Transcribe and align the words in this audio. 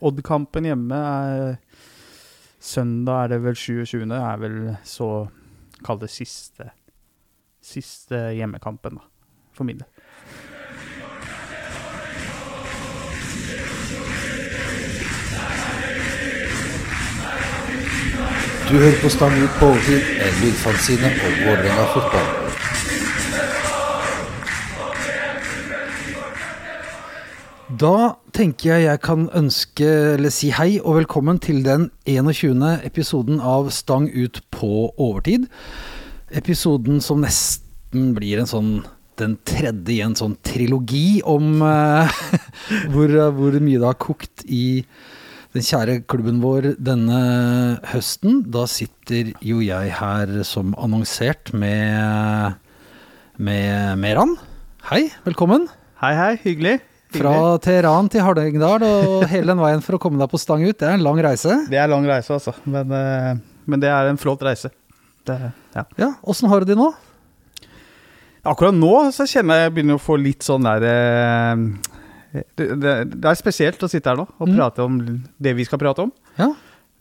Odd-kampen 0.00 0.64
hjemme 0.64 0.96
er 0.96 1.56
Søndag 2.60 3.24
er 3.24 3.28
det 3.28 3.42
vel 3.44 3.56
27. 3.56 4.04
er 4.04 4.36
vel 4.40 4.58
så 4.84 5.28
Kall 5.84 6.00
det 6.00 6.10
siste 6.12 6.70
Siste 7.60 8.16
hjemmekampen, 8.36 8.96
da. 8.96 9.04
For 9.52 9.68
min 9.68 9.80
del. 9.80 9.88
Du 18.70 18.76
hører 18.78 19.00
på 19.02 19.08
Stang 19.12 19.36
ut 19.44 19.56
på 19.60 19.66
overtid, 19.66 20.12
en 20.24 20.36
lydfanzine 20.40 21.12
om 21.26 21.40
Vålerenga 21.44 21.90
fotball. 21.92 22.39
Da 27.78 28.16
tenker 28.34 28.72
jeg 28.72 28.82
jeg 28.88 29.00
kan 29.04 29.28
ønske, 29.36 29.86
eller 30.16 30.32
si 30.34 30.48
hei 30.50 30.80
og 30.80 30.96
velkommen 30.96 31.38
til 31.38 31.60
den 31.62 31.84
21. 32.08 32.64
episoden 32.82 33.38
av 33.38 33.68
Stang 33.70 34.08
ut 34.10 34.40
på 34.50 34.88
overtid. 34.98 35.44
Episoden 36.34 36.98
som 37.04 37.22
nesten 37.22 38.10
blir 38.16 38.42
en 38.42 38.50
sånn 38.50 38.72
den 39.20 39.36
tredje 39.46 39.94
i 39.94 40.00
en 40.02 40.18
sånn 40.18 40.34
trilogi 40.42 41.20
om 41.22 41.62
uh, 41.62 42.10
hvor, 42.90 43.14
hvor 43.38 43.60
mye 43.62 43.78
det 43.78 43.86
har 43.86 44.02
kokt 44.02 44.42
i 44.50 44.82
den 45.54 45.62
kjære 45.62 46.00
klubben 46.10 46.42
vår 46.42 46.72
denne 46.74 47.22
høsten. 47.92 48.42
Da 48.50 48.66
sitter 48.66 49.30
jo 49.46 49.62
jeg 49.62 49.94
her 50.00 50.40
som 50.48 50.74
annonsert 50.74 51.54
med, 51.54 52.58
med 53.38 53.98
Meran. 54.02 54.40
Hei, 54.90 55.04
velkommen. 55.22 55.70
Hei, 56.02 56.16
hei. 56.18 56.32
Hyggelig. 56.42 56.80
Fra 57.10 57.58
Teheran 57.58 58.08
til 58.12 58.22
Hallingdal 58.22 58.84
og 58.86 59.24
hele 59.30 59.50
den 59.50 59.58
veien 59.62 59.80
for 59.82 59.96
å 59.96 60.00
komme 60.02 60.20
deg 60.20 60.30
på 60.30 60.38
stang 60.38 60.62
ut. 60.62 60.76
Det 60.78 60.86
er 60.86 60.94
en 60.94 61.02
lang 61.02 61.18
reise. 61.24 61.56
Det 61.70 61.78
er 61.80 61.88
lang 61.90 62.04
reise, 62.06 62.30
altså. 62.36 62.54
Men, 62.70 62.92
eh, 62.94 63.40
men 63.66 63.82
det 63.82 63.90
er 63.90 64.10
en 64.12 64.20
flott 64.20 64.42
reise. 64.46 64.70
Det, 65.26 65.36
ja. 65.74 65.84
Ja, 65.98 66.12
Åssen 66.24 66.48
har 66.48 66.62
du 66.62 66.70
det 66.70 66.78
nå? 66.78 66.92
Akkurat 68.46 68.72
nå 68.72 68.92
så 69.12 69.26
kjenner 69.28 69.58
jeg 69.58 69.66
jeg 69.68 69.74
begynner 69.76 69.98
å 69.98 70.02
få 70.02 70.16
litt 70.16 70.46
sånn 70.46 70.64
der 70.64 70.86
eh, 70.88 71.64
det, 72.56 72.68
det, 72.80 72.94
det 73.18 73.26
er 73.28 73.36
spesielt 73.36 73.82
å 73.84 73.88
sitte 73.90 74.08
her 74.12 74.16
nå 74.22 74.24
og 74.38 74.46
Mm. 74.48 74.54
prate 74.56 74.86
om 74.86 74.96
det 75.36 75.52
vi 75.58 75.66
skal 75.66 75.78
prate 75.82 76.06
om. 76.06 76.12
Ja. 76.38 76.52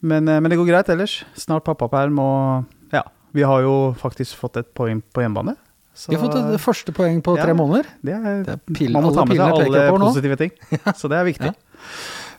Men, 0.02 0.28
eh, 0.28 0.40
men 0.42 0.50
det 0.52 0.58
går 0.60 0.68
greit 0.68 0.90
ellers. 0.90 1.20
Snart 1.38 1.64
pappaperm, 1.70 2.18
og 2.20 2.66
ja, 2.92 3.04
vi 3.32 3.46
har 3.46 3.62
jo 3.62 3.94
faktisk 4.00 4.36
fått 4.42 4.58
et 4.58 4.74
poeng 4.76 5.02
på 5.14 5.22
hjemmebane. 5.24 5.56
Så 6.00 6.14
Vi 6.14 6.16
har 6.16 6.24
fått 6.30 6.38
det 6.54 6.62
første 6.64 6.94
poeng 6.96 7.18
på 7.26 7.34
tre 7.36 7.52
Ja. 7.52 7.58
måneder. 7.60 7.90
det 8.06 8.14
er, 8.16 8.44
Det 8.48 8.54
er 8.56 8.62
pil- 8.72 8.94
man 8.96 9.04
må 9.04 9.12
ta 9.14 9.26
med 9.28 9.36
seg 9.36 9.60
alle 9.68 10.00
positive 10.00 10.38
ting. 10.40 10.52
Så 11.00 11.10
det 11.12 11.18
er 11.20 11.28
viktig. 11.28 11.52
Ja. 11.52 11.54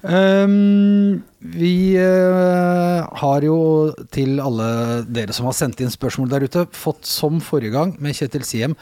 Um, 0.02 1.22
vi 1.44 1.92
uh, 2.00 3.04
har 3.20 3.44
jo 3.44 3.92
til 4.10 4.40
alle 4.40 5.04
dere 5.04 5.34
som 5.36 5.44
har 5.44 5.52
sendt 5.52 5.82
inn 5.84 5.92
spørsmål 5.92 6.30
der 6.32 6.46
ute, 6.48 6.62
fått 6.72 7.04
som 7.04 7.36
forrige 7.44 7.74
gang 7.74 7.92
med 8.00 8.16
Kjetil 8.16 8.46
Siem 8.48 8.76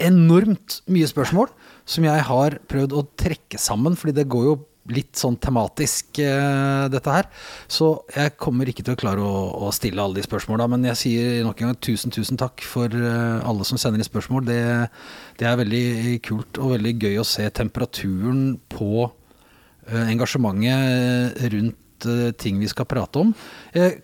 enormt 0.00 0.80
mye 0.88 1.06
spørsmål 1.10 1.52
som 1.84 2.06
jeg 2.08 2.24
har 2.30 2.56
prøvd 2.70 2.96
å 2.96 3.04
trekke 3.20 3.60
sammen, 3.60 3.92
fordi 3.94 4.14
det 4.22 4.28
går 4.32 4.44
jo 4.48 4.54
litt 4.92 5.16
sånn 5.16 5.36
tematisk, 5.40 6.18
eh, 6.20 6.88
dette 6.92 7.12
her. 7.12 7.28
Så 7.72 8.02
jeg 8.12 8.34
kommer 8.36 8.68
ikke 8.68 8.84
til 8.84 8.96
å 8.96 9.00
klare 9.00 9.24
å, 9.24 9.44
å 9.64 9.70
stille 9.72 10.02
alle 10.02 10.20
de 10.20 10.26
spørsmåla, 10.26 10.66
men 10.68 10.84
jeg 10.90 11.00
sier 11.00 11.44
nok 11.46 11.62
en 11.62 11.70
gang 11.72 11.78
tusen, 11.80 12.12
tusen 12.12 12.40
takk 12.40 12.60
for 12.68 12.92
eh, 12.92 13.38
alle 13.48 13.64
som 13.64 13.80
sender 13.80 14.02
inn 14.02 14.08
spørsmål. 14.08 14.44
Det, 14.50 14.60
det 15.40 15.48
er 15.48 15.60
veldig 15.62 15.86
kult 16.26 16.60
og 16.60 16.74
veldig 16.76 16.94
gøy 17.00 17.16
å 17.22 17.28
se 17.28 17.48
temperaturen 17.56 18.58
på 18.74 19.06
eh, 19.88 20.04
engasjementet 20.12 21.40
rundt 21.56 21.80
ting 22.36 22.58
vi 22.60 22.66
skal 22.68 22.84
prate 22.84 23.16
om. 23.16 23.30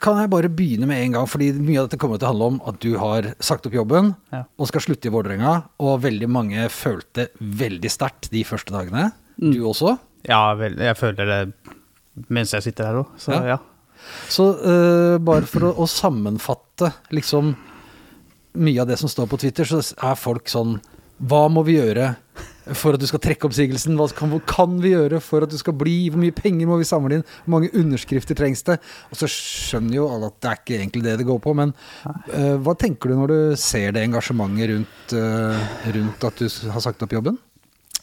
Kan 0.00 0.16
jeg 0.16 0.30
bare 0.32 0.48
begynne 0.48 0.86
med 0.88 1.02
en 1.02 1.18
gang, 1.18 1.26
fordi 1.28 1.50
mye 1.58 1.82
av 1.82 1.88
dette 1.88 1.98
kommer 2.00 2.16
til 2.16 2.30
å 2.30 2.30
handle 2.30 2.46
om 2.54 2.60
at 2.70 2.78
du 2.80 2.94
har 2.96 3.26
sagt 3.44 3.66
opp 3.68 3.74
jobben 3.76 4.14
Ja. 4.32 4.46
og 4.56 4.70
skal 4.70 4.80
slutte 4.86 5.10
i 5.10 5.12
Vålerenga, 5.12 5.50
og 5.84 5.98
veldig 6.06 6.30
mange 6.32 6.64
følte 6.72 7.26
veldig 7.36 7.90
sterkt 7.92 8.30
de 8.32 8.40
første 8.48 8.72
dagene. 8.72 9.10
Mm. 9.36 9.52
Du 9.52 9.66
også. 9.68 9.98
Ja, 10.28 10.54
vel, 10.58 10.76
jeg 10.80 10.96
føler 10.98 11.28
det 11.30 11.40
mens 12.28 12.52
jeg 12.52 12.66
sitter 12.66 12.90
her 12.90 13.02
òg, 13.04 13.18
så 13.20 13.36
Ja. 13.36 13.42
ja. 13.54 13.58
Så 14.32 14.46
uh, 14.56 15.18
bare 15.20 15.44
for 15.48 15.68
å, 15.68 15.74
å 15.84 15.86
sammenfatte 15.88 16.88
liksom 17.12 17.52
mye 18.60 18.80
av 18.80 18.88
det 18.88 18.96
som 18.98 19.10
står 19.12 19.28
på 19.30 19.38
Twitter, 19.42 19.68
så 19.68 19.82
er 19.84 20.16
folk 20.18 20.48
sånn 20.50 20.78
Hva 21.20 21.44
må 21.52 21.62
vi 21.66 21.76
gjøre 21.76 22.14
for 22.76 22.94
at 22.94 23.02
du 23.02 23.06
skal 23.08 23.20
trekke 23.20 23.44
oppsigelsen? 23.48 23.98
Hva 23.98 24.06
kan, 24.16 24.32
kan 24.48 24.78
vi 24.80 24.94
gjøre 24.94 25.20
for 25.20 25.44
at 25.44 25.52
du 25.52 25.58
skal 25.60 25.76
bli? 25.76 26.08
Hvor 26.08 26.22
mye 26.22 26.34
penger 26.34 26.70
må 26.70 26.78
vi 26.80 26.88
samle 26.88 27.18
inn? 27.18 27.26
Hvor 27.44 27.54
mange 27.58 27.70
underskrifter 27.76 28.38
trengs 28.38 28.64
det? 28.66 28.78
Og 29.10 29.20
så 29.20 29.28
skjønner 29.30 29.98
jo 29.98 30.08
alle 30.08 30.30
at 30.30 30.38
det 30.40 30.50
er 30.50 30.62
ikke 30.62 30.78
egentlig 30.78 31.04
det 31.04 31.18
det 31.20 31.28
går 31.28 31.42
på, 31.44 31.54
men 31.60 31.74
uh, 32.06 32.56
hva 32.64 32.76
tenker 32.80 33.12
du 33.12 33.18
når 33.20 33.34
du 33.34 33.38
ser 33.60 33.92
det 33.96 34.06
engasjementet 34.06 34.72
rundt, 34.72 35.14
uh, 35.18 35.70
rundt 35.98 36.28
at 36.30 36.40
du 36.40 36.48
har 36.72 36.84
sagt 36.86 37.04
opp 37.04 37.16
jobben? 37.18 37.36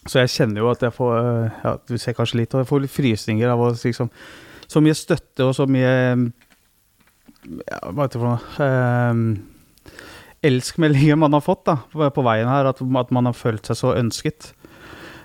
Så 0.07 0.22
jeg 0.23 0.34
kjenner 0.34 0.63
jo 0.63 0.72
at 0.72 0.84
jeg 0.85 0.95
får 0.95 1.13
øh, 1.19 1.62
Ja, 1.63 1.75
du 1.88 1.97
ser 2.00 2.16
kanskje 2.18 2.41
litt, 2.41 2.53
og 2.56 2.63
jeg 2.63 2.69
får 2.69 2.84
litt 2.84 2.94
frysninger 2.94 3.51
av 3.51 3.63
å 3.63 3.72
liksom 3.75 4.12
Så 4.68 4.84
mye 4.84 4.97
støtte 4.97 5.47
og 5.47 5.56
så 5.57 5.68
mye 5.69 5.94
ja, 7.47 7.79
Hva 7.91 8.06
heter 8.07 8.19
det 8.19 8.23
for 8.23 8.66
um, 9.12 9.23
Elskmeldinger 10.47 11.18
man 11.19 11.34
har 11.34 11.44
fått 11.44 11.66
da 11.68 11.79
på, 11.91 12.23
veien 12.23 12.47
her, 12.47 12.69
at, 12.69 12.79
at 12.79 13.13
man 13.16 13.25
har 13.25 13.35
følt 13.35 13.66
seg 13.68 13.79
så 13.79 13.95
ønsket. 13.97 14.51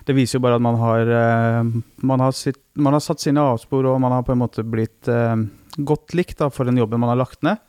Det 0.07 0.15
viser 0.17 0.39
jo 0.39 0.41
bare 0.43 0.57
at 0.57 0.63
man 0.65 0.79
har 0.81 1.11
øh, 1.19 1.69
man, 2.09 2.23
har 2.25 2.33
sitt, 2.35 2.57
man 2.73 2.97
har 2.97 3.03
satt 3.05 3.21
sine 3.21 3.43
avspor, 3.53 3.85
og 3.87 4.01
man 4.01 4.11
har 4.11 4.25
på 4.25 4.33
en 4.33 4.41
måte 4.41 4.65
blitt 4.65 5.07
øh, 5.07 5.45
godt 5.85 6.15
likt 6.17 6.41
da, 6.41 6.49
for 6.51 6.67
den 6.67 6.81
jobben 6.81 6.99
man 6.99 7.13
har 7.13 7.21
lagt 7.21 7.45
ned. 7.45 7.61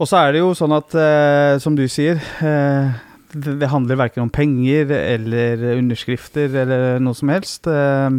Og 0.00 0.08
så 0.08 0.22
er 0.22 0.32
det 0.32 0.40
jo 0.40 0.54
sånn 0.56 0.72
at, 0.72 0.96
eh, 0.96 1.58
som 1.60 1.76
du 1.76 1.84
sier 1.92 2.16
eh, 2.40 3.00
det, 3.32 3.68
handler 3.70 3.98
verken 4.00 4.22
om 4.22 4.30
penger 4.32 4.90
eller 4.90 5.62
underskrifter 5.76 6.52
eller 6.62 7.00
noe 7.02 7.16
som 7.16 7.30
helst. 7.32 7.68
Eh, 7.70 8.10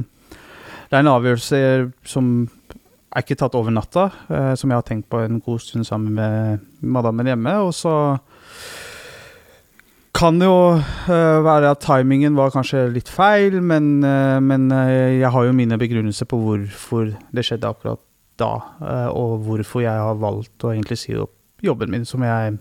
det 0.92 0.98
er 0.98 1.04
en 1.04 1.14
avgjørelse 1.14 1.62
som 2.08 2.34
er 3.12 3.26
ikke 3.26 3.40
tatt 3.42 3.58
over 3.60 3.74
natta, 3.76 4.10
eh, 4.32 4.54
som 4.60 4.72
jeg 4.72 4.80
har 4.80 4.88
tenkt 4.88 5.10
på 5.12 5.20
en 5.24 5.42
god 5.44 5.64
stund 5.64 5.88
sammen 5.88 6.16
med 6.16 6.64
madammen 6.80 7.28
hjemme. 7.28 7.58
Og 7.66 7.74
så 7.76 7.96
kan 10.16 10.40
det 10.40 10.48
jo 10.48 10.78
eh, 10.78 11.42
være 11.44 11.74
at 11.76 11.84
timingen 11.84 12.38
var 12.40 12.54
kanskje 12.56 12.88
litt 12.94 13.12
feil, 13.12 13.60
men, 13.62 14.00
men 14.46 14.72
jeg 14.72 15.32
har 15.32 15.48
jo 15.48 15.58
mine 15.58 15.80
begrunnelser 15.82 16.30
på 16.30 16.40
hvorfor 16.40 17.14
det 17.32 17.48
skjedde 17.48 17.72
akkurat 17.72 18.04
da, 18.40 18.56
og 19.14 19.44
hvorfor 19.46 19.84
jeg 19.84 19.94
har 19.94 20.18
valgt 20.18 20.64
å 20.66 20.72
egentlig 20.72 20.98
si 20.98 21.14
opp 21.20 21.36
jobben 21.62 21.92
min, 21.94 22.08
som 22.10 22.24
jeg 22.26 22.56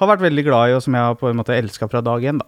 har 0.00 0.10
vært 0.10 0.24
veldig 0.26 0.44
glad 0.46 0.70
i, 0.70 0.74
og 0.76 0.82
som 0.82 0.94
jeg 0.96 1.02
har 1.08 1.16
på 1.20 1.28
en 1.30 1.36
måte 1.38 1.54
elska 1.56 1.88
fra 1.90 2.00
dag 2.04 2.22
én. 2.22 2.38
da. 2.42 2.46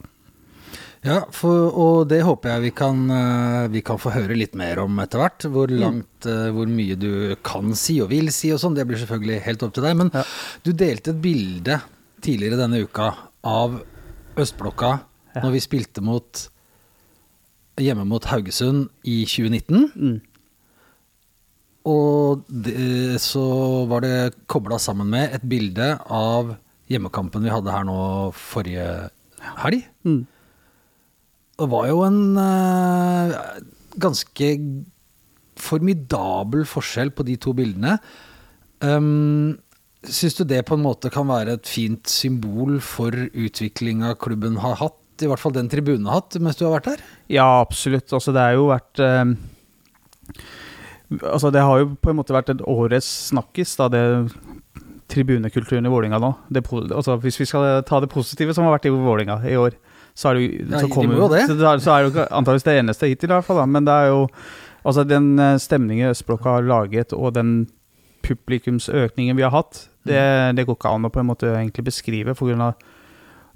Ja, 1.06 1.20
for, 1.30 1.68
og 1.78 2.08
det 2.10 2.22
håper 2.26 2.50
jeg 2.56 2.62
vi 2.64 2.70
kan, 2.74 3.02
eh, 3.14 3.68
vi 3.70 3.82
kan 3.86 3.98
få 4.02 4.10
høre 4.10 4.34
litt 4.34 4.56
mer 4.58 4.80
om 4.82 4.96
etter 4.98 5.20
hvert. 5.20 5.44
Hvor 5.54 5.70
langt, 5.70 6.26
eh, 6.26 6.48
hvor 6.50 6.66
mye 6.66 6.96
du 6.98 7.36
kan 7.46 7.74
si 7.78 8.00
og 8.02 8.10
vil 8.10 8.32
si 8.34 8.50
og 8.50 8.58
sånn. 8.58 8.74
Det 8.74 8.86
blir 8.88 8.98
selvfølgelig 8.98 9.42
helt 9.44 9.62
opp 9.62 9.74
til 9.76 9.84
deg. 9.86 9.96
Men 9.96 10.10
Ja. 10.14 10.24
du 10.64 10.72
delte 10.72 11.10
et 11.14 11.22
bilde 11.22 11.80
tidligere 12.20 12.56
denne 12.58 12.82
uka 12.82 13.14
av 13.44 13.82
Østblokka 14.36 15.00
Ja. 15.36 15.42
når 15.42 15.52
vi 15.52 15.60
spilte 15.60 16.02
mot 16.02 16.48
hjemme 17.78 18.06
mot 18.08 18.24
Haugesund 18.24 18.88
i 19.04 19.24
2019. 19.26 19.92
Mm. 19.94 20.20
Og 21.86 22.42
det, 22.50 23.20
så 23.22 23.86
var 23.86 24.00
det 24.00 24.34
kobla 24.48 24.78
sammen 24.82 25.06
med 25.12 25.34
et 25.36 25.44
bilde 25.48 26.00
av 26.10 26.56
hjemmekampen 26.90 27.44
vi 27.46 27.52
hadde 27.52 27.72
her 27.72 27.86
nå 27.88 27.98
forrige 28.36 28.86
helg. 29.62 29.86
Mm. 30.06 30.24
Det 31.56 31.68
var 31.72 31.88
jo 31.88 32.02
en 32.06 32.20
uh, 32.36 33.36
ganske 34.02 34.50
formidabel 35.56 36.66
forskjell 36.68 37.14
på 37.16 37.24
de 37.26 37.38
to 37.40 37.54
bildene. 37.56 37.96
Um, 38.84 39.56
Syns 40.06 40.36
du 40.38 40.44
det 40.46 40.60
på 40.68 40.76
en 40.76 40.84
måte 40.84 41.10
kan 41.10 41.26
være 41.26 41.56
et 41.56 41.66
fint 41.66 42.06
symbol 42.06 42.76
for 42.84 43.10
utviklinga 43.10 44.12
klubben 44.22 44.60
har 44.62 44.76
hatt? 44.78 45.00
I 45.18 45.26
hvert 45.26 45.40
fall 45.40 45.54
den 45.56 45.70
tribunen 45.72 46.06
har 46.06 46.20
hatt 46.20 46.36
mens 46.44 46.60
du 46.60 46.66
har 46.66 46.76
vært 46.76 46.90
der? 46.92 47.02
Ja, 47.32 47.46
absolutt. 47.64 48.12
Altså, 48.12 48.34
det 48.36 48.44
har 48.44 48.54
jo 48.58 48.68
vært 48.70 49.02
um 49.02 49.36
Altså, 51.22 51.52
det 51.54 51.62
har 51.62 51.78
jo 51.78 51.92
på 52.02 52.10
en 52.10 52.16
måte 52.18 52.34
vært 52.34 52.48
et 52.50 52.62
årets 52.66 53.06
snakkis, 53.28 53.76
da, 53.78 53.86
det 53.92 54.00
tribunekulturen 55.16 55.88
i 55.88 55.92
Vålinga 55.92 56.20
nå. 56.22 56.32
Det, 56.52 56.62
altså, 56.70 57.16
hvis 57.24 57.40
vi 57.40 57.48
skal 57.48 57.80
ta 57.88 58.00
det 58.04 58.12
positive 58.12 58.54
som 58.54 58.68
har 58.68 58.76
vært 58.76 58.88
i 58.90 58.94
Vålinga 58.94 59.40
i 59.48 59.56
år, 59.58 59.78
så 60.16 60.30
er 60.30 60.38
det 60.38 60.44
jo 60.44 60.52
Ja, 60.52 60.78
så 60.78 60.86
de 60.86 60.92
kommer 60.92 61.16
må 61.16 61.24
jo 61.24 61.32
det. 61.32 61.42
Så, 61.48 61.56
det 61.58 61.74
så 61.84 61.96
er 61.96 62.06
det 62.06 62.12
jo 62.12 62.56
det 62.68 62.78
eneste 62.78 63.10
hittil, 63.10 63.32
i 63.32 63.36
hvert 63.36 63.48
fall. 63.48 63.60
Da. 63.62 63.66
Men 63.68 63.88
det 63.88 63.98
er 64.04 64.12
jo 64.12 64.22
Altså, 64.86 65.02
den 65.02 65.32
eh, 65.42 65.56
stemningen 65.58 66.12
Østblokka 66.12 66.60
har 66.60 66.62
laget, 66.62 67.10
og 67.10 67.32
den 67.34 67.66
publikumsøkningen 68.22 69.34
vi 69.34 69.42
har 69.42 69.50
hatt, 69.50 69.88
det, 70.06 70.20
det 70.54 70.66
går 70.66 70.76
ikke 70.78 70.92
an 70.94 71.08
å 71.08 71.10
på 71.10 71.22
en 71.22 71.26
måte 71.26 71.50
egentlig 71.50 71.88
beskrive, 71.88 72.36
For 72.38 72.52
grunn 72.52 72.68
av 72.68 72.76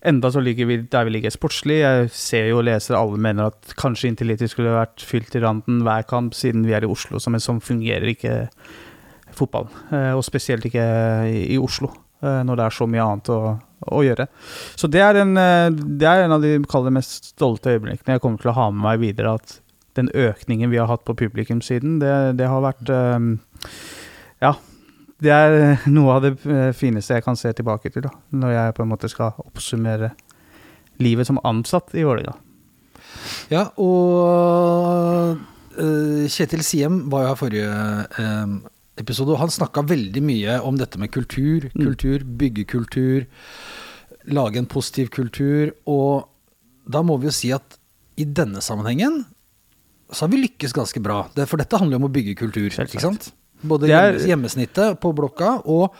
Enda 0.00 0.30
så 0.32 0.40
ligger 0.40 0.64
vi 0.64 0.78
der 0.88 1.04
vi 1.04 1.12
ligger 1.12 1.32
sportslig. 1.34 1.82
Jeg 1.82 2.06
ser 2.16 2.46
jo 2.48 2.62
og 2.62 2.64
leser 2.64 2.96
alle 2.96 3.20
mener 3.20 3.50
at 3.50 3.74
kanskje 3.76 4.08
Intility 4.08 4.46
skulle 4.48 4.72
vært 4.72 5.02
fylt 5.04 5.34
i 5.36 5.42
randen 5.44 5.82
hver 5.84 6.06
kamp, 6.08 6.32
siden 6.32 6.64
vi 6.64 6.72
er 6.72 6.86
i 6.86 6.88
Oslo. 6.88 7.20
som, 7.20 7.36
sånn 7.36 7.60
fungerer 7.60 8.08
ikke 8.08 8.34
fotballen. 9.38 9.72
Eh, 9.92 10.12
og 10.16 10.24
spesielt 10.26 10.64
ikke 10.68 10.84
i, 11.30 11.58
Oslo, 11.60 11.90
eh, 12.22 12.40
når 12.46 12.58
det 12.58 12.66
er 12.66 12.76
så 12.76 12.88
mye 12.90 13.06
annet 13.06 13.32
å, 13.34 13.40
å 13.90 14.02
gjøre. 14.04 14.26
Så 14.78 14.90
det 14.92 15.02
er, 15.04 15.20
en, 15.22 15.36
eh, 15.40 15.68
det 15.70 16.08
er 16.08 16.24
en 16.24 16.36
av 16.36 16.44
de 16.44 16.56
kaller 16.70 16.94
mest 16.94 17.32
stolte 17.34 17.74
øyeblikkene 17.74 18.16
jeg 18.16 18.24
kommer 18.24 18.42
til 18.42 18.52
å 18.52 18.56
ha 18.58 18.70
med 18.72 18.84
meg 18.86 19.04
videre. 19.04 19.36
At 19.40 19.60
den 19.98 20.10
økningen 20.14 20.72
vi 20.72 20.80
har 20.80 20.90
hatt 20.90 21.04
på 21.06 21.16
publikumssiden, 21.18 21.98
det, 22.02 22.16
det 22.40 22.50
har 22.50 22.64
vært 22.64 22.92
Ja. 24.40 24.56
Det 25.20 25.28
er 25.28 25.82
noe 25.92 26.14
av 26.14 26.22
det 26.24 26.30
fineste 26.72 27.18
jeg 27.18 27.24
kan 27.26 27.36
se 27.36 27.50
tilbake 27.52 27.90
til, 27.92 28.06
da, 28.06 28.12
når 28.32 28.54
jeg 28.54 28.74
på 28.78 28.86
en 28.86 28.88
måte 28.88 29.10
skal 29.12 29.36
oppsummere 29.42 30.14
livet 30.96 31.28
som 31.28 31.36
ansatt 31.44 31.92
i 31.92 32.06
Vålerenga. 32.08 32.32
Ja, 33.52 33.66
og 33.76 35.36
Kjetil 35.76 36.64
Siem 36.66 37.02
var 37.12 37.24
jo 37.24 37.30
her 37.30 37.38
forrige 37.38 37.70
episode, 38.98 39.30
og 39.32 39.38
han 39.38 39.48
snakka 39.52 39.84
veldig 39.86 40.22
mye 40.22 40.58
om 40.66 40.76
dette 40.76 40.98
med 40.98 41.10
kultur, 41.12 41.70
Mm. 41.74 41.84
kultur, 41.86 42.18
bygge 42.24 42.66
kultur, 42.66 43.26
lage 44.26 44.56
en 44.58 44.66
positiv 44.66 45.10
kultur, 45.10 45.72
og 45.86 46.26
da 46.88 47.02
må 47.02 47.18
vi 47.20 47.26
jo 47.28 47.32
si 47.32 47.52
at 47.52 47.78
i 48.18 48.24
denne 48.24 48.60
sammenhengen 48.60 49.24
så 50.12 50.26
har 50.26 50.28
vi 50.32 50.42
lykkes 50.42 50.72
ganske 50.74 51.00
bra. 51.02 51.22
For 51.46 51.56
dette 51.56 51.78
handler 51.78 51.96
jo 51.98 52.04
om 52.04 52.08
å 52.10 52.12
bygge 52.12 52.36
kultur, 52.36 52.68
ikke 52.68 53.00
sant? 53.00 53.32
Både 53.62 53.86
hjemmesnittet 53.88 54.98
på 55.00 55.14
blokka 55.14 55.60
og 55.66 55.94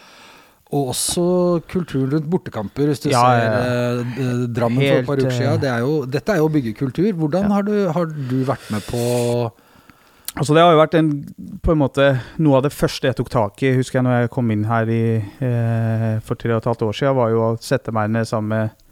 og 0.73 0.93
også 0.93 1.23
kulturen 1.67 2.13
rundt 2.13 2.29
bortekamper, 2.31 2.87
hvis 2.87 3.01
du 3.03 3.09
Ja, 3.11 3.19
ser 3.27 3.41
ja, 3.43 4.03
eh, 4.23 4.47
Drammen 4.55 4.79
for 4.79 4.99
et 5.01 5.07
par 5.09 5.17
uker 5.17 5.27
eh, 5.27 5.39
siden. 5.41 5.61
Det 5.61 5.69
er 5.69 5.81
jo, 5.81 6.05
dette 6.07 6.29
er 6.31 6.37
jo 6.39 6.47
å 6.47 6.53
bygge 6.53 6.77
kultur. 6.79 7.11
Hvordan 7.13 7.43
Ja. 7.43 7.49
har, 7.57 7.63
du, 7.65 7.89
har 7.91 8.07
du 8.07 8.45
vært 8.45 8.71
med 8.71 8.81
på 8.87 9.51
Altså 10.39 10.55
Det 10.55 10.63
har 10.63 10.73
jo 10.73 10.79
vært 10.79 10.95
en, 10.95 11.09
på 11.61 11.73
en 11.75 11.81
måte 11.81 12.05
noe 12.39 12.61
av 12.61 12.67
det 12.67 12.75
første 12.75 13.11
jeg 13.11 13.19
tok 13.19 13.31
tak 13.33 13.65
i, 13.67 13.73
husker 13.81 13.99
jeg 13.99 14.07
når 14.07 14.21
jeg 14.21 14.33
kom 14.37 14.53
inn 14.55 14.63
her 14.69 14.91
i, 14.93 15.03
eh, 15.43 16.13
for 16.23 16.39
tre 16.39 16.55
og 16.55 16.61
et 16.63 16.69
halvt 16.71 16.85
år 16.87 16.97
siden, 16.97 17.17
var 17.19 17.33
jo 17.35 17.41
å 17.49 17.57
sette 17.61 17.95
meg 17.95 18.13
ned 18.15 18.29
sammen 18.31 18.55
med 18.55 18.87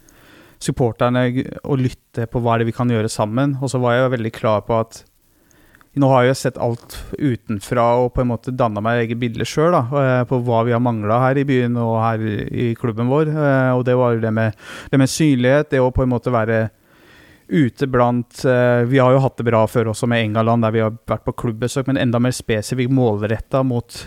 supporterne 0.59 1.23
og 1.63 1.79
lytte 1.79 2.27
på 2.27 2.41
hva 2.43 2.57
det 2.59 2.65
er 2.67 2.71
vi 2.73 2.75
kan 2.75 2.91
gjøre 2.91 3.11
sammen. 3.11 3.55
Og 3.63 3.71
så 3.71 3.79
var 3.79 3.95
jeg 3.95 4.03
jo 4.03 4.15
veldig 4.17 4.33
klar 4.35 4.65
på 4.67 4.75
at 4.81 5.03
nå 5.99 6.09
har 6.11 6.27
jeg 6.27 6.37
sett 6.37 6.59
alt 6.61 6.97
utenfra 7.17 7.85
og 8.03 8.11
på 8.13 8.21
en 8.21 8.29
måte 8.29 8.53
danna 8.55 8.83
meg 8.83 9.05
eget 9.05 9.19
bilde 9.19 9.47
sjøl 9.47 9.73
på 10.29 10.41
hva 10.45 10.59
vi 10.67 10.75
har 10.75 10.83
mangla 10.83 11.17
her 11.23 11.39
i 11.41 11.47
byen 11.47 11.79
og 11.81 11.95
her 12.03 12.21
i 12.21 12.67
klubben 12.79 13.09
vår. 13.09 13.31
Eh, 13.31 13.71
Og 13.77 13.85
det 13.87 13.95
var 13.97 14.13
jo 14.13 14.21
det 14.27 14.33
med, 14.35 14.59
det 14.91 14.99
med 14.99 15.09
synlighet, 15.09 15.71
det 15.71 15.81
å 15.81 15.89
på 15.95 16.03
en 16.03 16.11
måte 16.11 16.35
være 16.35 16.67
ute 17.49 17.87
blant 17.89 18.45
eh, 18.45 18.85
Vi 18.89 18.99
har 19.01 19.13
jo 19.13 19.23
hatt 19.23 19.37
det 19.39 19.47
bra 19.47 19.63
før 19.67 19.91
også 19.91 20.07
med 20.09 20.23
Engaland, 20.27 20.63
der 20.63 20.73
vi 20.75 20.83
har 20.83 20.95
vært 21.09 21.25
på 21.25 21.35
klubbesøk, 21.43 21.89
men 21.89 21.99
enda 21.99 22.21
mer 22.21 22.35
spesifikt 22.35 22.93
målretta 22.93 23.63
mot 23.65 24.05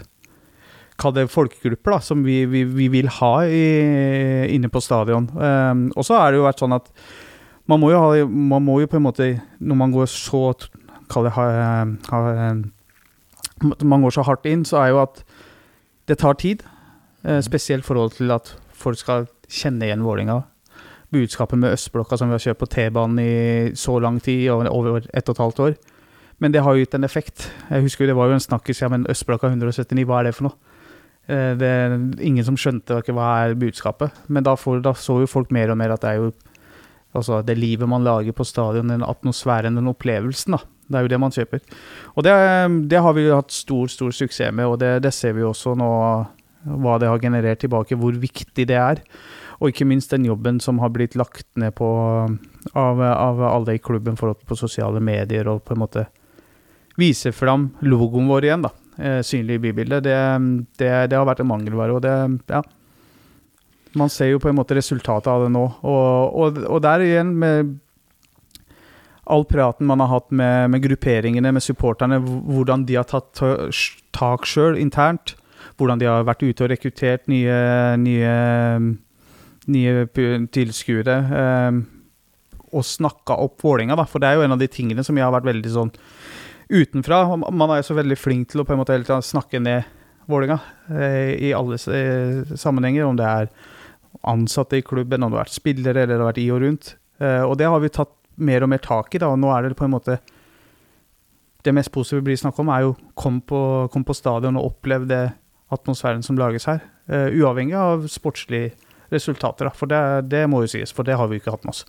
Kall 1.01 1.15
det 1.17 1.25
folkegrupper, 1.33 1.97
da, 1.97 1.99
som 2.05 2.21
vi, 2.23 2.43
vi, 2.47 2.63
vi 2.69 2.87
vil 2.93 3.09
ha 3.17 3.33
i, 3.49 3.63
inne 4.55 4.69
på 4.71 4.83
stadion. 4.85 5.25
Um, 5.35 5.87
og 5.97 6.05
så 6.07 6.19
er 6.21 6.31
det 6.31 6.39
jo 6.39 6.45
vært 6.45 6.61
sånn 6.63 6.77
at 6.77 6.93
man 7.71 7.81
må 7.81 7.89
jo 7.91 8.03
ha 8.03 8.27
Man 8.27 8.65
må 8.67 8.77
jo 8.83 8.91
på 8.91 8.99
en 8.99 9.07
måte, 9.07 9.29
når 9.59 9.79
man 9.79 9.95
går 9.95 10.11
så 10.11 10.53
Kall 11.11 11.27
det 11.27 11.35
ha, 11.37 11.47
ha, 12.13 12.21
Man 13.81 14.05
går 14.05 14.15
så 14.15 14.25
hardt 14.27 14.47
inn, 14.49 14.67
så 14.69 14.83
er 14.83 14.93
jo 14.93 15.03
at 15.03 15.25
det 16.11 16.19
tar 16.21 16.39
tid. 16.41 16.63
Eh, 17.23 17.41
spesielt 17.45 17.85
i 17.85 17.89
forhold 17.89 18.17
til 18.17 18.33
at 18.35 18.55
folk 18.75 18.99
skal 18.99 19.29
kjenne 19.49 19.87
igjen 19.87 20.03
Vålinga 20.05 20.41
budskapet 21.13 21.61
med 21.61 21.75
Østblokka 21.77 22.19
som 22.19 22.31
vi 22.31 22.37
har 22.39 22.45
kjørt 22.47 22.61
på 22.63 22.69
T-banen 22.73 23.21
i 23.23 23.73
så 23.79 23.99
lang 24.01 24.21
tid, 24.23 24.49
over, 24.51 25.05
ett 25.13 25.29
og 25.29 25.37
et 25.37 25.43
halvt 25.45 25.65
år. 25.67 25.75
Men 26.43 26.55
det 26.55 26.63
har 26.65 26.75
jo 26.75 26.83
gitt 26.83 26.97
en 26.99 27.05
effekt. 27.07 27.51
Jeg 27.71 27.85
husker 27.85 28.07
Det 28.07 28.17
var 28.17 28.29
jo 28.31 28.39
en 28.39 28.43
snakkis 28.43 28.83
ja, 28.83 28.89
men 28.91 29.07
Østblokka 29.07 29.53
179, 29.53 30.07
hva 30.09 30.21
er 30.21 30.31
det 30.31 30.35
for 30.35 30.49
noe? 30.49 30.57
Eh, 31.29 31.55
Det 31.55 31.69
er 31.69 31.99
ingen 32.21 32.45
som 32.45 32.57
skjønte 32.59 32.99
ikke 32.99 33.15
hva 33.15 33.29
er 33.45 33.55
budskapet. 33.55 34.11
Men 34.29 34.43
da, 34.43 34.57
får, 34.57 34.83
da 34.83 34.95
så 34.99 35.21
jo 35.23 35.31
folk 35.31 35.53
mer 35.55 35.71
og 35.71 35.79
mer 35.79 35.95
at 35.95 36.03
det 36.03 36.11
er 36.11 36.23
jo 36.25 36.33
altså 37.15 37.43
det 37.45 37.59
livet 37.61 37.89
man 37.89 38.05
lager 38.05 38.33
på 38.33 38.45
stadion, 38.49 38.89
den 38.89 39.05
atmosfæren, 39.05 39.77
den 39.77 39.91
opplevelsen. 39.91 40.57
da. 40.57 40.63
Det 40.89 40.99
er 40.99 41.05
jo 41.07 41.13
det 41.13 41.21
man 41.21 41.35
kjøper. 41.35 41.61
Og 42.17 42.25
det, 42.25 42.33
det 42.89 43.01
har 43.05 43.13
vi 43.17 43.27
jo 43.27 43.37
hatt 43.37 43.53
stor, 43.53 43.87
stor 43.93 44.11
suksess 44.17 44.53
med, 44.53 44.67
og 44.67 44.81
det, 44.81 45.03
det 45.05 45.13
ser 45.15 45.37
vi 45.37 45.45
jo 45.45 45.53
også 45.53 45.77
nå 45.79 45.91
hva 46.83 46.99
det 47.01 47.09
har 47.11 47.21
generert 47.23 47.63
tilbake, 47.63 47.97
hvor 47.99 48.17
viktig 48.19 48.67
det 48.69 48.79
er. 48.79 49.01
Og 49.63 49.71
ikke 49.71 49.87
minst 49.87 50.11
den 50.11 50.27
jobben 50.27 50.59
som 50.61 50.81
har 50.83 50.91
blitt 50.91 51.15
lagt 51.15 51.47
ned 51.55 51.77
på 51.79 51.87
av, 52.75 53.03
av 53.03 53.43
alle 53.47 53.77
i 53.77 53.83
klubben 53.83 54.19
på 54.19 54.59
sosiale 54.59 54.99
medier, 54.99 55.47
og 55.47 55.63
på 55.63 55.77
en 55.77 55.83
måte 55.85 56.07
vise 56.99 57.31
fram 57.33 57.71
logoen 57.87 58.27
vår 58.29 58.49
igjen, 58.49 58.67
da. 58.67 58.73
Eh, 58.99 59.21
synlig 59.25 59.61
i 59.61 59.63
bybildet. 59.69 60.03
Det, 60.05 60.17
det, 60.83 60.91
det 61.13 61.17
har 61.17 61.29
vært 61.29 61.45
en 61.45 61.53
mangelvare, 61.53 61.95
og 61.97 62.03
det 62.05 62.17
Ja. 62.53 62.63
Man 63.93 64.09
ser 64.09 64.31
jo 64.31 64.39
på 64.41 64.49
en 64.49 64.57
måte 64.57 64.73
resultatet 64.73 65.29
av 65.29 65.43
det 65.45 65.51
nå. 65.53 65.67
Og, 65.85 66.37
og, 66.41 66.61
og 66.65 66.79
der 66.81 67.03
igjen, 67.05 67.35
med 67.37 67.75
all 69.29 69.45
praten 69.45 69.87
man 69.87 70.01
har 70.01 70.09
hatt 70.15 70.31
med, 70.33 70.71
med 70.73 70.83
grupperingene, 70.87 71.53
med 71.53 71.63
supporterne, 71.63 72.17
hvordan 72.23 72.87
de 72.89 72.97
har 72.97 73.05
tatt 73.11 73.43
tak 74.17 74.49
sjøl 74.49 74.81
internt. 74.81 75.37
Hvordan 75.77 76.01
de 76.01 76.09
har 76.09 76.25
vært 76.25 76.41
ute 76.45 76.65
og 76.65 76.73
rekruttert 76.73 77.29
nye, 77.29 77.59
nye, 78.01 78.33
nye 79.71 80.07
tilskuere. 80.53 81.19
Eh, 81.43 81.83
og 82.73 82.87
snakka 82.89 83.37
opp 83.37 83.61
Vålerenga, 83.63 83.97
da. 84.01 84.07
For 84.09 84.23
det 84.23 84.31
er 84.31 84.39
jo 84.39 84.47
en 84.47 84.57
av 84.57 84.61
de 84.63 84.71
tingene 84.71 85.05
som 85.05 85.19
jeg 85.19 85.27
har 85.27 85.35
vært 85.35 85.51
veldig 85.51 85.73
sånn 85.75 85.93
utenfra. 86.73 87.25
Man 87.37 87.69
er 87.71 87.83
jo 87.83 87.91
så 87.91 87.99
veldig 87.99 88.17
flink 88.17 88.53
til 88.53 88.63
å 88.63 88.67
på 88.67 88.75
en 88.75 88.81
måte 88.81 88.97
snakke 89.27 89.61
ned 89.61 89.85
Vålerenga 90.31 90.59
eh, 90.89 91.35
i 91.51 91.53
alle 91.57 91.77
eh, 91.77 92.57
sammenhenger. 92.57 93.05
Om 93.09 93.21
det 93.21 93.29
er 93.29 93.51
ansatte 94.29 94.79
i 94.79 94.87
klubben, 94.87 95.23
om 95.23 95.33
det 95.33 95.39
har 95.39 95.47
vært 95.47 95.59
spillere 95.59 96.05
eller 96.05 96.15
det 96.15 96.21
har 96.21 96.31
vært 96.31 96.43
i 96.43 96.51
og 96.55 96.63
rundt. 96.65 96.95
Eh, 97.21 97.43
og 97.43 97.57
det 97.61 97.69
har 97.69 97.83
vi 97.83 97.93
tatt 97.93 98.15
mer 98.43 98.65
og 98.65 98.73
mer 98.73 98.81
tak 98.83 99.13
i, 99.15 99.21
da. 99.21 99.33
Og 99.33 99.41
nå 99.41 99.51
er 99.53 99.69
det 99.69 99.79
på 99.79 99.89
en 99.89 99.99
måte 99.99 100.21
Det 101.63 101.71
mest 101.71 101.93
positive 101.95 102.25
blir 102.27 102.35
snakk 102.35 102.57
om, 102.59 102.73
er 102.75 102.81
jo 102.83 102.97
kom 103.15 103.37
på, 103.39 103.87
kom 103.95 104.03
på 104.03 104.17
stadion 104.19 104.57
og 104.59 104.73
opplev 104.73 105.05
det 105.07 105.29
atmosfæren 105.71 106.25
som 106.27 106.35
lages 106.35 106.65
her. 106.67 106.81
Uh, 107.07 107.31
uavhengig 107.39 107.77
av 107.79 108.09
sportslige 108.11 108.73
resultater, 109.13 109.69
da. 109.69 109.75
For 109.77 109.91
det, 109.91 110.01
det 110.33 110.47
må 110.51 110.65
jo 110.65 110.73
sies, 110.73 110.93
for 110.97 111.07
det 111.07 111.17
har 111.21 111.29
vi 111.31 111.39
ikke 111.41 111.55
hatt 111.55 111.65
med 111.69 111.75
oss. 111.77 111.85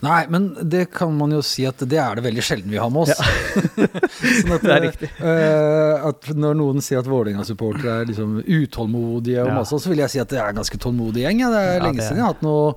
Nei, 0.00 0.22
men 0.32 0.46
det 0.72 0.86
kan 0.94 1.12
man 1.18 1.34
jo 1.36 1.42
si 1.44 1.66
at 1.68 1.82
det 1.84 1.98
er 2.00 2.16
det 2.16 2.24
veldig 2.24 2.42
sjelden 2.44 2.72
vi 2.72 2.78
har 2.80 2.88
med 2.92 3.04
oss. 3.04 3.12
sånn 3.76 4.54
at, 4.56 4.64
Det 4.66 4.72
er 4.72 4.84
riktig. 4.86 5.10
Uh, 5.20 6.06
at 6.10 6.30
når 6.36 6.56
noen 6.56 6.80
sier 6.84 7.02
at 7.02 7.08
Vålerenga-supportere 7.10 8.00
er 8.02 8.08
liksom 8.10 8.38
utålmodige 8.42 9.42
og 9.44 9.50
Ja. 9.52 9.56
masse, 9.60 9.76
så 9.82 9.92
vil 9.92 10.00
jeg 10.04 10.14
si 10.14 10.20
at 10.22 10.32
det 10.32 10.40
er 10.40 10.52
en 10.52 10.60
ganske 10.62 10.80
tålmodig 10.80 11.26
gjeng. 11.26 11.44
Ja. 11.44 11.50
Det 11.52 11.60
er 11.62 11.74
Ja, 11.76 11.82
lenge 11.84 12.00
det- 12.00 12.08
siden 12.08 12.22
jeg 12.22 12.26
har 12.26 12.32
hatt 12.34 12.46
noe 12.46 12.74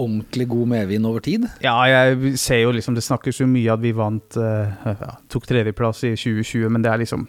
ordentlig 0.00 0.46
god 0.48 0.68
medvind 0.70 1.04
over 1.10 1.20
tid. 1.20 1.44
Ja, 1.60 1.74
jeg 1.84 2.38
ser 2.40 2.62
jo 2.62 2.70
liksom 2.72 2.94
Det 2.96 3.02
snakkes 3.04 3.40
jo 3.42 3.46
mye 3.50 3.72
at 3.74 3.80
vi 3.82 3.90
vant 3.92 4.36
uh, 4.40 4.70
ja, 4.86 5.16
Tok 5.28 5.44
tredjeplass 5.50 6.04
i 6.08 6.14
2020, 6.16 6.70
men 6.72 6.80
det 6.86 6.88
er 6.94 7.02
liksom 7.02 7.26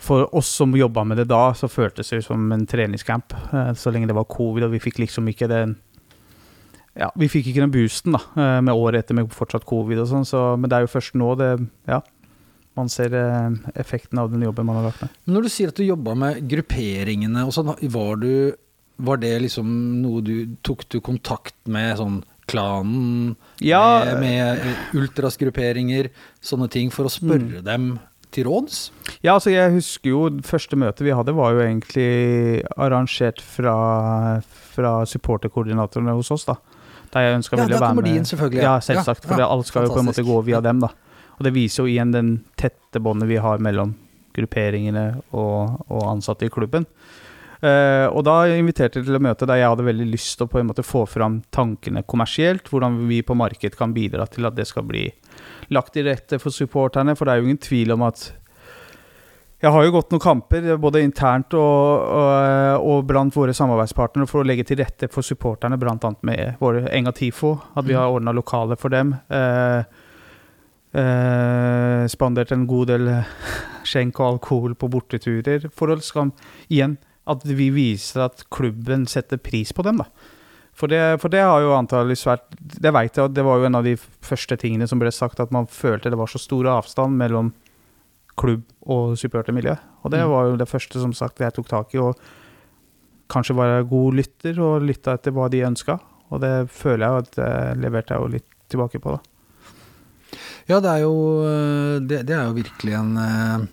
For 0.00 0.24
oss 0.34 0.48
som 0.56 0.72
jobba 0.76 1.02
med 1.04 1.18
det 1.20 1.26
da, 1.28 1.50
så 1.52 1.68
føltes 1.68 2.08
det 2.14 2.22
som 2.24 2.46
en 2.54 2.66
treningscamp. 2.66 3.34
eh, 3.52 3.72
Så 3.76 3.92
lenge 3.92 4.08
det 4.08 4.16
var 4.16 4.24
covid, 4.24 4.64
og 4.64 4.72
vi 4.72 4.80
fikk 4.80 4.98
liksom 5.04 5.28
ikke 5.28 5.48
den 5.48 5.76
Ja, 6.98 7.10
vi 7.16 7.28
fikk 7.30 7.46
ikke 7.52 7.60
den 7.62 7.70
boosten, 7.70 8.12
da, 8.16 8.20
eh, 8.36 8.60
med 8.60 8.74
året 8.74 9.04
etter 9.04 9.14
med 9.14 9.28
fortsatt 9.30 9.64
covid 9.68 10.00
og 10.02 10.08
sånn, 10.08 10.24
så 10.26 10.58
Men 10.58 10.68
det 10.70 10.76
er 10.78 10.86
jo 10.86 10.94
først 10.98 11.14
nå 11.14 11.36
det 11.38 11.68
Ja. 11.86 12.00
Man 12.76 12.88
ser 12.88 13.12
eh, 13.12 13.50
effekten 13.76 14.18
av 14.18 14.30
den 14.30 14.40
jobben 14.42 14.64
man 14.66 14.76
har 14.76 14.84
lagt 14.88 15.02
ned. 15.02 15.10
Men 15.26 15.34
når 15.36 15.42
du 15.42 15.48
sier 15.48 15.68
at 15.68 15.74
du 15.76 15.84
jobba 15.84 16.14
med 16.16 16.48
grupperingene 16.48 17.44
og 17.44 17.52
sånn, 17.52 17.74
var, 17.92 18.16
du, 18.16 18.54
var 18.98 19.16
det 19.18 19.40
liksom 19.42 19.66
noe 20.02 20.20
du 20.22 20.56
Tok 20.62 20.88
du 20.88 21.00
kontakt 21.00 21.54
med 21.66 21.96
sånn 21.98 22.22
klanen, 22.50 23.36
Ja, 23.60 24.02
med, 24.18 24.20
med 24.20 24.76
ultrasgrupperinger, 24.94 26.08
sånne 26.42 26.68
ting, 26.70 26.90
for 26.90 27.04
å 27.06 27.12
spørre 27.12 27.60
Mm. 27.60 27.64
dem 27.64 28.00
til 28.34 28.48
råds? 28.48 28.80
Ja, 29.20 29.34
altså 29.36 29.52
jeg 29.52 29.72
husker 29.74 30.12
jo 30.12 30.22
første 30.46 30.78
møtet 30.78 31.04
vi 31.06 31.14
hadde 31.16 31.34
var 31.36 31.54
jo 31.56 31.62
egentlig 31.64 32.62
arrangert 32.76 33.40
fra, 33.44 34.40
fra 34.74 34.92
supporterkoordinatorene 35.08 36.14
hos 36.16 36.30
oss, 36.34 36.46
da. 36.48 36.58
Der 37.10 37.26
jeg 37.26 37.38
ønska 37.40 37.56
Ja, 37.56 37.64
veldig 37.64 37.74
med 37.74 37.76
å 37.76 37.82
være 37.82 37.90
kommer 37.90 38.06
de 38.06 38.16
inn, 38.20 38.28
selvfølgelig. 38.28 38.62
Ja, 38.62 38.76
selvsagt. 38.84 39.26
For 39.26 39.42
Ja, 39.42 39.48
alt 39.50 39.66
skal 39.66 39.88
jo 39.88 39.94
på 39.96 40.02
en 40.02 40.10
måte 40.12 40.26
gå 40.26 40.36
via 40.46 40.60
dem, 40.62 40.82
da. 40.84 40.92
Og 41.38 41.46
det 41.46 41.54
viser 41.56 41.82
jo 41.82 41.90
igjen 41.90 42.12
den 42.14 42.30
tette 42.60 43.00
båndet 43.02 43.30
vi 43.30 43.40
har 43.42 43.58
mellom 43.58 43.96
grupperingene 44.36 45.06
og, 45.32 45.80
og 45.90 46.04
ansatte 46.06 46.46
i 46.46 46.52
klubben. 46.52 46.86
Eh, 47.60 48.06
og 48.08 48.24
da 48.24 48.46
inviterte 48.56 49.00
jeg 49.00 49.06
til 49.06 49.18
et 49.18 49.24
møte 49.24 49.44
der 49.48 49.60
jeg 49.60 49.68
hadde 49.68 49.84
veldig 49.84 50.06
lyst 50.08 50.38
til 50.38 50.46
å 50.46 50.50
på 50.50 50.62
en 50.62 50.70
måte 50.70 50.84
få 50.86 51.04
fram 51.08 51.40
tankene 51.52 52.02
kommersielt. 52.08 52.70
Hvordan 52.72 53.02
vi 53.10 53.20
på 53.26 53.36
marked 53.36 53.76
kan 53.76 53.94
bidra 53.96 54.26
til 54.32 54.48
at 54.48 54.56
det 54.56 54.68
skal 54.70 54.86
bli 54.88 55.08
lagt 55.74 55.94
til 55.94 56.08
rette 56.08 56.40
for 56.40 56.54
supporterne. 56.54 57.16
For 57.16 57.28
det 57.28 57.34
er 57.34 57.42
jo 57.42 57.50
ingen 57.50 57.64
tvil 57.68 57.96
om 57.96 58.06
at 58.08 58.30
Jeg 59.60 59.74
har 59.74 59.84
jo 59.84 59.92
gått 59.92 60.08
noen 60.08 60.22
kamper, 60.24 60.70
både 60.80 61.02
internt 61.04 61.52
og, 61.52 62.04
og, 62.16 62.84
og 62.88 63.02
blant 63.04 63.34
våre 63.36 63.52
samarbeidspartnere, 63.52 64.24
for 64.24 64.40
å 64.40 64.48
legge 64.48 64.64
til 64.64 64.78
rette 64.80 65.10
for 65.12 65.20
supporterne, 65.20 65.76
bl.a. 65.76 66.12
med 66.24 66.54
våre 66.62 66.86
Enga 66.88 67.12
Tifo. 67.12 67.58
At 67.76 67.84
vi 67.84 67.92
har 67.92 68.08
ordna 68.08 68.32
lokaler 68.32 68.80
for 68.80 68.88
dem. 68.88 69.12
Eh, 69.28 69.84
eh, 70.96 72.08
spandert 72.08 72.56
en 72.56 72.64
god 72.72 72.88
del 72.88 73.12
skjenk 73.92 74.22
og 74.22 74.30
alkohol 74.30 74.78
på 74.80 74.88
borteturer. 74.96 75.68
For 75.76 75.92
å 75.92 76.00
skal, 76.00 76.32
igjen 76.72 76.96
at 77.26 77.42
vi 77.44 77.70
viser 77.70 78.24
at 78.24 78.44
klubben 78.50 79.06
setter 79.06 79.36
pris 79.38 79.72
på 79.72 79.82
dem. 79.82 79.98
da. 79.98 80.04
For 80.72 80.88
det, 80.88 81.20
for 81.20 81.28
det 81.28 81.42
har 81.44 81.60
jo 81.60 81.74
antakeligvis 81.76 82.24
vært 82.24 82.54
Det 82.80 82.92
vet 82.94 83.14
jeg, 83.18 83.34
det 83.34 83.42
var 83.44 83.58
jo 83.58 83.66
en 83.68 83.74
av 83.74 83.84
de 83.84 83.96
første 84.24 84.56
tingene 84.56 84.86
som 84.88 84.98
ble 84.98 85.10
sagt, 85.12 85.40
at 85.40 85.50
man 85.52 85.66
følte 85.66 86.08
det 86.10 86.16
var 86.18 86.26
så 86.30 86.38
stor 86.40 86.64
avstand 86.66 87.18
mellom 87.20 87.52
klubb 88.40 88.62
og 88.88 89.18
supportermiljø. 89.20 89.74
Og 90.04 90.10
det 90.10 90.20
Mm. 90.24 90.30
var 90.30 90.44
jo 90.48 90.56
det 90.56 90.68
første 90.68 91.00
som 91.00 91.12
sagt 91.12 91.38
jeg 91.40 91.52
tok 91.52 91.68
tak 91.68 91.94
i. 91.94 91.98
Og 91.98 92.16
kanskje 93.28 93.54
var 93.54 93.66
jeg 93.76 93.88
god 93.90 94.14
lytter 94.14 94.58
og 94.60 94.82
lytta 94.82 95.12
etter 95.18 95.30
hva 95.32 95.50
de 95.50 95.60
ønska. 95.66 95.98
Og 96.30 96.40
det 96.40 96.70
føler 96.70 97.04
jeg 97.06 97.18
at 97.18 97.30
det 97.36 97.82
leverte 97.82 98.14
jeg 98.14 98.20
jo 98.22 98.28
litt 98.28 98.48
tilbake 98.70 99.00
på, 99.02 99.18
da. 99.18 99.20
Ja, 100.68 100.78
det 100.80 100.88
er 100.88 101.00
jo, 101.02 101.42
eh, 101.44 101.98
det, 102.06 102.24
det 102.26 102.36
er 102.36 102.44
jo 102.46 102.54
virkelig 102.54 102.94
en 102.94 103.16
eh, 103.18 103.66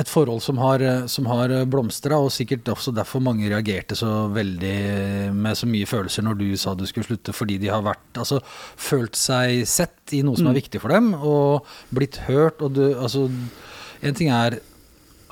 et 0.00 0.08
forhold 0.10 0.42
som 0.42 0.58
har, 0.58 0.82
eh, 0.82 1.06
som 1.06 1.26
har 1.30 1.48
blomstra, 1.70 2.18
og 2.18 2.32
sikkert 2.34 2.64
også 2.72 2.94
derfor 2.94 3.22
mange 3.22 3.48
reagerte 3.50 3.94
så 3.98 4.28
veldig 4.34 5.32
med 5.34 5.56
så 5.56 5.66
mye 5.70 5.86
følelser 5.86 6.22
når 6.26 6.38
du 6.38 6.46
sa 6.56 6.74
du 6.74 6.84
skulle 6.86 7.06
slutte, 7.06 7.32
fordi 7.36 7.58
de 7.62 7.68
har 7.72 7.82
vært, 7.86 8.04
altså, 8.18 8.40
følt 8.76 9.14
seg 9.16 9.64
sett 9.66 10.12
i 10.12 10.22
noe 10.22 10.36
som 10.36 10.46
er 10.48 10.54
Mm. 10.54 10.60
viktig 10.62 10.80
for 10.80 10.88
dem, 10.94 11.14
og 11.14 11.64
blitt 11.94 12.16
hørt. 12.28 12.60
Og 12.62 12.72
du, 12.74 12.94
altså, 12.94 13.28
en 14.02 14.14
ting 14.14 14.28
er 14.30 14.60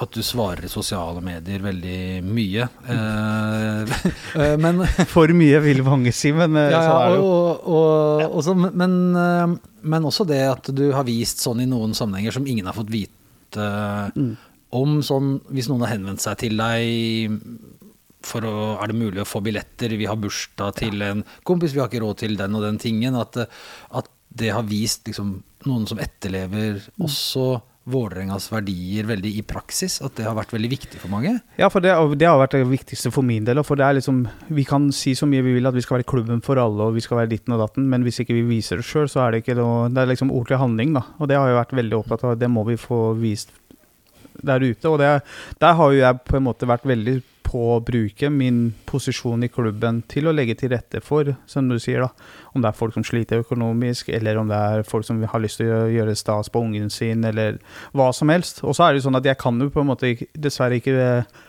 at 0.02 0.10
du 0.16 0.22
svarer 0.24 0.64
i 0.64 0.68
sosiale 0.72 1.20
medier 1.22 1.60
veldig 1.62 2.24
mye, 2.24 2.64
eh, 2.88 3.92
eh, 4.40 4.56
men 4.58 4.80
For 5.12 5.28
mye 5.36 5.60
vil 5.62 5.82
mange 5.86 6.12
si, 6.16 6.32
men 6.34 6.56
ja, 6.58 6.70
ja, 6.72 6.80
sånn 6.82 7.02
er 7.02 7.10
det 7.12 7.18
jo. 7.20 7.26
og, 7.28 7.68
og, 7.68 8.36
og 8.38 8.42
så- 8.46 8.56
men, 8.72 8.96
eh, 9.16 9.56
men 9.82 10.02
også 10.08 10.26
det 10.26 10.40
at 10.48 10.70
du 10.74 10.88
har 10.96 11.04
vist 11.04 11.38
sånn 11.44 11.60
i 11.62 11.66
noen 11.70 11.94
sammenhenger 11.94 12.32
som 12.32 12.46
ingen 12.46 12.66
har 12.66 12.74
fått 12.74 12.90
vite 12.90 13.12
Mm. 13.56 14.36
om. 14.72 15.00
Sånn, 15.04 15.34
hvis 15.52 15.68
noen 15.68 15.84
har 15.86 15.94
henvendt 15.94 16.24
seg 16.24 16.38
til 16.38 16.56
deg 16.56 17.38
for 18.22 18.46
å, 18.46 18.56
er 18.78 18.92
det 18.92 18.98
mulig 18.98 19.22
å 19.24 19.28
få 19.28 19.42
billetter, 19.42 19.96
vi 19.98 20.06
har 20.06 20.18
bursdag 20.20 20.76
til 20.78 21.02
en 21.02 21.24
kompis, 21.48 21.74
vi 21.74 21.82
har 21.82 21.90
ikke 21.90 22.04
råd 22.04 22.20
til 22.22 22.36
den 22.38 22.54
og 22.54 22.62
den 22.62 22.78
tingen. 22.78 23.18
At, 23.18 23.36
eh, 23.36 23.50
at 23.98 24.08
det 24.32 24.52
har 24.54 24.62
vist 24.68 25.04
liksom, 25.10 25.42
noen 25.66 25.86
som 25.90 25.98
etterlever 25.98 26.80
Mm. 26.96 27.04
også 27.06 27.62
Vålerengas 27.82 28.46
verdier 28.52 29.08
veldig 29.08 29.30
i 29.38 29.42
praksis. 29.42 29.98
At 30.06 30.14
det 30.18 30.26
har 30.28 30.36
vært 30.38 30.52
veldig 30.54 30.70
viktig 30.70 31.00
for 31.02 31.10
mange. 31.10 31.34
Ja, 31.58 31.70
for 31.72 31.82
det, 31.82 31.94
det 32.20 32.28
har 32.28 32.38
vært 32.38 32.54
det 32.54 32.68
viktigste 32.70 33.10
for 33.14 33.26
min 33.26 33.46
del. 33.48 33.62
For 33.66 33.78
det 33.78 33.86
er 33.86 33.98
liksom, 33.98 34.22
vi 34.54 34.66
kan 34.68 34.90
si 34.94 35.16
så 35.18 35.26
mye 35.26 35.42
vi 35.42 35.56
vil 35.56 35.66
at 35.70 35.74
vi 35.74 35.82
skal 35.84 35.98
være 35.98 36.08
klubben 36.12 36.44
for 36.46 36.60
alle 36.62 36.86
og 36.88 36.94
vi 36.98 37.02
skal 37.02 37.22
være 37.22 37.32
ditten 37.34 37.56
og 37.56 37.64
datten, 37.64 37.88
men 37.90 38.06
hvis 38.06 38.22
ikke 38.22 38.36
vi 38.38 38.46
viser 38.54 38.78
det 38.78 38.86
sjøl, 38.86 39.10
så 39.10 39.24
er 39.24 39.34
det 39.34 39.42
ikke 39.42 39.58
noe 39.58 39.90
Det 39.92 40.04
er 40.04 40.12
liksom 40.12 40.30
ord 40.34 40.46
til 40.50 40.62
handling, 40.62 40.94
da. 40.98 41.04
Og 41.18 41.30
det 41.30 41.40
har 41.40 41.50
jeg 41.50 41.58
vært 41.58 41.76
veldig 41.80 41.98
opptatt 41.98 42.24
av. 42.28 42.38
Det 42.38 42.52
må 42.52 42.64
vi 42.68 42.78
få 42.80 43.02
vist 43.18 43.50
der 44.42 44.62
ute. 44.62 44.88
Og 44.88 44.98
det, 45.02 45.12
der 45.62 45.78
har 45.78 45.92
jo 45.92 46.02
jeg 46.02 46.24
på 46.28 46.38
en 46.38 46.46
måte 46.46 46.70
vært 46.70 46.86
veldig 46.88 47.18
på 47.44 47.60
å 47.74 47.80
bruke 47.84 48.30
min 48.32 48.72
posisjon 48.88 49.44
i 49.44 49.50
klubben 49.52 50.00
til 50.10 50.28
å 50.28 50.34
legge 50.34 50.56
til 50.60 50.72
rette 50.72 51.00
for, 51.04 51.34
som 51.50 51.68
du 51.70 51.78
sier, 51.82 52.04
da. 52.06 52.10
Om 52.52 52.64
det 52.64 52.70
er 52.70 52.78
folk 52.78 52.96
som 52.96 53.04
sliter 53.06 53.42
økonomisk, 53.44 54.08
eller 54.14 54.40
om 54.40 54.50
det 54.50 54.58
er 54.58 54.84
folk 54.88 55.06
som 55.08 55.20
har 55.22 55.42
lyst 55.44 55.60
til 55.60 55.72
å 55.72 55.86
gjøre 55.92 56.16
stas 56.18 56.52
på 56.52 56.62
ungen 56.64 56.90
sin, 56.92 57.24
eller 57.28 57.58
hva 57.96 58.10
som 58.16 58.32
helst. 58.32 58.62
Og 58.64 58.76
så 58.76 58.86
er 58.86 58.92
det 58.92 59.02
jo 59.02 59.08
sånn 59.08 59.20
at 59.20 59.28
jeg 59.28 59.40
kan 59.42 59.60
jo 59.60 59.70
på 59.72 59.82
en 59.84 59.90
måte 59.92 60.14
dessverre 60.32 60.78
ikke 60.80 60.96
eh, 61.02 61.42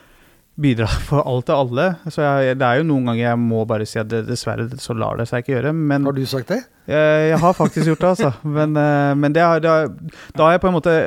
bidra 0.55 0.87
for 1.07 1.23
alt 1.25 1.47
til 1.49 1.57
alle. 1.57 1.87
Så 2.09 2.25
jeg, 2.25 2.57
det 2.61 2.67
er 2.67 2.81
jo 2.81 2.89
noen 2.89 3.11
ganger 3.11 3.25
jeg 3.25 3.41
må 3.45 3.63
bare 3.69 3.87
si 3.89 4.01
at 4.01 4.11
det, 4.11 4.25
dessverre 4.29 4.67
så 4.81 4.95
lar 4.97 5.21
det 5.21 5.29
seg 5.31 5.43
ikke 5.43 5.57
gjøre. 5.57 5.73
Men 5.77 6.09
Har 6.09 6.17
du 6.17 6.25
sagt 6.29 6.53
det? 6.53 6.61
jeg, 6.91 7.31
jeg 7.31 7.41
har 7.45 7.57
faktisk 7.57 7.89
gjort 7.93 8.03
det, 8.05 8.11
altså. 8.17 8.33
Men, 8.43 8.77
eh, 8.79 9.15
men 9.17 9.35
det 9.35 9.45
har, 9.45 9.63
det 9.63 9.73
har, 9.73 9.89
da 10.35 10.47
har 10.47 10.57
jeg 10.57 10.63
på 10.65 10.71
en 10.71 10.79
måte 10.81 10.99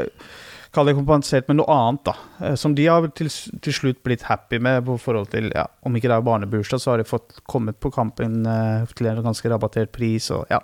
Kall 0.77 0.91
det 0.91 0.97
kompensert 0.99 1.47
med 1.49 1.57
noe 1.63 1.73
annet, 1.73 2.03
da. 2.05 2.15
eh, 2.45 2.55
Som 2.61 2.75
de 2.77 2.85
har 2.85 3.07
til, 3.17 3.31
til 3.65 3.73
slutt 3.73 4.03
blitt 4.05 4.27
happy 4.29 4.61
med 4.61 4.85
på 4.85 4.99
forhold 5.01 5.31
til 5.33 5.49
ja, 5.55 5.65
Om 5.89 5.97
ikke 5.97 6.11
det 6.13 6.19
er 6.19 6.27
barnebursdag, 6.27 6.83
så 6.83 6.93
har 6.93 7.01
de 7.01 7.09
fått 7.09 7.39
kommet 7.49 7.79
på 7.81 7.93
kampen 7.95 8.43
eh, 8.45 8.85
til 8.93 9.09
en 9.09 9.23
ganske 9.25 9.49
rabattert 9.53 9.95
pris. 9.97 10.29
Og 10.37 10.45
ja, 10.53 10.61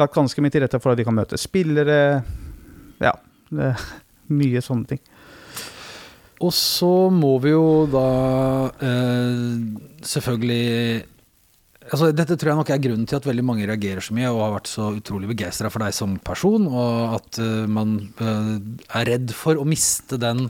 lagt 0.00 0.16
ganske 0.18 0.42
mye 0.42 0.50
til 0.54 0.64
rette 0.66 0.80
for 0.82 0.92
at 0.92 0.98
de 0.98 1.06
kan 1.06 1.14
møte 1.16 1.38
spillere. 1.38 2.00
Ja. 3.02 3.14
Det, 3.50 3.74
mye 4.40 4.62
sånne 4.62 4.86
ting. 4.92 5.00
Og 6.40 6.52
så 6.56 7.10
må 7.12 7.34
vi 7.44 7.50
jo 7.52 7.86
da 7.92 8.04
eh, 8.80 9.56
selvfølgelig 10.06 11.19
Altså, 11.90 12.12
dette 12.14 12.36
tror 12.38 12.52
jeg 12.52 12.58
nok 12.60 12.70
er 12.70 12.82
grunnen 12.84 13.06
til 13.10 13.18
at 13.18 13.24
veldig 13.26 13.42
mange 13.46 13.66
reagerer 13.66 14.04
så 14.04 14.14
mye 14.14 14.30
og 14.30 14.44
har 14.44 14.52
vært 14.60 14.68
så 14.70 14.92
utrolig 14.94 15.30
begeistra 15.32 15.70
for 15.74 15.82
deg 15.82 15.94
som 15.96 16.12
person, 16.22 16.68
og 16.70 17.16
at 17.16 17.40
uh, 17.42 17.66
man 17.70 17.96
uh, 18.20 18.52
er 19.00 19.08
redd 19.10 19.34
for 19.34 19.58
å 19.58 19.66
miste 19.66 20.18
den 20.22 20.46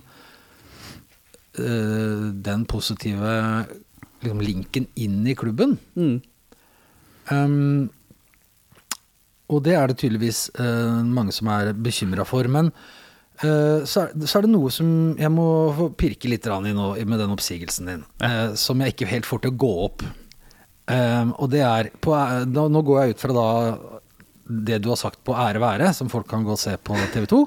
uh, 1.56 2.26
den 2.50 2.66
positive 2.68 3.32
liksom, 4.20 4.44
linken 4.44 4.90
inn 5.00 5.24
i 5.24 5.36
klubben. 5.38 5.78
Mm. 5.96 6.20
Um, 7.32 7.88
og 9.50 9.64
det 9.64 9.74
er 9.74 9.90
det 9.90 9.96
tydeligvis 9.98 10.50
mange 11.10 11.32
som 11.34 11.48
er 11.50 11.72
bekymra 11.74 12.22
for. 12.22 12.46
Men 12.46 12.68
så, 13.40 14.04
er, 14.04 14.12
så 14.22 14.38
er 14.38 14.44
det 14.46 14.52
noe 14.52 14.70
som 14.70 15.16
jeg 15.18 15.30
må 15.34 15.88
pirke 15.98 16.30
litt 16.30 16.46
i 16.46 16.74
nå 16.76 16.86
med 17.02 17.18
den 17.18 17.34
oppsigelsen 17.34 17.90
din, 17.90 18.04
eh, 18.22 18.54
som 18.54 18.78
jeg 18.78 18.94
ikke 18.94 19.08
helt 19.10 19.26
får 19.26 19.42
til 19.42 19.50
å 19.50 19.58
gå 19.64 19.72
opp. 19.88 20.04
Um, 20.90 21.34
og 21.38 21.50
det 21.52 21.62
er 21.66 21.90
på, 22.02 22.14
nå, 22.50 22.68
nå 22.72 22.84
går 22.86 23.02
jeg 23.02 23.16
ut 23.16 23.24
fra 23.24 23.36
da 23.36 23.48
det 24.50 24.80
du 24.82 24.90
har 24.90 24.98
sagt 24.98 25.20
på 25.26 25.34
Ære 25.38 25.60
være, 25.62 25.90
som 25.94 26.10
folk 26.10 26.26
kan 26.30 26.42
gå 26.46 26.54
og 26.54 26.60
se 26.60 26.72
på 26.82 26.96
TV 27.14 27.26
2, 27.30 27.40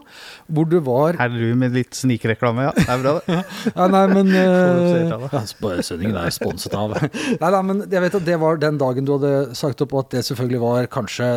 hvor 0.56 0.68
du 0.70 0.78
var 0.84 1.18
Her 1.20 1.32
er 1.32 1.52
du 1.52 1.60
med 1.60 1.76
litt 1.76 1.98
snikreklame, 1.98 2.70
ja. 2.70 2.74
Det 2.78 2.86
er 2.88 3.02
bra, 3.04 3.14
det. 3.20 3.40
Ja, 3.74 3.88
nei, 3.92 4.04
men 4.12 4.32
uh, 4.32 4.40
eh, 4.40 5.12
da? 5.12 5.30
ja, 5.34 5.74
Sendingen 5.84 6.18
er 6.20 6.34
sponset 6.34 6.76
av 6.78 6.96
Nei, 7.42 7.50
nei, 7.50 7.62
men 7.68 7.84
jeg 7.92 8.04
vet 8.06 8.18
at 8.20 8.28
det 8.28 8.40
var 8.42 8.60
den 8.62 8.80
dagen 8.82 9.08
du 9.08 9.16
hadde 9.18 9.34
sagt 9.58 9.84
opp, 9.84 9.96
og 9.96 10.06
at 10.06 10.18
det 10.18 10.26
selvfølgelig 10.30 10.62
var 10.64 10.90
kanskje 10.94 11.28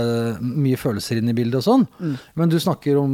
mye 0.41 0.79
følelser 0.81 1.21
inne 1.21 1.35
i 1.35 1.39
bildet 1.39 1.61
og 1.61 1.67
sånn. 1.67 1.87
Mm. 1.99 2.17
Men 2.39 2.53
du 2.53 2.59
snakker 2.63 3.01
om 3.01 3.13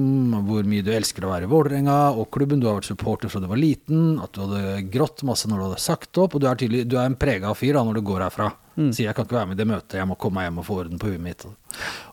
hvor 0.49 0.67
mye 0.69 0.85
du 0.85 0.93
elsker 0.95 1.25
å 1.25 1.33
være 1.33 1.49
i 1.49 1.53
Vålerenga 1.53 1.99
og 2.19 2.29
klubben. 2.35 2.61
Du 2.61 2.69
har 2.69 2.81
vært 2.81 2.91
supporter 2.91 3.33
fra 3.33 3.43
du 3.43 3.49
var 3.51 3.61
liten, 3.61 4.19
at 4.23 4.35
du 4.35 4.43
hadde 4.45 4.83
grått 4.93 5.25
masse 5.29 5.49
når 5.49 5.61
du 5.61 5.67
hadde 5.71 5.85
sagt 5.85 6.21
opp, 6.21 6.37
og 6.37 6.43
du 6.43 6.49
er 6.51 6.61
tydelig, 6.61 6.85
du 6.91 6.99
er 6.99 7.09
en 7.09 7.19
prega 7.19 7.55
fyr 7.57 7.79
da 7.79 7.87
når 7.87 8.01
du 8.01 8.07
går 8.13 8.27
herfra. 8.27 8.51
Mm. 8.77 8.91
Sier 8.95 9.09
jeg 9.11 9.17
kan 9.17 9.27
ikke 9.27 9.37
være 9.37 9.51
med 9.51 9.59
i 9.59 9.63
det 9.63 9.69
møtet, 9.69 9.99
jeg 10.01 10.09
må 10.09 10.17
komme 10.21 10.41
meg 10.41 10.49
hjem 10.49 10.61
og 10.63 10.69
få 10.69 10.79
orden 10.85 11.01
på 11.03 11.11
huet 11.13 11.23
mitt. 11.23 11.45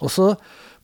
Og 0.03 0.11
så, 0.11 0.31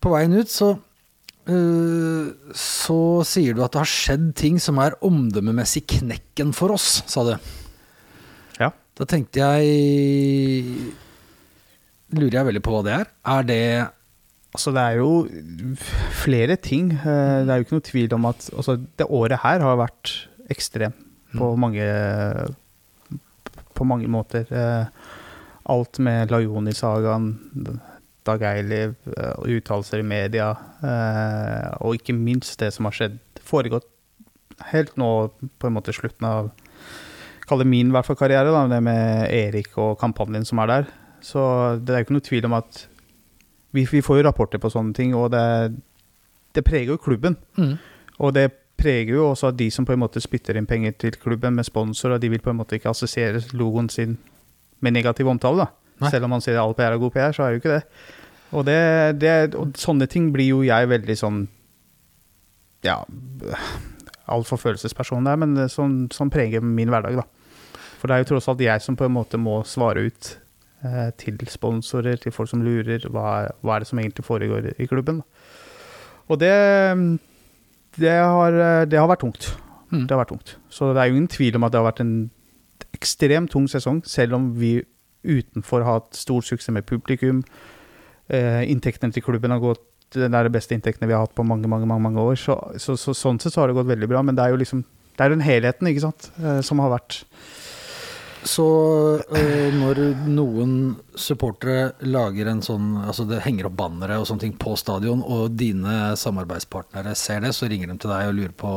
på 0.01 0.13
veien 0.13 0.36
ut, 0.38 0.51
så 0.51 0.70
uh, 0.75 2.53
så 2.55 3.00
sier 3.27 3.55
du 3.58 3.63
at 3.65 3.75
det 3.75 3.82
har 3.84 3.91
skjedd 3.91 4.29
ting 4.39 4.60
som 4.62 4.79
er 4.84 4.96
omdømmemessig 5.05 5.84
knekken 5.98 6.53
for 6.55 6.75
oss, 6.77 7.01
sa 7.12 7.25
du. 7.27 7.36
Ja. 8.62 8.72
Da 8.96 9.08
tenkte 9.10 9.44
jeg 9.44 10.94
Lurer 12.15 12.38
jeg 12.38 12.48
veldig 12.48 12.62
på 12.63 12.72
hva 12.72 12.82
det 12.86 12.94
er. 13.01 13.08
Er 13.27 13.48
det 13.50 13.62
Altså, 14.55 14.72
det 14.72 14.84
er 14.88 15.00
jo 15.01 15.25
flere 16.15 16.55
ting. 16.55 16.94
Eh, 16.96 17.44
Det 17.44 17.51
er 17.51 17.58
jo 17.60 17.65
ikke 17.65 17.75
noe 17.75 17.84
tvil 17.89 18.13
om 18.15 18.27
at 18.29 18.46
altså, 18.55 18.77
det 18.79 19.08
året 19.12 19.41
her 19.44 19.60
har 19.60 19.75
vært 19.82 20.13
ekstremt 20.48 20.96
på 21.36 21.50
mange 21.60 21.84
På 23.75 23.84
mange 23.84 24.08
måter. 24.08 24.48
Alt 25.65 26.00
med 26.03 26.31
Lajoni-sagaen, 26.34 27.29
Dag 28.25 28.41
Eiliv, 28.41 28.95
eh, 29.17 29.34
uttalelser 29.57 30.01
i 30.01 30.05
media, 30.05 30.50
eh, 30.81 31.69
og 31.81 31.98
ikke 31.98 32.13
minst 32.17 32.60
det 32.60 32.72
som 32.74 32.86
har 32.86 32.95
skjedd 32.98 33.19
foregått 33.45 33.86
helt 34.72 34.95
nå 34.98 35.10
på 35.60 35.67
en 35.67 35.75
måte 35.75 35.93
slutten 35.93 36.27
av 36.29 36.51
Kall 37.45 37.62
det 37.62 37.67
min 37.69 37.91
hvert 37.93 38.07
fall 38.07 38.17
karriere, 38.17 38.50
da, 38.50 38.63
det 38.65 38.79
med 38.81 39.27
Erik 39.29 39.75
og 39.77 40.00
kampanjen 40.01 40.48
som 40.50 40.57
er 40.63 40.69
der. 40.72 40.88
Så 41.22 41.41
det 41.77 41.93
er 41.93 42.00
jo 42.01 42.05
ikke 42.07 42.15
noe 42.15 42.25
tvil 42.25 42.48
om 42.48 42.55
at 42.57 42.79
vi, 43.69 43.84
vi 43.86 44.01
får 44.01 44.17
jo 44.17 44.24
rapporter 44.25 44.57
på 44.57 44.72
sånne 44.74 44.98
ting, 44.98 45.13
og 45.13 45.29
det, 45.29 45.75
det 46.57 46.65
preger 46.65 46.95
jo 46.95 46.98
klubben. 46.98 47.38
mm. 47.53 47.75
Og 48.25 48.34
det 48.34 48.48
preger 48.79 49.13
jo 49.13 49.29
også 49.29 49.51
at 49.51 49.60
de 49.60 49.69
som 49.72 49.86
på 49.86 49.93
en 49.93 50.01
måte 50.01 50.22
spytter 50.24 50.57
inn 50.57 50.65
penger 50.65 50.95
til 50.98 51.17
klubben 51.22 51.53
med 51.53 51.67
sponsorer, 51.67 52.17
de 52.17 52.29
vil 52.34 52.41
på 52.41 52.50
en 52.50 52.57
måte 52.63 52.79
ikke 52.79 52.89
assosiere 52.89 53.43
logoen 53.53 53.89
sin 53.93 54.17
med 54.84 54.96
negativ 54.96 55.27
omtale. 55.32 55.65
da. 55.65 55.96
Nei. 56.03 56.12
Selv 56.12 56.27
om 56.27 56.36
man 56.36 56.44
sier 56.44 56.60
all 56.60 56.75
PR 56.75 56.96
er 56.96 57.01
god 57.01 57.13
PR, 57.15 57.36
så 57.36 57.46
er 57.46 57.55
jo 57.55 57.62
ikke 57.62 57.77
det. 57.77 57.84
Og, 58.51 58.63
det, 58.67 58.79
det, 59.22 59.34
og 59.58 59.75
sånne 59.79 60.08
ting 60.12 60.29
blir 60.34 60.51
jo 60.53 60.62
jeg 60.63 60.88
veldig 60.88 61.15
sånn 61.17 61.39
Ja, 62.86 63.00
altfor 64.32 64.60
følelsesperson 64.62 65.25
der, 65.25 65.39
men 65.41 65.55
som, 65.65 65.70
sånn, 65.74 65.96
sånn 66.13 66.32
preger 66.34 66.63
min 66.63 66.91
hverdag, 66.94 67.17
da. 67.24 67.82
For 68.00 68.08
det 68.08 68.15
er 68.15 68.24
jo 68.24 68.36
tross 68.36 68.50
alt 68.51 68.62
jeg 68.62 68.84
som 68.84 68.98
på 69.00 69.08
en 69.08 69.15
måte 69.15 69.39
må 69.41 69.58
svare 69.65 70.05
ut 70.05 70.32
eh, 70.86 71.10
til 71.17 71.39
sponsorer, 71.50 72.20
til 72.22 72.34
folk 72.36 72.51
som 72.51 72.62
lurer. 72.65 73.08
Hva, 73.10 73.48
hva 73.65 73.75
er 73.75 73.82
det 73.82 73.89
som 73.89 74.01
egentlig 74.01 74.27
foregår 74.27 74.74
i 74.77 74.88
klubben? 74.89 75.24
Da. 75.24 75.50
Og 76.29 76.41
det, 76.41 76.53
det, 77.98 78.13
har, 78.13 78.60
det 78.89 79.00
har 79.00 79.10
vært 79.10 79.25
tungt. 79.25 79.50
Mm. 79.89 80.05
Det 80.05 80.13
har 80.13 80.22
vært 80.22 80.34
tungt. 80.36 80.55
Så 80.70 80.91
det 80.94 81.01
er 81.01 81.10
jo 81.10 81.17
ingen 81.17 81.32
tvil 81.32 81.58
om 81.58 81.65
at 81.65 81.74
det 81.74 81.82
har 81.82 81.89
vært 81.89 82.03
en 82.05 82.15
ekstremt 82.96 83.54
tung 83.54 83.68
sesong, 83.72 84.02
selv 84.08 84.38
om 84.38 84.50
vi 84.60 84.80
utenfor 85.25 85.84
har 85.86 86.00
hatt 86.00 86.18
stor 86.18 86.44
suksess 86.46 86.74
med 86.74 86.88
publikum. 86.88 87.44
Eh, 88.30 88.64
inntektene 88.72 89.14
til 89.14 89.25
klubben 89.25 89.54
har 89.54 89.62
gått 89.62 89.84
Det 90.16 90.30
er 90.30 90.48
de 90.48 90.54
beste 90.54 90.72
inntektene 90.72 91.10
vi 91.10 91.14
har 91.14 91.25
hatt 91.25 91.36
på 91.36 91.44
mange 91.44 91.68
mange, 91.68 91.86
mange, 91.90 92.02
mange 92.02 92.22
år. 92.22 92.36
Så, 92.40 92.56
så, 92.80 92.96
så, 92.96 93.14
sånn 93.18 93.40
sett 93.42 93.54
så 93.54 93.62
har 93.62 93.68
det 93.68 93.75
gått 93.75 93.90
veldig 93.90 94.08
bra, 94.08 94.22
men 94.24 94.38
det 94.38 94.46
er 94.46 94.54
jo 94.54 94.62
liksom 94.62 94.86
det 95.16 95.24
er 95.24 95.32
den 95.32 95.44
helheten 95.44 95.88
ikke 95.88 96.04
sant, 96.04 96.30
eh, 96.44 96.62
som 96.64 96.80
har 96.84 96.92
vært 96.92 97.22
Så 98.46 98.66
øh, 99.25 99.74
når 99.74 100.00
noen 100.30 100.74
supportere 101.18 101.94
lager 102.06 102.52
en 102.52 102.60
sånn 102.62 102.92
Altså 103.02 103.25
det 103.25 103.40
henger 103.46 103.72
opp 103.72 103.78
bannere 103.80 104.20
og 104.22 104.28
sånne 104.30 104.44
ting 104.44 104.54
på 104.62 104.75
stadion, 104.78 105.24
og 105.25 105.56
dine 105.58 106.12
samarbeidspartnere 106.20 107.16
ser 107.18 107.42
det, 107.42 107.54
så 107.58 107.66
ringer 107.72 107.90
de 107.90 107.98
til 108.04 108.12
deg 108.14 108.30
og 108.30 108.36
lurer 108.38 108.54
på 108.62 108.74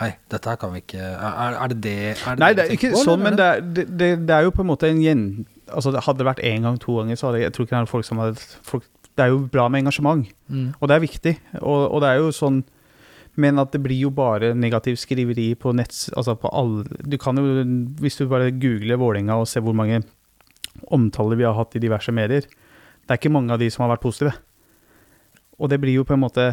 Hei, 0.00 0.12
dette 0.32 0.48
her 0.54 0.60
kan 0.62 0.72
vi 0.72 0.80
ikke 0.84 1.02
Er, 1.02 1.58
er 1.60 1.74
det 1.74 1.80
det 1.84 1.94
er 2.14 2.40
Nei, 2.40 2.52
det 2.54 2.62
det 2.62 2.66
er 2.70 2.76
ikke 2.78 2.92
på, 2.96 3.02
sånn, 3.04 3.24
men 3.26 3.36
det 3.36 3.46
er, 3.50 3.60
det, 3.80 3.86
det, 4.00 4.10
det 4.30 4.36
er 4.38 4.48
jo 4.48 4.54
på 4.56 4.64
en 4.64 4.70
måte 4.72 4.88
en 4.88 5.02
gjen... 5.04 5.26
Altså, 5.66 5.90
det 5.92 6.04
hadde 6.06 6.22
det 6.22 6.28
vært 6.28 6.44
én 6.46 6.62
gang, 6.64 6.76
to 6.80 6.94
ganger, 7.00 7.18
så 7.18 7.28
hadde 7.28 7.40
jeg, 7.42 7.48
jeg 7.50 7.54
tror 7.56 7.66
ikke 7.66 7.74
det 7.76 7.82
er 7.82 7.90
folk 7.90 8.06
som 8.06 8.20
hadde 8.22 8.44
folk, 8.72 8.84
Det 9.16 9.24
er 9.24 9.32
jo 9.32 9.38
bra 9.50 9.68
med 9.68 9.82
engasjement, 9.84 10.28
Mm. 10.46 10.68
og 10.78 10.86
det 10.88 10.94
er 10.94 11.00
viktig. 11.02 11.30
Og, 11.58 11.80
og 11.90 12.00
det 12.04 12.08
er 12.12 12.20
jo 12.22 12.28
sånn 12.30 12.60
Men 13.40 13.60
at 13.60 13.72
det 13.74 13.82
blir 13.84 13.98
jo 14.00 14.10
bare 14.14 14.54
negativ 14.56 14.96
skriveri 15.00 15.50
på 15.60 15.74
nett 15.76 15.92
Altså 16.16 16.36
på 16.40 16.50
alle 16.56 16.86
Du 17.04 17.18
kan 17.20 17.36
jo, 17.36 17.64
hvis 18.00 18.16
du 18.20 18.26
bare 18.30 18.54
googler 18.54 19.00
Vålerenga 19.00 19.36
og 19.40 19.48
ser 19.50 19.64
hvor 19.66 19.76
mange 19.76 20.02
omtaler 20.92 21.38
vi 21.38 21.46
har 21.46 21.56
hatt 21.56 21.76
i 21.76 21.82
diverse 21.82 22.12
medier 22.12 22.46
Det 22.48 23.12
er 23.12 23.20
ikke 23.20 23.32
mange 23.32 23.52
av 23.54 23.60
de 23.62 23.68
som 23.72 23.84
har 23.84 23.94
vært 23.94 24.04
positive. 24.04 24.34
Og 25.56 25.70
det 25.72 25.80
blir 25.80 25.96
jo 25.96 26.04
på 26.08 26.16
en 26.16 26.24
måte 26.24 26.50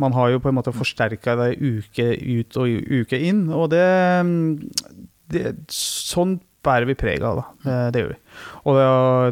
Man 0.00 0.16
har 0.16 0.32
jo 0.32 0.42
på 0.42 0.50
en 0.50 0.58
måte 0.58 0.74
forsterka 0.74 1.36
det 1.40 1.52
uke 1.58 2.10
ut 2.16 2.58
og 2.60 2.90
uke 3.00 3.18
inn, 3.18 3.48
og 3.50 3.70
det, 3.72 3.86
det 5.32 5.56
Sånn 5.74 6.38
bærer 6.64 6.88
vi 6.88 6.98
preg 6.98 7.24
av, 7.24 7.40
da. 7.40 7.46
Det, 7.64 7.78
det 7.94 8.02
gjør 8.02 8.12
vi. 8.12 8.18
Og 8.64 8.76
det, 8.78 8.86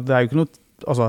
det 0.07 0.15
er 0.15 0.23
jo 0.23 0.29
ikke 0.31 0.41
noe 0.41 0.63
Altså, 0.87 1.07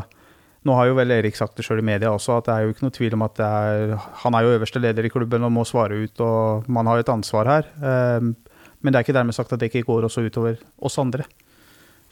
nå 0.69 0.75
har 0.77 0.91
jo 0.91 0.99
vel 0.99 1.11
Erik 1.17 1.37
sagt 1.39 1.57
det 1.59 1.65
sjøl 1.67 1.81
i 1.81 1.87
media 1.89 2.13
også, 2.13 2.37
at 2.43 2.47
det 2.51 2.55
er 2.55 2.67
jo 2.69 2.75
ikke 2.75 2.85
noe 2.87 2.95
tvil 2.99 3.17
om 3.17 3.25
at 3.27 3.35
det 3.41 3.49
er 3.49 3.97
Han 4.23 4.37
er 4.37 4.45
jo 4.47 4.55
øverste 4.59 4.81
leder 4.85 5.09
i 5.09 5.11
klubben 5.13 5.47
og 5.49 5.53
må 5.57 5.65
svare 5.69 5.97
ut, 6.05 6.21
og 6.21 6.69
man 6.69 6.87
har 6.91 7.01
jo 7.01 7.07
et 7.07 7.13
ansvar 7.17 7.49
her. 7.51 7.69
Um, 7.81 8.35
men 8.83 8.93
det 8.95 9.01
er 9.01 9.07
ikke 9.09 9.17
dermed 9.17 9.35
sagt 9.35 9.53
at 9.57 9.59
det 9.65 9.73
ikke 9.73 9.87
går 9.89 10.05
også 10.07 10.23
utover 10.29 10.61
oss 10.87 10.99
andre. 11.03 11.25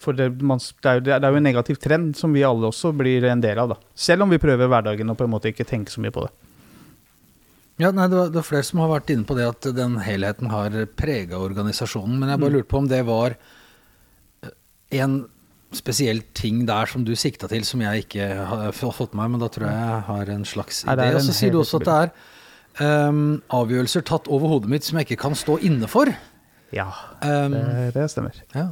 For 0.03 0.13
det, 0.13 0.27
man, 0.43 0.59
det, 0.59 0.89
er, 0.91 0.99
jo- 0.99 1.05
det 1.07 1.15
er 1.25 1.31
jo 1.33 1.39
en 1.39 1.47
negativ 1.47 1.79
trend 1.81 2.17
som 2.19 2.33
vi 2.35 2.43
alle 2.45 2.69
også 2.69 2.91
blir 2.97 3.25
en 3.31 3.41
del 3.41 3.57
av, 3.63 3.71
da. 3.71 3.77
Selv 3.97 4.27
om 4.27 4.33
vi 4.35 4.41
prøver 4.43 4.69
hverdagen 4.69 5.09
og 5.13 5.17
på 5.17 5.25
en 5.25 5.33
måte 5.33 5.49
ikke 5.53 5.65
tenke 5.65 5.93
så 5.95 6.03
mye 6.05 6.13
på 6.13 6.27
det. 6.27 6.33
Ja, 7.81 7.91
nei, 7.93 8.07
det, 8.09 8.17
var, 8.17 8.29
det 8.33 8.41
er 8.41 8.47
flere 8.49 8.65
som 8.65 8.81
har 8.81 8.89
vært 8.95 9.11
inne 9.13 9.27
på 9.29 9.37
det 9.37 9.47
at 9.51 9.67
den 9.77 9.99
helheten 10.01 10.49
har 10.53 10.77
prega 10.97 11.37
organisasjonen. 11.45 12.19
Men 12.21 12.31
jeg 12.35 12.41
bare 12.41 12.51
Mm. 12.53 12.57
lurte 12.59 12.71
på 12.73 12.79
om 12.83 12.89
det 12.89 13.01
var 13.09 13.37
eh, 14.43 14.53
en 15.01 15.17
spesiell 15.76 16.23
ting 16.37 16.64
der 16.68 16.88
som 16.90 17.04
du 17.06 17.12
sikta 17.18 17.49
til, 17.50 17.64
som 17.68 17.83
jeg 17.85 18.06
ikke 18.06 18.30
har 18.50 18.73
fått 18.76 19.12
med 19.14 19.23
meg, 19.23 19.35
men 19.35 19.45
da 19.45 19.50
tror 19.52 19.68
jeg 19.68 19.76
jeg 19.76 20.06
har 20.09 20.33
en 20.37 20.49
slags 20.49 20.83
idé. 20.87 21.11
Og 21.14 21.23
så 21.26 21.37
sier 21.37 21.54
du 21.54 21.61
også 21.61 21.83
at 21.83 21.87
det 21.88 21.99
er 22.87 23.09
um, 23.11 23.21
avgjørelser 23.61 24.06
tatt 24.09 24.30
over 24.33 24.56
hodet 24.56 24.73
mitt 24.73 24.88
som 24.88 24.99
jeg 24.99 25.09
ikke 25.09 25.23
kan 25.26 25.38
stå 25.38 25.59
inne 25.66 25.88
for. 25.90 26.11
Ja, 26.75 26.88
um, 27.23 27.54
det, 27.54 27.92
det 27.95 28.09
stemmer. 28.12 28.42
ja. 28.56 28.71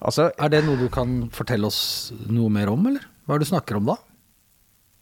Altså, 0.00 0.30
Er 0.40 0.48
det 0.48 0.62
noe 0.64 0.80
du 0.80 0.86
kan 0.88 1.26
fortelle 1.34 1.68
oss 1.68 2.12
noe 2.32 2.48
mer 2.52 2.70
om, 2.72 2.86
eller? 2.88 3.04
Hva 3.26 3.36
er 3.36 3.42
det 3.42 3.50
du 3.50 3.52
snakker 3.52 3.76
om 3.76 3.90
da? 3.90 3.98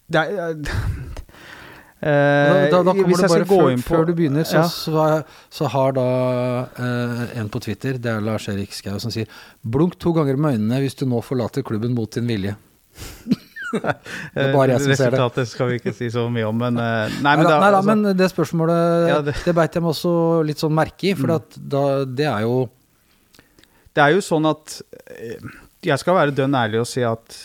det 0.08 0.20
er 0.24 0.56
Da, 2.00 2.06
eh, 2.08 2.70
da, 2.70 2.82
da 2.86 2.92
kommer 2.94 3.08
hvis 3.10 3.20
jeg 3.24 3.30
skal 3.32 3.44
gå 3.50 3.56
før, 3.58 3.70
inn 3.74 3.82
på- 3.82 3.94
før 3.96 4.04
du 4.06 4.12
begynner, 4.14 4.44
så, 4.46 4.60
Ja. 4.60 4.68
så, 4.70 5.24
så 5.50 5.66
har 5.72 5.92
da 5.96 6.04
eh, 6.78 7.38
en 7.40 7.48
på 7.50 7.58
Twitter, 7.64 7.98
det 7.98 8.06
er 8.12 8.20
Lars-Erik 8.22 8.70
Skau, 8.72 8.98
som 9.02 9.10
sier 9.10 9.26
Blunk 9.66 9.98
to 9.98 10.12
ganger 10.14 10.36
med 10.38 10.54
øynene 10.58 10.78
hvis 10.84 10.94
du 10.94 11.06
nå 11.10 11.18
forlater 11.26 11.62
klubben 11.66 11.94
mot 11.98 12.10
din 12.14 12.26
vilje. 12.30 12.54
det 13.72 14.40
er 14.40 14.54
bare 14.54 14.72
jeg 14.76 14.80
som 14.80 14.94
ser 14.94 15.10
det. 15.10 15.18
Resultatet 15.18 15.48
skal 15.50 15.68
vi 15.68 15.78
ikke 15.80 15.92
si 15.96 16.08
så 16.14 16.24
mye 16.32 16.46
om, 16.48 16.56
men 16.56 16.78
eh, 16.80 17.18
Nei, 17.20 17.34
men, 17.36 17.44
da, 17.44 17.58
nei 17.60 17.70
da, 17.70 17.80
altså, 17.82 17.90
men 17.96 18.16
det 18.16 18.30
spørsmålet 18.32 19.08
Ja, 19.10 19.18
det, 19.26 19.34
det- 19.44 19.54
beit 19.58 19.74
jeg 19.76 19.82
meg 19.84 19.92
også 19.92 20.14
litt 20.48 20.62
sånn 20.62 20.72
merke 20.78 21.10
i, 21.10 21.14
for 21.18 21.34
Mm. 21.34 22.14
det 22.16 22.26
er 22.30 22.40
jo 22.46 22.68
Det 23.94 24.04
er 24.06 24.14
jo 24.14 24.20
sånn 24.24 24.46
at 24.48 24.80
eh, 25.10 25.36
Jeg 25.82 25.98
skal 25.98 26.14
være 26.14 26.34
dønn 26.34 26.54
ærlig 26.54 26.80
og 26.80 26.86
si 26.86 27.02
at 27.02 27.36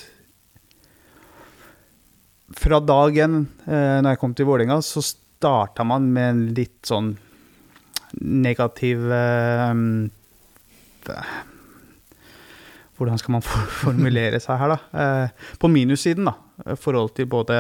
fra 2.59 2.79
dagen 2.83 3.47
eh, 3.67 3.99
når 4.03 4.13
jeg 4.13 4.19
kom 4.21 4.33
til 4.37 4.47
Vålerenga, 4.49 4.79
så 4.85 5.01
starta 5.05 5.83
man 5.87 6.09
med 6.13 6.29
en 6.29 6.43
litt 6.57 6.81
sånn 6.87 7.13
negativ 8.21 9.07
eh, 9.11 9.73
Hvordan 12.97 13.17
skal 13.19 13.33
man 13.37 13.41
for- 13.43 13.71
formulere 13.83 14.39
seg 14.43 14.59
her, 14.61 14.75
da? 14.75 14.79
Eh, 15.03 15.49
på 15.59 15.67
minussiden, 15.71 16.29
da. 16.29 16.37
I 16.69 16.77
forhold 16.79 17.15
til 17.17 17.25
både 17.27 17.57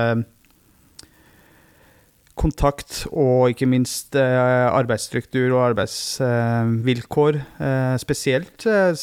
kontakt 2.37 3.03
og 3.13 3.51
ikke 3.51 3.67
minst 3.69 4.15
eh, 4.17 4.67
arbeidsstruktur 4.73 5.51
og 5.53 5.63
arbeidsvilkår. 5.71 7.37
Eh, 7.61 7.95
spesielt 8.01 8.65
eh, 8.69 8.93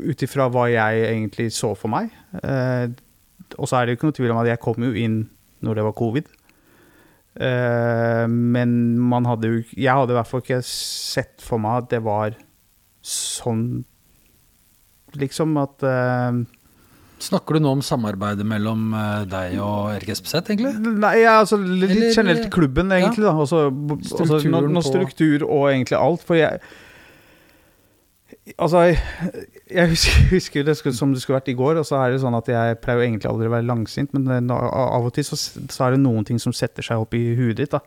ut 0.00 0.24
ifra 0.26 0.48
hva 0.50 0.64
jeg 0.72 1.04
egentlig 1.12 1.50
så 1.54 1.74
for 1.78 1.92
meg. 1.92 2.10
Eh, 2.42 2.88
og 3.58 3.70
så 3.70 3.80
er 3.80 3.86
det 3.86 3.94
jo 3.94 3.98
ikke 3.98 4.10
noe 4.10 4.18
tvil 4.18 4.34
om 4.34 4.42
at 4.42 4.50
jeg 4.52 4.62
kom 4.62 4.86
jo 4.86 4.92
inn 4.94 5.22
når 5.64 5.80
det 5.80 5.86
var 5.88 5.98
covid. 5.98 6.30
Uh, 7.40 8.26
men 8.26 8.98
man 8.98 9.22
hadde 9.28 9.46
jo 9.46 9.58
Jeg 9.78 9.94
hadde 9.94 10.10
i 10.10 10.16
hvert 10.16 10.26
fall 10.26 10.40
ikke 10.42 10.56
sett 10.66 11.38
for 11.38 11.62
meg 11.62 11.84
at 11.84 11.92
det 11.92 12.00
var 12.02 12.34
sånn 13.06 13.84
Liksom 15.14 15.54
at 15.62 15.84
uh, 15.86 16.40
Snakker 17.22 17.54
du 17.54 17.62
nå 17.62 17.76
om 17.76 17.84
samarbeidet 17.84 18.46
mellom 18.48 18.94
eh, 18.96 19.24
deg 19.28 19.58
og 19.60 19.90
Erik 19.92 20.14
Espeseth, 20.14 20.48
egentlig? 20.54 20.72
Nei, 20.80 21.18
ja, 21.20 21.34
altså 21.42 21.58
litt 21.60 21.90
Eller- 21.90 22.14
generelt 22.16 22.46
klubben, 22.54 22.88
egentlig. 22.96 23.26
da. 23.26 23.34
Også, 23.36 23.66
også 23.68 24.14
Strukturen 24.14 24.54
no, 24.54 24.78
no 24.78 24.82
struktur 24.84 25.44
og 25.44 25.66
egentlig 25.68 25.98
alt. 25.98 26.24
For 26.24 26.38
jeg 26.40 26.62
Altså, 28.58 28.80
jeg, 29.70 29.88
husker, 29.90 30.22
husker 30.34 30.64
det 30.64 30.74
som 30.96 31.12
det 31.12 31.20
skulle 31.22 31.36
vært 31.36 31.50
i 31.52 31.56
går, 31.58 31.80
og 31.80 31.86
så 31.86 31.98
er 32.00 32.12
det 32.14 32.22
sånn 32.22 32.36
at 32.38 32.48
jeg 32.48 32.78
pleier 32.82 33.04
egentlig 33.04 33.28
aldri 33.30 33.50
å 33.50 33.52
være 33.52 33.68
langsint, 33.68 34.14
men 34.16 34.50
av 34.54 35.06
og 35.06 35.12
til 35.14 35.26
så, 35.28 35.36
så 35.36 35.86
er 35.86 35.94
det 35.94 36.02
noen 36.02 36.26
ting 36.26 36.40
som 36.42 36.54
setter 36.56 36.86
seg 36.86 37.02
opp 37.02 37.14
i 37.18 37.22
huet 37.38 37.60
ditt. 37.60 37.74
da. 37.74 37.82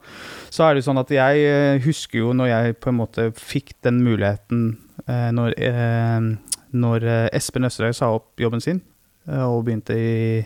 Så 0.54 0.68
er 0.68 0.78
det 0.78 0.86
sånn 0.86 1.02
at 1.02 1.12
jeg 1.14 1.44
eh, 1.50 1.82
husker 1.84 2.22
jo 2.22 2.34
når 2.38 2.52
jeg 2.52 2.80
på 2.86 2.94
en 2.94 3.00
måte 3.02 3.30
fikk 3.40 3.74
den 3.86 4.04
muligheten 4.06 4.66
eh, 5.08 5.30
når, 5.34 5.58
eh, 5.58 6.30
når 6.78 7.08
Espen 7.34 7.68
Østerhaug 7.68 7.98
sa 7.98 8.14
opp 8.16 8.42
jobben 8.42 8.64
sin 8.64 8.84
og 9.24 9.62
begynte 9.64 9.96
i, 9.96 10.42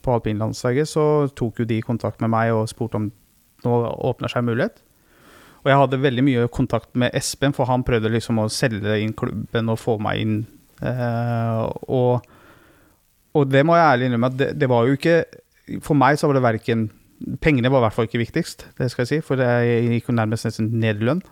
på 0.00 0.12
alpinlandslaget, 0.14 0.88
så 0.88 1.02
tok 1.36 1.58
jo 1.60 1.66
de 1.68 1.82
kontakt 1.84 2.22
med 2.24 2.32
meg 2.32 2.54
og 2.54 2.70
spurte 2.70 2.96
om 2.96 3.10
nå 3.66 3.74
åpner 4.08 4.32
seg 4.32 4.46
mulighet. 4.46 4.80
Og 5.66 5.72
jeg 5.72 5.80
hadde 5.80 5.98
veldig 5.98 6.22
mye 6.22 6.42
kontakt 6.54 6.92
med 6.94 7.10
Espen, 7.18 7.50
for 7.50 7.66
han 7.66 7.82
prøvde 7.82 8.12
liksom 8.14 8.38
å 8.38 8.46
selge 8.54 9.00
inn 9.02 9.16
klubben 9.18 9.72
og 9.72 9.80
få 9.82 9.96
meg 9.98 10.20
inn. 10.22 10.36
Eh, 10.78 11.62
og, 11.90 12.22
og 13.34 13.48
det 13.50 13.64
må 13.66 13.74
jeg 13.74 13.88
ærlig 13.88 14.06
innrømme 14.06 14.30
at 14.30 14.36
det, 14.38 14.48
det 14.60 14.68
var 14.68 14.84
jo 14.84 14.98
ikke 14.98 15.14
For 15.80 15.96
meg 15.96 16.18
så 16.20 16.28
var 16.28 16.36
det 16.36 16.42
verken 16.44 16.82
Pengene 17.40 17.70
var 17.72 17.80
i 17.80 17.84
hvert 17.86 17.96
fall 17.96 18.06
ikke 18.10 18.20
viktigst, 18.20 18.66
det 18.76 18.90
skal 18.92 19.06
jeg 19.06 19.08
si, 19.08 19.18
for 19.24 19.40
jeg 19.40 19.86
gikk 19.88 20.10
jo 20.10 20.14
nærmest 20.18 20.44
nesten 20.44 20.68
ned 20.76 21.00
i 21.00 21.06
lønn 21.08 21.22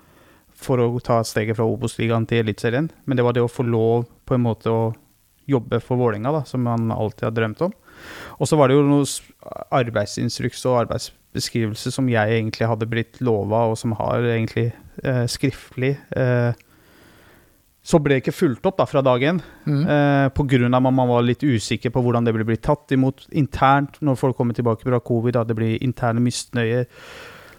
for 0.65 0.81
å 0.81 0.87
ta 1.05 1.19
steget 1.29 1.59
fra 1.59 1.67
Obos-ligaen 1.69 2.25
til 2.31 2.41
Eliteserien. 2.41 2.89
Men 3.05 3.19
det 3.19 3.27
var 3.27 3.37
det 3.37 3.43
å 3.45 3.51
få 3.53 3.67
lov 3.69 4.07
på 4.25 4.37
en 4.37 4.47
måte 4.47 4.73
å 4.73 4.95
jobbe 5.51 5.83
for 5.85 6.01
Vålerenga, 6.01 6.41
som 6.49 6.65
man 6.65 6.89
alltid 6.95 7.27
har 7.29 7.35
drømt 7.37 7.67
om. 7.67 7.75
Og 8.41 8.49
så 8.51 8.57
var 8.59 8.69
det 8.69 8.77
jo 8.79 8.85
noe 8.87 9.05
arbeidsinstruks 9.75 10.65
og 10.67 10.81
arbeidsbeskrivelse 10.85 11.93
som 11.95 12.09
jeg 12.11 12.39
egentlig 12.39 12.69
hadde 12.71 12.89
blitt 12.91 13.21
lova, 13.25 13.67
og 13.71 13.79
som 13.79 13.95
har 13.99 14.25
egentlig 14.27 14.73
eh, 15.05 15.25
skriftlig 15.31 15.97
eh, 16.17 16.53
Så 17.85 17.99
ble 18.01 18.17
det 18.17 18.23
ikke 18.25 18.33
fulgt 18.33 18.65
opp 18.65 18.79
da 18.81 18.87
fra 18.89 19.03
dag 19.05 19.21
én, 19.23 19.43
Mm. 19.67 19.85
eh, 19.85 20.27
av 20.29 20.87
at 20.87 20.93
man 20.95 21.09
var 21.09 21.23
litt 21.23 21.43
usikker 21.45 21.91
på 21.93 22.03
hvordan 22.03 22.25
det 22.25 22.33
ble 22.35 22.45
blitt 22.45 22.63
tatt 22.63 22.91
imot 22.93 23.27
internt 23.33 24.01
når 24.01 24.17
folk 24.17 24.37
kommer 24.37 24.55
tilbake 24.55 24.83
fra 24.83 25.01
covid, 25.01 25.37
at 25.37 25.49
det 25.49 25.57
blir 25.57 25.83
interne 25.83 26.21
misnøyer. 26.21 26.87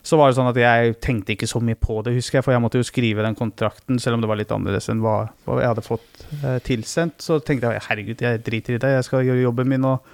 Så 0.06 0.18
var 0.18 0.30
det 0.30 0.38
sånn 0.38 0.50
at 0.50 0.58
jeg 0.58 1.00
tenkte 1.02 1.34
ikke 1.34 1.48
så 1.50 1.60
mye 1.62 1.78
på 1.82 2.04
det, 2.06 2.14
husker 2.14 2.38
jeg, 2.38 2.44
for 2.46 2.54
jeg 2.54 2.62
måtte 2.62 2.78
jo 2.78 2.86
skrive 2.86 3.24
den 3.26 3.36
kontrakten, 3.38 3.98
selv 4.00 4.16
om 4.16 4.22
det 4.22 4.30
var 4.30 4.38
litt 4.38 4.52
annerledes 4.54 4.90
enn 4.90 5.02
hva, 5.02 5.30
hva 5.46 5.60
jeg 5.62 5.72
hadde 5.72 5.86
fått 5.86 6.26
eh, 6.44 6.60
tilsendt. 6.66 7.22
Så 7.26 7.40
tenkte 7.42 7.72
jeg 7.74 7.86
herregud, 7.88 8.22
jeg 8.22 8.44
driter 8.46 8.76
i 8.76 8.82
det, 8.82 8.92
jeg 9.00 9.08
skal 9.08 9.26
gjøre 9.26 9.46
jobben 9.48 9.70
min, 9.70 9.86
og 9.86 10.06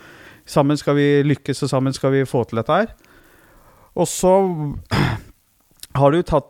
sammen 0.46 0.80
skal 0.80 0.98
vi 0.98 1.08
lykkes, 1.26 1.64
og 1.66 1.72
sammen 1.72 1.94
skal 1.94 2.14
vi 2.16 2.26
få 2.30 2.44
til 2.48 2.62
dette 2.62 2.80
her. 2.82 2.94
Og 3.96 4.08
så 4.08 4.34
har 6.00 6.12
det 6.12 6.24
jo 6.24 6.30
tatt 6.36 6.50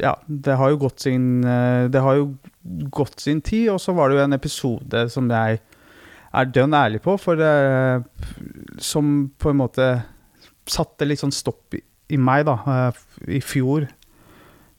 Ja, 0.00 0.16
det 0.26 0.56
har 0.58 0.72
jo 0.72 0.80
gått 0.82 1.04
sin 1.04 1.44
eh, 1.46 1.86
har 2.02 2.16
jo 2.18 2.32
gått 2.90 3.20
sin 3.22 3.38
tid, 3.44 3.68
og 3.70 3.78
så 3.78 3.94
var 3.94 4.10
det 4.10 4.18
jo 4.18 4.24
en 4.24 4.34
episode 4.34 5.04
som 5.12 5.28
jeg 5.30 5.60
er 6.34 6.50
dønn 6.50 6.74
ærlig 6.74 6.98
på, 7.04 7.14
for 7.20 7.38
det, 7.38 8.02
som 8.82 9.28
på 9.38 9.52
en 9.52 9.60
måte 9.60 9.86
satte 10.66 11.06
litt 11.06 11.22
sånn 11.22 11.34
stopp 11.34 11.76
i, 11.76 11.82
i 12.10 12.18
meg, 12.18 12.46
da, 12.48 12.56
eh, 12.66 13.04
i 13.38 13.40
fjor. 13.44 13.86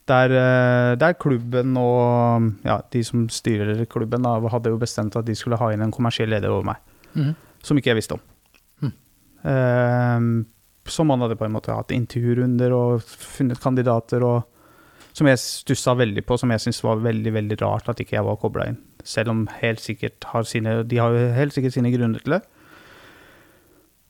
Der, 0.05 0.35
eh, 0.37 0.91
der 1.01 1.15
klubben 1.17 1.77
og 1.81 2.51
ja, 2.67 2.77
de 2.93 3.01
som 3.07 3.25
styrer 3.33 3.85
klubben, 3.89 4.25
da, 4.25 4.35
hadde 4.53 4.73
jo 4.73 4.81
bestemt 4.81 5.17
at 5.17 5.25
de 5.25 5.37
skulle 5.37 5.57
ha 5.61 5.71
inn 5.73 5.85
en 5.85 5.95
kommersiell 5.95 6.29
leder 6.33 6.53
over 6.53 6.73
meg. 6.73 6.83
Mhm. 7.15 7.33
Som 7.65 7.80
ikke 7.80 7.93
jeg 7.93 7.99
visste 7.99 8.17
om. 8.17 8.25
Mm. 8.86 8.91
Uh, 9.45 10.89
som 10.91 11.10
man 11.10 11.23
hadde 11.25 11.38
på 11.39 11.47
en 11.47 11.56
måte 11.56 11.73
hatt 11.73 11.93
intervjurunder 11.95 12.73
og 12.75 13.06
funnet 13.06 13.62
kandidater 13.62 14.25
og 14.25 14.43
Som 15.15 15.30
jeg 15.30 15.39
stussa 15.39 15.93
veldig 15.95 16.25
på, 16.28 16.36
som 16.36 16.51
jeg 16.51 16.60
syntes 16.60 16.82
var 16.84 16.99
veldig 16.99 17.32
veldig 17.32 17.56
rart 17.62 17.88
at 17.88 18.01
ikke 18.04 18.17
jeg 18.17 18.25
var 18.28 18.36
kobla 18.36 18.65
inn. 18.67 18.82
Selv 19.08 19.32
om 19.32 19.45
helt 19.62 19.80
sikkert 19.80 20.25
har 20.28 20.43
sine, 20.43 20.82
de 20.84 20.97
har 20.99 21.13
jo 21.15 21.30
helt 21.38 21.56
sikkert 21.56 21.71
sine 21.71 21.91
grunner 21.93 22.19
til 22.19 22.36
det. 22.36 22.41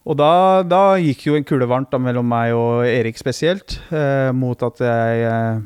Og 0.06 0.18
da, 0.18 0.64
da 0.66 0.96
gikk 1.02 1.28
jo 1.28 1.38
en 1.38 1.46
kule 1.46 1.66
varmt 1.70 1.92
da, 1.94 2.00
mellom 2.02 2.26
meg 2.30 2.54
og 2.58 2.86
Erik 2.86 3.18
spesielt, 3.18 3.80
eh, 3.94 4.30
mot 4.38 4.66
at 4.66 4.82
jeg 4.82 5.24
eh, 5.30 5.62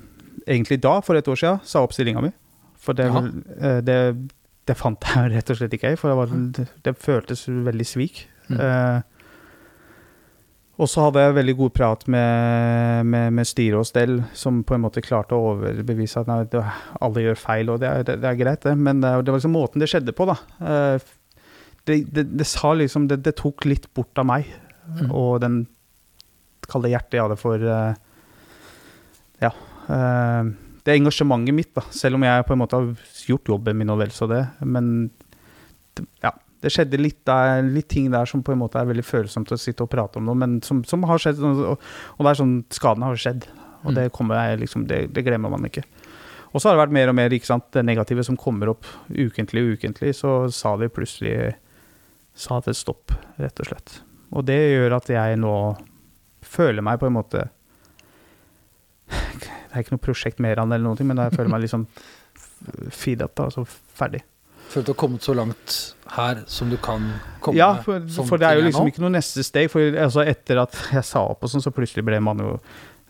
egentlig 0.47 0.80
da, 0.84 0.97
for 1.04 1.19
et 1.19 1.28
år 1.28 1.39
siden, 1.39 1.63
sa 1.67 1.84
opp 1.84 1.95
stillinga 1.95 2.23
mi. 2.23 2.32
For 2.80 2.95
det, 2.95 3.10
Jaha. 3.10 3.23
eh, 3.60 3.80
det, 3.84 3.97
det 4.69 4.77
fant 4.77 5.10
jeg 5.10 5.32
rett 5.36 5.49
og 5.53 5.58
slett 5.60 5.73
ikke 5.77 5.95
for 5.99 6.12
det, 6.13 6.17
var, 6.19 6.36
det, 6.60 6.67
det 6.86 6.93
føltes 7.01 7.47
veldig 7.49 7.88
svik. 7.89 8.23
Mm. 8.49 8.60
Eh, 8.62 8.99
og 10.79 10.88
så 10.88 11.03
hadde 11.10 11.19
jeg 11.25 11.36
veldig 11.36 11.53
god 11.60 11.71
prat 11.75 12.03
med, 12.08 13.05
med, 13.12 13.34
med 13.36 13.47
styre 13.49 13.82
og 13.82 13.88
stell, 13.89 14.21
som 14.38 14.62
på 14.63 14.77
en 14.77 14.86
måte 14.86 15.03
klarte 15.03 15.36
å 15.36 15.49
overbevise 15.51 16.21
at 16.21 16.29
nei, 16.32 16.38
det, 16.53 16.62
alle 17.03 17.25
gjør 17.25 17.41
feil, 17.41 17.71
og 17.73 17.82
det 17.82 17.89
er, 17.89 18.05
det, 18.08 18.15
er 18.29 18.38
greit, 18.39 18.63
det. 18.63 18.77
Men 18.79 19.01
det, 19.03 19.12
det 19.27 19.34
var 19.34 19.41
liksom 19.41 19.58
måten 19.58 19.84
det 19.84 19.89
skjedde 19.91 20.15
på, 20.15 20.29
da. 20.29 20.38
Eh, 20.63 21.10
det, 21.89 22.45
sa 22.47 22.71
liksom 22.77 23.10
det, 23.12 23.17
det 23.25 23.34
tok 23.41 23.65
litt 23.67 23.89
bort 23.97 24.21
av 24.21 24.29
meg, 24.32 24.47
Mm. 24.89 25.12
og 25.13 25.36
den 25.43 25.58
kalde 26.65 26.89
hjertet 26.89 27.13
jeg 27.19 27.21
hadde 27.21 27.36
for 27.38 27.62
eh, 27.62 27.91
Ja. 29.43 29.51
Eh, 30.87 30.93
er 30.93 30.99
engasjementet 30.99 31.55
mitt, 31.55 31.71
da. 31.75 31.83
Selv 31.95 32.19
om 32.19 32.25
jeg 32.27 32.45
på 32.47 32.55
en 32.55 32.61
måte 32.61 32.79
har 32.79 33.09
gjort 33.29 33.51
jobben 33.51 33.79
min 33.79 33.91
og 33.93 33.99
vel 34.01 34.13
så 34.15 34.27
det. 34.29 34.43
Men 34.63 35.09
det, 35.97 36.05
ja, 36.23 36.33
det 36.63 36.73
skjedde 36.73 36.99
litt, 36.99 37.21
der, 37.27 37.63
litt 37.63 37.89
ting 37.91 38.09
der 38.11 38.27
som 38.29 38.43
på 38.43 38.53
en 38.55 38.61
måte 38.61 38.81
er 38.81 38.89
veldig 38.89 39.05
følsomt 39.05 39.51
å 39.55 39.59
sitte 39.59 39.85
og 39.85 39.91
prate 39.93 40.19
om 40.19 40.27
nå, 40.27 40.35
men 40.39 40.59
som, 40.65 40.83
som 40.87 41.05
har 41.09 41.21
skjedd. 41.21 41.39
Og, 41.39 41.79
og 41.79 42.25
det 42.25 42.33
er 42.33 42.41
sånn 42.41 42.57
Skadene 42.75 43.09
har 43.11 43.19
skjedd, 43.19 43.47
og 43.85 43.95
det, 43.95 44.09
jeg 44.09 44.61
liksom, 44.65 44.85
det, 44.89 45.05
det 45.15 45.25
glemmer 45.27 45.53
man 45.53 45.67
ikke. 45.69 45.85
Og 46.49 46.59
så 46.59 46.69
har 46.69 46.75
det 46.75 46.81
vært 46.81 46.95
mer 46.97 47.11
og 47.11 47.17
mer 47.19 47.35
sant, 47.45 47.67
det 47.75 47.85
negative 47.85 48.25
som 48.25 48.37
kommer 48.39 48.71
opp 48.71 48.87
ukentlig 49.13 49.63
og 49.63 49.73
ukentlig. 49.77 50.15
Så 50.17 50.31
sa 50.53 50.73
de 50.81 50.89
plutselig 50.89 51.53
sa 52.33 52.57
det 52.65 52.73
stopp, 52.77 53.13
rett 53.37 53.61
og 53.61 53.69
slett. 53.69 53.99
Og 54.33 54.45
det 54.47 54.57
gjør 54.57 54.97
at 54.97 55.09
jeg 55.11 55.37
nå 55.41 55.53
føler 56.45 56.85
meg 56.85 56.99
på 57.01 57.09
en 57.09 57.17
måte 57.17 57.47
Det 59.69 59.77
er 59.77 59.86
ikke 59.86 59.95
noe 59.95 60.03
prosjekt 60.10 60.41
mer 60.41 60.60
enn 60.62 60.73
eller 60.73 60.86
noe, 60.89 61.05
men 61.05 61.21
jeg 61.21 61.36
føler 61.38 61.53
meg 61.53 61.63
liksom 61.65 61.86
feed 62.91 63.21
up, 63.21 63.36
da, 63.38 63.47
altså 63.49 63.63
ferdig. 63.69 64.23
Føler 64.69 64.86
du 64.86 64.91
har 64.91 64.99
kommet 65.01 65.25
så 65.25 65.34
langt 65.34 65.75
her 66.13 66.43
som 66.49 66.69
du 66.69 66.77
kan 66.77 67.05
komme? 67.41 67.58
Ja, 67.58 67.71
for, 67.82 68.03
for 68.27 68.38
det 68.38 68.49
er 68.49 68.60
jo 68.60 68.67
liksom 68.67 68.89
ikke 68.91 69.01
noe 69.01 69.15
neste 69.15 69.41
steg. 69.45 69.69
For 69.73 69.82
altså, 69.97 70.21
etter 70.29 70.62
at 70.62 70.77
jeg 70.93 71.05
sa 71.08 71.23
opp 71.32 71.45
og 71.45 71.49
sånn, 71.49 71.63
så 71.65 71.73
plutselig 71.73 72.05
ble 72.05 72.19
man 72.21 72.43
jo 72.43 72.51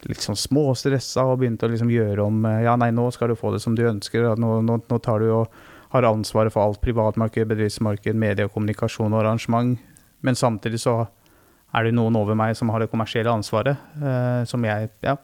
litt 0.08 0.24
sånn 0.24 0.40
småstressa 0.40 1.26
og 1.28 1.42
begynte 1.42 1.68
å 1.68 1.74
liksom 1.74 1.90
gjøre 1.92 2.24
om 2.24 2.46
eh, 2.48 2.62
Ja, 2.64 2.78
nei, 2.80 2.88
nå 2.96 3.10
skal 3.12 3.34
du 3.34 3.36
få 3.40 3.52
det 3.52 3.60
som 3.64 3.76
du 3.76 3.84
ønsker. 3.90 4.30
Nå, 4.40 4.54
nå, 4.64 4.80
nå 4.88 5.00
tar 5.04 5.20
du 5.20 5.34
og 5.42 5.58
har 5.92 6.08
ansvaret 6.08 6.54
for 6.54 6.64
alt 6.64 6.80
privatmarked, 6.84 7.50
bedriftsmarked, 7.50 8.16
medie, 8.16 8.46
og 8.48 8.54
kommunikasjon 8.56 9.12
og 9.12 9.24
arrangement. 9.24 9.80
Men 10.24 10.38
samtidig 10.40 10.80
så 10.86 11.02
er 11.76 11.86
det 11.86 11.96
noen 11.98 12.16
over 12.18 12.38
meg 12.38 12.56
som 12.58 12.72
har 12.74 12.82
det 12.86 12.92
kommersielle 12.94 13.34
ansvaret, 13.34 13.82
eh, 14.00 14.46
som 14.48 14.64
jeg 14.64 14.90
Ja. 15.04 15.18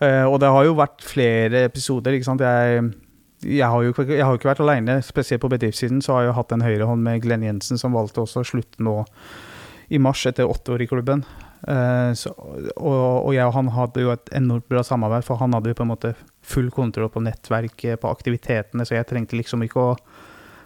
Eh, 0.00 0.24
og 0.24 0.40
det 0.40 0.48
har 0.48 0.64
jo 0.64 0.78
vært 0.78 1.04
flere 1.04 1.66
episoder, 1.68 2.16
ikke 2.16 2.28
sant. 2.28 2.44
Jeg, 2.44 2.88
jeg 3.44 3.68
har 3.68 3.84
jo 3.84 3.92
jeg 4.06 4.24
har 4.24 4.38
ikke 4.38 4.52
vært 4.52 4.64
alene, 4.64 5.00
spesielt 5.04 5.42
på 5.44 5.52
bedriftssiden. 5.52 6.00
Så 6.04 6.16
har 6.16 6.24
jeg 6.24 6.32
jo 6.32 6.38
hatt 6.40 6.56
en 6.56 6.64
høyrehånd 6.64 7.04
med 7.04 7.22
Glenn 7.24 7.46
Jensen, 7.46 7.80
som 7.80 7.96
valgte 7.96 8.24
også 8.24 8.44
å 8.44 8.50
slutte 8.54 8.84
nå 8.84 9.02
i 9.90 9.98
mars 9.98 10.24
etter 10.30 10.48
åtte 10.48 10.76
år 10.76 10.84
i 10.84 10.88
klubben. 10.90 11.24
Eh, 11.68 12.12
så, 12.16 12.32
og, 12.32 12.96
og 13.26 13.30
jeg 13.36 13.44
og 13.44 13.56
han 13.58 13.70
hadde 13.74 14.06
jo 14.06 14.14
et 14.14 14.32
enormt 14.36 14.68
bra 14.70 14.84
samarbeid, 14.86 15.26
for 15.26 15.42
han 15.42 15.52
hadde 15.56 15.72
jo 15.72 15.78
på 15.80 15.84
en 15.84 15.92
måte 15.92 16.14
full 16.46 16.70
kontroll 16.72 17.10
på 17.12 17.22
nettverket, 17.26 18.00
på 18.00 18.12
aktivitetene, 18.12 18.86
så 18.86 18.96
jeg 18.96 19.08
trengte 19.10 19.36
liksom 19.38 19.66
ikke 19.66 19.88
å 19.92 19.94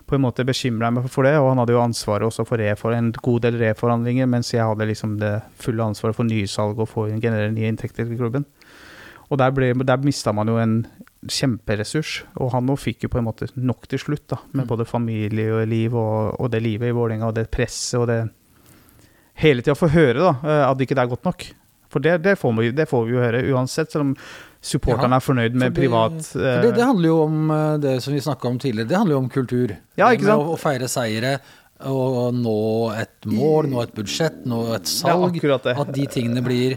på 0.05 0.19
en 0.19 0.21
måte 0.21 0.45
bekymre 0.45 0.91
meg 0.93 1.07
for 1.09 1.25
det, 1.25 1.33
og 1.41 1.49
han 1.49 1.63
hadde 1.63 1.73
jo 1.73 1.81
ansvaret 1.81 2.27
også 2.29 2.45
for, 2.45 2.61
for 2.77 2.93
en 2.93 3.09
god 3.25 3.47
del 3.47 3.57
reforhandlinger, 3.63 4.29
mens 4.29 4.53
jeg 4.53 4.61
hadde 4.61 4.87
liksom 4.91 5.17
det 5.23 5.39
fulle 5.61 5.87
ansvaret 5.87 6.19
for 6.19 6.29
nysalg 6.29 6.77
og 6.77 6.91
for 6.91 7.09
å 7.09 7.17
generere 7.17 7.53
nye 7.55 7.71
inntekter 7.73 8.05
til 8.05 8.21
klubben. 8.21 8.45
Og 9.31 9.39
der, 9.41 9.51
ble, 9.57 9.73
der 9.89 9.97
mista 10.05 10.33
man 10.37 10.49
jo 10.53 10.59
en 10.61 10.87
kjemperessurs, 11.27 12.23
og 12.37 12.51
han 12.53 12.67
nå 12.69 12.77
fikk 12.77 13.07
jo 13.07 13.09
på 13.09 13.19
en 13.21 13.25
måte 13.29 13.49
nok 13.57 13.87
til 13.89 13.99
slutt, 14.03 14.27
da, 14.29 14.37
med 14.53 14.65
Mm. 14.67 14.69
både 14.69 14.85
familieliv 14.87 15.95
og, 15.97 16.41
og 16.41 16.51
det 16.53 16.61
livet 16.63 16.89
i 16.93 16.97
Vålerenga, 16.97 17.29
og 17.31 17.35
det 17.35 17.51
presset 17.51 18.01
og 18.01 18.07
det 18.13 18.23
Hele 19.43 19.63
tida 19.67 19.75
få 19.75 19.89
høre 19.91 20.15
da, 20.21 20.29
eh, 20.47 20.71
at 20.71 20.79
ikke 20.79 20.95
det 20.95 21.03
er 21.03 21.09
godt 21.11 21.25
nok. 21.27 21.41
For 21.91 21.99
det, 21.99 22.13
det, 22.23 22.37
får 22.39 22.53
vi, 22.55 22.69
det 22.71 22.85
får 22.87 23.01
vi 23.09 23.15
jo 23.17 23.19
høre 23.19 23.41
uansett, 23.51 23.91
selv 23.91 24.05
om 24.05 24.13
supporterne 24.63 25.17
er 25.19 25.25
fornøyd 25.25 25.57
med 25.59 25.73
For 25.73 25.75
det- 25.75 25.81
privat 25.81 26.21
for 26.29 26.39
Det, 26.39 26.71
det 26.77 26.79
eh, 26.79 26.87
handler 26.87 27.09
jo 27.09 27.17
om 27.25 27.51
eh, 27.51 27.77
det 27.83 27.95
som 28.03 28.15
vi 28.15 28.21
snakka 28.23 28.47
om 28.49 28.59
tidligere, 28.63 28.89
det 28.89 28.97
handler 28.97 29.17
jo 29.17 29.19
om 29.25 29.29
kultur. 29.29 29.75
Ja, 29.99 30.13
ikke 30.15 30.29
sant? 30.29 30.39
Å, 30.47 30.55
å 30.55 30.59
feire 30.63 30.87
seire, 30.89 31.33
og 31.91 32.35
nå 32.39 32.55
et 32.95 33.27
mål, 33.27 33.67
nå 33.75 33.83
et 33.83 33.95
budsjett, 33.99 34.45
nå 34.47 34.61
et 34.77 34.87
salg. 34.87 35.35
akkurat 35.35 35.67
det. 35.67 35.75
At 35.83 35.91
de 35.93 36.07
tingene 36.07 36.41
blir 36.47 36.77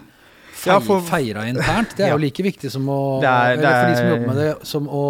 fei, 0.67 0.73
Ja, 0.75 0.79
for- 0.83 1.01
feira 1.07 1.47
internt. 1.49 1.95
Det 1.97 2.05
er 2.07 2.13
jo 2.15 2.21
like 2.21 2.43
viktig 2.45 2.71
som 2.71 2.85
å 2.87 2.99
Det 3.23 3.27
er- 3.31 3.55
det 3.57 3.65
Eller 3.65 3.81
for 3.81 3.89
de 3.89 3.95
som 3.95 4.05
er- 4.05 4.15
jobber 4.15 4.27
med 4.27 4.41
det, 4.43 4.67
som 4.67 4.87
å 4.87 5.03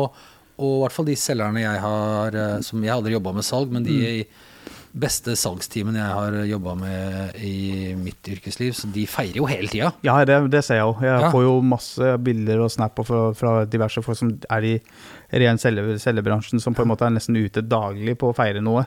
Og 0.60 0.72
i 0.74 0.82
hvert 0.88 0.91
fall 0.96 1.06
de 1.06 1.13
selgerne 1.15 1.62
jeg 1.62 1.80
har 1.84 2.36
eh, 2.36 2.60
Som 2.65 2.82
jeg 2.84 2.89
aldri 2.96 3.12
jobba 3.13 3.34
med 3.34 3.43
salg, 3.46 3.70
men 3.72 3.84
Mm. 3.84 3.88
de 3.88 4.28
beste 4.98 5.36
salgsteamene 5.38 6.00
jeg 6.00 6.13
har 6.17 6.32
jobba 6.50 6.74
med 6.76 7.36
i 7.43 7.93
mitt 7.93 8.24
yrkesliv, 8.34 8.74
så 8.74 8.88
de 8.91 9.04
feirer 9.06 9.36
jo 9.38 9.46
hele 9.46 9.67
tida. 9.70 9.91
Ja, 10.02 10.15
det, 10.26 10.50
det 10.50 10.63
ser 10.65 10.80
jeg 10.80 10.88
jo. 10.88 10.96
Jeg 11.06 11.22
Ja. 11.22 11.30
får 11.30 11.43
jo 11.43 11.62
masse 11.62 12.17
bilder 12.24 12.62
og 12.63 12.72
snap 12.72 12.96
fra, 13.06 13.32
fra 13.36 13.65
diverse 13.65 14.02
folk 14.02 14.17
som 14.17 14.32
er 14.50 14.63
i 14.65 14.82
ren 15.38 15.58
selgebransjen, 15.60 16.60
som 16.60 16.74
på 16.74 16.82
en 16.82 16.88
måte 16.88 17.06
er 17.06 17.12
nesten 17.13 17.38
ute 17.38 17.62
daglig 17.62 18.17
på 18.17 18.32
å 18.32 18.36
feire 18.36 18.60
noe. 18.60 18.86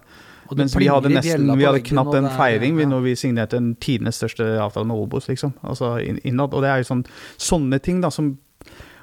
Og 0.50 0.58
Mens 0.58 0.74
vi 0.74 0.88
hadde 0.90 1.12
nesten, 1.12 1.46
vi 1.54 1.66
hadde 1.66 1.82
knapt 1.86 2.16
en 2.18 2.26
feiring 2.34 2.74
vi, 2.74 2.82
ja. 2.82 2.90
når 2.90 3.04
vi 3.04 3.16
signerte 3.18 3.58
den 3.60 3.74
tidenes 3.78 4.18
største 4.18 4.46
avtale 4.58 4.88
med 4.90 4.98
Obos, 4.98 5.28
liksom. 5.30 5.52
Altså 5.62 5.94
innad. 6.02 6.54
Og 6.54 6.64
det 6.64 6.72
er 6.72 6.82
jo 6.82 6.88
sånn, 6.88 7.04
sånne 7.38 7.78
ting, 7.82 8.00
da, 8.02 8.10
som 8.14 8.34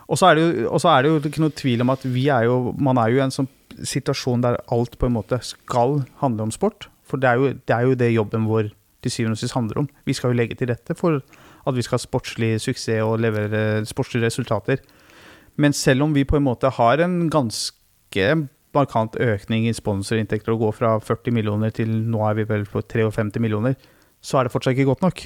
Og 0.08 0.20
så 0.20 0.32
er, 0.32 0.40
er 0.40 1.04
det 1.04 1.10
jo 1.12 1.22
ikke 1.24 1.44
noe 1.44 1.56
tvil 1.56 1.84
om 1.84 1.90
at 1.92 2.04
vi 2.08 2.28
er 2.32 2.46
jo 2.48 2.74
Man 2.80 3.00
er 3.00 3.12
jo 3.12 3.18
i 3.20 3.26
en 3.26 3.34
sånn 3.34 3.50
situasjon 3.78 4.42
der 4.42 4.60
alt 4.74 4.96
på 4.98 5.06
en 5.06 5.16
måte 5.18 5.38
skal 5.44 6.02
handle 6.22 6.48
om 6.48 6.52
sport. 6.52 6.88
For 7.08 7.22
det 7.22 7.30
er 7.30 7.40
jo 7.40 7.50
det, 7.54 7.74
er 7.76 7.84
jo 7.86 7.98
det 8.00 8.12
jobben 8.14 8.48
vår 8.50 8.72
til 9.04 9.14
syvende 9.14 9.38
og 9.38 9.42
sist 9.42 9.56
handler 9.56 9.84
om. 9.84 9.90
Vi 10.08 10.16
skal 10.18 10.32
jo 10.32 10.40
legge 10.40 10.58
til 10.58 10.72
rette 10.72 10.96
for 10.98 11.20
at 11.22 11.76
vi 11.76 11.84
skal 11.86 12.00
ha 12.00 12.04
sportslig 12.04 12.56
suksess 12.64 13.04
og 13.06 13.20
levere 13.22 13.86
sportslige 13.86 14.26
resultater. 14.26 14.82
Men 15.58 15.76
selv 15.76 16.08
om 16.08 16.16
vi 16.16 16.26
på 16.28 16.40
en 16.40 16.48
måte 16.48 16.72
har 16.74 17.04
en 17.04 17.28
ganske 17.30 18.28
markant 18.76 19.16
økning 19.24 19.68
i 19.70 19.74
sponsorinntekter 19.74 20.54
og 20.54 20.60
gå 20.66 20.72
fra 20.76 20.96
40 21.00 21.34
millioner 21.34 21.72
til 21.74 21.90
nå 22.12 22.22
er 22.30 22.38
vi 22.42 22.48
vel 22.50 22.66
på 22.70 22.82
53 22.84 23.40
millioner, 23.44 23.76
så 24.22 24.40
er 24.40 24.48
det 24.48 24.54
fortsatt 24.54 24.76
ikke 24.76 24.90
godt 24.92 25.06
nok. 25.06 25.24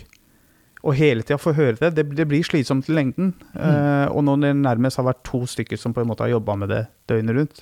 Og 0.82 0.96
hele 0.98 1.22
tida 1.22 1.38
få 1.38 1.54
høre 1.54 1.78
det, 1.78 1.92
det, 1.98 2.06
det 2.18 2.26
blir 2.30 2.46
slitsomt 2.46 2.88
i 2.90 2.96
lengden. 2.98 3.34
Eh, 3.54 4.08
og 4.10 4.24
når 4.26 4.40
det 4.42 4.54
nærmest 4.64 4.98
har 4.98 5.06
vært 5.06 5.24
to 5.28 5.44
stykker 5.46 5.78
som 5.78 5.94
på 5.94 6.02
en 6.02 6.10
måte 6.10 6.26
har 6.26 6.34
jobba 6.34 6.56
med 6.58 6.72
det 6.74 6.86
døgnet 7.10 7.38
rundt, 7.38 7.62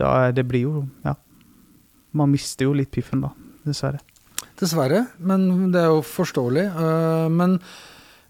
da 0.00 0.30
det 0.34 0.46
blir 0.48 0.64
jo 0.68 0.86
Ja. 1.04 1.14
Man 2.16 2.30
mister 2.32 2.64
jo 2.64 2.72
litt 2.72 2.90
piffen 2.90 3.20
da, 3.20 3.28
dessverre. 3.68 4.00
Dessverre, 4.58 5.04
men 5.20 5.70
det 5.74 5.82
er 5.82 5.90
jo 5.92 6.00
forståelig. 6.02 6.64
Uh, 6.72 7.28
Men 7.28 7.58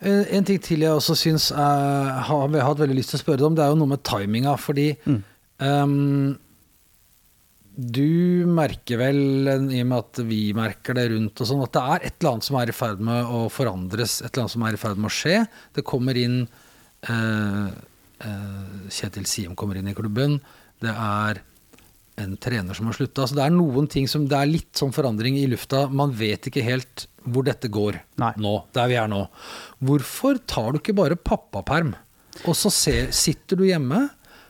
en 0.03 0.45
ting 0.45 0.59
til 0.63 0.83
jeg 0.83 0.91
også 0.91 1.15
syns 1.17 1.47
har 1.55 2.27
hatt 2.27 2.83
veldig 2.83 2.97
lyst 2.99 3.15
til 3.15 3.21
å 3.21 3.23
spørre 3.23 3.39
deg 3.39 3.47
om, 3.47 3.55
det 3.55 3.65
er 3.65 3.71
jo 3.73 3.79
noe 3.79 3.93
med 3.95 4.03
timinga. 4.07 4.57
Fordi 4.59 4.97
Mm. 5.07 5.23
Ehm, 5.65 6.37
du 7.79 8.45
merker 8.51 8.99
vel, 8.99 9.21
i 9.71 9.83
og 9.85 9.91
med 9.91 9.99
at 10.01 10.21
vi 10.27 10.41
merker 10.57 10.97
det 10.99 11.09
rundt 11.13 11.43
og 11.45 11.47
sånn, 11.47 11.61
at 11.63 11.77
det 11.77 11.83
er 11.83 12.07
et 12.09 12.17
eller 12.19 12.33
annet 12.33 12.47
som 12.49 12.57
er 12.59 12.73
i 12.73 12.75
ferd 12.75 13.03
med 13.07 13.35
å 13.39 13.43
forandres, 13.55 14.17
et 14.19 14.33
eller 14.33 14.47
annet 14.47 14.55
som 14.57 14.65
er 14.67 14.75
i 14.75 14.81
ferd 14.83 14.99
med 14.99 15.11
å 15.11 15.15
skje. 15.15 15.37
Det 15.79 15.85
kommer 15.87 16.19
inn 16.19 16.41
uh, 17.07 17.69
uh, 17.71 18.89
Kjetil 18.91 19.29
Siem 19.31 19.55
kommer 19.55 19.79
inn 19.79 19.93
i 19.93 19.95
klubben. 19.95 20.41
Det 20.83 20.91
er 20.91 21.39
en 22.19 22.35
trener 22.43 22.75
som 22.75 22.91
har 22.91 22.99
slutta. 22.99 23.29
Så 23.29 23.39
det 23.39 23.47
er 23.47 23.55
noen 23.55 23.87
ting 23.91 24.09
som 24.11 24.27
Det 24.27 24.35
er 24.35 24.51
litt 24.51 24.75
sånn 24.79 24.95
forandring 24.95 25.39
i 25.39 25.47
lufta. 25.51 25.87
Man 25.87 26.17
vet 26.19 26.51
ikke 26.51 26.67
helt 26.67 27.07
hvor 27.29 27.47
dette 27.47 27.71
går 27.71 28.01
Nei. 28.19 28.33
nå, 28.41 28.55
der 28.75 28.91
vi 28.91 28.99
er 28.99 29.09
nå. 29.11 29.23
Hvorfor 29.85 30.41
tar 30.49 30.73
du 30.73 30.81
ikke 30.81 30.97
bare 30.97 31.19
pappaperm, 31.19 31.95
og 32.47 32.55
så 32.57 32.71
ser, 32.73 33.11
sitter 33.15 33.59
du 33.59 33.67
hjemme, 33.69 34.07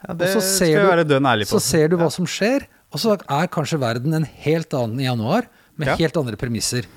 Ja, 0.08 0.14
og 0.14 0.20
det 0.22 0.30
så 0.32 0.40
skal 0.40 0.54
ser, 0.56 0.72
jeg 0.72 0.84
du, 0.86 0.90
være 0.90 1.04
dønn 1.04 1.26
ærlig 1.28 1.46
på. 1.46 1.58
så 1.58 1.60
ser 1.60 1.90
du 1.92 1.98
hva 2.00 2.08
som 2.10 2.24
skjer, 2.28 2.64
og 2.88 3.00
så 3.02 3.14
er 3.20 3.50
kanskje 3.52 3.78
verden 3.82 4.16
en 4.16 4.24
helt 4.46 4.72
annen 4.74 5.02
i 5.02 5.04
januar, 5.04 5.48
med 5.78 5.92
Ja. 5.92 5.96
helt 6.00 6.16
andre 6.16 6.34
premisser. 6.40 6.88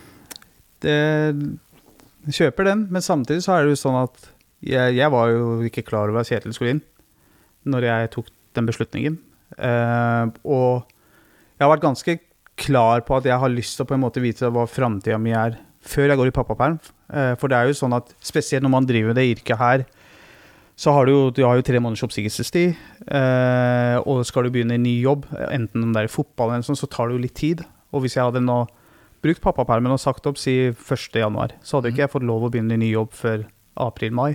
det, 0.82 0.96
jeg 2.26 2.34
kjøper 2.38 2.66
den, 2.72 2.88
men 2.90 3.02
samtidig 3.04 3.44
så 3.46 3.58
er 3.58 3.66
det 3.68 3.76
jo 3.76 3.82
sånn 3.82 3.98
at 4.04 4.30
Jeg, 4.64 4.94
jeg 4.96 5.10
var 5.10 5.30
jo 5.34 5.62
ikke 5.66 5.82
klar 5.84 6.08
over 6.12 6.22
at 6.22 6.30
Kjetil 6.30 6.54
skulle 6.54 6.76
inn 6.76 6.82
når 7.66 7.82
jeg 7.88 8.10
tok 8.14 8.28
den 8.54 8.68
beslutningen. 8.70 9.16
Uh, 9.58 10.30
og 10.46 10.86
jeg 11.58 11.66
har 11.66 11.72
vært 11.72 11.82
ganske 11.86 12.16
klar 12.62 13.02
på 13.02 13.16
at 13.18 13.26
jeg 13.26 13.40
har 13.42 13.50
lyst 13.50 13.74
til 13.78 13.86
å 13.86 13.90
på 13.90 13.96
en 13.98 14.04
måte 14.04 14.22
vite 14.22 14.50
hva 14.54 14.68
framtida 14.70 15.18
mi 15.18 15.34
er 15.34 15.58
før 15.82 16.10
jeg 16.14 16.18
går 16.22 16.30
i 16.30 16.36
pappaperm. 16.36 16.78
Uh, 17.10 17.34
for 17.42 17.50
det 17.50 17.58
er 17.58 17.72
jo 17.72 17.80
sånn 17.82 17.98
at 17.98 18.14
spesielt 18.22 18.62
når 18.62 18.74
man 18.76 18.86
driver 18.86 19.18
det 19.18 19.26
yrket 19.32 19.58
her, 19.58 19.86
så 20.82 20.94
har 20.96 21.06
du 21.06 21.30
du 21.36 21.44
har 21.46 21.60
jo 21.60 21.66
tre 21.66 21.78
måneders 21.78 22.04
oppsigelsestid. 22.08 22.78
Eh, 23.06 23.98
og 24.02 24.24
skal 24.26 24.48
du 24.48 24.54
begynne 24.56 24.80
i 24.80 24.82
ny 24.82 24.96
jobb, 25.04 25.28
enten 25.52 25.86
om 25.86 25.94
det 25.94 26.04
er 26.04 26.10
i 26.10 26.14
fotball 26.14 26.56
eller 26.56 26.66
sånn, 26.66 26.80
så 26.80 26.90
tar 26.90 27.10
det 27.10 27.20
jo 27.20 27.26
litt 27.28 27.38
tid. 27.38 27.62
Og 27.94 28.06
hvis 28.06 28.18
jeg 28.18 28.26
hadde 28.26 28.42
nå 28.42 28.64
brukt 29.22 29.44
pappapermen 29.44 29.94
og 29.94 30.02
sagt 30.02 30.26
opp 30.26 30.40
si 30.42 30.56
1.1., 30.72 31.60
så 31.62 31.78
hadde 31.78 31.92
ikke 31.92 32.08
jeg 32.08 32.14
fått 32.16 32.26
lov 32.26 32.48
å 32.48 32.52
begynne 32.54 32.80
i 32.80 32.82
ny 32.82 32.90
jobb 32.96 33.14
før 33.14 33.46
april-mai. 33.86 34.34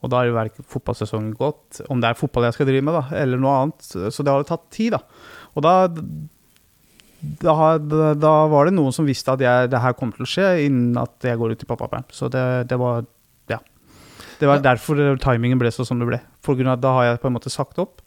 Og 0.00 0.12
da 0.12 0.22
er 0.22 0.30
jo 0.30 0.64
fotballsesongen 0.70 1.34
gått, 1.36 1.82
om 1.92 2.00
det 2.00 2.10
er 2.10 2.18
fotball 2.18 2.46
jeg 2.48 2.56
skal 2.56 2.70
drive 2.70 2.86
med, 2.86 2.96
da, 2.96 3.02
eller 3.20 3.40
noe 3.40 3.56
annet. 3.58 3.82
Så 3.84 4.24
det 4.24 4.32
hadde 4.32 4.48
tatt 4.48 4.68
tid, 4.72 4.94
da. 4.94 5.02
Og 5.58 5.64
da, 5.66 5.74
da, 7.42 7.56
da 8.16 8.34
var 8.48 8.68
det 8.68 8.76
noen 8.78 8.94
som 8.96 9.08
visste 9.08 9.34
at 9.34 9.44
jeg, 9.44 9.72
det 9.72 9.82
her 9.82 9.96
kom 9.98 10.14
til 10.14 10.24
å 10.24 10.30
skje 10.30 10.48
innen 10.64 10.96
at 11.00 11.26
jeg 11.26 11.40
går 11.40 11.52
ut 11.52 11.66
i 11.66 11.68
pappaperm. 11.68 12.06
Så 12.16 12.30
det, 12.32 12.46
det, 12.70 12.80
var. 12.80 13.04
Det 14.40 14.48
var 14.48 14.62
derfor 14.64 15.18
timingen 15.20 15.60
ble 15.60 15.72
sånn 15.74 15.88
som 15.88 16.00
det 16.00 16.08
ble. 16.08 16.20
For 16.44 16.56
grunn 16.56 16.70
av 16.72 16.78
at 16.78 16.84
da 16.84 16.94
har 16.96 17.08
jeg 17.10 17.20
på 17.20 17.28
en 17.28 17.36
måte 17.36 17.52
sagt 17.52 17.80
opp. 17.82 18.00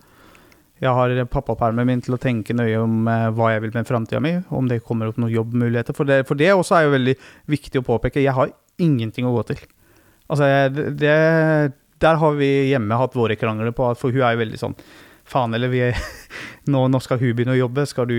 Jeg 0.81 0.91
har 0.91 1.13
pappapermen 1.31 1.87
min 1.87 2.01
til 2.03 2.17
å 2.17 2.19
tenke 2.19 2.55
nøye 2.57 2.79
om 2.81 3.05
eh, 3.07 3.29
hva 3.37 3.53
jeg 3.53 3.61
vil 3.63 3.75
med 3.75 3.87
framtida 3.87 4.19
mi. 4.23 4.33
Om 4.49 4.67
det 4.71 4.81
kommer 4.83 5.11
opp 5.11 5.21
noen 5.21 5.31
jobbmuligheter. 5.31 5.95
For 5.95 6.09
det, 6.09 6.23
for 6.27 6.39
det 6.39 6.49
også 6.51 6.79
er 6.79 6.87
jo 6.87 6.95
veldig 6.97 7.15
viktig 7.53 7.79
å 7.79 7.85
påpeke. 7.87 8.23
Jeg 8.23 8.35
har 8.35 8.51
ingenting 8.81 9.29
å 9.29 9.35
gå 9.37 9.45
til. 9.53 9.61
Altså, 10.33 10.49
det, 10.73 11.15
der 12.01 12.19
har 12.19 12.37
vi 12.39 12.49
hjemme 12.71 12.97
hatt 12.99 13.15
våre 13.15 13.37
krangler 13.39 13.71
på, 13.75 13.87
for 13.99 14.15
hun 14.15 14.25
er 14.25 14.35
jo 14.35 14.43
veldig 14.45 14.61
sånn 14.61 14.79
Faen, 15.23 15.53
eller 15.55 15.69
vi 15.71 15.79
er, 15.85 15.99
nå, 16.73 16.81
nå, 16.91 16.99
skal 16.99 17.15
hun 17.21 17.31
begynne 17.31 17.53
å 17.55 17.61
jobbe, 17.61 17.85
skal 17.87 18.09
du, 18.09 18.17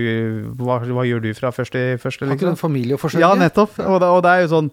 hva, 0.57 0.79
hva 0.81 1.03
gjør 1.05 1.21
du 1.21 1.27
fra 1.37 1.51
første 1.53 1.83
første? 2.01 2.25
Har 2.25 2.39
ikke 2.39 2.49
å 2.49 2.97
forsørge? 2.97 3.21
Ja, 3.21 3.35
nettopp. 3.37 3.77
Og 3.83 3.99
det, 4.01 4.09
og 4.09 4.23
det, 4.25 4.31
er 4.31 4.45
jo 4.45 4.49
sånn 4.55 4.71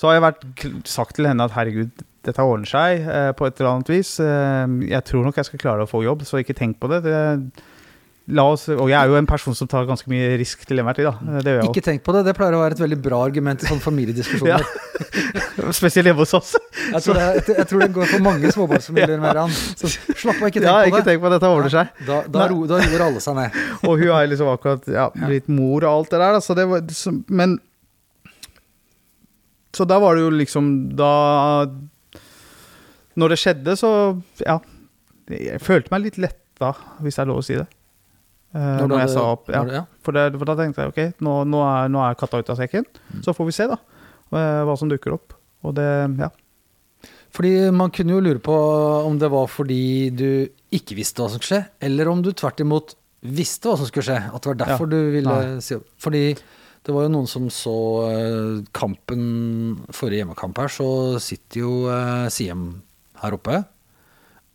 Så 0.00 0.08
har 0.08 0.16
jeg 0.16 0.24
vært, 0.24 0.46
sagt 0.88 1.18
til 1.18 1.28
henne 1.28 1.44
at 1.44 1.52
herregud, 1.52 2.06
dette 2.24 2.44
ordner 2.44 2.68
seg 2.68 3.02
eh, 3.04 3.32
på 3.36 3.44
et 3.48 3.58
eller 3.60 3.74
annet 3.74 3.90
vis. 3.92 4.14
Eh, 4.24 4.78
jeg 4.88 5.04
tror 5.08 5.26
nok 5.26 5.36
jeg 5.40 5.50
skal 5.50 5.60
klare 5.60 5.84
å 5.84 5.90
få 5.90 6.00
jobb, 6.06 6.24
så 6.28 6.40
ikke 6.40 6.56
tenk 6.56 6.80
på 6.80 6.88
det. 6.88 7.02
det 7.04 7.18
La 8.30 8.44
oss, 8.46 8.68
og 8.70 8.84
jeg 8.86 8.94
er 8.94 9.10
jo 9.10 9.16
en 9.18 9.26
person 9.26 9.56
som 9.56 9.66
tar 9.66 9.88
ganske 9.88 10.06
mye 10.10 10.36
risk 10.38 10.62
til 10.68 10.78
enhver 10.78 10.94
tid. 10.96 11.08
da. 11.08 11.40
Det 11.42 11.54
ikke 11.66 11.82
tenk 11.82 12.04
på 12.06 12.14
det, 12.14 12.22
det 12.28 12.34
pleier 12.38 12.54
å 12.54 12.60
være 12.60 12.76
et 12.76 12.82
veldig 12.82 12.98
bra 13.02 13.18
argument 13.26 13.64
i 13.64 13.68
sånne 13.68 13.82
familiediskusjoner. 13.82 14.60
ja. 14.60 15.70
Spesielt 15.80 16.08
hjemme 16.08 16.22
hos 16.22 16.36
oss. 16.38 16.52
jeg, 16.54 17.00
tror 17.04 17.18
det, 17.18 17.24
jeg, 17.48 17.66
tror 17.68 17.82
det, 17.82 17.88
går 17.96 18.12
for 18.12 18.24
mange 18.24 18.52
småbarnsfamilier. 18.54 19.24
Ja. 19.40 19.46
Så 19.50 19.90
slapp 19.90 20.36
av, 20.36 20.46
ikke 20.46 20.62
tenk 20.62 20.68
ja, 20.68 20.76
på 20.76 20.84
det. 20.84 20.92
Ikke 20.92 21.02
tenk 21.08 21.24
på 21.24 21.32
det, 21.32 21.40
dette 21.40 21.50
ordner 21.56 21.74
seg. 21.74 21.90
Da, 22.06 22.20
da, 22.36 22.46
ro, 22.52 22.62
da, 22.70 22.78
roer 22.84 23.04
alle 23.08 23.24
seg 23.24 23.36
ned. 23.40 23.58
og 23.82 23.96
hun 23.96 24.12
har 24.14 24.30
liksom 24.30 24.52
akkurat 24.52 24.92
ja, 24.94 25.08
blitt 25.16 25.50
mor 25.50 25.82
og 25.82 25.90
alt 25.90 26.14
det 26.14 26.22
der. 26.22 26.38
Da, 26.38 26.44
så 26.44 26.56
det 26.56 26.68
var, 26.70 26.86
men 27.32 27.58
Så 29.76 29.86
da 29.86 30.00
var 30.02 30.16
det 30.16 30.24
jo 30.24 30.30
liksom 30.34 30.64
Da 30.98 31.10
Når 33.20 33.34
det 33.34 33.40
skjedde, 33.42 33.76
så 33.78 33.90
Ja. 34.46 34.60
Jeg 35.30 35.60
følte 35.62 35.92
meg 35.92 36.08
litt 36.08 36.16
letta, 36.18 36.72
hvis 36.98 37.14
det 37.14 37.22
er 37.22 37.28
lov 37.30 37.38
å 37.38 37.44
si 37.46 37.54
det. 37.54 37.68
Uh, 38.50 38.82
når, 38.82 38.96
jeg 39.04 39.10
sa 39.12 39.22
opp. 39.36 39.44
Ja. 39.46 39.60
Det, 39.62 39.76
ja. 39.76 39.82
For, 40.02 40.16
det, 40.16 40.24
for, 40.34 40.48
da 40.48 40.56
tenkte 40.58 40.82
jeg 40.82 40.90
ok, 40.90 41.20
nå, 41.22 41.34
nå, 41.46 41.60
er, 41.62 41.92
nå 41.94 42.00
er, 42.02 42.16
katta 42.18 42.40
ute 42.42 42.50
av 42.50 42.58
sekken. 42.58 42.82
Mm. 43.12 43.20
Så 43.22 43.34
får 43.36 43.46
vi 43.46 43.54
se 43.54 43.68
da 43.70 43.78
hva 44.30 44.74
som 44.78 44.90
dukker 44.90 45.14
opp. 45.14 45.36
Og 45.66 45.76
det, 45.78 45.86
ja. 46.18 46.30
Fordi 47.34 47.52
man 47.74 47.92
kunne 47.94 48.16
jo 48.16 48.22
lure 48.24 48.42
på 48.42 48.56
om 49.06 49.18
det 49.20 49.30
var 49.30 49.46
fordi 49.50 50.10
du 50.10 50.30
ikke 50.74 50.96
visste 50.98 51.22
hva 51.22 51.30
som 51.30 51.38
skulle 51.38 51.60
skje, 51.60 51.62
eller 51.86 52.10
om 52.10 52.22
du 52.26 52.32
tvert 52.34 52.62
imot 52.62 52.96
visste 53.20 53.70
hva 53.70 53.76
som 53.78 53.88
skulle 53.88 54.06
skje. 54.08 54.18
At 54.30 54.42
det 54.42 54.52
var 54.52 54.60
derfor 54.64 54.88
ja. 54.88 54.92
du 54.94 55.14
ville 55.14 55.36
Nei. 55.36 55.62
si 55.64 55.76
opp. 55.78 55.86
Fordi 56.00 56.24
det 56.86 56.94
var 56.96 57.04
jo 57.04 57.12
noen 57.12 57.28
som 57.28 57.50
så 57.52 57.76
uh, 58.08 58.62
kampen, 58.76 59.24
forrige 59.92 60.24
hjemmekamp 60.24 60.62
her, 60.62 60.72
så 60.72 60.88
sitter 61.22 61.64
jo 61.64 61.74
uh, 61.90 62.30
Siem 62.32 62.70
her 63.20 63.36
oppe. 63.36 63.60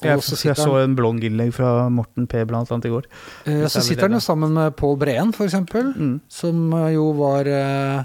Jeg, 0.04 0.20
jeg, 0.20 0.56
så 0.60 0.74
en 0.82 0.96
blond 0.98 1.24
innlegg 1.24 1.54
fra 1.56 1.88
Morten 1.94 2.26
P. 2.28 2.42
blant 2.48 2.72
annet 2.74 2.90
i 2.90 2.92
går. 2.92 3.06
Eh, 3.48 3.64
så 3.72 3.80
sitter 3.86 4.10
han 4.10 4.18
jo 4.18 4.24
sammen 4.24 4.52
med 4.58 4.76
Pål 4.76 4.98
Breen, 5.00 5.32
f.eks., 5.32 5.56
mm. 5.72 6.18
som 6.28 6.66
eh, 6.76 6.90
jo 6.98 7.06
var 7.16 7.48
eh, 7.48 8.02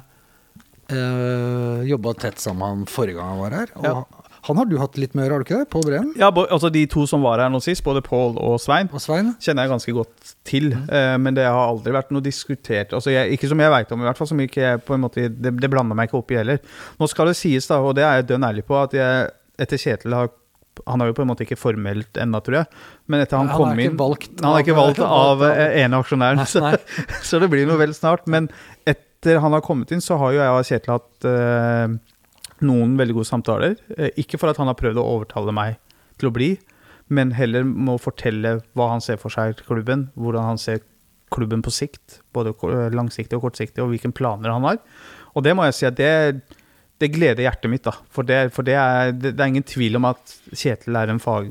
eh 0.94 1.88
Jobba 1.90 2.14
tett 2.14 2.38
sammen 2.38 2.60
med 2.60 2.68
han 2.68 2.86
forrige 2.90 3.18
gang 3.18 3.32
han 3.32 3.42
var 3.42 3.56
her. 3.58 3.74
Og 3.80 3.88
ja. 3.88 3.96
Han 4.48 4.60
har 4.60 4.68
du 4.70 4.76
hatt 4.80 4.96
litt 5.00 5.12
med 5.14 5.24
å 5.24 5.26
gjøre, 5.26 5.34
har 5.34 5.42
du 5.42 5.46
ikke 5.46 5.60
det? 5.60 5.68
Pål 5.72 5.86
Breen? 5.86 6.08
Ja, 6.20 6.30
altså 6.30 6.70
de 6.72 6.84
to 6.90 7.04
som 7.10 7.24
var 7.26 7.42
her 7.42 7.52
nå 7.52 7.60
sist, 7.64 7.84
både 7.86 8.02
Pål 8.04 8.38
og 8.40 8.56
Svein, 8.62 8.88
og 8.92 9.02
Svein, 9.04 9.34
kjenner 9.42 9.66
jeg 9.66 9.74
ganske 9.74 9.94
godt 9.96 10.34
til. 10.48 10.70
Mm. 10.72 10.86
Uh, 10.88 11.16
men 11.26 11.36
det 11.36 11.46
har 11.48 11.60
aldri 11.62 11.94
vært 11.96 12.12
noe 12.14 12.24
diskutert. 12.24 12.94
Altså 12.96 13.14
jeg, 13.14 13.36
ikke 13.36 13.50
som 13.50 13.60
jeg 13.60 13.74
veit 13.74 13.92
om, 13.92 14.00
i 14.00 14.08
hvert 14.08 14.20
fall. 14.20 14.30
Som 14.30 14.42
ikke 14.44 14.76
på 14.86 14.96
en 14.96 15.04
måte, 15.04 15.28
det, 15.28 15.54
det 15.60 15.72
blander 15.72 15.98
meg 15.98 16.10
ikke 16.10 16.20
opp 16.22 16.34
i 16.34 16.40
heller. 16.40 16.60
Nå 17.00 17.10
skal 17.10 17.32
det 17.32 17.38
sies, 17.40 17.68
da, 17.70 17.82
og 17.84 17.96
det 17.98 18.06
er 18.06 18.20
jeg 18.20 18.30
dønn 18.32 18.48
ærlig 18.48 18.66
på, 18.68 18.78
at 18.80 18.96
jeg 18.96 19.30
etter 19.60 19.80
Kjetil 19.80 20.16
har 20.16 20.30
han 20.86 21.02
har 21.02 21.10
jo 21.10 21.16
på 21.18 21.24
en 21.24 21.28
måte 21.30 21.44
ikke 21.44 21.58
formelt 21.58 22.16
ennå, 22.20 22.40
tror 22.44 22.60
jeg. 22.60 22.68
Men 23.10 23.24
etter 23.24 23.40
han, 23.40 23.50
han 23.50 23.58
kom 23.58 23.82
inn 23.82 23.98
valgt 23.98 24.40
Han 24.40 24.54
er 24.54 24.64
ikke 24.64 24.76
valgt 24.78 25.02
av, 25.04 25.42
av 25.42 25.44
ene 25.66 26.00
aksjonæren, 26.00 26.44
så, 26.48 26.72
så, 27.28 27.40
det 27.42 27.50
blir 27.52 27.68
noe 27.68 27.80
vel 27.80 27.92
snart. 27.96 28.24
Men 28.30 28.48
etter 28.88 29.42
han 29.42 29.56
har 29.56 29.64
kommet 29.66 29.92
inn, 29.92 30.04
så 30.04 30.18
har 30.20 30.34
jo 30.34 30.40
jeg 30.40 30.54
og 30.54 30.70
Kjetil 30.70 30.94
hatt 30.94 31.28
uh, 31.28 31.98
noen 32.66 32.96
veldig 33.00 33.16
gode 33.18 33.30
samtaler. 33.30 33.78
Uh, 33.96 34.10
ikke 34.20 34.40
for 34.40 34.52
at 34.52 34.60
han 34.60 34.70
har 34.70 34.78
prøvd 34.78 35.00
å 35.00 35.08
overtale 35.16 35.54
meg 35.56 35.80
til 36.20 36.30
å 36.30 36.34
bli, 36.34 36.54
men 37.10 37.34
heller 37.34 37.66
må 37.66 37.96
fortelle 37.98 38.58
hva 38.78 38.92
han 38.92 39.02
ser 39.02 39.18
for 39.18 39.34
seg 39.34 39.54
i 39.54 39.66
klubben. 39.66 40.08
Hvordan 40.14 40.52
han 40.52 40.60
ser 40.60 40.84
klubben 41.30 41.62
på 41.62 41.72
sikt, 41.74 42.20
både 42.34 42.54
langsiktig 42.94 43.38
og 43.38 43.46
kortsiktig, 43.46 43.82
og 43.82 43.92
hvilke 43.92 44.10
planer 44.14 44.50
han 44.50 44.66
har. 44.66 44.80
Og 45.38 45.44
det 45.46 45.54
må 45.54 45.66
jeg 45.68 45.76
si 45.78 45.86
at 45.86 45.98
det 45.98 46.12
det 47.00 47.08
gleder 47.14 47.46
hjertet 47.46 47.72
mitt, 47.72 47.84
da. 47.86 47.94
For, 48.12 48.26
det, 48.28 48.50
for 48.52 48.66
det, 48.66 48.76
er, 48.76 49.14
det, 49.16 49.32
er, 49.32 49.48
ingen 49.48 49.64
tvil 49.66 49.96
om 49.96 50.10
at 50.10 50.34
Kjetil 50.52 50.98
er 51.00 51.12
en 51.12 51.22
fag... 51.22 51.48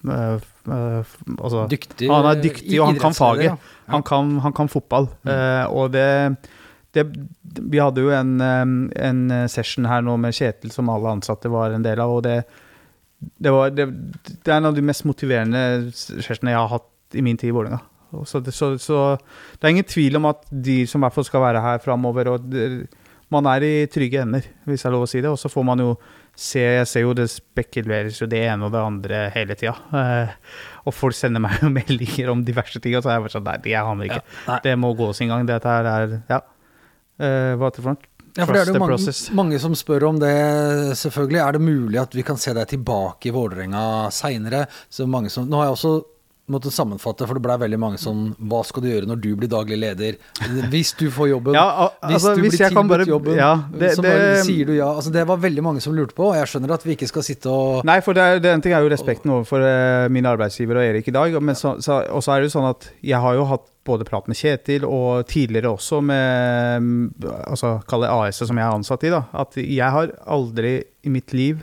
Øh, 0.00 0.46
øh, 0.72 1.10
altså, 1.36 1.66
dyktig, 1.68 2.08
han 2.08 2.28
er 2.30 2.40
dyktig, 2.40 2.78
og 2.80 2.88
han 2.88 3.00
kan 3.02 3.16
faget. 3.16 3.50
Ja. 3.50 3.58
Han, 3.92 4.04
kan, 4.06 4.38
han, 4.40 4.54
kan, 4.56 4.70
fotball. 4.72 5.10
Mm. 5.20 5.32
Uh, 5.34 5.74
og 5.76 5.92
det, 5.92 6.06
Vi 6.94 7.78
hadde 7.78 8.02
jo 8.02 8.10
en, 8.14 8.40
en, 8.40 9.20
session 9.52 9.86
her 9.86 10.02
nå 10.02 10.16
med 10.18 10.34
Kjetil 10.34 10.72
som 10.74 10.90
alle 10.90 11.12
ansatte 11.16 11.52
var 11.52 11.74
en 11.74 11.84
del 11.86 12.02
av, 12.02 12.16
og 12.16 12.24
det, 12.26 12.40
var, 13.46 13.70
det, 13.70 13.86
er 13.86 14.56
en 14.56 14.70
av 14.72 14.74
de 14.74 14.84
mest 14.84 15.06
motiverende 15.06 15.92
sessionene 15.94 16.56
jeg 16.56 16.60
har 16.60 16.72
hatt 16.72 17.18
i 17.18 17.22
min 17.22 17.38
tid 17.38 17.52
i 17.52 17.54
Vålerenga. 17.54 17.82
Så, 18.26 18.42
så, 18.50 18.72
så, 18.82 19.00
det 19.54 19.66
er 19.66 19.76
ingen 19.76 19.86
tvil 19.86 20.18
om 20.18 20.26
at 20.32 20.42
de 20.50 20.82
som 20.90 20.98
i 20.98 21.06
hvert 21.06 21.14
fall 21.14 21.28
skal 21.28 21.44
være 21.44 21.62
her 21.62 21.82
framover 21.84 22.32
og 22.32 22.56
man 23.30 23.46
er 23.46 23.62
i 23.62 23.74
trygge 23.90 24.24
hender, 24.24 24.46
hvis 24.66 24.82
det 24.82 24.88
er 24.88 24.94
lov 24.94 25.06
å 25.06 25.10
si 25.10 25.20
det. 25.22 25.30
Og 25.30 25.38
så 25.38 25.50
får 25.50 25.66
man 25.66 25.82
jo 25.82 25.92
se 26.40 26.62
Jeg 26.62 26.86
ser 26.88 27.02
jo 27.04 27.12
det 27.14 27.26
spekuleres 27.28 28.20
jo 28.22 28.28
det 28.30 28.40
ene 28.48 28.66
og 28.66 28.72
det 28.74 28.80
andre 28.82 29.20
hele 29.34 29.56
tida. 29.58 29.74
Eh, 29.94 30.32
og 30.88 30.94
folk 30.96 31.14
sender 31.14 31.42
meg 31.42 31.58
jo 31.62 31.70
meldinger 31.78 32.32
om 32.32 32.44
diverse 32.46 32.80
ting, 32.82 32.96
og 32.96 33.04
så 33.04 33.12
er 33.12 33.18
jeg 33.18 33.26
bare 33.26 33.34
sånn 33.36 33.46
Nei, 33.46 33.58
det 33.66 33.76
aner 33.78 34.08
ikke. 34.08 34.22
Ja, 34.46 34.58
det 34.64 34.74
må 34.80 34.92
gå 34.98 35.10
sin 35.16 35.30
gang. 35.32 35.46
Dette 35.48 35.76
her 35.76 35.90
er 35.90 36.16
Ja. 36.30 36.40
Eh, 37.20 37.52
hva 37.60 37.68
er 37.68 37.76
det 37.76 37.84
for 37.84 37.92
noe? 37.92 38.08
Ja, 38.36 38.46
for 38.46 38.54
det 38.54 38.60
er 38.60 38.68
det 38.68 38.76
jo 38.76 38.80
mange, 38.84 39.12
mange, 39.34 39.58
som 39.58 39.72
spør 39.74 40.06
om 40.12 40.18
det, 40.22 40.34
selvfølgelig. 41.00 41.40
Er 41.42 41.56
det 41.56 41.62
mulig 41.64 41.98
at 41.98 42.14
vi 42.14 42.22
kan 42.26 42.38
se 42.38 42.54
deg 42.54 42.68
tilbake 42.70 43.26
i 43.26 43.34
Vålerenga 43.34 43.82
seinere? 44.14 44.68
Nå 45.00 45.58
har 45.58 45.66
jeg 45.66 45.74
også 45.74 45.94
måtte 46.52 46.72
sammenfatte, 46.74 47.26
for 47.28 47.38
det 47.38 47.42
ble 47.44 47.56
veldig 47.62 47.78
mange 47.80 48.00
sånn 48.00 48.30
Hva 48.50 48.62
skal 48.66 48.84
du 48.84 48.90
gjøre 48.90 49.08
når 49.10 49.20
du 49.22 49.28
blir 49.38 49.50
daglig 49.50 49.78
leder? 49.80 50.18
Hvis 50.72 50.92
du 50.98 51.06
får 51.14 51.30
jobben, 51.32 51.56
ja, 51.58 51.88
altså, 52.00 52.34
hvis 52.34 52.36
du 52.36 52.42
blir 52.44 52.56
tilbudt 52.56 52.90
bare, 52.92 53.08
jobben, 53.08 53.40
ja, 53.40 53.52
det, 53.72 53.92
så 53.96 54.04
bare, 54.04 54.28
sier 54.46 54.70
du 54.70 54.74
ja. 54.76 54.90
Altså, 54.92 55.12
det 55.14 55.24
var 55.28 55.40
veldig 55.42 55.64
mange 55.64 55.84
som 55.84 55.96
lurte 55.96 56.16
på, 56.16 56.30
og 56.30 56.38
jeg 56.38 56.52
skjønner 56.52 56.76
at 56.76 56.86
vi 56.86 56.96
ikke 56.98 57.10
skal 57.10 57.26
sitte 57.26 57.50
og 57.50 57.86
Nei, 57.88 57.98
for 58.04 58.16
det, 58.16 58.28
det 58.44 58.54
en 58.54 58.64
ting 58.64 58.76
er 58.76 58.84
jo 58.84 58.92
respekten 58.92 59.34
overfor 59.34 59.64
uh, 59.64 60.06
min 60.12 60.28
arbeidsgiver 60.28 60.80
og 60.80 60.86
Erik 60.90 61.10
i 61.10 61.16
dag, 61.16 61.36
men 61.42 61.58
så, 61.58 61.76
så, 61.82 62.02
og 62.10 62.24
så 62.24 62.36
er 62.36 62.42
det 62.42 62.50
jo 62.50 62.56
sånn 62.58 62.70
at 62.70 62.90
jeg 63.00 63.20
har 63.22 63.38
jo 63.38 63.48
hatt 63.50 63.68
både 63.86 64.04
prat 64.04 64.26
med 64.28 64.36
Kjetil 64.36 64.84
og 64.84 65.26
tidligere 65.30 65.72
også 65.72 66.02
med 66.04 67.24
altså 67.48 67.78
kall 67.88 68.04
det 68.04 68.12
AS 68.12 68.42
som 68.44 68.58
jeg 68.58 68.66
er 68.66 68.76
ansatt 68.76 69.06
i, 69.08 69.12
da, 69.12 69.24
at 69.32 69.56
jeg 69.60 69.94
har 69.96 70.12
aldri 70.28 70.74
i 71.06 71.12
mitt 71.12 71.32
liv 71.36 71.62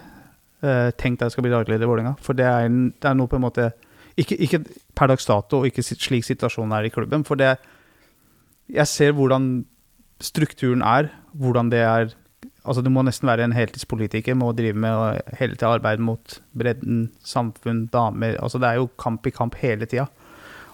uh, 0.63 0.89
tenkt 0.97 1.21
at 1.21 1.30
jeg 1.30 1.38
skal 1.38 1.45
bli 1.45 1.54
daglig 1.54 1.76
leder 1.76 1.88
i 1.88 1.91
Vålerenga. 1.91 2.15
For 2.23 2.38
det 2.38 2.47
er, 2.47 2.67
det 2.67 3.10
er 3.10 3.17
noe 3.17 3.30
på 3.30 3.38
en 3.39 3.45
måte 3.45 3.71
ikke, 4.17 4.38
ikke 4.41 4.62
per 4.97 5.12
dags 5.12 5.27
dato, 5.30 5.62
og 5.62 5.69
ikke 5.69 5.86
slik 5.86 6.25
situasjonen 6.25 6.75
er 6.77 6.88
i 6.88 6.93
klubben. 6.93 7.25
For 7.27 7.39
det 7.39 7.58
Jeg 8.67 8.88
ser 8.88 9.12
hvordan 9.15 9.65
strukturen 10.19 10.82
er, 10.82 11.12
hvordan 11.34 11.69
det 11.71 11.80
er 11.80 12.15
Altså, 12.67 12.82
du 12.82 12.89
må 12.91 13.01
nesten 13.01 13.30
være 13.30 13.45
en 13.47 13.56
heltidspolitiker 13.56 14.36
må 14.36 14.51
drive 14.51 14.75
med 14.75 15.21
hele 15.39 15.56
tida 15.56 15.69
arbeide 15.71 16.03
mot 16.03 16.41
bredden, 16.51 17.12
samfunn, 17.23 17.86
damer 17.88 18.36
Altså, 18.43 18.60
det 18.60 18.67
er 18.67 18.82
jo 18.82 18.89
kamp 18.99 19.25
i 19.25 19.32
kamp 19.32 19.56
hele 19.56 19.86
tida. 19.86 20.08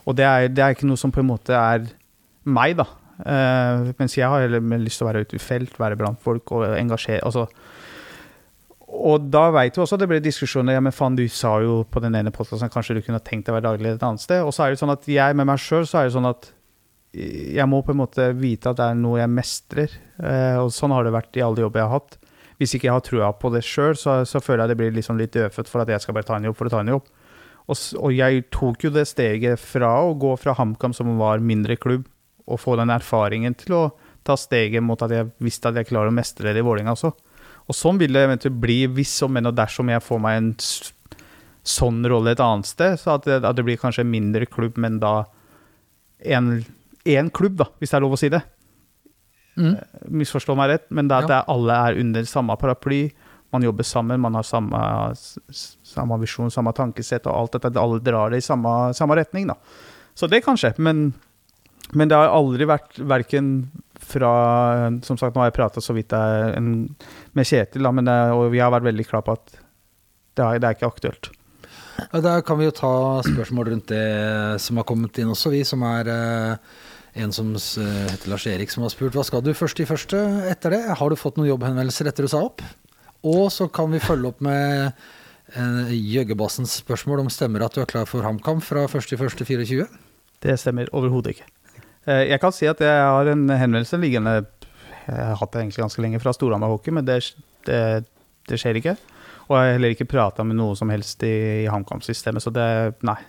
Og 0.05 0.17
det 0.17 0.25
er, 0.25 0.47
det 0.47 0.63
er, 0.63 0.73
ikke 0.73 0.87
noe 0.89 0.97
som 0.97 1.11
på 1.13 1.21
en 1.21 1.29
måte 1.29 1.53
er 1.53 1.85
meg, 2.43 2.79
da. 2.79 2.87
Uh, 3.13 3.93
mens 3.99 4.17
jeg 4.17 4.27
har 4.27 4.41
heller 4.41 4.59
lyst 4.81 4.97
til 4.97 5.05
å 5.05 5.11
være 5.11 5.21
ute 5.21 5.37
i 5.37 5.43
felt, 5.43 5.77
være 5.79 5.95
blant 5.99 6.19
folk 6.19 6.49
og 6.51 6.65
engasjere 6.65 7.21
Altså 7.23 7.45
og 8.93 9.29
da 9.33 9.47
veit 9.53 9.73
du 9.75 9.81
også 9.83 9.97
det 9.97 10.07
ble 10.09 10.19
diskusjoner. 10.23 10.77
Ja, 10.77 10.81
men 10.83 10.93
faen, 10.95 11.15
du 11.17 11.25
sa 11.31 11.55
jo 11.63 11.81
på 11.89 12.01
den 12.03 12.15
ene 12.19 12.33
podkasten 12.33 12.71
kanskje 12.73 12.99
du 12.99 13.05
kunne 13.05 13.21
tenkt 13.25 13.47
deg 13.47 13.53
å 13.53 13.57
være 13.57 13.71
daglig 13.71 13.95
et 13.95 14.05
annet 14.05 14.21
sted. 14.21 14.43
Og 14.45 14.53
så 14.53 14.65
er 14.65 14.73
det 14.73 14.81
sånn 14.81 14.93
at 14.93 15.07
jeg 15.09 15.37
med 15.39 15.49
meg 15.49 15.61
sjøl, 15.61 15.87
så 15.89 16.01
er 16.01 16.09
det 16.09 16.15
sånn 16.15 16.29
at 16.29 16.51
jeg 17.13 17.65
må 17.69 17.83
på 17.85 17.93
en 17.93 18.01
måte 18.01 18.27
vite 18.37 18.71
at 18.71 18.79
det 18.79 18.85
er 18.89 18.99
noe 18.99 19.19
jeg 19.19 19.31
mestrer. 19.33 19.97
Eh, 20.17 20.59
og 20.61 20.71
sånn 20.73 20.93
har 20.93 21.05
det 21.05 21.13
vært 21.13 21.37
i 21.37 21.43
alle 21.45 21.65
jobber 21.65 21.81
jeg 21.81 21.89
har 21.89 21.99
hatt. 21.99 22.17
Hvis 22.61 22.75
ikke 22.77 22.89
jeg 22.89 22.95
har 22.95 23.05
trua 23.05 23.33
på 23.37 23.51
det 23.53 23.63
sjøl, 23.65 23.97
så, 23.97 24.21
så, 24.29 24.41
føler 24.41 24.63
jeg 24.63 24.73
det 24.73 24.79
blir 24.79 24.95
liksom 24.95 25.19
litt 25.19 25.33
dødfødt 25.35 25.69
for 25.69 25.83
at 25.83 25.91
jeg 25.93 26.05
skal 26.05 26.17
bare 26.17 26.29
ta 26.29 26.37
en 26.37 26.47
jobb 26.49 26.57
for 26.59 26.69
å 26.69 26.73
ta 26.73 26.81
en 26.83 26.93
jobb. 26.93 27.11
Og, 27.63 27.83
og 28.01 28.13
jeg 28.13 28.45
tok 28.53 28.87
jo 28.87 28.93
det 28.93 29.05
steget 29.09 29.61
fra 29.61 29.91
å 30.03 30.15
gå 30.19 30.33
fra 30.41 30.55
HamKam, 30.57 30.95
som 30.95 31.13
var 31.21 31.43
mindre 31.43 31.77
klubb, 31.79 32.07
og 32.43 32.59
få 32.59 32.75
den 32.79 32.91
erfaringen 32.93 33.55
til 33.57 33.77
å 33.77 33.83
ta 34.27 34.35
steget 34.39 34.83
mot 34.83 35.01
at 35.03 35.13
jeg 35.13 35.29
visste 35.43 35.69
at 35.69 35.79
jeg 35.79 35.89
klarer 35.89 36.11
å 36.11 36.15
mestre 36.15 36.51
det 36.51 36.63
i 36.63 36.65
Vålerenga 36.65 36.95
også. 36.95 37.13
Og 37.69 37.77
sånn 37.77 37.99
vil 38.01 38.13
det 38.15 38.25
eventuelt 38.27 38.59
bli 38.59 38.83
hvis 38.91 39.15
og 39.23 39.31
men 39.33 39.47
og 39.49 39.55
dersom 39.55 39.91
jeg 39.91 40.03
får 40.03 40.19
meg 40.23 40.39
en 40.39 40.51
sånn 41.63 42.03
rolle 42.11 42.33
et 42.35 42.43
annet 42.43 42.67
sted. 42.67 42.97
Så 42.99 43.15
at 43.15 43.27
det, 43.27 43.39
at 43.43 43.55
det 43.57 43.65
blir 43.65 43.79
kanskje 43.79 44.03
en 44.03 44.11
mindre 44.11 44.47
klubb, 44.49 44.79
men 44.81 44.99
da 45.03 45.23
én 46.23 47.29
klubb, 47.35 47.57
da, 47.59 47.69
hvis 47.79 47.91
det 47.91 47.99
er 47.99 48.03
lov 48.03 48.15
å 48.15 48.19
si 48.19 48.31
det. 48.31 48.43
Mm. 49.59 49.75
Eh, 49.75 50.07
misforstå 50.21 50.55
meg 50.57 50.71
rett, 50.71 50.87
men 50.91 51.09
det 51.09 51.15
er 51.15 51.27
at 51.27 51.35
ja. 51.35 51.43
alle 51.51 51.77
er 51.87 51.99
under 52.03 52.27
samme 52.29 52.55
paraply. 52.59 53.05
Man 53.53 53.65
jobber 53.65 53.85
sammen, 53.85 54.21
man 54.23 54.35
har 54.39 54.45
samme, 54.47 54.79
samme 55.53 56.17
visjon, 56.23 56.51
samme 56.51 56.73
tankesett 56.73 57.27
og 57.29 57.35
alt 57.35 57.57
dette. 57.59 57.75
Alle 57.79 58.01
drar 58.01 58.33
det 58.33 58.41
i 58.41 58.45
samme, 58.45 58.93
samme 58.97 59.17
retning, 59.19 59.51
da. 59.51 59.59
Så 60.17 60.29
det 60.29 60.41
kan 60.45 60.57
skje. 60.57 60.73
Men, 60.81 61.11
men 61.93 62.09
det 62.09 62.17
har 62.17 62.33
aldri 62.33 62.65
vært 62.69 62.97
verken 62.97 63.53
fra 64.07 64.31
Som 65.05 65.17
sagt, 65.19 65.35
nå 65.35 65.43
har 65.43 65.51
jeg 65.51 65.57
prata 65.57 65.81
så 65.83 65.95
vidt 65.95 66.13
en, 66.13 66.73
med 67.33 67.47
Kjetil, 67.47 67.85
da, 67.85 67.91
men 67.95 68.09
det, 68.09 68.17
og 68.35 68.49
vi 68.53 68.61
har 68.63 68.73
vært 68.73 68.89
veldig 68.89 69.07
klar 69.09 69.23
på 69.25 69.37
at 69.37 69.55
det 70.33 70.43
er, 70.43 70.59
det 70.61 70.69
er 70.69 70.77
ikke 70.77 70.89
aktuelt. 70.89 71.29
Ja, 71.99 72.21
da 72.25 72.33
kan 72.45 72.57
vi 72.57 72.65
jo 72.65 72.73
ta 72.73 72.93
spørsmål 73.25 73.69
rundt 73.69 73.91
det 73.91 74.05
som 74.61 74.79
har 74.79 74.87
kommet 74.89 75.19
inn 75.21 75.29
også, 75.29 75.51
vi 75.53 75.61
som 75.67 75.83
er 75.85 76.09
eh, 76.09 76.71
en 77.21 77.33
som 77.35 77.51
heter 77.53 78.31
Lars 78.31 78.47
Erik, 78.49 78.71
som 78.73 78.85
har 78.85 78.93
spurt 78.93 79.13
hva 79.13 79.25
skal 79.25 79.43
du 79.45 79.51
først 79.53 79.83
i 79.83 79.87
første 79.89 80.19
etter 80.49 80.73
det? 80.73 80.81
Har 80.97 81.13
du 81.13 81.19
fått 81.19 81.37
noen 81.37 81.51
jobbhenvendelser 81.51 82.09
etter 82.09 82.25
du 82.25 82.31
sa 82.31 82.41
opp? 82.47 82.63
Og 83.23 83.45
så 83.53 83.69
kan 83.71 83.93
vi 83.93 84.01
følge 84.03 84.33
opp 84.33 84.41
med 84.43 84.89
eh, 85.53 85.93
Jøggebassens 85.93 86.79
spørsmål 86.81 87.23
om 87.23 87.31
stemmer 87.31 87.63
at 87.63 87.77
du 87.77 87.83
er 87.83 87.89
klar 87.89 88.09
for 88.09 88.25
HamKam 88.25 88.63
fra 88.65 88.87
1.1.24? 88.89 89.85
Det 90.43 90.57
stemmer 90.59 90.89
overhodet 90.91 91.37
ikke. 91.37 91.47
Eh, 92.03 92.25
jeg 92.31 92.41
kan 92.43 92.53
si 92.55 92.67
at 92.67 92.81
jeg 92.83 93.03
har 93.07 93.29
en 93.31 93.45
henvendelse 93.47 93.99
liggende 94.01 94.35
Jeg 95.07 95.19
har 95.19 95.37
hatt 95.39 95.51
det 95.53 95.61
egentlig 95.61 95.83
ganske 95.83 96.03
lenge 96.03 96.19
fra 96.23 96.33
Storhamar 96.35 96.71
Hockey, 96.71 96.93
men 96.95 97.05
det, 97.07 97.19
det, 97.67 98.05
det, 98.47 98.59
skjer 98.59 98.79
ikke. 98.79 98.95
Og 99.49 99.57
jeg 99.57 99.65
har 99.65 99.73
heller 99.75 99.95
ikke 99.95 100.07
prata 100.07 100.45
med 100.47 100.55
noe 100.55 100.77
som 100.79 100.91
helst 100.93 101.23
i, 101.27 101.33
i 101.65 101.69
HamKam-systemet, 101.71 102.43
så 102.43 102.53
det 102.55 102.67
Nei. 103.03 103.19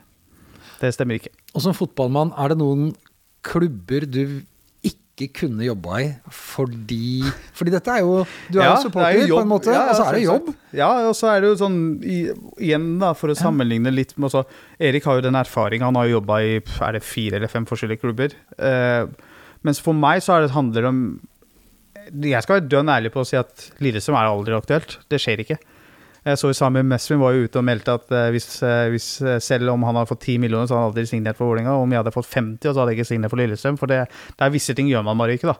Det 0.78 0.92
stemmer 0.94 1.18
ikke. 1.18 1.32
Og 1.54 1.64
som 1.64 1.74
fotballmann, 1.74 2.30
er 2.38 2.52
det 2.52 2.60
noen 2.60 2.92
klubber 3.46 4.06
du 4.06 4.42
ikke 5.14 5.44
kunne 5.44 5.62
jobba 5.62 5.98
i 6.03 6.07
fordi 6.35 7.22
Fordi 7.55 7.70
dette 7.74 7.92
er 7.92 8.03
jo 8.03 8.24
Du 8.50 8.59
er 8.59 8.64
ja, 8.64 8.70
jo 8.72 8.83
supporter, 8.83 9.18
er 9.20 9.29
jo 9.29 9.37
på 9.37 9.42
en 9.44 9.50
måte, 9.50 9.74
ja, 9.74 9.85
og 9.87 9.98
så 9.98 10.07
er 10.09 10.16
det 10.16 10.22
jobb. 10.24 10.48
Ja, 10.74 10.88
og 11.09 11.14
så 11.18 11.29
er 11.31 11.44
det 11.44 11.53
jo 11.53 11.59
sånn 11.61 11.77
Igjen, 12.03 12.88
da, 13.03 13.12
for 13.18 13.31
å 13.31 13.37
sammenligne 13.38 13.92
litt 13.94 14.16
med 14.16 14.27
også, 14.31 14.42
Erik 14.83 15.07
har 15.07 15.20
jo 15.20 15.27
den 15.27 15.38
erfaringa. 15.38 15.87
Han 15.87 16.00
har 16.00 16.09
jo 16.09 16.18
jobba 16.18 16.40
i 16.42 16.57
er 16.59 16.98
det 16.98 17.05
fire 17.07 17.38
eller 17.38 17.53
fem 17.53 17.66
forskjellige 17.68 18.03
klubber. 18.03 18.35
Eh, 18.59 19.07
mens 19.66 19.81
for 19.83 19.96
meg 19.96 20.22
så 20.24 20.37
er 20.37 20.44
det, 20.44 20.55
handler 20.55 20.83
det 20.83 20.90
om 20.90 21.05
Jeg 22.27 22.42
skal 22.44 22.59
være 22.59 22.70
dønn 22.74 22.90
ærlig 22.92 23.14
på 23.14 23.22
å 23.22 23.29
si 23.29 23.38
at 23.38 23.68
Lillestrøm 23.85 24.18
er 24.18 24.33
aldri 24.33 24.59
aktuelt. 24.59 24.98
Det 25.09 25.22
skjer 25.22 25.44
ikke. 25.44 25.61
Jeg 26.24 26.40
så 26.40 26.48
jo 26.48 26.56
Sami 26.56 26.80
Mesvin 26.88 27.20
var 27.20 27.34
jo 27.37 27.44
ute 27.44 27.60
og 27.60 27.66
meldte 27.68 27.94
at 27.98 28.12
uh, 28.14 28.30
hvis, 28.32 28.46
uh, 28.64 28.88
hvis, 28.92 29.08
uh, 29.20 29.37
selv 29.44 29.74
om 29.74 29.82
han 29.84 29.98
hadde 29.98 30.08
fått 30.08 30.24
10 30.24 30.38
millioner, 30.40 30.68
så 30.68 30.76
hadde 30.76 30.87
han 30.87 30.92
aldri 30.94 31.04
signert 31.10 31.37
for 31.37 31.50
Vålerenga. 31.50 31.74
Om 31.76 31.92
jeg 31.92 32.00
hadde 32.00 32.14
fått 32.14 32.30
50, 32.30 32.70
så 32.70 32.80
hadde 32.80 32.94
jeg 32.94 33.00
ikke 33.00 33.10
signert 33.10 33.34
for 33.34 33.42
Lillestrøm. 33.42 33.80
For 33.80 33.92
det, 33.92 33.98
det 34.32 34.46
er 34.46 34.54
visse 34.54 34.76
ting 34.76 34.88
gjør 34.88 35.04
man 35.04 35.20
bare 35.20 35.37
ikke, 35.37 35.52
da. 35.52 35.58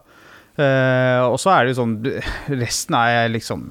og 1.27 1.37
så 1.43 1.51
er 1.51 1.65
det 1.65 1.73
jo 1.73 1.81
sånn 1.81 1.95
Resten 2.63 2.95
er 2.95 3.33
liksom 3.33 3.65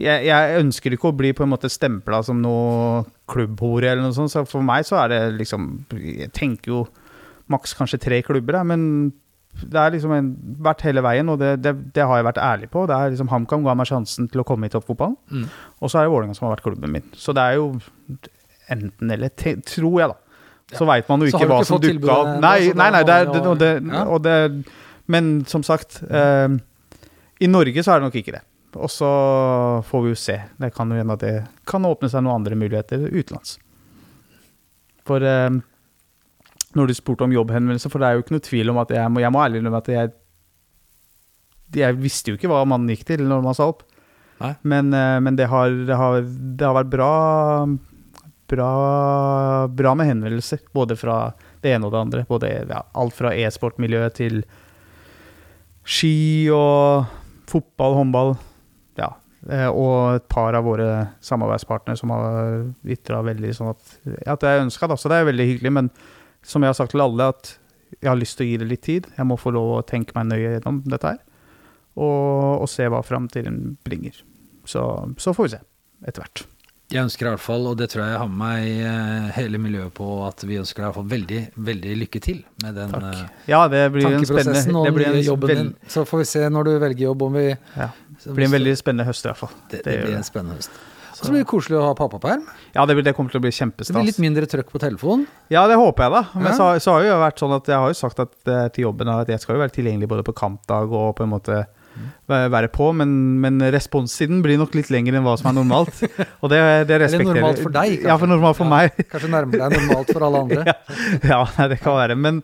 jeg, 0.00 0.26
jeg, 0.26 0.58
ønsker 0.60 0.92
ikke 0.92 1.08
å 1.08 1.16
bli 1.16 1.30
på 1.36 1.44
en 1.44 1.50
måte 1.52 1.70
stempla 1.72 2.20
som 2.24 2.38
noe 2.40 3.00
klubbhore 3.28 3.90
eller 3.90 4.04
noe 4.04 4.16
sånt. 4.16 4.32
Så 4.32 4.44
for 4.48 4.64
meg 4.64 4.86
så 4.88 5.00
er 5.02 5.12
det 5.12 5.20
liksom 5.40 5.66
Jeg 5.96 6.30
tenker 6.36 6.72
jo 6.72 6.84
maks 7.50 7.74
kanskje 7.74 8.00
tre 8.00 8.20
klubber, 8.22 8.60
men 8.64 8.82
det 9.60 9.76
har 9.76 9.92
liksom 9.92 10.12
en, 10.14 10.28
vært 10.64 10.84
hele 10.86 11.02
veien, 11.04 11.28
og 11.32 11.40
det, 11.40 11.56
det, 11.64 11.74
det, 11.94 12.04
har 12.06 12.20
jeg 12.20 12.28
vært 12.30 12.42
ærlig 12.42 12.70
på. 12.72 12.86
Det 12.88 12.96
er 12.96 13.12
liksom 13.12 13.30
HamKam 13.32 13.66
ga 13.66 13.74
meg 13.76 13.88
sjansen 13.90 14.28
til 14.30 14.42
å 14.42 14.46
komme 14.48 14.70
i 14.70 14.72
toppfotballen, 14.72 15.16
mm. 15.30 15.46
og 15.80 15.92
så 15.92 16.00
er 16.00 16.06
det 16.06 16.14
Vålerenga 16.14 16.36
som 16.38 16.48
har 16.48 16.54
vært 16.54 16.66
klubben 16.68 16.94
min. 16.94 17.08
Så 17.18 17.34
det 17.36 17.44
er 17.44 17.58
jo 17.58 17.72
enten 18.70 19.16
eller, 19.16 19.32
tror 19.34 19.96
jeg, 20.00 20.12
da. 20.12 20.18
Så 20.70 20.84
ja. 20.84 20.90
veit 20.92 21.08
man 21.10 21.24
jo 21.24 21.32
ikke 21.32 21.48
hva 21.50 21.62
som 21.66 21.80
dukka 21.82 22.14
opp. 22.14 22.30
Nei, 22.42 22.70
nei, 22.78 22.90
nei, 22.94 23.02
det 23.06 23.16
er, 23.16 23.32
det, 23.32 23.40
og 23.42 23.58
det, 23.58 23.72
og 24.04 24.22
det, 24.22 24.36
men 25.10 25.32
som 25.50 25.64
sagt, 25.66 25.98
eh, 26.06 26.46
i 27.42 27.48
Norge 27.50 27.82
så 27.82 27.94
er 27.94 28.00
det 28.00 28.08
nok 28.08 28.20
ikke 28.20 28.36
det. 28.36 28.44
Og 28.78 28.90
så 28.92 29.08
får 29.88 30.04
vi 30.04 30.12
jo 30.12 30.18
se. 30.18 30.36
Det 30.62 30.70
kan 30.76 30.92
jo 30.92 31.00
hende 31.00 31.16
at 31.18 31.24
det 31.24 31.34
kan 31.66 31.88
åpne 31.88 32.10
seg 32.12 32.22
noen 32.22 32.38
andre 32.38 32.58
muligheter 32.58 33.02
utenlands. 33.10 33.56
For 35.08 35.26
eh, 35.26 35.58
når 36.78 36.90
du 36.90 36.94
spurte 36.94 37.26
om 37.26 37.34
jobbhenvendelse, 37.34 37.90
for 37.90 38.02
det 38.02 38.08
er 38.08 38.16
jo 38.16 38.24
ikke 38.24 38.36
noe 38.36 38.46
tvil 38.46 38.72
om 38.72 38.80
at 38.82 38.92
jeg 38.94 39.10
må, 39.10 39.22
jeg 39.22 39.34
må 39.34 39.42
ærlig 39.42 39.60
innrømme 39.60 39.82
at 39.82 39.88
jeg 39.90 40.12
Jeg 41.70 41.96
visste 42.02 42.30
jo 42.30 42.38
ikke 42.38 42.50
hva 42.50 42.64
mannen 42.66 42.90
gikk 42.90 43.04
til 43.06 43.22
når 43.30 43.42
man 43.44 43.54
sa 43.54 43.68
opp. 43.70 43.84
Men, 44.62 44.92
eh, 44.94 45.20
men 45.20 45.36
det, 45.36 45.46
har, 45.46 45.70
det, 45.70 45.94
har, 45.94 46.20
det, 46.24 46.64
har, 46.64 46.74
vært 46.74 46.90
bra, 46.90 47.12
bra, 48.48 48.70
bra 49.68 49.94
med 49.94 50.08
henvendelser. 50.08 50.64
Både 50.74 50.96
fra 50.98 51.32
det 51.62 51.74
ene 51.74 51.86
og 51.86 51.94
det 51.94 52.00
andre. 52.00 52.24
Både, 52.28 52.50
ja, 52.70 52.82
alt 52.98 53.14
fra 53.14 53.34
e-sportmiljøet 53.36 54.16
til 54.16 54.40
ski 55.84 56.48
og 56.54 57.06
fotball, 57.50 57.98
håndball. 58.00 58.34
Ja. 58.98 59.12
Eh, 59.46 59.68
og 59.68 60.16
et 60.16 60.26
par 60.32 60.56
av 60.56 60.66
våre 60.66 60.88
samarbeidspartnere 61.24 62.00
som 62.00 62.14
har 62.16 62.64
ytra 62.96 63.20
veldig 63.26 63.52
sånn 63.56 63.74
at, 63.74 63.94
at 64.26 64.48
jeg 64.48 64.66
ønska, 64.66 64.96
Så 64.96 65.12
det 65.12 65.20
er 65.20 65.30
veldig 65.30 65.50
hyggelig. 65.52 65.72
men 65.72 65.92
som 66.46 66.62
jeg 66.64 66.72
har 66.72 66.78
sagt 66.78 66.94
til 66.94 67.04
alle, 67.04 67.30
at 67.32 67.56
jeg 67.98 68.08
har 68.08 68.18
lyst 68.18 68.38
til 68.38 68.46
å 68.46 68.50
gi 68.50 68.60
det 68.60 68.68
litt 68.70 68.84
tid. 68.86 69.08
Jeg 69.16 69.28
må 69.28 69.36
få 69.40 69.52
lov 69.54 69.74
å 69.78 69.82
tenke 69.86 70.14
meg 70.16 70.30
nøye 70.30 70.54
gjennom 70.56 70.80
dette 70.88 71.14
her. 71.14 71.20
Og, 71.98 72.62
og 72.62 72.70
se 72.70 72.86
hva 72.88 73.02
framtiden 73.04 73.76
bringer. 73.84 74.22
Så, 74.64 74.82
så, 75.18 75.34
får 75.34 75.48
vi 75.48 75.52
se 75.56 75.60
etter 76.06 76.22
hvert. 76.22 76.44
Jeg 76.90 77.04
ønsker 77.06 77.26
i 77.26 77.30
hvert 77.30 77.42
fall, 77.42 77.66
og 77.70 77.76
det 77.78 77.86
tror 77.92 78.02
jeg 78.02 78.14
jeg 78.14 78.18
har 78.18 78.30
med 78.30 78.38
meg 78.40 78.86
eh, 78.90 79.26
hele 79.36 79.60
miljøet 79.62 79.92
på, 79.94 80.06
at 80.26 80.42
vi 80.42 80.58
ønsker 80.58 80.82
i 80.82 80.86
hvert 80.88 80.96
fall 80.96 81.10
veldig, 81.10 81.40
veldig 81.70 81.96
lykke 82.00 82.22
til 82.24 82.40
med 82.64 82.80
den. 82.80 82.94
Eh, 82.98 83.20
ja, 83.52 83.60
det 83.70 83.84
blir 83.94 84.08
en 84.10 84.26
spennende 84.26 84.84
det 84.88 84.94
blir 84.96 85.10
en 85.10 85.20
jobben 85.22 85.52
din. 85.52 85.74
Så 85.90 86.02
får 86.08 86.24
vi 86.24 86.30
se 86.32 86.46
når 86.50 86.66
du 86.66 86.72
velger 86.82 87.04
jobb, 87.10 87.26
om 87.28 87.38
vi 87.38 87.44
ja. 87.50 87.90
Det 88.20 88.34
blir 88.36 88.50
en 88.50 88.56
veldig 88.56 88.72
spennende 88.76 89.06
høst 89.06 89.24
i 89.24 89.30
hvert 89.30 89.40
fall. 89.40 89.52
Det, 89.70 89.84
det, 89.84 89.92
det 89.92 90.08
blir 90.08 90.18
en 90.18 90.26
spennende 90.26 90.58
høst. 90.58 90.74
Så 91.20 91.28
det 91.28 91.34
blir 91.34 91.48
koselig 91.48 91.76
å 91.76 91.82
ha 91.84 91.96
pappaperm. 91.96 92.46
Ja, 92.72 92.86
det, 92.88 92.96
det, 93.04 93.12
kommer 93.16 93.32
til 93.32 93.42
å 93.42 93.44
bli 93.44 93.52
kjempestas. 93.52 93.92
Det 93.92 93.98
blir 93.98 94.08
litt 94.08 94.22
mindre 94.22 94.48
trøkk 94.48 94.70
på 94.72 94.80
telefonen? 94.80 95.26
Ja, 95.52 95.66
det 95.68 95.76
håper 95.76 96.06
jeg, 96.06 96.14
da. 96.14 96.22
Men 96.38 96.48
ja. 96.48 96.54
så, 96.56 96.70
så, 96.80 96.94
har 96.96 97.04
jo 97.04 97.18
vært 97.20 97.42
sånn 97.42 97.52
at 97.58 97.68
jeg 97.68 97.82
har 97.82 97.92
jo 97.92 97.98
sagt 97.98 98.22
at, 98.24 98.32
eh, 98.48 98.64
til 98.72 98.88
jobben 98.88 99.12
at 99.12 99.28
jeg 99.28 99.42
skal 99.42 99.58
jo 99.58 99.62
være 99.66 99.74
tilgjengelig 99.76 100.08
både 100.08 100.24
på 100.24 100.36
kampdag 100.40 100.96
og 100.96 101.12
på 101.18 101.26
en 101.26 101.34
måte 101.34 101.60
være 102.30 102.68
på, 102.70 102.92
men, 102.94 103.10
men 103.42 103.58
responstiden 103.74 104.40
blir 104.44 104.58
nok 104.60 104.76
litt 104.78 104.90
lengre 104.94 105.18
enn 105.18 105.26
hva 105.26 105.34
som 105.40 105.50
er 105.50 105.56
normalt. 105.58 106.02
Og 106.40 106.52
det, 106.52 106.60
det 106.88 107.00
respekterer 107.02 107.26
Eller 107.26 107.40
normalt 107.40 107.62
for 107.64 107.74
deg, 107.74 107.94
kanskje. 107.96 108.08
Ja, 108.08 108.18
for 108.22 108.30
normalt 108.30 108.60
for 108.60 108.68
ja, 108.68 108.74
meg. 108.76 109.00
Kanskje 109.12 109.32
nærmere 109.32 109.66
deg 109.66 109.82
normalt 109.82 110.12
for 110.14 110.26
alle 110.28 110.42
andre. 110.46 110.76
ja, 111.32 111.40
ja, 111.58 111.66
det 111.72 111.80
kan 111.82 111.98
være. 111.98 112.16
Men, 112.16 112.40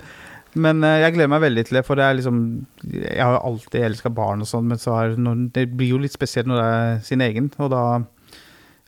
men 0.59 0.83
eh, 0.89 0.99
jeg 1.05 1.15
gleder 1.15 1.33
meg 1.37 1.45
veldig 1.47 1.67
til 1.69 1.79
det, 1.79 1.85
for 1.87 2.01
det 2.01 2.11
liksom 2.19 2.43
Jeg 2.91 3.23
har 3.23 3.39
jo 3.39 3.45
alltid 3.53 3.87
elska 3.91 4.13
barn 4.19 4.43
og 4.43 4.51
sånn, 4.51 4.67
men 4.73 4.83
så 4.83 4.99
er, 4.99 5.17
det 5.55 5.69
blir 5.79 5.95
jo 5.95 6.03
litt 6.03 6.17
spesielt 6.17 6.51
når 6.51 6.61
det 6.63 6.69
er 6.75 7.01
sin 7.07 7.25
egen, 7.25 7.51
og 7.63 7.73
da 7.73 7.87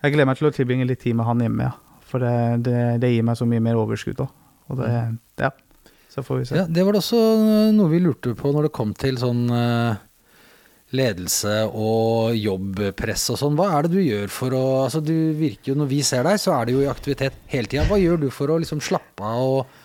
jeg 0.02 0.14
gleder 0.14 0.28
meg 0.30 0.38
til 0.38 0.48
å 0.48 0.54
tilbringe 0.54 0.86
litt 0.88 1.00
tid 1.02 1.16
med 1.18 1.26
han 1.28 1.42
hjemme, 1.42 1.70
ja. 1.70 2.02
For 2.08 2.22
det, 2.22 2.34
det, 2.64 2.82
det 3.02 3.10
gir 3.12 3.24
meg 3.26 3.36
så 3.36 3.46
mye 3.48 3.62
mer 3.62 3.78
overskudd 3.80 4.22
òg. 4.24 4.36
Og 4.68 4.78
det, 4.80 4.88
mm. 4.88 5.16
ja. 5.42 5.50
Så 6.12 6.24
får 6.24 6.38
vi 6.40 6.44
se. 6.48 6.60
Ja, 6.60 6.66
det 6.68 6.84
var 6.86 6.96
det 6.96 7.02
også 7.02 7.22
noe 7.76 7.92
vi 7.92 8.00
lurte 8.02 8.34
på 8.38 8.52
når 8.54 8.68
det 8.68 8.76
kom 8.78 8.94
til 8.96 9.18
sånn 9.20 9.42
uh, 9.52 9.98
ledelse 10.96 11.66
og 11.68 12.36
jobbpress 12.38 13.26
og 13.34 13.40
sånn. 13.42 13.58
Hva 13.58 13.68
er 13.76 13.86
det 13.86 13.98
du 13.98 14.00
gjør 14.00 14.32
for 14.32 14.56
å 14.56 14.64
Altså, 14.86 15.02
du 15.04 15.34
virker 15.36 15.72
jo 15.72 15.78
Når 15.82 15.90
vi 15.90 16.00
ser 16.06 16.24
deg, 16.24 16.40
så 16.40 16.54
er 16.56 16.68
det 16.68 16.78
jo 16.78 16.84
i 16.84 16.88
aktivitet 16.90 17.36
hele 17.52 17.68
tida. 17.68 17.84
Hva 17.90 18.00
gjør 18.00 18.24
du 18.24 18.28
for 18.32 18.54
å 18.54 18.58
liksom 18.62 18.80
slappe 18.84 19.24
av 19.24 19.58
og 19.58 19.76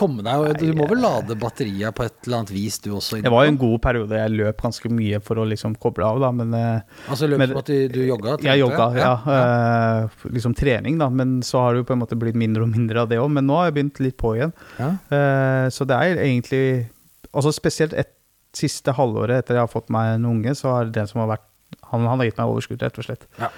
komme 0.00 0.24
deg 0.24 0.60
Du 0.60 0.70
må 0.78 0.86
vel 0.90 1.02
lade 1.04 1.36
batteriet 1.40 1.96
på 1.96 2.06
et 2.06 2.26
eller 2.26 2.40
annet 2.40 2.52
vis, 2.54 2.78
du 2.82 2.90
også? 2.96 3.20
Det 3.24 3.32
var 3.32 3.46
jo 3.46 3.52
en 3.52 3.60
god 3.60 3.76
periode. 3.84 4.20
Jeg 4.20 4.34
løp 4.34 4.62
ganske 4.64 4.92
mye 4.92 5.20
for 5.24 5.40
å 5.40 5.46
liksom 5.48 5.76
koble 5.82 6.06
av, 6.06 6.20
da, 6.24 6.30
men 6.34 6.54
eh, 6.56 7.02
Altså 7.12 7.28
løp 7.30 7.44
som 7.44 7.60
at 7.62 7.72
du, 7.72 7.76
du 7.92 8.00
jogga? 8.06 8.38
Jeg 8.46 8.62
jogga, 8.62 8.86
ja. 8.98 9.10
ja. 9.24 10.06
Uh, 10.06 10.30
liksom 10.32 10.56
trening, 10.58 10.96
da. 11.00 11.10
Men 11.12 11.40
så 11.46 11.64
har 11.64 11.74
det 11.74 11.84
jo 11.84 11.90
på 11.90 11.96
en 11.96 12.02
måte 12.04 12.18
blitt 12.20 12.38
mindre 12.40 12.64
og 12.66 12.72
mindre 12.72 13.04
av 13.04 13.12
det 13.12 13.20
òg. 13.20 13.28
Men 13.36 13.48
nå 13.48 13.60
har 13.60 13.68
jeg 13.68 13.78
begynt 13.78 14.02
litt 14.02 14.18
på 14.20 14.34
igjen. 14.38 14.56
Ja. 14.80 14.94
Så 15.70 15.86
det 15.88 15.96
er 15.96 16.24
egentlig 16.24 16.64
Altså 17.30 17.52
spesielt 17.54 17.92
et 17.94 18.16
siste 18.56 18.90
halvåret 18.96 19.44
etter 19.44 19.54
jeg 19.54 19.62
har 19.62 19.70
fått 19.70 19.92
meg 19.94 20.16
en 20.16 20.26
unge, 20.32 20.56
så 20.58 20.72
har 20.74 20.90
det 20.90 21.04
som 21.10 21.22
har 21.22 21.36
vært 21.36 21.46
han, 21.90 22.06
han 22.06 22.20
har 22.20 22.28
gitt 22.28 22.38
meg 22.38 22.50
overskudd, 22.50 22.82
rett 22.82 22.98
og 22.98 23.06
slett. 23.06 23.26
Ja. 23.40 23.50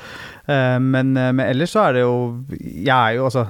Uh, 0.48 0.78
men, 0.82 1.14
eh, 1.16 1.32
men 1.32 1.46
ellers 1.46 1.72
så 1.74 1.86
er 1.86 1.96
det 1.96 2.04
jo 2.04 2.14
Jeg 2.50 2.92
er 2.92 3.18
jo 3.18 3.26
altså 3.28 3.46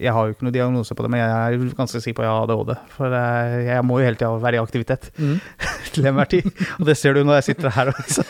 Jeg 0.00 0.14
har 0.16 0.26
jo 0.26 0.32
ikke 0.32 0.46
noen 0.46 0.54
diagnose 0.54 0.94
på 0.96 1.04
det, 1.04 1.10
men 1.12 1.20
jeg 1.20 1.56
er 1.60 1.72
ganske 1.76 2.00
sikker 2.00 2.16
på 2.16 2.22
at 2.22 2.26
jeg 2.28 2.32
har 2.32 2.46
ADHD. 2.46 2.70
For 2.94 3.14
jeg, 3.16 3.64
jeg 3.66 3.84
må 3.84 3.98
jo 4.00 4.06
hele 4.06 4.16
tida 4.16 4.30
være 4.40 4.56
i 4.56 4.60
aktivitet 4.62 5.08
til 5.92 6.08
enhver 6.08 6.30
tid. 6.30 6.46
Og 6.78 6.86
det 6.88 6.94
ser 6.96 7.18
du 7.18 7.20
når 7.26 7.40
jeg 7.40 7.46
sitter 7.50 7.74
her. 7.74 7.90
Også. 7.92 8.24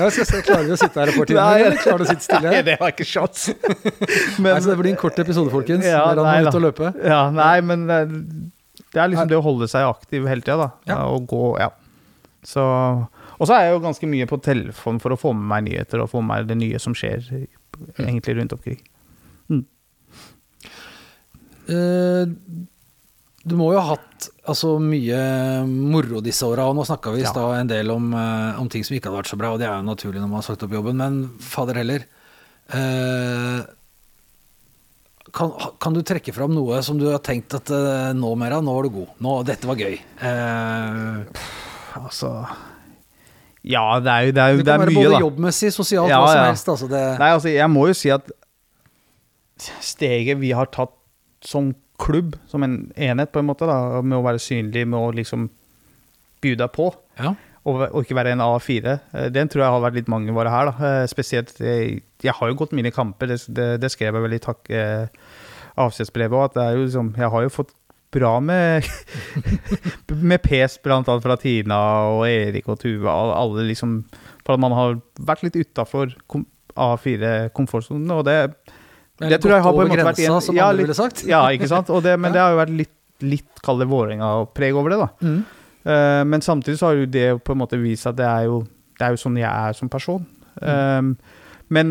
Ja, 0.00 0.08
skal 0.16 0.26
se, 0.26 0.40
Klarer 0.46 0.66
du 0.66 0.74
å 0.74 0.78
sitte 0.80 0.98
her 1.02 1.12
et 1.12 1.18
par 1.20 1.30
timer, 1.30 1.42
Nei. 1.42 1.62
eller 1.68 1.78
klarer 1.82 2.02
du 2.02 2.06
å 2.06 2.10
sitte 2.10 2.26
stille? 2.26 2.50
Nei, 2.50 2.64
det 2.66 2.76
var 2.80 2.90
ikke 2.94 3.06
shots. 3.06 3.46
Nei, 4.42 4.56
så 4.58 4.72
det 4.72 4.78
blir 4.80 4.90
en 4.94 4.98
kort 4.98 5.22
episode, 5.22 5.52
folkens. 5.54 5.86
Ja, 5.86 6.02
nei 6.16 6.24
må 6.40 6.48
da. 6.48 6.50
ut 6.50 6.58
og 6.58 6.64
løpe. 6.66 6.90
Ja, 7.06 7.20
nei, 7.34 7.54
men 7.70 7.86
eh, 7.92 8.16
det 8.96 9.02
er 9.04 9.12
liksom 9.12 9.30
det 9.30 9.38
å 9.38 9.44
holde 9.46 9.70
seg 9.70 9.86
aktiv 9.86 10.26
hele 10.26 10.42
tida, 10.42 10.58
da. 10.66 10.68
Ja. 10.90 10.98
Og 11.12 11.28
gå, 11.30 11.44
ja. 11.62 11.70
Så 12.46 12.62
Og 13.36 13.46
så 13.46 13.56
er 13.56 13.66
jeg 13.66 13.76
jo 13.76 13.80
ganske 13.84 14.10
mye 14.10 14.26
på 14.30 14.38
telefon 14.42 14.98
for 15.02 15.14
å 15.14 15.18
få 15.20 15.32
med 15.36 15.46
meg 15.54 15.66
nyheter 15.70 16.02
og 16.02 16.10
få 16.12 16.22
med 16.24 16.32
meg 16.32 16.50
det 16.50 16.58
nye 16.60 16.82
som 16.82 16.94
skjer 16.96 17.26
egentlig 18.00 18.36
rundt 18.40 18.54
omkring. 18.56 18.78
Eh, 21.68 22.26
du 23.46 23.54
må 23.58 23.72
jo 23.72 23.78
ha 23.80 23.92
hatt 23.94 24.28
altså, 24.48 24.76
mye 24.82 25.18
moro 25.66 26.20
disse 26.24 26.42
åra, 26.46 26.64
nå 26.74 26.82
snakka 26.86 27.12
vi 27.14 27.20
i 27.20 27.24
Ja. 27.26 27.30
stad 27.30 27.60
en 27.60 27.66
del 27.70 27.90
om, 27.94 28.12
eh, 28.14 28.60
om 28.60 28.68
ting 28.68 28.82
som 28.84 28.96
ikke 28.96 29.06
hadde 29.10 29.20
vært 29.22 29.30
så 29.30 29.38
bra, 29.38 29.52
og 29.52 29.58
det 29.62 29.66
er 29.68 29.76
jo 29.76 29.86
naturlig 29.86 30.20
når 30.20 30.28
man 30.30 30.40
har 30.42 30.46
sagt 30.48 30.62
opp 30.66 30.70
jobben, 30.74 30.96
men 30.96 31.20
fader 31.38 31.74
heller. 31.74 32.04
eh, 32.74 33.62
kan, 35.36 35.52
kan 35.78 35.92
du 35.94 36.00
trekke 36.02 36.32
fram 36.34 36.54
noe 36.54 36.80
som 36.82 36.98
du 36.98 37.06
har 37.10 37.18
tenkt 37.22 37.52
at 37.54 37.68
nå, 38.16 38.30
Mera, 38.38 38.60
nå 38.64 38.72
var 38.74 38.82
du 38.86 38.88
god. 38.94 39.08
Nå, 39.20 39.34
dette 39.46 39.66
var 39.68 39.76
gøy. 39.76 39.98
Eh, 40.22 41.44
Altså 41.96 42.30
Ja, 43.66 43.98
det 44.00 44.10
er 44.12 44.26
jo 44.26 44.32
det 44.32 44.42
er, 44.42 44.50
jo- 44.52 44.56
det 44.58 44.64
det 44.64 44.72
kan 44.72 44.80
være 44.80 44.94
mye, 44.94 45.04
både 45.04 45.12
da. 45.12 45.20
jobbmessig, 45.26 45.70
sosialt, 45.74 46.08
Ja, 46.08 46.18
hva 46.20 46.28
som 46.32 46.36
ja. 46.42 46.46
helst. 46.50 46.68
Altså 46.68 46.88
det, 46.88 47.04
Nei, 47.18 47.30
altså, 47.34 47.48
jeg 47.54 47.68
må 47.70 47.86
jo 47.88 47.94
si 47.94 48.10
at 48.10 48.30
steget 49.80 50.38
vi 50.38 50.50
har 50.52 50.66
tatt 50.66 50.92
som 51.46 51.74
klubb, 52.02 52.36
som 52.50 52.64
en 52.66 52.78
enhet, 52.92 53.32
på 53.32 53.40
en 53.40 53.48
måte, 53.48 53.68
da, 53.68 54.02
med 54.02 54.18
å 54.18 54.24
være 54.26 54.42
synlig, 54.42 54.84
med 54.88 54.98
å 55.00 55.14
liksom 55.16 55.48
by 56.44 56.52
deg 56.60 56.72
på, 56.74 56.90
ja. 57.18 57.32
og, 57.64 57.86
og 57.86 58.02
ikke 58.02 58.18
være 58.18 58.34
en 58.34 58.44
A4, 58.44 58.98
eh, 59.14 59.30
den 59.32 59.50
tror 59.50 59.64
jeg 59.64 59.74
har 59.76 59.84
vært 59.86 59.98
litt 60.00 60.12
mangelvare 60.12 60.52
her. 60.52 60.70
da. 60.70 60.90
Eh, 60.90 61.08
Spesielt 61.10 61.54
jeg, 61.62 62.02
Jeg 62.22 62.36
har 62.36 62.52
jo 62.52 62.58
gått 62.58 62.76
mine 62.76 62.92
kamper, 62.94 63.32
det, 63.32 63.40
det, 63.48 63.70
det 63.82 63.92
skrev 63.94 64.14
jeg 64.14 64.26
vel 64.26 64.36
i 64.36 64.42
takk 64.42 64.70
eh, 64.70 65.08
avskjedsbrevet 65.76 66.36
òg, 66.36 66.46
at 66.50 66.56
det 66.56 66.64
er 66.64 66.76
jo 66.76 66.86
liksom 66.86 67.10
Jeg 67.20 67.32
har 67.32 67.44
jo 67.44 67.52
fått 67.52 67.74
bra 68.16 68.36
med 68.40 68.86
med 70.30 70.40
pes, 70.44 70.78
annet 70.84 71.24
fra 71.24 71.36
Tina 71.40 71.80
og 72.14 72.22
Erik 72.28 72.68
og 72.72 72.78
Tuva, 72.80 73.12
alle 73.36 73.66
liksom 73.68 73.98
For 74.44 74.54
at 74.54 74.62
man 74.62 74.72
har 74.76 74.98
vært 75.18 75.44
litt 75.44 75.58
utafor 75.58 76.14
A4-komfortsonen, 76.76 78.10
og 78.12 78.24
det 78.28 78.38
Eller 79.20 79.36
det 79.36 79.40
tror 79.42 79.54
jeg 79.56 79.64
har 79.64 79.72
på 79.72 79.82
en 79.82 79.90
måte 79.90 80.04
vært 80.04 80.22
en- 80.26 80.56
ja, 80.56 80.66
litt-. 80.76 81.24
Ja, 81.28 81.42
ikke 81.54 81.68
sant? 81.70 81.92
Det, 82.04 82.18
men 82.20 82.32
det 82.34 82.42
har 82.42 82.52
jo 82.52 82.60
vært 82.60 82.74
litt, 82.76 82.94
litt 83.24 83.62
kall 83.64 83.80
det 83.80 83.88
Vålerenga-preg 83.88 84.76
over 84.76 84.92
det, 84.92 84.98
da. 85.00 85.08
Mm. 85.24 85.40
Uh, 85.86 86.22
men 86.26 86.42
samtidig 86.42 86.78
så 86.80 86.90
har 86.90 87.00
jo 87.00 87.06
det 87.06 87.26
på 87.46 87.54
en 87.54 87.60
måte 87.62 87.78
vist 87.80 88.08
at 88.10 88.16
det 88.18 88.26
er 88.26 88.48
jo, 88.50 88.60
det 88.98 89.06
er 89.06 89.14
jo 89.14 89.22
sånn 89.22 89.38
jeg 89.38 89.48
er 89.48 89.76
som 89.78 89.88
person. 89.92 90.26
Um, 90.60 91.14
men 91.68 91.88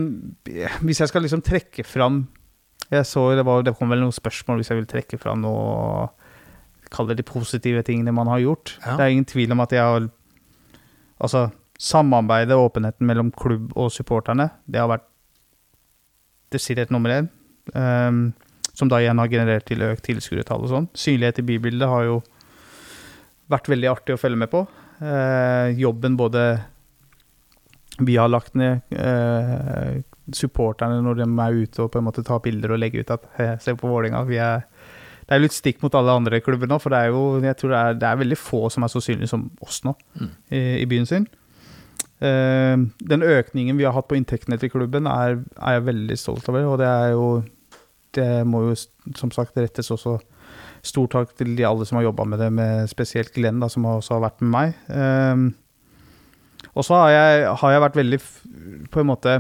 hvis 0.81 1.01
jeg 1.01 1.11
skal 1.11 1.21
liksom 1.21 1.43
trekke 1.45 1.83
fram 1.85 2.23
Jeg 2.89 3.05
så 3.05 3.27
det, 3.35 3.43
var, 3.45 3.61
det 3.61 3.75
kom 3.77 3.91
vel 3.91 3.99
noen 4.01 4.15
spørsmål 4.15 4.57
hvis 4.57 4.71
jeg 4.71 4.79
vil 4.79 4.87
trekke 4.89 5.19
fram 5.21 5.43
noe 5.43 6.07
Kall 6.93 7.09
det 7.09 7.17
de 7.19 7.25
positive 7.27 7.83
tingene 7.85 8.13
man 8.15 8.29
har 8.31 8.39
gjort. 8.39 8.75
Ja. 8.85 8.95
Det 8.95 9.03
er 9.03 9.13
ingen 9.13 9.27
tvil 9.27 9.51
om 9.53 9.61
at 9.65 9.73
jeg 9.75 9.83
har 9.83 10.07
Altså, 11.15 11.49
samarbeidet 11.79 12.55
og 12.57 12.69
åpenheten 12.69 13.07
mellom 13.07 13.29
klubb 13.31 13.69
og 13.79 13.87
supporterne, 13.95 14.49
det 14.67 14.81
har 14.81 14.89
vært 14.91 15.05
én. 16.53 17.29
Um, 17.73 18.33
som 18.75 18.89
da 18.91 18.99
igjen 18.99 19.17
har 19.17 19.31
generert 19.31 19.65
til 19.65 19.81
økt 19.81 20.03
tilskuertall 20.03 20.65
og 20.65 20.69
sånn. 20.69 20.87
Synlighet 20.93 21.39
i 21.39 21.47
bybildet 21.47 21.87
har 21.87 22.03
jo 22.05 22.17
vært 23.51 23.69
veldig 23.71 23.89
artig 23.91 24.15
å 24.15 24.19
følge 24.19 24.41
med 24.41 24.51
på. 24.51 24.65
Uh, 24.99 25.71
jobben 25.79 26.17
både 26.19 26.43
vi 27.99 28.17
har 28.19 28.27
lagt 28.27 28.55
ned, 28.59 28.83
uh, 28.91 30.01
supporterne 30.35 30.99
når 31.05 31.21
de 31.21 31.27
er 31.29 31.59
ute 31.63 31.83
og 31.83 31.91
på 31.93 32.01
en 32.01 32.07
måte 32.07 32.23
tar 32.25 32.41
bilder 32.43 32.73
og 32.75 32.81
legger 32.81 33.05
ut 33.05 33.13
at 33.15 33.27
«He, 33.37 33.49
se 33.61 33.75
på 33.77 33.87
Vålerenga, 33.87 34.23
vi 34.27 34.39
er 34.41 34.65
Det 35.25 35.33
er 35.33 35.41
litt 35.41 35.55
stikk 35.55 35.79
mot 35.81 35.95
alle 35.97 36.13
andre 36.13 36.37
klubber 36.41 36.69
nå, 36.69 36.77
for 36.77 36.93
det 36.93 36.99
er 36.99 37.07
jo 37.09 37.41
jeg 37.41 37.57
tror 37.57 37.71
det 37.71 37.77
er, 37.79 37.93
det 37.97 38.07
er 38.09 38.17
veldig 38.19 38.37
få 38.37 38.67
som 38.69 38.83
er 38.85 38.91
så 38.93 39.01
synlige 39.01 39.31
som 39.31 39.47
oss 39.61 39.79
nå 39.83 39.95
Mm. 40.19 40.29
i, 40.51 40.59
i 40.83 40.85
byen 40.85 41.05
sin. 41.05 41.25
Eh, 42.23 42.77
den 43.09 43.23
økningen 43.27 43.75
vi 43.75 43.83
har 43.83 43.95
hatt 43.95 44.07
på 44.07 44.15
inntektene 44.15 44.57
til 44.59 44.71
klubben, 44.71 45.07
er, 45.11 45.41
er 45.59 45.77
jeg 45.77 45.87
veldig 45.89 46.17
stolt 46.19 46.47
over, 46.51 46.63
og 46.71 46.79
det 46.79 46.87
er 46.87 47.11
jo 47.11 47.43
Det 48.15 48.47
må 48.47 48.61
jo 48.69 48.75
som 49.19 49.31
sagt 49.31 49.57
rettes 49.59 49.91
også 49.91 50.13
stor 50.85 51.07
takk 51.11 51.33
til 51.35 51.57
de 51.57 51.65
alle 51.67 51.83
som 51.85 51.97
har 51.97 52.05
jobba 52.05 52.23
med 52.23 52.39
det, 52.39 52.47
med 52.53 52.87
spesielt 52.87 53.33
Glenn, 53.33 53.59
da, 53.59 53.67
som 53.67 53.83
også 53.89 54.13
har 54.15 54.21
vært 54.29 54.43
med 54.45 54.51
meg. 54.53 54.77
Um, 54.87 55.49
og 56.75 56.85
så 56.85 56.95
har 57.01 57.09
jeg, 57.11 57.49
har 57.59 57.73
jeg 57.73 57.83
vært 57.83 57.99
veldig 57.99 58.19
på 58.91 59.01
en 59.01 59.09
måte 59.09 59.33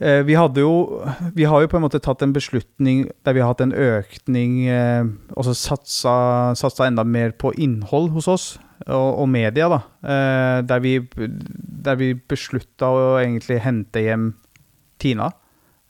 eh, 0.00 0.20
Vi 0.28 0.36
hadde 0.36 0.60
jo 0.60 1.00
Vi 1.36 1.48
har 1.48 1.60
jo 1.60 1.70
på 1.72 1.76
en 1.76 1.84
måte 1.84 2.00
tatt 2.00 2.22
en 2.24 2.32
beslutning 2.32 3.06
der 3.24 3.36
vi 3.36 3.42
har 3.44 3.52
hatt 3.52 3.64
en 3.64 3.74
økning 3.74 4.68
Og 5.34 5.48
så 5.48 5.56
satsa, 5.56 6.14
satsa 6.56 6.86
enda 6.88 7.04
mer 7.04 7.34
på 7.36 7.52
innhold 7.52 8.14
hos 8.16 8.28
oss, 8.28 8.46
og, 8.86 9.22
og 9.22 9.26
media, 9.30 9.66
da. 9.70 9.80
Eh, 10.06 10.58
der 10.66 10.82
vi, 10.82 10.98
der 11.86 11.98
vi 11.98 12.12
beslutta 12.14 12.90
å 12.92 13.00
egentlig 13.18 13.58
hente 13.64 14.02
hjem 14.04 14.28
Tina 15.02 15.26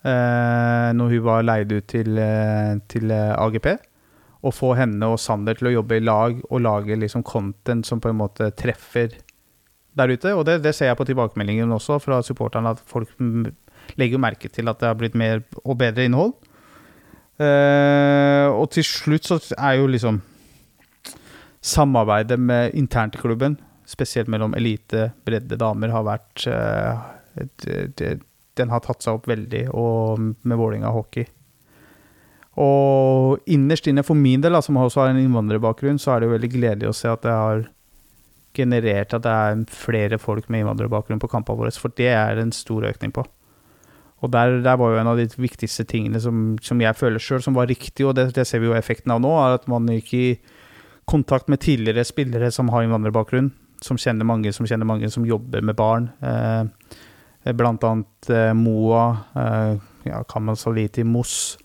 eh, 0.00 0.88
når 0.96 1.12
hun 1.12 1.26
var 1.26 1.44
leid 1.44 1.74
ut 1.74 1.86
til, 1.92 2.16
eh, 2.20 2.72
til 2.88 3.12
AGP. 3.12 3.74
Og 4.46 4.54
få 4.54 4.72
henne 4.78 5.10
og 5.10 5.20
Sander 5.20 5.58
til 5.58 5.70
å 5.70 5.74
jobbe 5.78 5.98
i 5.98 6.04
lag 6.04 6.38
og 6.48 6.62
lage 6.62 6.96
liksom 6.96 7.24
content 7.26 7.86
som 7.88 8.00
på 8.00 8.12
en 8.12 8.20
måte 8.20 8.48
treffer 8.56 9.18
der 9.96 10.12
ute. 10.12 10.32
Og 10.32 10.46
det, 10.48 10.60
det 10.64 10.74
ser 10.76 10.92
jeg 10.92 11.00
på 11.00 11.08
tilbakemeldingen 11.08 11.72
også 11.76 11.98
fra 12.00 12.22
supporterne, 12.24 12.76
at 12.76 12.84
folk 12.88 13.12
legger 14.00 14.22
merke 14.22 14.48
til 14.52 14.70
at 14.70 14.80
det 14.80 14.88
har 14.88 14.96
blitt 14.98 15.18
mer 15.18 15.42
og 15.64 15.76
bedre 15.80 16.06
innhold. 16.06 16.36
Og 17.36 18.64
til 18.72 18.86
slutt 18.86 19.28
så 19.28 19.36
er 19.58 19.76
jo 19.76 19.90
liksom 19.92 20.22
samarbeidet 21.64 22.38
med 22.40 22.74
internt 22.74 23.16
i 23.16 23.20
klubben, 23.22 23.58
spesielt 23.86 24.28
mellom 24.32 24.54
elite, 24.58 25.10
bredde 25.26 25.58
damer, 25.60 25.94
har 25.94 26.06
vært 26.06 26.46
eh, 26.50 27.06
det, 27.62 27.78
det, 27.98 28.12
Den 28.56 28.70
har 28.72 28.80
tatt 28.80 29.04
seg 29.04 29.18
opp 29.18 29.26
veldig, 29.28 29.66
og 29.76 30.20
med 30.20 30.56
Vålinga 30.58 30.90
hockey. 30.94 31.26
Og 32.56 33.42
innerst 33.52 33.86
inne 33.90 34.04
for 34.06 34.16
min 34.16 34.40
del, 34.40 34.56
da, 34.56 34.62
som 34.64 34.78
også 34.80 35.02
har 35.02 35.12
en 35.12 35.20
innvandrerbakgrunn, 35.20 36.00
så 36.00 36.14
er 36.14 36.22
det 36.22 36.30
jo 36.30 36.36
veldig 36.38 36.52
gledelig 36.54 36.88
å 36.88 36.96
se 36.96 37.10
at 37.12 37.24
det 37.26 37.34
har 37.36 37.66
generert 38.56 39.12
at 39.12 39.24
det 39.26 39.32
er 39.32 39.64
flere 39.68 40.18
folk 40.20 40.48
med 40.48 40.62
innvandrerbakgrunn 40.62 41.20
på 41.20 41.28
kampene 41.28 41.60
våre, 41.60 41.74
for 41.76 41.92
det 41.98 42.08
er 42.14 42.40
en 42.40 42.54
stor 42.56 42.88
økning 42.88 43.12
på. 43.12 43.26
Og 44.24 44.32
der, 44.32 44.62
der 44.64 44.78
var 44.80 44.94
jo 44.94 45.00
en 45.02 45.10
av 45.10 45.20
de 45.20 45.26
viktigste 45.36 45.84
tingene 45.84 46.20
som, 46.24 46.54
som 46.64 46.80
jeg 46.80 46.96
føler 46.96 47.20
sjøl 47.20 47.42
som 47.44 47.56
var 47.58 47.68
riktig, 47.68 48.06
og 48.08 48.16
det, 48.16 48.30
det 48.38 48.46
ser 48.48 48.62
vi 48.62 48.70
jo 48.70 48.76
effekten 48.78 49.12
av 49.12 49.20
nå, 49.20 49.34
er 49.42 49.58
at 49.58 49.68
man 49.68 49.90
ikke 49.92 50.38
kontakt 51.06 51.48
med 51.48 51.60
tidligere 51.62 52.04
spillere 52.04 52.50
som 52.52 52.68
har 52.74 52.84
innvandrerbakgrunn, 52.84 53.50
som 53.82 53.98
kjenner 54.00 54.26
mange, 54.26 54.52
som 54.52 54.66
kjenner 54.66 54.88
mange 54.88 55.10
som 55.12 55.26
jobber 55.26 55.62
med 55.62 55.76
barn. 55.78 56.08
Eh, 56.20 57.52
blant 57.54 57.84
annet 57.86 58.30
eh, 58.30 58.52
Moa, 58.58 59.04
eh, 59.36 59.76
ja, 60.08 60.22
Kamal 60.28 60.58
Saliti, 60.58 61.04
Moss, 61.06 61.56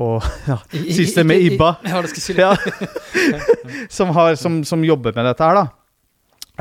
og 0.00 0.24
ja, 0.50 0.58
siste 0.72 1.24
med 1.24 1.44
Ibba. 1.44 1.76
Ja, 1.86 2.56
som, 3.88 4.10
har, 4.16 4.34
som, 4.34 4.62
som 4.64 4.84
jobber 4.84 5.14
med 5.14 5.28
dette 5.30 5.46
her, 5.46 5.62
da. 5.62 5.68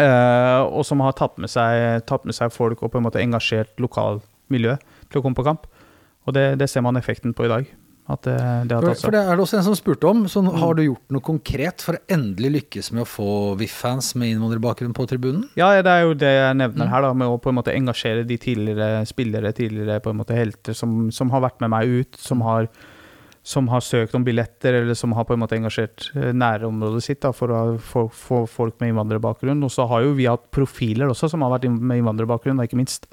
Eh, 0.02 0.62
og 0.72 0.86
som 0.88 1.02
har 1.04 1.16
tatt 1.18 1.38
med, 1.42 1.52
seg, 1.52 2.06
tatt 2.08 2.26
med 2.28 2.38
seg 2.38 2.54
folk 2.54 2.82
og 2.82 2.94
på 2.94 3.00
en 3.00 3.06
måte 3.08 3.22
engasjert 3.22 3.74
lokalmiljø 3.82 4.78
til 5.10 5.20
å 5.20 5.24
komme 5.24 5.38
på 5.38 5.46
kamp. 5.48 5.68
Og 6.28 6.36
det, 6.38 6.54
det 6.62 6.70
ser 6.70 6.86
man 6.86 7.00
effekten 7.00 7.34
på 7.36 7.48
i 7.48 7.52
dag. 7.52 7.68
At 8.10 8.24
det, 8.26 8.36
det 8.68 8.76
har 8.76 8.82
For, 8.82 8.94
seg. 8.96 9.02
for 9.06 9.12
det 9.12 9.20
er 9.22 9.36
det 9.38 9.44
også 9.46 9.58
en 9.60 9.64
som 9.64 9.76
spurte 9.78 10.08
om. 10.10 10.24
Sånn, 10.28 10.48
Mm. 10.52 10.58
Har 10.60 10.74
du 10.76 10.82
gjort 10.84 11.14
noe 11.14 11.22
konkret 11.22 11.82
for 11.82 11.94
å 11.96 12.02
endelig 12.10 12.52
lykkes 12.58 12.92
med 12.92 13.04
å 13.04 13.08
få 13.08 13.28
VIF-fans 13.58 14.16
med 14.16 14.34
innvandrerbakgrunn 14.36 14.94
på 14.94 15.06
tribunen? 15.08 15.46
Ja, 15.56 15.70
det 15.82 15.88
er 15.92 16.02
jo 16.04 16.14
det 16.14 16.28
jeg 16.34 16.56
nevner 16.58 16.86
Mm. 16.88 16.90
her, 16.90 17.02
da, 17.02 17.14
med 17.14 17.28
å 17.28 17.38
på 17.40 17.50
en 17.50 17.56
måte 17.56 17.72
engasjere 17.76 18.26
de 18.28 18.38
tidligere 18.38 19.06
spillere, 19.06 19.54
tidligere 19.54 20.02
på 20.02 20.10
en 20.10 20.18
måte 20.18 20.36
helter 20.36 20.74
som, 20.74 21.12
som 21.12 21.30
har 21.30 21.42
vært 21.42 21.62
med 21.62 21.70
meg 21.70 21.88
ut, 21.88 22.12
Mm. 22.18 22.18
som 22.20 22.42
har, 22.42 22.68
som 23.44 23.68
har 23.70 23.80
søkt 23.82 24.14
om 24.14 24.24
billetter, 24.26 24.74
eller 24.82 24.94
som 24.94 25.14
har 25.14 25.24
på 25.26 25.34
en 25.34 25.40
måte 25.40 25.56
engasjert 25.58 26.10
eh, 26.16 26.32
nærområdet 26.34 27.02
sitt 27.04 27.22
da, 27.22 27.32
for 27.32 27.48
å 27.50 27.78
få 27.80 28.10
få 28.12 28.48
folk 28.50 28.80
med 28.82 28.94
innvandrerbakgrunn. 28.94 29.64
Og 29.64 29.70
så 29.72 29.88
har 29.88 30.02
jo 30.04 30.14
vi 30.14 30.26
hatt 30.26 30.52
profiler 30.52 31.08
også 31.08 31.30
som 31.30 31.42
har 31.42 31.52
vært 31.60 31.70
med 31.72 31.98
innvandrerbakgrunn, 32.04 32.58
da, 32.58 32.64
ikke 32.68 32.78
minst. 32.78 33.08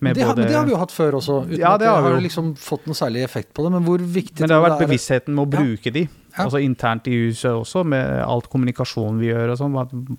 Det, 0.00 0.22
har, 0.22 0.36
men 0.36 0.46
det 0.46 0.54
har 0.56 0.64
vi 0.66 0.72
jo 0.74 0.76
hatt 0.80 0.92
før 0.92 1.16
også, 1.20 1.38
uten 1.46 1.58
Ja, 1.60 1.74
at 1.74 1.80
det 1.80 1.86
det 1.86 1.92
har 1.94 2.02
har 2.02 2.20
liksom 2.20 2.54
fått 2.60 2.86
noe 2.86 2.94
særlig 2.98 3.22
effekt 3.24 3.54
på 3.56 3.64
det. 3.64 3.72
Men 3.72 3.84
hvor 3.86 3.98
viktig 3.98 4.40
Men 4.40 4.48
det 4.48 4.56
har 4.58 4.64
vært 4.68 4.78
det 4.82 4.88
bevisstheten 4.88 5.34
med 5.34 5.46
å 5.46 5.50
bruke 5.56 5.92
de, 5.92 6.08
altså 6.36 6.60
internt 6.60 7.08
i 7.08 7.14
huset 7.26 7.50
også, 7.52 7.84
med 7.84 8.20
alt 8.26 8.50
kommunikasjon 8.52 9.18
vi 9.18 9.30
gjør 9.32 9.54
og 9.54 9.58
sånn. 9.62 10.18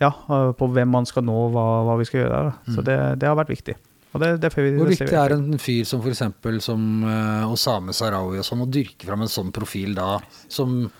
ja, 0.00 0.10
på 0.56 0.70
hvem 0.72 0.88
man 0.88 1.06
skal 1.08 1.24
nå, 1.24 1.36
hva, 1.52 1.66
hva 1.88 1.98
vi 2.00 2.04
skal 2.08 2.20
gjøre. 2.24 2.40
der. 2.42 2.74
Så 2.74 2.80
Mm. 2.80 2.84
det, 2.84 2.98
det 3.20 3.28
har 3.28 3.36
vært 3.36 3.52
viktig. 3.52 3.76
Det, 4.16 4.40
det 4.40 4.48
vi, 4.56 4.70
Hvor 4.78 4.88
viktig 4.88 5.12
er 5.12 5.32
en 5.34 5.58
fyr 5.60 5.84
som 5.84 6.00
for 6.00 6.08
eksempel 6.08 6.60
som 6.64 7.04
eh, 7.04 7.50
Osame 7.52 7.92
Sarawi 7.92 8.38
og 8.40 8.44
sånn, 8.48 8.62
å 8.64 8.70
dyrke 8.70 9.04
fram 9.04 9.20
en 9.20 9.28
sånn 9.28 9.52
profil 9.52 9.92
da, 9.94 10.20
som 10.48 10.90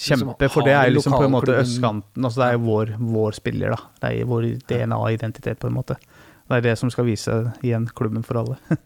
Kjempe, 0.00 0.46
for 0.48 0.62
det 0.62 0.72
er 0.72 0.86
jo 0.88 0.94
liksom 1.00 1.12
på 1.12 1.24
en 1.26 1.32
måte 1.34 1.56
østkanten. 1.60 2.24
Altså 2.24 2.40
det 2.40 2.46
er 2.46 2.52
jo 2.54 2.60
vår, 2.64 2.92
vår 3.10 3.32
spiller, 3.36 3.74
da. 3.74 3.80
Det 4.00 4.12
er 4.20 4.28
vår 4.30 4.46
DNA-identitet, 4.70 5.58
på 5.58 5.66
en 5.66 5.74
måte. 5.74 5.96
Det 6.50 6.58
er 6.58 6.66
det 6.72 6.76
som 6.80 6.90
skal 6.90 7.06
vise 7.06 7.38
igjen 7.62 7.86
klubben 7.94 8.26
for 8.26 8.42
alle. 8.42 8.58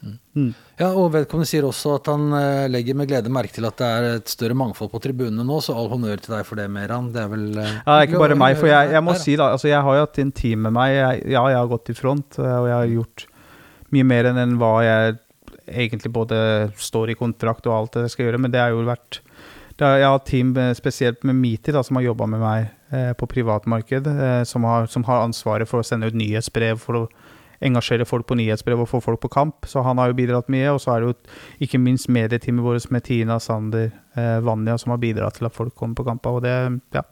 Mm. 0.00 0.52
Ja, 0.78 0.88
og 0.96 1.10
vedkommende 1.12 1.48
sier 1.50 1.66
også 1.68 1.96
at 1.98 2.06
han 2.08 2.30
eh, 2.32 2.68
legger 2.72 2.96
med 2.96 3.10
glede 3.10 3.32
merke 3.32 3.52
til 3.52 3.66
at 3.68 3.76
det 3.80 3.88
er 3.88 4.06
et 4.14 4.30
større 4.32 4.56
mangfold 4.56 4.88
på 4.92 5.00
tribunene 5.04 5.44
nå, 5.44 5.58
så 5.60 5.74
all 5.76 5.90
honnør 5.92 6.22
til 6.22 6.36
deg 6.36 6.46
for 6.48 6.60
det, 6.60 6.68
Meran. 6.72 7.10
Det 7.12 7.20
er 7.20 7.32
vel 7.32 7.48
eh, 7.52 7.74
Ja, 7.74 7.82
det 7.84 7.96
er 7.98 8.08
ikke 8.08 8.22
bare 8.22 8.38
meg, 8.40 8.56
for 8.56 8.70
jeg, 8.70 8.94
jeg 8.94 9.04
må 9.04 9.16
si 9.20 9.34
da, 9.36 9.50
altså 9.56 9.68
jeg 9.68 9.82
har 9.84 9.98
jo 9.98 10.06
hatt 10.06 10.22
en 10.22 10.32
team 10.40 10.64
med 10.64 10.76
meg. 10.78 10.94
Jeg, 10.96 11.26
ja, 11.34 11.44
jeg 11.52 11.58
har 11.60 11.72
gått 11.74 11.92
i 11.92 11.98
front, 11.98 12.40
eh, 12.40 12.56
og 12.56 12.70
jeg 12.70 12.76
har 12.78 12.94
gjort 12.94 13.26
mye 13.92 14.06
mer 14.06 14.30
enn 14.30 14.56
hva 14.60 14.72
jeg 14.86 15.18
egentlig 15.84 16.14
både 16.14 16.40
står 16.80 17.12
i 17.12 17.18
kontrakt 17.18 17.68
og 17.68 17.76
alt 17.76 17.98
det 17.98 18.06
jeg 18.06 18.14
skal 18.14 18.28
gjøre, 18.28 18.40
men 18.46 18.54
det 18.54 18.62
har 18.62 18.72
jo 18.72 18.86
vært 18.88 19.20
har, 19.80 19.98
Jeg 20.00 20.08
har 20.08 20.16
et 20.16 20.30
team 20.30 20.54
spesielt 20.78 21.26
med 21.28 21.36
Miti, 21.36 21.74
da, 21.76 21.84
som 21.84 21.98
har 22.00 22.08
jobba 22.08 22.30
med 22.30 22.40
meg 22.40 22.70
på 23.18 23.28
privatmarked, 23.30 24.06
eh, 24.06 24.42
som, 24.48 24.64
har, 24.64 24.86
som 24.90 25.04
har 25.06 25.26
ansvaret 25.26 25.68
for 25.70 25.82
å 25.82 25.86
sende 25.86 26.10
ut 26.10 26.18
nyhetsbrev, 26.18 26.80
for 26.82 27.04
å 27.04 27.04
engasjere 27.60 28.06
folk 28.08 28.26
på 28.28 28.38
nyhetsbrev 28.40 28.80
og 28.80 28.88
få 28.88 29.02
folk 29.04 29.20
på 29.22 29.30
kamp. 29.32 29.68
Så 29.68 29.84
han 29.84 30.00
har 30.00 30.10
jo 30.10 30.18
bidratt 30.18 30.50
mye, 30.52 30.72
og 30.72 30.80
så 30.82 30.94
er 30.94 31.02
det 31.02 31.10
jo 31.10 31.66
ikke 31.66 31.80
minst 31.82 32.10
medieteamet 32.12 32.64
vårt 32.64 32.90
med 32.94 33.04
Tina, 33.06 33.38
Sander, 33.40 33.90
eh, 34.16 34.36
Vanja, 34.44 34.78
som 34.80 34.94
har 34.94 35.02
bidratt 35.02 35.38
til 35.38 35.48
at 35.50 35.56
folk 35.56 35.74
kommer 35.76 36.00
på 36.00 36.08
kamper, 36.08 36.40
og 36.40 36.46
det, 36.46 36.56
ja. 36.96 37.04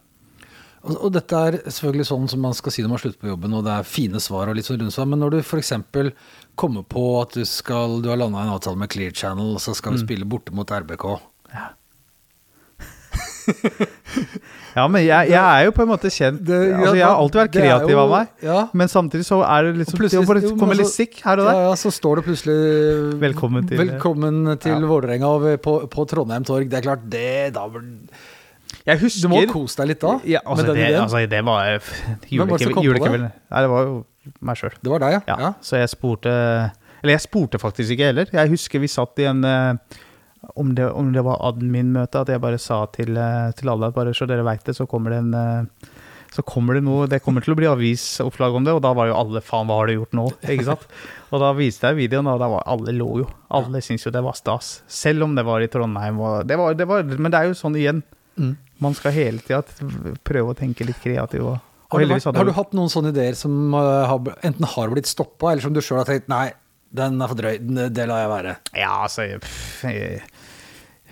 Og, 0.88 1.08
dette 1.12 1.34
er 1.34 1.56
selvfølgelig 1.66 2.06
sånn 2.06 2.28
som 2.30 2.40
man 2.40 2.54
skal 2.54 2.72
si 2.72 2.84
når 2.84 2.92
man 2.92 3.00
slutter 3.02 3.20
på 3.20 3.32
jobben, 3.32 3.56
og 3.58 3.64
det 3.66 3.72
er 3.74 3.88
fine 3.88 4.20
svar 4.22 4.48
og 4.48 4.56
litt 4.56 4.68
sånn 4.68 4.78
rundt 4.80 4.94
svar, 4.94 5.08
men 5.10 5.20
når 5.20 5.34
du 5.34 5.38
f.eks. 5.42 5.72
kommer 6.58 6.86
på 6.86 7.02
at 7.20 7.34
du 7.34 7.42
skal 7.44 7.98
Du 8.02 8.08
har 8.12 8.20
landa 8.20 8.44
en 8.44 8.54
avtale 8.54 8.78
med 8.78 8.90
Clear 8.94 9.10
Channel, 9.10 9.56
og 9.58 9.60
så 9.60 9.74
skal 9.76 9.96
du 9.96 10.00
spille 10.00 10.28
borte 10.28 10.54
mot 10.54 10.70
RBK. 10.70 11.06
Ja, 11.52 11.72
men 14.92 15.02
jeg, 15.02 15.30
jeg 15.32 15.38
er 15.42 15.64
jo 15.66 15.72
på 15.74 15.82
en 15.84 15.88
måte 15.90 16.10
kjent 16.12 16.40
Det- 16.44 16.58
ja, 16.70 16.76
Altså, 16.78 16.94
jeg 16.96 17.06
har 17.06 17.16
alltid 17.18 17.40
vært 17.40 17.52
kreativ 17.56 17.94
jo- 17.94 18.00
av 18.04 18.10
meg. 18.12 18.28
Ja. 18.44 18.58
Men 18.72 18.88
samtidig 18.92 19.26
så 19.26 19.40
er 19.42 19.62
det 19.68 19.76
liksom 19.82 19.98
Det 20.04 20.26
bare 20.28 20.52
komme 20.60 20.76
litt 20.78 20.92
sikk 20.92 21.20
her 21.24 21.38
og 21.42 21.48
der. 21.48 21.60
ja, 21.66 21.72
så 21.74 21.92
står 21.94 22.20
det 22.20 22.24
plutselig 22.28 22.58
Velkommen 23.20 23.68
til- 23.68 23.78
Velkommen 23.82 24.58
til 24.60 24.72
Ja. 24.72 24.86
Vålerenga 24.92 25.58
på, 25.62 25.78
på 25.90 26.06
Trondheim 26.08 26.44
torg. 26.44 26.68
Det 26.68 26.78
er 26.78 26.82
klart, 26.90 27.08
det 27.10 27.54
da 27.54 27.66
jeg 28.88 29.00
husker, 29.00 29.28
Du 29.28 29.28
må 29.28 29.40
kose 29.52 29.76
deg 29.76 29.88
litt 29.88 30.00
da. 30.00 30.18
ja, 30.24 30.40
altså, 30.46 30.72
det, 30.72 30.94
altså, 30.96 31.20
det 31.28 31.44
var 31.44 31.78
julekvelden. 32.80 33.32
Nei, 33.50 33.60
det 33.64 33.70
var 33.70 33.82
jo 33.84 34.04
meg 34.40 34.56
sjøl. 34.56 34.72
det 34.82 34.90
var 34.92 34.98
deg, 34.98 35.12
ja. 35.12 35.20
Ja. 35.28 35.36
ja. 35.40 35.52
Så 35.60 35.76
jeg 35.80 35.88
spurte 35.92 36.32
Eller 37.02 37.14
jeg 37.14 37.20
spurte 37.20 37.58
faktisk 37.60 37.90
ikke 37.94 38.08
heller. 38.10 38.26
Jeg 38.32 38.48
husker 38.50 38.80
vi 38.82 38.88
satt 38.90 39.18
i 39.22 39.26
en 39.30 39.44
eh, 39.44 39.74
om 40.54 40.74
det, 40.74 40.86
om 40.90 41.12
det 41.14 41.22
var 41.26 41.40
admin-møte, 41.50 42.20
at 42.24 42.28
jeg 42.32 42.40
bare 42.42 42.58
sa 42.62 42.84
til, 42.94 43.16
eh, 43.18 43.50
til 43.58 43.70
alle 43.72 43.88
at 43.90 43.96
bare 43.96 44.14
så 44.14 44.26
dere 44.30 44.44
veit 44.46 44.64
det, 44.68 44.76
så 44.78 44.86
kommer 44.90 45.14
det 45.14 45.18
en 45.24 45.34
eh, 45.34 45.88
så 46.28 46.42
kommer 46.44 46.76
det 46.76 46.82
noe, 46.84 47.06
det 47.08 47.22
kommer 47.24 47.40
til 47.40 47.54
å 47.54 47.56
bli 47.56 47.66
avisoppslag 47.70 48.52
om 48.58 48.66
det, 48.66 48.74
og 48.76 48.82
da 48.84 48.90
var 48.92 49.08
jo 49.08 49.14
alle 49.16 49.40
faen, 49.40 49.64
hva 49.70 49.78
har 49.78 49.88
du 49.88 49.94
gjort 49.94 50.12
nå? 50.18 50.26
Ikke 50.44 50.66
sant? 50.66 50.82
Og 51.32 51.40
da 51.40 51.54
viste 51.56 51.88
jeg 51.88 51.96
videoen, 51.96 52.28
og 52.28 52.38
da 52.40 52.46
var 52.52 52.62
alle 52.68 52.92
lo 52.96 53.06
jo. 53.22 53.24
Alle 53.52 53.80
syntes 53.84 54.06
jo 54.06 54.12
det 54.12 54.20
var 54.24 54.36
stas. 54.36 54.68
Selv 54.88 55.24
om 55.26 55.34
det 55.36 55.42
var 55.44 55.60
i 55.64 55.66
Trondheim. 55.72 56.20
Det 56.48 56.56
var, 56.60 56.76
det 56.76 56.86
var, 56.88 57.02
men 57.16 57.32
det 57.32 57.40
er 57.40 57.48
jo 57.50 57.56
sånn 57.58 57.76
igjen. 57.80 57.98
Mm. 58.40 58.54
Man 58.80 58.96
skal 58.96 59.12
hele 59.16 59.42
tida 59.44 59.60
prøve 60.24 60.54
å 60.54 60.56
tenke 60.56 60.86
litt 60.88 61.00
kreativ. 61.04 61.44
Og, 61.50 61.58
og 61.58 61.96
Har, 61.96 62.04
du, 62.04 62.12
vært- 62.14 62.38
har 62.40 62.48
du 62.48 62.54
hatt 62.56 62.72
noen 62.76 62.88
sånne 62.92 63.12
ideer 63.12 63.36
som 63.36 63.72
har, 63.76 64.30
enten 64.40 64.68
har 64.72 64.92
blitt 64.94 65.08
stoppa, 65.10 65.50
eller 65.52 65.64
som 65.64 65.76
du 65.76 65.80
sjøl 65.84 66.00
har 66.00 66.08
tenkt 66.08 66.28
nei, 66.32 66.46
den 66.94 67.20
er 67.22 67.28
for 67.28 67.36
drøy, 67.36 67.58
det 67.92 68.08
lar 68.08 68.22
jeg 68.24 68.30
være. 68.32 68.56
Ja, 68.76 68.92
altså 69.04 69.28
jeg- 69.28 69.40
pff, 69.40 69.84
jeg- 69.84 70.22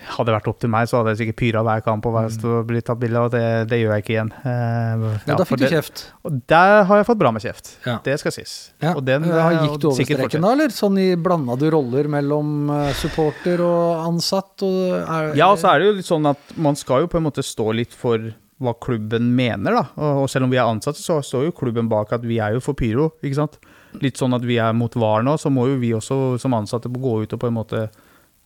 Hadde 0.07 0.27
det 0.29 0.35
vært 0.37 0.47
opp 0.47 0.59
til 0.61 0.69
meg, 0.69 0.87
så 0.87 0.99
hadde 1.01 1.11
jeg 1.17 1.17
sikkert 1.19 1.37
pyra 1.41 1.61
hver 1.65 1.81
kamp 1.83 2.05
og 2.05 2.13
hver 2.13 2.29
og 2.47 2.67
blitt 2.69 2.85
tatt 2.85 2.99
bilde 3.01 3.17
av, 3.17 3.31
det, 3.33 3.67
det 3.67 3.79
gjør 3.81 3.95
jeg 3.95 4.03
ikke 4.05 4.13
igjen. 4.13 4.29
Uh, 4.45 5.17
Ja, 5.27 5.35
da 5.35 5.43
fikk 5.43 5.59
du 5.59 5.65
kjeft. 5.67 6.03
Og 6.23 6.37
der 6.47 6.83
har 6.87 7.01
jeg 7.01 7.07
fått 7.09 7.17
bra 7.19 7.31
med 7.33 7.41
kjeft. 7.43 7.71
Ja. 7.83 7.97
Det 8.05 8.15
skal 8.21 8.31
sies. 8.31 8.53
Ja. 8.79 8.93
Og 8.93 9.03
den 9.03 9.25
Eh, 9.25 9.35
eh, 9.35 9.65
Gikk 9.65 9.79
du 9.81 9.87
over 9.89 10.05
streken 10.07 10.41
da, 10.45 10.51
eller? 10.53 10.69
Sånn 10.69 10.97
i 11.01 11.15
blanda 11.19 11.57
du 11.59 11.65
roller 11.73 12.07
mellom 12.07 12.69
eh, 12.69 12.93
supporter 12.93 13.59
og 13.65 14.05
ansatt? 14.07 14.63
Og 14.63 14.93
er, 15.01 15.33
Ja, 15.35 15.49
og 15.51 15.57
så 15.59 15.73
er 15.73 15.79
det 15.79 15.87
jo 15.89 15.97
litt 15.97 16.05
sånn 16.07 16.29
at 16.29 16.55
man 16.55 16.75
skal 16.79 17.01
jo 17.03 17.07
på 17.11 17.17
en 17.17 17.23
måte 17.27 17.43
stå 17.43 17.73
litt 17.75 17.91
for 17.91 18.17
hva 18.61 18.73
klubben 18.79 19.33
mener, 19.35 19.71
da. 19.81 19.83
Og 19.97 20.23
og 20.23 20.29
selv 20.29 20.43
om 20.47 20.51
vi 20.53 20.57
er 20.61 20.69
ansatte, 20.69 21.01
så 21.03 21.19
står 21.25 21.49
jo 21.49 21.57
klubben 21.57 21.89
bak 21.89 22.13
at 22.13 22.21
vi 22.21 22.37
er 22.39 22.53
jo 22.53 22.61
for 22.63 22.73
pyro, 22.77 23.11
ikke 23.21 23.35
sant. 23.35 23.57
Litt 24.03 24.19
sånn 24.19 24.35
at 24.37 24.45
vi 24.45 24.59
er 24.61 24.75
mot 24.77 24.93
VAR 24.99 25.25
nå, 25.25 25.37
så 25.41 25.51
må 25.53 25.67
jo 25.69 25.79
vi 25.81 25.93
også 25.95 26.37
som 26.41 26.55
ansatte 26.57 26.91
gå 26.91 27.21
ut 27.23 27.33
og 27.33 27.41
på 27.41 27.49
en 27.49 27.57
måte 27.57 27.87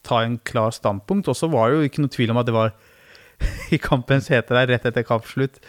ta 0.07 0.21
en 0.23 0.37
klar 0.47 0.73
standpunkt. 0.75 1.29
Og 1.31 1.37
så 1.37 1.49
var 1.51 1.69
det 1.69 1.79
jo 1.79 1.89
ikke 1.89 2.05
noe 2.05 2.13
tvil 2.13 2.33
om 2.33 2.41
at 2.41 2.49
det 2.49 2.55
var 2.55 2.75
i 3.75 3.79
kampens 3.81 4.29
hete 4.31 4.55
der, 4.55 4.69
rett 4.71 4.87
etter 4.89 5.05
kampslutt, 5.07 5.59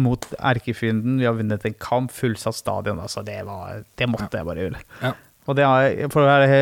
mot 0.00 0.24
erkefienden. 0.38 1.18
Vi 1.20 1.28
har 1.28 1.36
vunnet 1.36 1.66
en 1.68 1.76
kamp, 1.76 2.14
fullsatt 2.16 2.56
stadion. 2.56 3.02
Altså, 3.02 3.24
det, 3.26 3.42
var, 3.44 3.82
det 3.98 4.08
måtte 4.08 4.40
jeg 4.40 4.48
bare 4.48 4.66
gjøre. 4.66 4.82
Ja. 5.02 5.12
Og 5.50 5.58
det 5.58 5.66
er, 5.66 6.06
for 6.14 6.24
å 6.24 6.30
være 6.30 6.58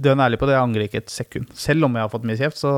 dønn 0.00 0.22
ærlig 0.22 0.38
på 0.40 0.48
det, 0.48 0.56
jeg 0.56 0.68
angrer 0.68 0.86
ikke 0.86 1.02
et 1.02 1.12
sekund. 1.12 1.52
Selv 1.58 1.88
om 1.88 1.96
jeg 1.96 2.06
har 2.06 2.12
fått 2.12 2.26
mye 2.28 2.38
kjeft, 2.38 2.60
så 2.60 2.72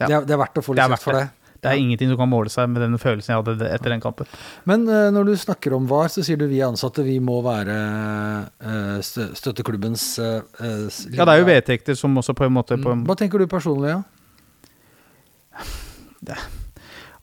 ja. 0.00 0.08
det, 0.08 0.10
er, 0.10 0.26
det 0.26 0.36
er 0.36 0.40
verdt 0.40 0.60
å 0.60 0.64
få 0.64 0.76
litt 0.76 0.94
kjeft 0.94 1.06
for 1.06 1.20
det. 1.20 1.28
Det 1.64 1.70
er 1.72 1.80
ingenting 1.80 2.10
som 2.12 2.18
kan 2.20 2.28
måle 2.28 2.50
seg 2.52 2.68
med 2.68 2.82
den 2.84 2.98
følelsen 3.00 3.32
jeg 3.32 3.40
hadde 3.40 3.68
etter 3.72 3.94
den 3.94 4.02
kampen. 4.04 4.28
Men 4.68 4.84
uh, 4.90 5.08
når 5.14 5.30
du 5.30 5.34
snakker 5.40 5.72
om 5.76 5.86
VAR, 5.88 6.10
så 6.12 6.24
sier 6.26 6.36
du 6.40 6.44
vi 6.50 6.60
ansatte 6.64 7.04
vi 7.06 7.16
må 7.24 7.38
være 7.44 7.76
uh, 8.60 8.98
støtteklubbens 9.00 10.04
eh, 10.20 10.42
eh, 10.60 10.98
Ja, 11.16 11.24
det 11.24 11.32
er 11.32 11.40
jo 11.40 11.48
vedtekter 11.48 11.96
som 11.96 12.20
også 12.20 12.36
på 12.36 12.44
en 12.48 12.54
måte 12.58 12.76
på 12.76 12.90
en, 12.92 12.92
Mm. 12.94 13.06
Hva 13.08 13.16
tenker 13.18 13.40
du 13.40 13.48
personlig, 13.50 13.90
ja? 13.90 14.02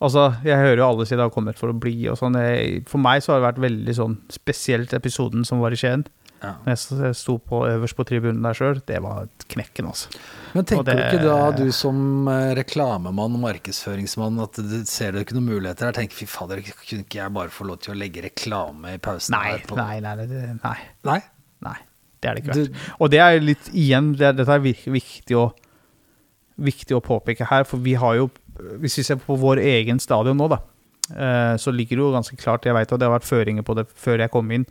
Altså, 0.02 0.32
jeg 0.42 0.58
hører 0.58 0.80
jo 0.80 0.86
alle 0.88 1.04
si 1.06 1.14
det 1.14 1.22
har 1.22 1.30
kommet 1.30 1.60
for 1.60 1.70
å 1.70 1.76
bli 1.78 2.08
og 2.10 2.16
sånn. 2.18 2.34
For 2.90 2.98
meg 2.98 3.22
så 3.22 3.32
har 3.32 3.38
det 3.38 3.46
vært 3.46 3.60
veldig 3.62 3.94
sånn 3.94 4.16
spesielt 4.34 4.90
episoden 4.98 5.46
som 5.46 5.62
var 5.62 5.70
i 5.70 5.78
Skien. 5.78 6.02
Ja. 6.42 6.56
Jeg 6.66 7.14
sto 7.14 7.36
på 7.38 7.60
øverst 7.68 7.94
på 7.94 8.04
tribunen 8.08 8.42
der 8.42 8.56
sjøl, 8.58 8.80
det 8.86 8.98
var 9.04 9.28
knekken, 9.52 9.86
altså. 9.86 10.08
Men 10.56 10.64
tenker 10.66 10.84
det- 10.88 10.96
du 10.96 11.02
ikke 11.02 11.22
da, 11.22 11.50
du 11.54 11.70
som 11.72 12.26
eh, 12.28 12.54
reklamemann 12.58 13.36
og 13.38 13.40
markedsføringsmann, 13.44 14.40
at 14.42 14.58
du 14.58 14.84
ser 14.90 15.12
du 15.12 15.20
ikke 15.20 15.36
noen 15.38 15.46
muligheter 15.52 15.86
her? 15.86 15.92
Tenker 15.92 16.16
fy 16.18 16.26
fader, 16.26 16.60
kunne 16.62 17.04
ikke 17.06 17.20
jeg 17.22 17.32
bare 17.32 17.48
få 17.54 17.64
lov 17.68 17.78
til 17.84 17.94
å 17.94 17.98
legge 17.98 18.22
reklame 18.26 18.96
i 18.96 18.98
pausen 18.98 19.36
Nei, 19.36 19.52
her? 19.52 19.58
på- 19.68 19.76
nei, 19.78 20.00
nei, 20.00 20.16
det- 20.26 20.58
nei. 20.64 20.76
Nei? 21.04 21.20
Nei, 21.62 21.76
det 22.20 22.28
er 22.30 22.34
det 22.34 22.44
ikke 22.44 22.54
Du- 22.54 22.64
verdt. 22.72 22.92
Og 23.00 23.10
det 23.10 23.20
er 23.20 23.40
litt 23.40 23.70
igjen, 23.72 24.16
det, 24.18 24.36
dette 24.36 24.48
er 24.50 24.58
viktig 24.66 25.36
å, 25.38 25.52
viktig 26.58 26.96
å 26.98 27.00
påpeke 27.02 27.46
her, 27.48 27.64
for 27.64 27.78
vi 27.78 27.94
har 27.94 28.14
jo, 28.18 28.30
hvis 28.82 28.96
vi 28.98 29.02
ser 29.04 29.16
på 29.22 29.38
vår 29.38 29.58
egen 29.62 29.98
stadion 30.02 30.36
nå, 30.36 30.48
da, 30.50 30.58
eh, 31.14 31.54
så 31.56 31.72
ligger 31.72 31.96
det 31.96 32.04
jo 32.04 32.12
ganske 32.12 32.36
klart, 32.36 32.64
jeg 32.64 32.74
veit 32.74 32.90
at 32.92 32.98
det 32.98 33.08
har 33.08 33.18
vært 33.18 33.30
føringer 33.30 33.62
på 33.62 33.74
det 33.78 33.86
før 33.94 34.18
jeg 34.18 34.30
kom 34.30 34.50
inn, 34.50 34.66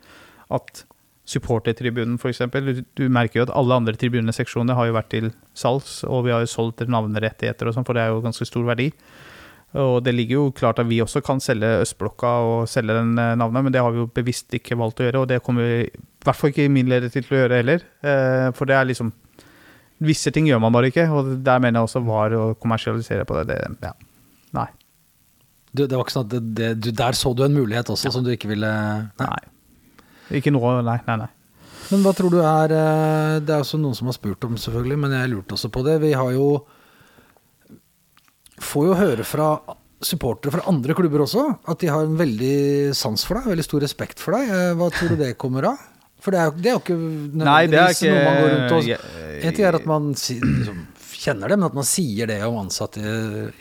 at 0.50 0.84
supportertribunen 1.32 2.20
eksempel, 2.30 2.68
du, 2.68 2.84
du 2.98 3.04
merker 3.12 3.40
jo 3.40 3.48
at 3.48 3.54
alle 3.56 3.80
andre 3.80 3.96
tribuneseksjoner 3.98 4.76
har 4.78 4.88
jo 4.88 4.96
vært 4.96 5.12
til 5.14 5.28
salgs, 5.56 6.02
og 6.04 6.26
vi 6.26 6.34
har 6.34 6.44
jo 6.44 6.50
solgt 6.52 6.84
navnerettigheter 6.86 7.68
og 7.68 7.76
sånn, 7.76 7.86
for 7.88 7.98
det 7.98 8.04
er 8.04 8.12
jo 8.12 8.24
ganske 8.24 8.48
stor 8.48 8.66
verdi. 8.68 8.90
Og 9.80 10.02
det 10.04 10.12
ligger 10.12 10.36
jo 10.36 10.52
klart 10.52 10.82
at 10.82 10.88
vi 10.88 11.00
også 11.00 11.22
kan 11.24 11.40
selge 11.40 11.68
Østblokka 11.80 12.32
og 12.44 12.68
selge 12.68 12.92
den 12.98 13.14
eh, 13.16 13.32
navnet, 13.40 13.64
men 13.64 13.72
det 13.72 13.80
har 13.80 13.94
vi 13.94 14.02
jo 14.02 14.10
bevisst 14.12 14.52
ikke 14.58 14.76
valgt 14.76 15.00
å 15.00 15.06
gjøre, 15.06 15.22
og 15.22 15.30
det 15.30 15.40
kommer 15.44 15.64
vi 15.64 15.78
i 15.86 16.26
hvert 16.26 16.38
fall 16.38 16.52
ikke 16.52 16.68
min 16.72 16.90
leder 16.92 17.12
til 17.12 17.24
å 17.24 17.40
gjøre 17.40 17.60
heller. 17.62 17.86
Eh, 18.04 18.50
For 18.56 18.68
det 18.68 18.78
er 18.78 18.88
liksom 18.90 19.12
Visse 20.02 20.32
ting 20.34 20.48
gjør 20.48 20.58
man 20.58 20.74
bare 20.74 20.88
ikke, 20.90 21.04
og 21.14 21.28
der 21.46 21.60
mener 21.62 21.78
jeg 21.78 21.86
også 21.86 22.00
var 22.02 22.32
å 22.34 22.46
kommersialisere 22.58 23.22
på 23.22 23.36
det. 23.38 23.54
det 23.54 23.86
ja. 23.86 23.92
Nei. 24.58 24.66
Du, 25.70 25.84
det 25.86 25.94
var 25.94 26.02
ikke 26.02 26.16
sånn 26.16 26.26
at 26.26 26.32
det, 26.32 26.40
det, 26.58 26.70
du, 26.82 26.88
Der 26.90 27.14
så 27.14 27.30
du 27.38 27.44
en 27.46 27.54
mulighet 27.54 27.92
også 27.94 28.10
som 28.10 28.24
du 28.26 28.32
ikke 28.34 28.50
ville 28.50 28.66
Nei. 28.66 29.28
Nei. 29.30 29.51
Ikke 30.38 30.52
noe 30.54 30.78
Nei, 30.86 30.98
nei, 31.06 31.16
nei. 31.24 31.30
Men 31.92 32.04
hva 32.06 32.12
tror 32.16 32.32
du 32.32 32.38
er 32.40 32.72
eh, 32.72 33.40
Det 33.44 33.52
er 33.52 33.60
også 33.64 33.76
noen 33.80 33.94
som 33.98 34.08
har 34.08 34.16
spurt 34.16 34.44
om, 34.48 34.54
selvfølgelig, 34.56 34.98
men 35.02 35.12
jeg 35.18 35.32
lurte 35.34 35.56
også 35.58 35.68
på 35.74 35.82
det. 35.84 35.98
Vi 36.04 36.12
har 36.16 36.30
jo 36.36 36.46
Får 38.62 38.86
jo 38.90 38.94
høre 38.98 39.24
fra 39.26 39.46
supportere 40.02 40.50
fra 40.56 40.64
andre 40.70 40.94
klubber 40.98 41.22
også 41.22 41.42
at 41.70 41.78
de 41.82 41.90
har 41.92 42.02
en 42.08 42.16
veldig 42.18 42.90
sans 42.98 43.22
for 43.26 43.38
deg, 43.38 43.52
veldig 43.52 43.64
stor 43.66 43.84
respekt 43.84 44.22
for 44.22 44.34
deg. 44.34 44.48
Eh, 44.50 44.72
Hva 44.78 44.88
tror 44.94 45.12
du 45.14 45.20
det 45.20 45.32
kommer 45.38 45.68
av? 45.72 45.84
For 46.22 46.34
det 46.34 46.38
er, 46.40 46.48
jo- 46.50 46.58
det 46.62 46.70
er 46.70 46.74
jo 46.76 46.80
ikke 46.82 46.96
Nei, 47.42 47.60
det 47.70 47.78
er 47.82 47.94
ikke 47.96 48.10
noe 48.14 48.24
man 48.26 48.36
går 48.38 48.50
rundt 48.54 48.74
og 48.76 48.90
En 49.42 49.54
ting 49.56 49.64
er 49.66 49.78
at 49.78 49.86
man 49.90 50.08
liksom, 50.14 50.82
kjenner 51.22 51.50
det, 51.50 51.56
men 51.58 51.66
at 51.66 51.74
man 51.80 51.86
sier 51.86 52.30
det 52.30 52.40
om 52.46 52.58
ansatte 52.62 53.02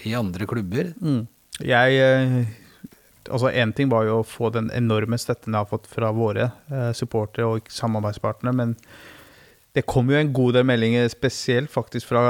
i 0.05 0.13
andre 0.17 0.45
klubber. 0.49 0.91
Mm. 1.01 1.23
Jeg 1.65 1.97
eh, 2.01 2.35
Altså, 3.29 3.51
én 3.53 3.73
ting 3.75 3.89
var 3.91 4.07
jo 4.07 4.21
å 4.21 4.27
få 4.27 4.49
den 4.53 4.71
enorme 4.73 5.19
støtten 5.21 5.53
jeg 5.53 5.61
har 5.61 5.69
fått 5.69 5.89
fra 5.91 6.09
våre 6.15 6.49
eh, 6.71 6.91
supportere 6.97 7.45
og 7.45 7.69
samarbeidspartnere, 7.69 8.55
men 8.57 8.75
det 9.77 9.85
kom 9.87 10.09
jo 10.11 10.17
en 10.19 10.33
god 10.35 10.57
del 10.57 10.65
meldinger, 10.67 11.07
spesielt 11.11 11.71
faktisk 11.71 12.09
fra 12.09 12.23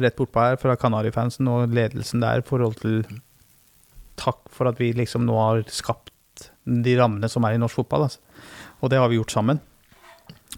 rett 0.00 0.16
bortpå 0.18 0.40
her, 0.42 0.56
fra 0.58 0.74
Kanarifansen 0.80 1.50
og 1.50 1.74
ledelsen 1.76 2.24
der, 2.24 2.42
i 2.42 2.48
forhold 2.48 2.80
til 2.80 3.04
takk 4.18 4.40
for 4.54 4.70
at 4.70 4.80
vi 4.80 4.92
liksom 4.96 5.26
nå 5.26 5.36
har 5.38 5.62
skapt 5.70 6.48
de 6.64 6.96
rammene 6.98 7.30
som 7.30 7.44
er 7.46 7.54
i 7.54 7.60
norsk 7.60 7.82
fotball. 7.82 8.08
Altså. 8.08 8.22
Og 8.82 8.90
det 8.90 8.98
har 8.98 9.10
vi 9.10 9.20
gjort 9.20 9.34
sammen. 9.34 9.60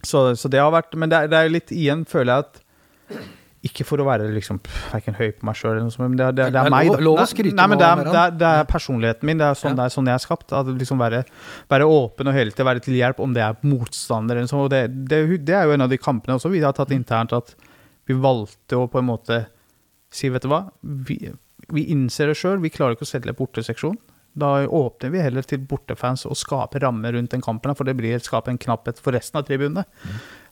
Så, 0.02 0.22
så 0.36 0.48
det 0.52 0.60
har 0.60 0.70
vært 0.74 0.92
Men 0.94 1.08
det 1.10 1.18
er, 1.24 1.32
er 1.34 1.50
litt 1.50 1.72
igjen, 1.72 2.04
føler 2.08 2.32
jeg 2.32 2.46
at 2.46 2.62
ikke 3.66 3.84
for 3.88 4.02
å 4.02 4.06
være 4.08 4.26
liksom, 4.34 4.58
verken 4.92 5.16
høy 5.18 5.30
på 5.38 5.46
meg 5.48 5.58
sjøl, 5.58 5.80
men 6.00 6.16
det, 6.18 6.26
er- 6.26 6.36
det, 6.38 6.44
er- 6.46 6.54
det 6.56 6.60
er 6.62 6.72
meg. 6.74 6.88
lov- 6.88 6.96
da. 6.96 7.04
lov 7.04 7.54
Nei, 7.56 7.66
men 7.72 7.78
det 7.80 7.86
er, 7.88 8.02
det, 8.06 8.14
er, 8.22 8.34
det 8.40 8.50
er 8.60 8.68
personligheten 8.70 9.26
min. 9.30 9.38
Det 9.42 9.46
er 9.50 9.58
sånn, 9.60 9.74
Ja. 9.74 9.78
det 9.82 9.84
er 9.88 9.94
sånn 9.96 10.10
jeg 10.10 10.14
er 10.18 10.24
skapt. 10.26 10.52
At 10.56 10.66
liksom 10.72 10.98
være, 11.02 11.24
være 11.72 11.86
åpen 11.90 12.28
og 12.30 12.34
hele 12.38 12.50
tiden 12.54 12.66
være 12.70 12.84
til 12.86 12.94
hjelp 12.98 13.20
om 13.24 13.32
det 13.36 13.42
er 13.46 13.56
motstander. 13.66 14.42
Sånn, 14.46 14.64
og 14.66 14.70
det, 14.72 14.82
det, 15.08 15.54
er 15.54 15.64
jo 15.66 15.76
en 15.76 15.86
av 15.86 15.90
de 15.92 15.98
kampene 15.98 16.36
også 16.38 16.50
vi 16.52 16.60
har 16.64 16.72
tatt 16.76 16.90
internt, 16.96 17.32
at 17.36 17.54
vi 18.06 18.14
valgte 18.14 18.78
å 18.78 18.86
på 18.90 19.00
en 19.02 19.08
måte 19.08 19.46
si, 20.12 20.28
vet 20.30 20.42
du 20.44 20.48
hva, 20.52 20.64
vi, 20.82 21.18
vi 21.74 21.86
innser 21.92 22.30
det 22.30 22.36
sjøl, 22.38 22.60
vi 22.62 22.70
klarer 22.70 22.94
ikke 22.96 23.06
å 23.08 23.10
selge 23.10 23.34
borteseksjon. 23.36 23.96
Da 24.36 24.66
åpner 24.68 25.10
vi 25.14 25.22
heller 25.24 25.42
til 25.48 25.62
bortefans 25.64 26.26
og 26.28 26.36
skaper 26.36 26.82
rammer 26.84 27.14
rundt 27.16 27.32
den 27.32 27.40
kampen, 27.44 27.72
for 27.74 27.88
det 27.88 27.94
blir 27.96 28.20
skaper 28.20 28.52
en 28.52 28.58
knapphet 28.60 28.98
for 29.00 29.16
resten 29.16 29.40
av 29.40 29.46
tribunene. 29.48 29.86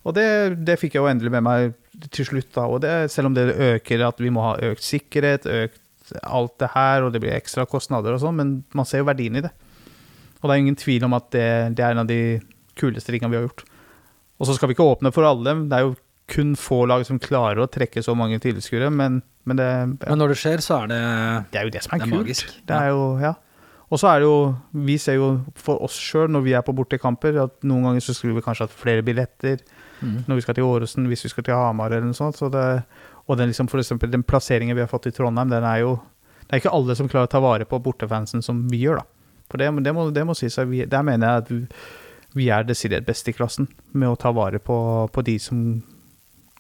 Og 0.09 0.15
det, 0.17 0.25
det 0.65 0.79
fikk 0.81 0.97
jeg 0.97 1.05
jo 1.05 1.11
endelig 1.11 1.31
med 1.37 1.45
meg 1.45 1.75
til 2.11 2.27
slutt, 2.29 2.51
da. 2.57 2.67
Og 2.71 2.81
det, 2.85 2.93
selv 3.13 3.31
om 3.31 3.35
det 3.37 3.49
øker 3.55 4.07
at 4.09 4.21
vi 4.23 4.33
må 4.35 4.45
ha 4.45 4.55
økt 4.73 4.85
sikkerhet, 4.85 5.47
økt 5.47 5.81
alt 6.29 6.59
det 6.61 6.69
her, 6.75 7.05
og 7.07 7.13
det 7.15 7.23
blir 7.25 7.33
ekstra 7.37 7.65
kostnader 7.69 8.13
og 8.17 8.21
sånn, 8.21 8.37
men 8.37 8.51
man 8.77 8.89
ser 8.89 9.01
jo 9.01 9.09
verdien 9.09 9.39
i 9.41 9.45
det. 9.45 9.53
Og 10.43 10.49
det 10.51 10.53
er 10.57 10.61
ingen 10.61 10.77
tvil 10.77 11.07
om 11.07 11.15
at 11.17 11.31
det, 11.33 11.47
det 11.79 11.85
er 11.85 11.95
en 11.95 12.03
av 12.03 12.09
de 12.11 12.19
kuleste 12.77 13.15
tingene 13.15 13.33
vi 13.33 13.39
har 13.41 13.47
gjort. 13.47 13.65
Og 14.41 14.49
så 14.49 14.57
skal 14.59 14.69
vi 14.69 14.77
ikke 14.77 14.85
åpne 14.85 15.13
for 15.15 15.25
alle. 15.25 15.55
Det 15.71 15.79
er 15.79 15.87
jo 15.87 15.95
kun 16.35 16.53
få 16.57 16.83
lag 16.89 17.05
som 17.09 17.21
klarer 17.21 17.63
å 17.65 17.69
trekke 17.71 18.03
så 18.05 18.15
mange 18.17 18.41
tilskuere, 18.43 18.91
men, 18.93 19.23
men 19.49 19.59
det, 19.61 19.71
Men 20.05 20.21
når 20.21 20.35
det 20.35 20.39
skjer, 20.41 20.63
så 20.65 20.83
er 20.83 20.93
det 20.93 21.01
det 21.53 21.61
er 21.61 21.67
jo 21.69 21.73
det 21.75 21.83
som 21.85 21.95
er, 21.97 21.99
Det 22.01 22.07
er 22.07 22.13
kult. 22.13 22.21
magisk. 22.25 22.55
Det 22.69 22.77
er 22.77 22.93
jo, 22.93 23.03
ja. 23.21 23.33
Og 23.93 24.01
så 24.01 24.09
er 24.11 24.23
det 24.23 24.27
jo 24.27 24.39
Vi 24.89 24.97
ser 24.99 25.19
jo 25.21 25.27
for 25.61 25.83
oss 25.85 25.97
sjøl 26.01 26.33
når 26.33 26.45
vi 26.47 26.55
er 26.57 26.65
på 26.67 26.73
bortekamper, 26.77 27.37
at 27.45 27.57
noen 27.69 27.85
ganger 27.89 28.05
så 28.05 28.15
skulle 28.17 28.37
vi 28.39 28.45
kanskje 28.45 28.67
hatt 28.67 28.77
flere 28.77 29.05
billetter 29.07 29.61
Mm. 30.05 30.25
når 30.29 30.39
vi 30.39 30.45
skal 30.45 30.57
til 30.59 30.69
Åresen, 30.69 31.09
hvis 31.11 31.25
vi 31.27 31.33
skal 31.33 31.47
til 31.47 31.57
Hamar 31.59 31.93
eller 31.93 32.07
noe 32.09 32.17
sånt. 32.17 32.39
Så 32.39 32.51
det, 32.53 32.65
og 33.27 33.39
den, 33.41 33.51
liksom, 33.51 33.71
for 33.73 33.81
eksempel, 33.83 34.11
den 34.13 34.25
plasseringen 34.27 34.77
vi 34.77 34.85
har 34.85 34.91
fått 34.91 35.09
i 35.11 35.15
Trondheim, 35.15 35.51
den 35.53 35.65
er 35.65 35.83
jo 35.85 36.01
Det 36.45 36.53
er 36.53 36.61
ikke 36.61 36.75
alle 36.77 36.95
som 36.95 37.09
klarer 37.09 37.25
å 37.25 37.33
ta 37.33 37.41
vare 37.41 37.65
på 37.65 37.79
bortefansen 37.81 38.43
som 38.45 38.59
vi 38.69 38.83
gjør, 38.83 39.01
da. 39.01 39.05
For 39.49 39.61
det, 39.61 39.71
det, 39.85 39.95
må, 39.97 40.11
det 40.13 40.25
må 40.29 40.35
sies 40.37 40.59
at 40.61 40.69
vi, 40.69 40.83
Der 40.85 41.03
mener 41.03 41.27
jeg 41.27 41.43
at 41.43 41.51
vi, 41.51 41.61
vi 42.35 42.49
er 42.53 42.67
desidert 42.69 43.07
best 43.07 43.29
i 43.29 43.33
klassen 43.33 43.69
med 43.93 44.11
å 44.11 44.19
ta 44.21 44.33
vare 44.37 44.61
på, 44.61 44.77
på 45.09 45.25
de 45.25 45.39
som 45.41 45.65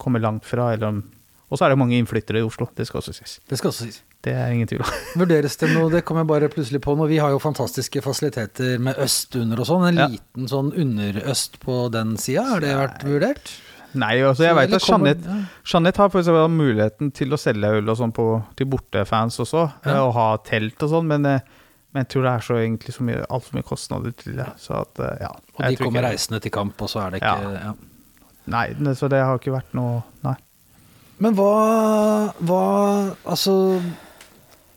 kommer 0.01 0.20
langt 0.20 0.45
fra, 0.45 0.72
Og 0.72 1.59
så 1.59 1.64
er 1.64 1.68
det 1.68 1.78
mange 1.78 1.99
innflyttere 1.99 2.40
i 2.40 2.42
Oslo, 2.42 2.68
det 2.74 2.86
skal 2.86 2.99
også 2.99 3.12
sies. 3.12 3.40
Det 3.49 3.59
skal 3.59 3.68
også 3.68 3.84
sies. 3.84 4.03
Det 4.24 4.32
er 4.32 4.52
ingen 4.54 4.66
tvil 4.70 4.80
om. 4.80 4.92
Vurderes 5.20 5.56
det 5.60 5.68
noe, 5.74 5.90
det 5.92 6.00
kom 6.08 6.16
jeg 6.22 6.28
bare 6.30 6.48
plutselig 6.52 6.80
på 6.84 6.94
nå, 6.96 7.06
vi 7.10 7.18
har 7.20 7.34
jo 7.34 7.38
fantastiske 7.42 8.00
fasiliteter 8.04 8.78
med 8.80 8.96
øst 9.04 9.36
under 9.36 9.60
og 9.60 9.68
sånn, 9.68 9.86
en 9.90 10.00
Ja. 10.00 10.06
liten 10.08 10.48
sånn 10.48 10.70
underøst 10.72 11.58
på 11.60 11.90
den 11.92 12.16
sida, 12.16 12.46
har 12.54 12.64
det 12.64 12.72
vært 12.78 13.04
vurdert? 13.04 13.52
Nei, 13.94 14.14
altså 14.26 14.42
jeg 14.48 14.56
vet 14.58 14.72
at 14.74 14.82
Jeanette 14.88 15.28
ja. 15.30 15.34
Jeanette 15.70 16.00
har 16.02 16.08
for 16.10 16.48
muligheten 16.50 17.12
til 17.14 17.30
å 17.30 17.38
selge 17.38 17.68
øl 17.76 17.88
og 17.92 17.96
sånn 18.00 18.12
på- 18.16 18.42
til 18.58 18.66
bortefans 18.66 19.36
også, 19.44 19.68
Ja. 19.84 19.92
eh, 19.92 20.00
og 20.02 20.14
ha 20.14 20.36
telt 20.38 20.82
og 20.82 20.90
sånn, 20.90 21.06
men, 21.06 21.26
eh, 21.26 21.40
men 21.92 22.02
jeg 22.04 22.08
tror 22.08 22.22
det 22.24 22.32
er 22.32 22.42
så 22.48 22.56
egentlig 22.58 22.94
så 22.96 23.04
mye, 23.06 23.26
altfor 23.30 23.54
mye 23.54 23.62
kostnader 23.68 24.16
til 24.16 24.34
det. 24.40 24.48
Så 24.58 24.74
at, 24.80 24.98
eh, 24.98 25.18
ja. 25.20 25.28
Og 25.60 25.68
de 25.68 25.76
kommer 25.76 26.02
reisende 26.02 26.40
til 26.42 26.50
kamp, 26.50 26.80
og 26.82 26.88
så 26.90 27.06
er 27.06 27.10
det 27.10 27.20
ikke 27.22 27.52
ja. 27.62 27.74
Nei, 28.46 28.66
så 28.94 29.08
det 29.08 29.22
har 29.22 29.38
ikke 29.38 29.52
vært 29.54 29.72
noe 29.74 30.02
Nei. 30.24 30.34
Men 31.20 31.36
hva, 31.36 32.34
hva 32.42 33.16
Altså 33.24 33.80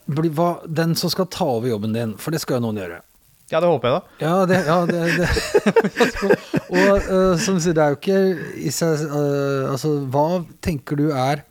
bli, 0.07 0.31
hva, 0.33 0.57
Den 0.67 0.95
som 0.99 1.11
skal 1.11 1.29
ta 1.31 1.47
over 1.57 1.69
jobben 1.69 1.95
din, 1.95 2.15
for 2.21 2.33
det 2.33 2.41
skal 2.43 2.59
jo 2.59 2.67
noen 2.67 2.81
gjøre. 2.81 3.01
Ja, 3.47 3.61
det 3.63 3.69
håper 3.71 3.87
jeg, 3.87 3.95
da. 3.95 4.25
Ja, 4.25 4.45
det, 4.47 4.57
ja, 4.67 4.77
det, 4.89 5.01
det. 5.21 6.37
Og 6.77 7.05
uh, 7.07 7.35
som 7.39 7.55
du 7.55 7.63
sier, 7.63 7.77
det 7.77 7.83
er 7.83 7.93
jo 7.93 7.99
ikke 8.01 8.17
i 8.59 8.73
seg 8.75 9.05
uh, 9.07 9.69
Altså, 9.71 9.93
hva 10.11 10.41
tenker 10.63 10.99
du 10.99 11.05
er 11.13 11.45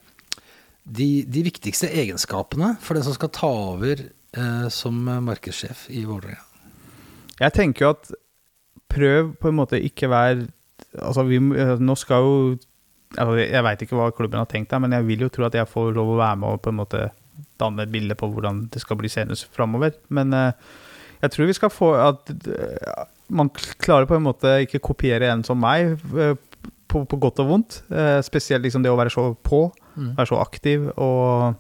de, 0.85 1.25
de 1.25 1.45
viktigste 1.47 1.89
egenskapene 1.89 2.75
for 2.85 2.99
den 2.99 3.07
som 3.07 3.17
skal 3.17 3.33
ta 3.33 3.49
over 3.49 4.05
uh, 4.37 4.69
som 4.73 5.01
markedssjef 5.25 5.87
i 5.97 6.05
Vålerenga? 6.05 6.45
Jeg 7.41 7.57
tenker 7.57 7.87
jo 7.87 7.95
at 7.95 8.13
prøv 8.93 9.33
på 9.41 9.51
en 9.51 9.61
måte 9.63 9.81
ikke 9.81 10.13
være 10.13 10.47
Altså, 10.97 11.25
vi, 11.29 11.37
nå 11.41 11.95
skal 11.97 12.25
jo 12.25 12.37
altså, 13.17 13.35
Jeg 13.41 13.65
veit 13.65 13.83
ikke 13.85 13.97
hva 13.97 14.13
klubben 14.17 14.41
har 14.41 14.49
tenkt 14.49 14.71
deg, 14.73 14.81
men 14.85 14.93
jeg 14.93 15.05
vil 15.09 15.25
jo 15.25 15.33
tro 15.33 15.49
at 15.49 15.57
jeg 15.57 15.69
får 15.69 15.97
lov 15.97 16.13
å 16.13 16.21
være 16.21 16.39
med 16.41 16.57
og 16.57 16.63
på 16.65 16.73
en 16.73 16.79
måte 16.79 17.03
danne 17.61 17.85
et 17.87 17.93
bilde 17.93 18.17
på 18.19 18.29
hvordan 18.33 18.65
det 18.73 18.83
skal 18.83 18.99
bli 19.01 19.09
seende 19.13 19.37
framover. 19.57 19.95
Men 20.09 20.33
eh, 20.37 20.53
jeg 21.23 21.33
tror 21.35 21.49
vi 21.49 21.57
skal 21.57 21.73
få 21.73 21.93
at 21.99 22.33
eh, 22.33 23.05
man 23.33 23.51
klarer 23.83 24.07
på 24.07 24.19
en 24.19 24.27
måte 24.27 24.59
ikke 24.67 24.83
kopiere 24.85 25.33
en 25.33 25.45
som 25.47 25.59
meg, 25.61 25.97
eh, 26.17 26.35
på, 26.87 27.03
på 27.11 27.19
godt 27.19 27.41
og 27.43 27.49
vondt. 27.51 27.81
Spesielt 28.23 28.63
liksom 28.63 28.85
det 28.85 28.93
å 28.93 28.99
være 28.99 29.11
så 29.13 29.31
på, 29.43 29.67
Mm. 29.97 30.11
være 30.19 30.29
så 30.29 30.37
aktiv. 30.43 30.83
Og 31.01 31.55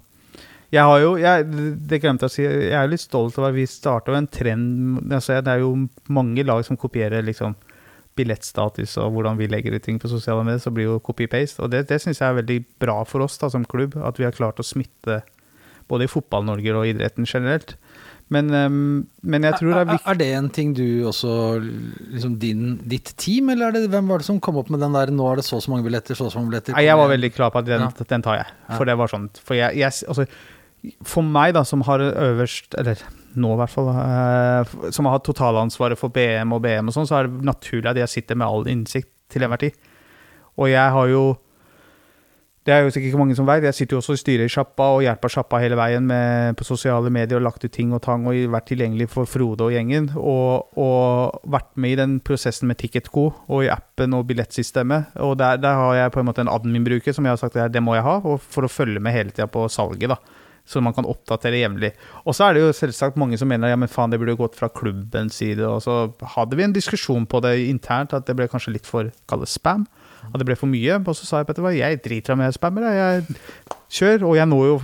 jeg 0.74 0.82
har 0.84 0.98
jo, 1.00 1.14
jeg, 1.16 1.46
det 1.88 2.00
glemte 2.02 2.26
jeg 2.26 2.30
å 2.30 2.34
si, 2.34 2.42
jeg 2.44 2.74
er 2.76 2.84
jo 2.84 2.92
litt 2.92 3.00
stolt 3.00 3.38
over 3.38 3.48
at 3.48 3.56
vi 3.56 3.64
starta 3.64 4.12
en 4.12 4.26
trend 4.28 5.12
altså 5.12 5.38
Det 5.40 5.54
er 5.54 5.62
jo 5.62 5.70
mange 6.12 6.44
lag 6.44 6.60
som 6.66 6.76
kopierer 6.76 7.24
liksom 7.24 7.54
billettstatus 8.16 8.96
og 9.00 9.12
hvordan 9.12 9.36
vi 9.40 9.48
legger 9.48 9.76
ut 9.76 9.84
ting 9.84 9.98
på 10.00 10.08
sosiale 10.08 10.44
medier, 10.44 10.60
så 10.60 10.72
blir 10.72 10.88
jo 10.88 11.00
copy-paste. 11.04 11.60
Og 11.64 11.72
det, 11.72 11.86
det 11.90 11.98
syns 12.02 12.20
jeg 12.20 12.28
er 12.28 12.38
veldig 12.42 12.58
bra 12.80 13.02
for 13.08 13.24
oss 13.26 13.36
da, 13.40 13.50
som 13.52 13.64
klubb, 13.68 13.96
at 13.96 14.20
vi 14.20 14.24
har 14.28 14.36
klart 14.36 14.60
å 14.60 14.66
smitte 14.66 15.20
både 15.88 16.06
i 16.06 16.10
Fotball-Norge 16.10 16.74
og 16.76 16.86
idretten 16.90 17.26
generelt. 17.28 17.76
Men, 18.28 18.48
ehm, 18.50 19.06
men 19.22 19.44
jeg 19.46 19.54
tror 19.60 19.70
det 19.70 19.82
er 19.84 19.90
viktig 19.92 20.10
er 20.10 20.18
det 20.18 20.26
en 20.34 20.48
ting 20.50 20.72
du 20.74 20.82
også 21.06 21.30
liksom 21.62 22.32
din, 22.42 22.64
Ditt 22.82 23.12
team, 23.16 23.52
eller 23.54 23.68
er 23.68 23.76
det, 23.76 23.84
hvem 23.92 24.08
var 24.10 24.18
det 24.18 24.26
som 24.26 24.40
kom 24.42 24.56
opp 24.58 24.68
med 24.68 24.80
den 24.82 24.92
der 24.92 25.06
'nå 25.14 25.28
er 25.32 25.36
det 25.36 25.44
så 25.46 25.56
og 25.56 25.62
så 25.62 25.70
mange 25.70 25.86
billetter', 25.86 26.16
så 26.18 26.26
og 26.26 26.32
så 26.32 26.38
mange 26.40 26.50
billetter? 26.50 26.74
Nei, 26.74 26.86
jeg 26.88 26.96
var 26.96 27.08
veldig 27.08 27.32
klar 27.34 27.50
på 27.54 27.58
at 27.62 27.66
den, 27.66 27.80
Ja. 27.80 27.90
den 28.08 28.22
tar 28.22 28.36
jeg. 28.42 28.46
Ja. 28.68 28.76
For 28.76 28.84
det 28.84 28.98
var 28.98 29.06
sånn 29.06 29.30
For, 29.44 29.54
jeg, 29.54 29.76
jeg, 29.76 29.92
altså, 30.08 30.26
for 31.04 31.22
meg, 31.22 31.54
da, 31.54 31.62
som 31.62 31.82
har 31.82 31.98
øverst 32.00 32.74
Eller 32.76 32.96
nå, 33.36 33.52
i 33.54 33.56
hvert 33.56 33.70
fall. 33.70 33.88
eh, 33.90 34.90
som 34.90 35.04
har 35.04 35.12
hatt 35.12 35.24
totalansvaret 35.24 35.96
for 35.98 36.08
BM 36.08 36.52
og 36.52 36.62
BM 36.62 36.88
og 36.88 36.94
sånn, 36.94 37.06
så 37.06 37.20
er 37.20 37.28
det 37.28 37.44
naturlig 37.44 37.90
at 37.90 37.96
jeg 37.96 38.08
sitter 38.08 38.34
med 38.34 38.48
all 38.48 38.64
innsikt 38.66 39.08
til 39.30 39.42
enhver 39.42 39.58
tid. 39.58 39.72
Og 40.58 40.68
jeg 40.68 40.90
har 40.90 41.06
jo 41.06 41.36
Det 42.66 42.74
er 42.74 42.82
jo 42.82 42.90
sikkert 42.90 43.12
ikke 43.12 43.18
mange 43.20 43.34
som 43.38 43.46
vet, 43.46 43.62
jeg 43.62 43.76
sitter 43.78 43.94
jo 43.94 44.00
også 44.00 44.16
i 44.16 44.18
styret 44.18 44.48
i 44.48 44.50
sjappa 44.50 44.88
og 44.96 45.04
hjelper 45.04 45.30
sjappa 45.30 45.60
hele 45.62 45.76
veien 45.78 46.02
med, 46.02 46.56
på 46.58 46.64
sosiale 46.66 47.12
medier 47.14 47.38
og 47.38 47.44
lagt 47.46 47.62
ut 47.62 47.70
ting 47.70 47.92
og 47.94 48.00
tang 48.02 48.24
og 48.26 48.40
vært 48.50 48.66
tilgjengelig 48.72 49.06
for 49.12 49.30
Frode 49.30 49.68
og 49.68 49.70
gjengen. 49.70 50.08
Og, 50.18 50.74
og 50.74 51.46
vært 51.46 51.70
med 51.78 51.94
i 51.94 52.00
den 52.00 52.16
prosessen 52.26 52.66
med 52.66 52.80
Ticketco 52.80 53.28
og 53.30 53.62
i 53.62 53.70
appen 53.70 54.16
og 54.18 54.26
billettsystemet. 54.26 55.14
Og 55.22 55.36
der, 55.38 55.62
der 55.62 55.78
har 55.78 55.94
jeg 56.00 56.14
på 56.16 56.24
en 56.24 56.26
måte 56.26 56.42
en 56.42 56.50
admin-bruker 56.50 57.14
som 57.14 57.28
jeg 57.28 57.36
har 57.36 57.44
sagt 57.44 57.60
at 57.62 57.70
det 57.70 57.84
må 57.86 57.94
jeg 57.94 58.06
ha, 58.08 58.18
for 58.24 58.66
å 58.66 58.72
følge 58.72 58.98
med 58.98 59.14
hele 59.14 59.30
tida 59.30 59.46
på 59.46 59.68
salget. 59.70 60.16
da 60.16 60.18
så 60.66 60.80
man 60.82 60.94
kan 60.96 61.06
oppdatere 61.06 61.60
jevnlig. 61.60 61.92
Og 62.26 62.34
så 62.34 62.48
er 62.48 62.56
det 62.56 62.64
jo 62.64 62.74
selvsagt 62.74 63.18
mange 63.20 63.38
som 63.38 63.46
mener 63.46 63.70
ja, 63.70 63.78
men 63.78 63.90
faen, 63.90 64.10
det 64.10 64.18
burde 64.18 64.34
gått 64.38 64.58
fra 64.58 64.66
klubbens 64.66 65.38
side. 65.38 65.62
Og 65.62 65.78
så 65.84 66.08
hadde 66.34 66.58
vi 66.58 66.64
en 66.66 66.74
diskusjon 66.74 67.28
på 67.30 67.40
det 67.44 67.54
internt, 67.68 68.16
at 68.16 68.26
det 68.26 68.34
ble 68.34 68.48
kanskje 68.50 68.74
litt 68.74 68.88
for 68.88 69.12
kallet 69.30 69.52
spam. 69.52 69.86
At 70.32 70.40
det 70.40 70.46
ble 70.48 70.56
for 70.58 70.70
mye. 70.70 70.98
Og 71.00 71.16
så 71.18 71.28
sa 71.28 71.40
jeg 71.40 71.48
Petter, 71.48 71.66
jeg 71.76 72.00
driter 72.04 72.34
om 72.34 72.44
jeg 72.44 72.56
spammer, 72.56 72.86
jeg. 72.96 73.36
kjører. 73.98 74.24
Og 74.26 74.36
jeg 74.36 74.50
når 74.50 74.64
jo 74.66 74.78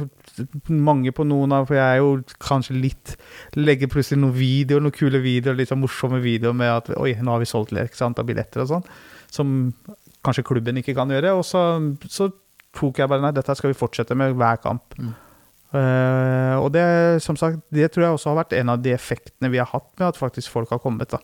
mange 0.73 1.13
på 1.13 1.27
noen 1.29 1.53
av 1.53 1.67
For 1.69 1.77
jeg 1.77 1.85
er 1.85 1.99
jo 2.01 2.13
kanskje 2.41 2.79
litt 2.79 3.11
Legger 3.59 3.91
plutselig 3.93 4.23
noen 4.23 4.33
videoer, 4.33 4.81
noen 4.81 4.95
kule 4.97 5.21
videoer, 5.21 5.59
litt 5.59 5.69
sånn 5.69 5.83
morsomme 5.83 6.23
videoer 6.25 6.57
med 6.57 6.71
at 6.73 6.89
Oi, 6.97 7.13
nå 7.21 7.35
har 7.35 7.43
vi 7.43 7.51
solgt 7.51 7.75
ikke 7.77 7.99
sant, 7.99 8.21
av 8.23 8.29
billetter 8.29 8.65
og 8.65 8.71
sånn. 8.71 8.87
Som 9.33 9.59
kanskje 10.25 10.47
klubben 10.47 10.79
ikke 10.81 10.97
kan 10.97 11.11
gjøre. 11.13 11.35
Og 11.37 11.45
så, 11.47 11.61
så 12.09 12.31
tok 12.79 13.03
jeg 13.03 13.13
bare 13.13 13.27
Nei, 13.27 13.35
dette 13.37 13.59
skal 13.59 13.73
vi 13.73 13.79
fortsette 13.79 14.17
med 14.19 14.39
hver 14.39 14.63
kamp. 14.63 14.97
Eh, 15.73 16.57
og 16.61 16.69
det, 16.75 16.85
som 17.25 17.37
sagt, 17.41 17.63
det 17.73 17.89
tror 17.93 18.07
jeg 18.07 18.17
også 18.19 18.33
har 18.33 18.43
vært 18.43 18.57
en 18.59 18.75
av 18.75 18.83
de 18.85 18.93
effektene 18.93 19.49
vi 19.53 19.61
har 19.61 19.71
hatt 19.71 19.89
med 19.97 20.11
at 20.11 20.21
faktisk 20.21 20.53
folk 20.53 20.73
har 20.73 20.83
kommet. 20.85 21.13
da. 21.13 21.21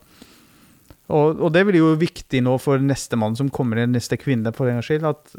Og, 1.08 1.40
og 1.40 1.52
det 1.54 1.64
blir 1.68 1.80
jo 1.80 1.94
viktig 1.96 2.42
nå 2.44 2.58
for 2.60 2.82
neste 2.84 3.16
mann 3.16 3.36
som 3.38 3.48
kommer 3.52 3.80
inn, 3.80 3.94
neste 3.96 4.18
kvinne, 4.20 4.52
for 4.56 4.68
en 4.68 4.78
gangs 4.78 4.90
skyld, 4.90 5.06
at 5.08 5.38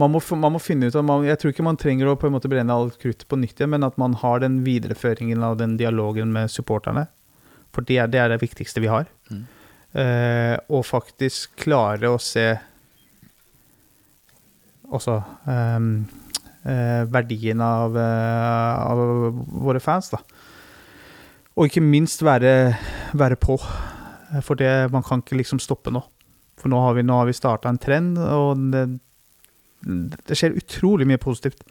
man 0.00 0.14
må, 0.14 0.22
man 0.40 0.54
må 0.54 0.60
finne 0.62 0.88
ut 0.88 0.96
at 0.96 1.04
man, 1.04 1.26
Jeg 1.28 1.36
tror 1.38 1.52
ikke 1.52 1.66
man 1.66 1.76
trenger 1.76 2.08
å 2.08 2.16
på 2.16 2.24
en 2.28 2.32
måte 2.32 2.48
brenne 2.48 2.72
alt 2.72 2.96
kruttet 3.02 3.28
på 3.28 3.36
nytt 3.36 3.60
igjen, 3.60 3.74
men 3.74 3.84
at 3.84 3.98
man 4.00 4.16
har 4.22 4.40
den 4.40 4.62
videreføringen 4.64 5.44
av 5.44 5.58
den 5.60 5.76
dialogen 5.80 6.32
med 6.32 6.50
supporterne. 6.50 7.06
For 7.72 7.84
det 7.88 7.98
er 8.00 8.08
det, 8.12 8.20
er 8.20 8.32
det 8.32 8.40
viktigste 8.42 8.80
vi 8.84 8.90
har. 8.92 9.08
Mm. 9.28 9.44
Eh, 9.92 10.56
og 10.72 10.86
faktisk 10.88 11.52
klare 11.60 12.08
å 12.08 12.20
se 12.20 12.46
også 14.92 15.16
ehm, 15.48 15.92
eh, 16.68 17.02
verdien 17.12 17.60
av, 17.64 17.96
eh, 17.96 18.72
av 18.80 19.02
våre 19.68 19.80
fans, 19.80 20.10
da. 20.12 20.20
Og 21.56 21.68
ikke 21.68 21.84
minst 21.84 22.22
være, 22.24 22.74
være 23.18 23.36
på. 23.36 23.58
For 24.40 24.56
det, 24.56 24.70
man 24.92 25.04
kan 25.04 25.20
ikke 25.20 25.36
liksom 25.42 25.60
stoppe 25.60 25.92
nå. 25.92 26.00
For 26.60 26.72
nå 26.72 26.80
har 26.80 26.96
vi, 26.96 27.04
nå 27.04 27.18
har 27.18 27.28
vi 27.28 27.36
starta 27.36 27.68
en 27.72 27.80
trend, 27.80 28.18
og 28.18 28.60
det, 28.72 28.86
det 30.28 30.38
skjer 30.38 30.56
utrolig 30.60 31.08
mye 31.08 31.20
positivt. 31.20 31.64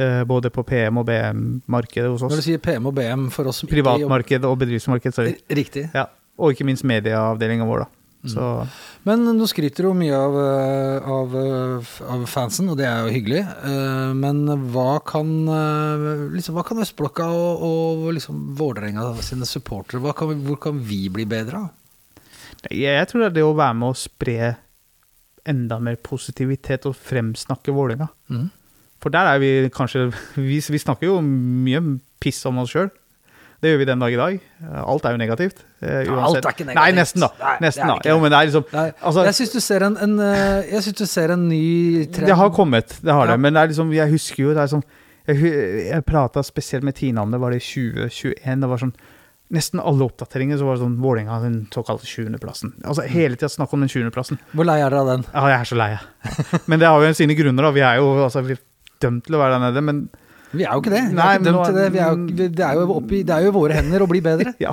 Uh, 0.00 0.22
både 0.24 0.48
på 0.48 0.62
PM- 0.64 1.02
og 1.02 1.04
BM-markedet 1.04 2.08
hos 2.08 2.22
oss. 2.22 2.32
Når 2.32 2.40
du 2.40 2.46
sier 2.46 2.60
PM 2.64 2.86
og 2.88 2.94
BM 2.96 3.26
for 3.34 3.50
oss 3.50 3.60
Privatmarked 3.68 4.46
og 4.48 4.54
bedriftsmarked, 4.62 5.12
sorry. 5.12 5.34
Riktig. 5.52 5.90
Ja. 5.92 6.06
Og 6.40 6.54
ikke 6.54 6.64
minst 6.64 6.86
medieavdelinga 6.88 7.66
vår, 7.68 7.84
da. 7.84 8.01
Så 8.24 8.68
Men 9.04 9.24
nå 9.34 9.46
skryter 9.50 9.82
jo 9.88 9.92
mye 9.98 10.14
av, 10.14 10.36
eh, 10.38 11.08
av, 11.10 11.32
eh, 11.34 11.88
av 12.06 12.20
fansen, 12.30 12.68
og 12.70 12.76
det 12.78 12.86
er 12.86 13.00
jo 13.02 13.14
hyggelig. 13.16 13.40
Eh, 13.66 14.12
Men 14.14 14.44
hva 14.70 15.00
kan, 15.04 15.26
liksom, 16.36 16.54
hva 16.54 16.62
kan 16.64 16.78
Østblokka 16.78 17.26
og, 17.26 17.64
og 17.66 18.12
liksom 18.14 18.54
Vålerenga 18.56 19.08
sine 19.26 19.42
supportere 19.48 20.00
hva 20.00 20.14
kan, 20.14 20.28
vi- 20.28 20.46
Hvor 20.46 20.60
kan 20.60 20.78
vi 20.78 21.08
bli 21.08 21.24
bedre 21.26 21.64
av? 21.64 21.70
jeg 22.70 23.08
tror 23.08 23.20
det 23.24 23.26
er 23.32 23.34
det 23.40 23.42
å 23.42 23.56
være 23.58 23.74
med 23.74 23.90
å 23.90 23.96
spre 23.98 24.56
enda 25.44 25.80
mer 25.82 25.96
positivitet 25.96 26.86
og 26.86 26.94
fremsnakke 26.94 27.74
Vålerenga. 27.74 28.08
Mm. 28.30 28.50
For 29.00 29.10
der 29.10 29.26
er 29.34 29.38
vi 29.42 29.68
kanskje 29.74 30.12
Vi, 30.36 30.60
vi 30.60 30.78
snakker 30.78 31.08
jo 31.08 31.16
mye 31.20 31.98
piss 32.20 32.44
om 32.46 32.58
oss 32.62 32.70
sjøl. 32.70 32.88
Det 33.62 33.70
gjør 33.70 33.78
vi 33.78 33.86
den 33.86 34.00
dag 34.02 34.10
i 34.12 34.18
dag. 34.18 34.38
Alt 34.82 35.04
er 35.06 35.14
jo 35.14 35.18
negativt. 35.20 35.60
eh, 35.80 36.00
uansett. 36.10 36.40
alt 36.42 36.46
er 36.48 36.54
ikke 36.56 36.74
Nei, 36.74 36.88
nesten, 36.96 37.22
da. 37.22 37.28
Nei, 37.38 37.52
nesten, 37.62 37.86
da. 37.86 37.96
Jo, 38.10 38.16
men 38.18 38.32
det 38.34 38.38
er 38.40 38.48
liksom 38.50 38.64
altså, 38.74 39.24
jeg 39.28 39.34
syns 39.38 39.52
du 39.52 39.60
eh, 40.18 40.90
du 40.98 41.06
ser 41.06 41.30
en 41.36 41.44
ny 41.48 42.04
trend. 42.10 42.26
Det 42.26 42.36
har 42.42 42.50
kommet, 42.50 42.98
det 43.02 43.12
har 43.14 43.26
Ja. 43.26 43.32
det. 43.36 43.40
Men 43.40 43.54
det 43.54 43.62
er 43.62 43.68
liksom, 43.70 43.92
jeg 43.94 44.10
husker 44.10 44.42
jo 44.42 44.54
det 44.54 44.64
er 44.64 44.72
sånn 44.74 44.82
Jeg, 45.28 45.38
jeg 45.92 46.04
prata 46.04 46.42
spesielt 46.42 46.82
med 46.82 46.96
Tina 46.98 47.22
om 47.22 47.30
det, 47.30 47.38
var 47.38 47.52
det 47.54 47.62
i 47.62 47.66
2021. 47.68 48.60
Det 48.60 48.68
var 48.68 48.78
sånn 48.82 48.94
Nesten 49.52 49.78
alle 49.84 50.06
oppdateringer 50.08 50.56
så 50.58 50.64
var 50.64 50.74
det 50.78 50.80
sånn 50.82 50.94
Vålerenga 50.98 51.38
den 51.42 51.56
såkalte 51.70 52.06
20.-plassen. 52.08 52.72
Altså 52.88 53.04
hele 53.04 53.36
tida 53.36 53.50
snakk 53.52 53.72
om 53.76 53.82
den 53.84 53.90
20.-plassen. 53.92 54.38
Hvor 54.56 54.64
lei 54.64 54.78
er 54.80 54.88
dere 54.88 55.02
av 55.04 55.10
den? 55.10 55.24
Ja, 55.28 55.42
jeg 55.52 55.58
er 55.60 55.68
så 55.68 55.76
lei. 55.76 55.90
Men 56.66 56.80
det 56.80 56.88
har 56.88 57.04
jo 57.04 57.10
sine 57.14 57.36
grunner, 57.36 57.68
da. 57.68 57.70
Vi 57.76 57.84
er 57.84 58.00
jo 58.00 58.24
altså, 58.24 58.40
vi 58.46 58.56
er 58.56 58.62
dømt 59.04 59.26
til 59.26 59.36
å 59.36 59.42
være 59.42 59.58
der 59.58 59.64
nede, 59.66 59.82
men 59.84 60.00
Vi 60.52 60.64
er 60.66 60.72
jo 60.76 60.82
ikke 60.82 60.92
det. 60.92 61.02
Vi 61.08 61.16
Nei, 61.16 61.26
er 61.34 61.38
ikke 61.40 61.46
dømt 61.48 61.58
nå- 61.58 61.64
til 61.68 61.76
det. 61.80 61.86
Vi 61.94 62.00
er 62.02 62.10
jo, 62.10 62.16
vi- 62.28 62.48
det, 62.52 62.64
er 62.66 62.74
jo 62.80 62.86
oppi, 62.98 63.22
det 63.24 63.34
er 63.36 63.46
jo 63.46 63.52
i 63.52 63.56
våre 63.56 63.78
hender 63.78 64.04
å 64.04 64.08
bli 64.10 64.20
bedre. 64.24 64.52
ja. 64.66 64.72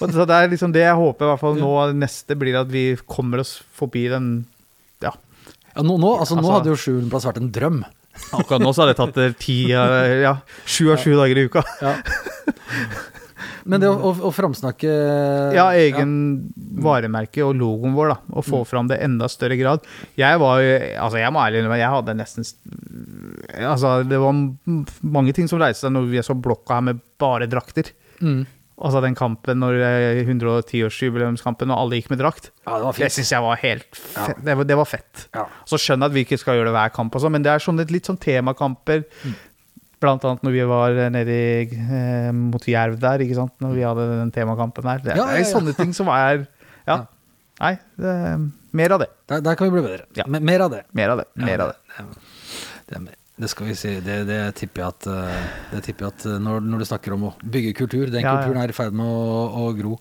Og 0.00 0.12
så 0.12 0.26
det 0.28 0.36
er 0.36 0.50
liksom 0.52 0.72
det 0.74 0.82
jeg 0.84 0.96
håper, 0.98 1.24
i 1.24 1.30
hvert 1.32 1.40
fall 1.44 1.56
nå 1.60 1.72
neste, 1.96 2.36
blir 2.40 2.58
at 2.60 2.68
vi 2.72 2.84
kommer 3.08 3.40
oss 3.44 3.56
forbi 3.76 4.06
den 4.12 4.30
Ja. 5.04 5.14
Ja, 5.70 5.82
nå, 5.86 5.96
nå, 6.02 6.16
altså, 6.18 6.34
nå 6.36 6.42
Altså- 6.44 6.56
hadde 6.58 6.72
jo 6.72 6.78
sjuendeplass 6.82 7.28
vært 7.30 7.40
en 7.40 7.50
drøm. 7.54 7.80
Akkurat 8.36 8.60
nå 8.60 8.72
så 8.74 8.82
hadde 8.84 8.92
det 8.96 9.00
tatt 9.00 9.20
eh, 9.22 9.36
ti, 9.40 9.58
eh, 9.72 10.16
ja, 10.26 10.34
sju 10.66 10.90
av 10.92 10.98
sju 11.00 11.14
dager 11.16 11.38
i 11.40 11.46
uka. 11.48 11.62
Men 13.70 13.82
det 13.82 13.90
å, 13.90 13.96
å, 14.08 14.10
å 14.26 14.30
framsnakke 14.32 14.90
Ja, 15.54 15.66
egen 15.76 16.12
varemerke 16.80 17.44
og 17.44 17.54
logoen 17.60 17.92
vår, 17.96 18.14
da. 18.14 18.16
Og 18.40 18.46
få 18.46 18.62
fram 18.68 18.88
det 18.90 18.98
enda 19.04 19.28
større 19.30 19.56
grad. 19.60 19.84
Jeg 20.18 20.40
var 20.40 20.62
jo 20.64 20.70
Altså, 21.04 21.20
jeg 21.20 21.32
må 21.34 21.42
ærlig 21.44 21.60
innrømme, 21.60 21.78
jeg 21.80 21.92
hadde 21.94 22.14
nesten 22.18 22.46
Altså, 23.68 24.00
det 24.08 24.18
var 24.22 24.32
mange 25.02 25.34
ting 25.36 25.48
som 25.50 25.60
reiste 25.60 25.86
seg 25.86 25.92
når 25.94 26.08
vi 26.12 26.22
så 26.24 26.36
blokka 26.36 26.78
her 26.78 26.86
med 26.90 27.02
bare 27.20 27.48
drakter. 27.50 27.92
Mm. 28.20 28.42
Altså 28.80 29.02
den 29.04 29.12
kampen 29.18 29.60
når 29.60 29.76
eh, 29.84 30.22
110-årsjubileumskampen 30.24 31.68
og 31.68 31.82
alle 31.82 31.98
gikk 31.98 32.08
med 32.14 32.22
drakt. 32.22 32.48
Ja, 32.64 32.78
det 32.78 32.86
var 32.86 32.96
Det 33.02 33.10
syns 33.12 33.32
jeg 33.34 33.44
var 33.44 33.60
helt 33.60 33.98
fett. 33.98 34.40
Det, 34.40 34.56
var, 34.56 34.68
det 34.70 34.78
var 34.80 34.88
fett. 34.88 35.26
Ja. 35.36 35.44
Så 35.68 35.76
skjønner 35.80 36.08
jeg 36.08 36.12
at 36.14 36.16
vi 36.16 36.24
ikke 36.24 36.40
skal 36.40 36.56
gjøre 36.56 36.70
det 36.70 36.76
hver 36.78 36.94
kamp, 36.96 37.14
og 37.14 37.20
sånn, 37.24 37.34
men 37.36 37.44
det 37.44 37.52
er 37.52 37.64
sånne 37.64 37.84
litt 37.92 38.08
sånn 38.08 38.20
temakamper. 38.20 39.04
Mm. 39.20 39.36
Blant 40.00 40.24
annet 40.24 40.46
når 40.46 40.56
vi 40.56 40.64
var 40.70 40.96
nede 41.12 41.36
i, 41.36 41.68
eh, 41.76 42.30
mot 42.32 42.64
Jerv 42.72 42.96
der, 43.02 43.20
ikke 43.26 43.36
sant? 43.36 43.52
når 43.60 43.76
vi 43.76 43.84
hadde 43.84 44.08
den 44.14 44.32
temakampen 44.32 44.88
der. 44.88 45.04
Det, 45.04 45.12
Ja, 45.12 45.26
ja, 45.26 45.28
det 45.28 45.42
er 45.42 45.44
ja. 45.44 45.52
sånne 45.52 45.76
ting 45.76 45.92
som 45.96 46.08
er 46.16 46.46
Ja. 46.88 46.94
Ja. 46.96 47.00
Nei, 47.60 47.74
det, 48.00 48.12
mer 48.72 48.96
av 48.96 49.02
det. 49.02 49.10
Der, 49.28 49.42
der 49.44 49.56
kan 49.60 49.68
vi 49.68 49.76
bli 49.76 49.84
bedre. 49.84 50.06
Ja. 50.16 50.24
Mer 50.24 50.64
av 50.64 50.72
det. 50.72 50.86
Mer 50.96 51.12
av 51.12 51.20
det. 51.20 51.26
Ja, 51.36 51.44
Mer 51.44 51.66
av 51.66 51.74
det. 51.74 52.06
Det, 52.88 53.00
det, 53.04 53.19
det 53.40 53.48
skal 53.48 53.70
vi 53.70 53.76
si. 53.78 53.94
Det, 54.04 54.18
det 54.28 54.40
tipper 54.58 54.84
jeg 54.84 54.94
at, 54.94 55.08
eh, 55.08 55.48
det 55.72 55.84
tipper 55.86 56.06
jeg 56.06 56.16
at 56.16 56.26
eh, 56.28 56.42
når, 56.42 56.60
når 56.66 56.82
du 56.82 56.88
snakker 56.90 57.16
om 57.16 57.30
å 57.30 57.32
bygge 57.40 57.72
kultur, 57.78 58.10
den 58.12 58.24
Ja, 58.26 58.36
kulturen 58.36 58.60
er 58.62 58.72
i 58.72 58.76
ferd 58.76 58.96
med 58.96 59.08
å, 59.08 59.46
å 59.62 59.72
gro. 59.78 59.96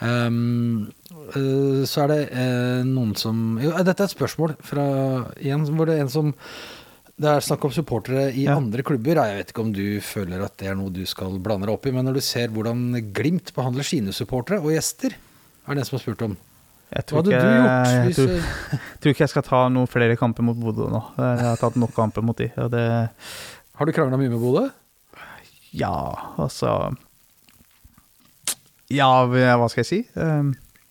Um, 0.00 0.88
uh, 1.12 1.84
så 1.84 2.06
er 2.06 2.08
det 2.08 2.20
uh, 2.32 2.80
noen 2.88 3.10
som 3.20 3.58
jo, 3.60 3.74
Dette 3.84 4.00
er 4.00 4.08
et 4.08 4.14
spørsmål 4.14 4.54
fra 4.64 4.84
en, 5.28 5.66
hvor 5.76 5.90
det 5.90 5.98
er 5.98 6.06
en 6.06 6.12
som 6.12 6.30
det 7.20 7.28
er 7.28 7.44
snakk 7.44 7.66
om 7.68 7.72
supportere 7.74 8.30
i 8.32 8.46
Ja. 8.46 8.54
andre 8.56 8.80
klubber. 8.80 9.18
Jeg 9.20 9.36
vet 9.36 9.50
ikke 9.52 9.60
om 9.66 9.74
du 9.76 10.00
føler 10.00 10.40
at 10.40 10.54
det 10.56 10.70
er 10.70 10.78
noe 10.78 10.88
du 10.88 11.02
skal 11.04 11.36
blande 11.36 11.68
deg 11.68 11.74
opp 11.74 11.84
i, 11.84 11.92
men 11.92 12.08
når 12.08 12.16
du 12.16 12.22
ser 12.24 12.48
hvordan 12.48 12.94
Glimt 13.12 13.52
behandler 13.52 13.84
sine 13.84 14.14
supportere 14.16 14.62
og 14.64 14.72
gjester, 14.72 15.12
er 15.12 15.76
det 15.76 15.82
en 15.84 15.90
som 15.90 15.98
har 15.98 16.04
spurt 16.06 16.24
om. 16.24 16.38
Jeg 16.90 17.06
Hva 17.06 17.20
hadde 17.20 17.30
ikke, 17.30 17.40
du 17.40 17.50
gjort 17.54 17.90
jeg 17.90 18.06
hvis 18.06 18.16
tror, 18.18 18.30
jeg 18.34 18.80
tror 19.00 19.14
ikke 19.14 19.22
jeg 19.22 19.32
skal 19.32 19.44
ta 19.46 19.60
noen 19.70 19.90
flere 19.90 20.16
kamper 20.18 20.46
mot 20.46 20.58
Bodø 20.58 20.88
nå. 20.90 21.02
Jeg 21.20 21.44
har 21.46 21.60
tatt 21.60 21.76
nok 21.78 21.92
kamper 21.94 22.24
mot 22.26 22.38
de. 22.38 22.48
Det 22.72 22.86
Har 23.78 23.86
du 23.86 23.94
krangla 23.94 24.18
mye 24.18 24.32
med 24.32 24.42
Bodø? 24.42 24.66
Ja, 25.70 25.94
altså 26.40 26.96
Ja, 28.90 29.10
hva 29.30 29.68
skal 29.70 29.84
jeg 29.84 29.90
si? 29.90 30.00
Um, 30.18 30.50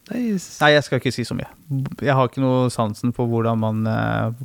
Nei, 0.09 0.71
jeg 0.73 0.85
skal 0.85 0.97
ikke 0.97 1.11
si 1.13 1.25
så 1.27 1.35
mye. 1.37 1.49
Jeg 2.01 2.15
har 2.17 2.29
ikke 2.29 2.41
noe 2.41 2.69
sansen 2.73 3.11
for 3.13 3.29
hvordan 3.29 3.59
man 3.61 3.83
eh, 3.85 4.39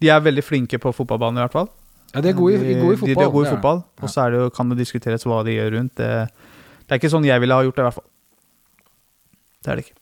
De 0.00 0.08
er 0.08 0.22
veldig 0.24 0.44
flinke 0.46 0.78
på 0.80 0.94
fotballbanen, 0.96 1.42
i 1.42 1.44
hvert 1.44 1.56
fall. 1.58 1.68
Ja, 2.14 2.22
de 2.24 2.30
er 2.30 2.38
gode 2.38 2.56
i, 2.56 2.78
gode 2.78 2.94
i 2.94 3.00
fotball. 3.02 3.18
De, 3.18 3.26
er 3.26 3.34
gode 3.34 3.48
i 3.48 3.52
fotball. 3.52 3.82
det. 3.82 4.06
Og 4.06 4.12
så 4.14 4.28
det, 4.32 4.40
kan 4.56 4.70
det 4.72 4.78
diskuteres 4.78 5.26
hva 5.28 5.42
de 5.44 5.58
gjør 5.58 5.74
rundt. 5.76 5.98
Det, 6.00 6.08
det 6.86 6.94
er 6.94 7.02
ikke 7.02 7.12
sånn 7.12 7.26
jeg 7.28 7.42
ville 7.42 7.58
ha 7.58 7.66
gjort 7.66 7.76
det, 7.76 7.84
i 7.84 7.88
hvert 7.90 7.98
fall. 7.98 8.08
Det 9.58 9.72
er 9.72 9.80
det 9.80 9.84
ikke. 9.84 9.97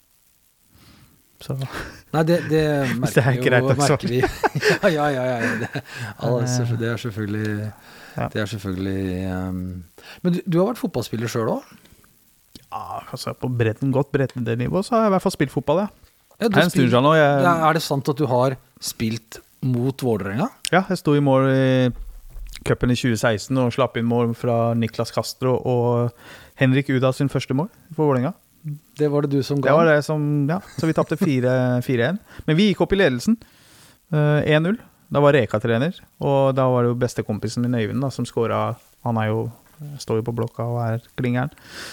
Så 1.46 1.56
Nei, 1.56 2.22
det, 2.26 2.40
det 2.50 2.62
merker, 3.02 3.14
det 3.14 3.24
er 3.24 3.40
greit 3.44 3.66
jo, 3.66 3.78
merker 3.80 4.10
vi. 4.10 4.20
ja, 4.96 5.06
ja, 5.06 5.08
ja. 5.14 5.24
ja. 5.38 5.56
Det, 5.62 5.82
altså, 6.18 6.66
det 6.76 6.92
er 6.92 7.02
selvfølgelig. 7.02 7.72
Det 8.16 8.40
er 8.40 8.46
selvfølgelig 8.48 9.02
um, 9.28 9.58
Men 10.24 10.36
du, 10.36 10.38
du 10.46 10.58
har 10.62 10.70
vært 10.70 10.80
fotballspiller 10.80 11.30
sjøl 11.30 11.58
òg? 11.58 11.74
ja, 12.76 13.02
altså 13.12 13.34
på 13.38 13.48
bredden, 13.48 13.92
godt 13.94 14.12
breddenivå 14.12 14.82
så 14.84 14.96
har 14.96 15.04
jeg 15.04 15.10
i 15.10 15.14
hvert 15.16 15.24
fall 15.24 15.34
spilt 15.34 15.54
fotball, 15.54 15.84
ja. 15.84 15.88
Ja, 16.36 16.50
er 16.50 16.68
stund 16.68 16.92
nå. 16.92 17.12
Jeg, 17.16 17.44
ja, 17.46 17.52
er 17.64 17.76
det 17.78 17.82
sant 17.84 18.08
at 18.12 18.18
du 18.18 18.26
har 18.28 18.58
spilt 18.84 19.38
mot 19.64 20.02
Vålerenga? 20.04 20.50
Ja, 20.68 20.82
jeg 20.90 21.00
sto 21.00 21.14
i 21.16 21.22
mål 21.24 21.48
i 21.48 21.68
cupen 22.66 22.92
i 22.92 22.98
2016 22.98 23.56
og 23.62 23.72
slapp 23.72 23.96
inn 23.96 24.08
mål 24.08 24.34
fra 24.36 24.74
Niklas 24.76 25.14
Castro 25.14 25.54
og 25.56 26.12
Henrik 26.60 26.90
Uda 26.92 27.12
sin 27.16 27.32
første 27.32 27.56
mål 27.56 27.70
for 27.94 28.10
Vålerenga. 28.10 28.34
Det 28.98 29.08
var 29.12 29.22
det 29.26 29.36
du 29.36 29.42
som 29.46 29.60
ga? 29.60 29.70
Det 29.70 29.76
var 29.78 29.86
det 29.92 30.02
som, 30.06 30.22
ja, 30.50 30.60
Så 30.78 30.88
vi 30.88 30.94
tapte 30.96 31.16
4-1. 31.20 32.18
Men 32.46 32.58
vi 32.58 32.70
gikk 32.70 32.80
opp 32.86 32.94
i 32.96 32.98
ledelsen. 32.98 33.36
eh, 34.12 34.42
1-0. 34.56 34.78
Da 35.12 35.20
var 35.22 35.36
Reka 35.36 35.60
trener, 35.62 35.94
og 36.18 36.56
da 36.58 36.64
var 36.66 36.82
det 36.82 36.88
jo 36.90 36.96
bestekompisen 36.98 37.62
min 37.62 37.76
Øyvind 37.78 38.02
da, 38.02 38.08
som 38.10 38.26
skåra. 38.26 38.74
Han 39.06 39.20
er 39.22 39.28
jo, 39.30 39.44
står 40.02 40.18
jo 40.18 40.24
på 40.26 40.34
blokka 40.34 40.66
og 40.66 40.80
er 40.82 41.04
klingeren. 41.14 41.52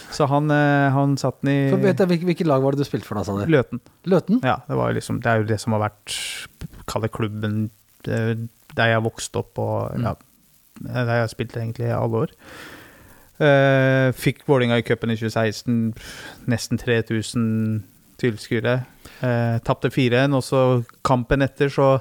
Så 0.09 0.25
han, 0.31 0.49
eh, 0.49 0.89
han 0.95 1.13
satt 1.21 1.43
den 1.43 1.51
i 1.51 1.57
jeg, 1.69 1.93
hvilke, 2.09 2.25
hvilket 2.25 2.49
lag 2.49 2.65
var 2.65 2.73
det 2.73 2.81
du 2.81 2.89
spilte 2.89 3.05
for 3.05 3.19
da, 3.19 3.25
sa 3.27 3.37
du? 3.37 3.45
Løten. 3.53 3.83
Løten? 4.09 4.41
Ja, 4.41 4.63
det, 4.65 4.79
var 4.79 4.97
liksom, 4.97 5.21
det 5.21 5.29
er 5.29 5.43
jo 5.43 5.49
det 5.53 5.59
som 5.61 5.77
har 5.77 5.85
vært 5.91 6.17
Kall 6.89 7.05
det 7.05 7.13
klubben 7.13 7.67
eh, 8.09 8.33
der 8.73 8.95
jeg 8.95 9.05
vokste 9.05 9.43
opp 9.43 9.61
og 9.61 9.93
ja, 10.01 10.15
der 10.81 11.13
jeg 11.13 11.27
har 11.27 11.29
spilt 11.31 11.53
egentlig 11.59 11.91
alle 11.93 12.25
år. 12.25 12.33
Eh, 13.41 14.11
fikk 14.13 14.43
Vålinga 14.45 14.77
i 14.77 14.85
cupen 14.85 15.13
i 15.13 15.17
2016, 15.17 15.93
nesten 16.51 16.77
3000 16.81 17.83
tilskuere. 18.23 18.83
Uh, 19.23 19.57
Tapte 19.63 19.89
4-1, 19.91 20.35
og 20.37 20.43
så 20.45 20.59
kampen 21.05 21.43
etter 21.45 21.71
så 21.71 21.97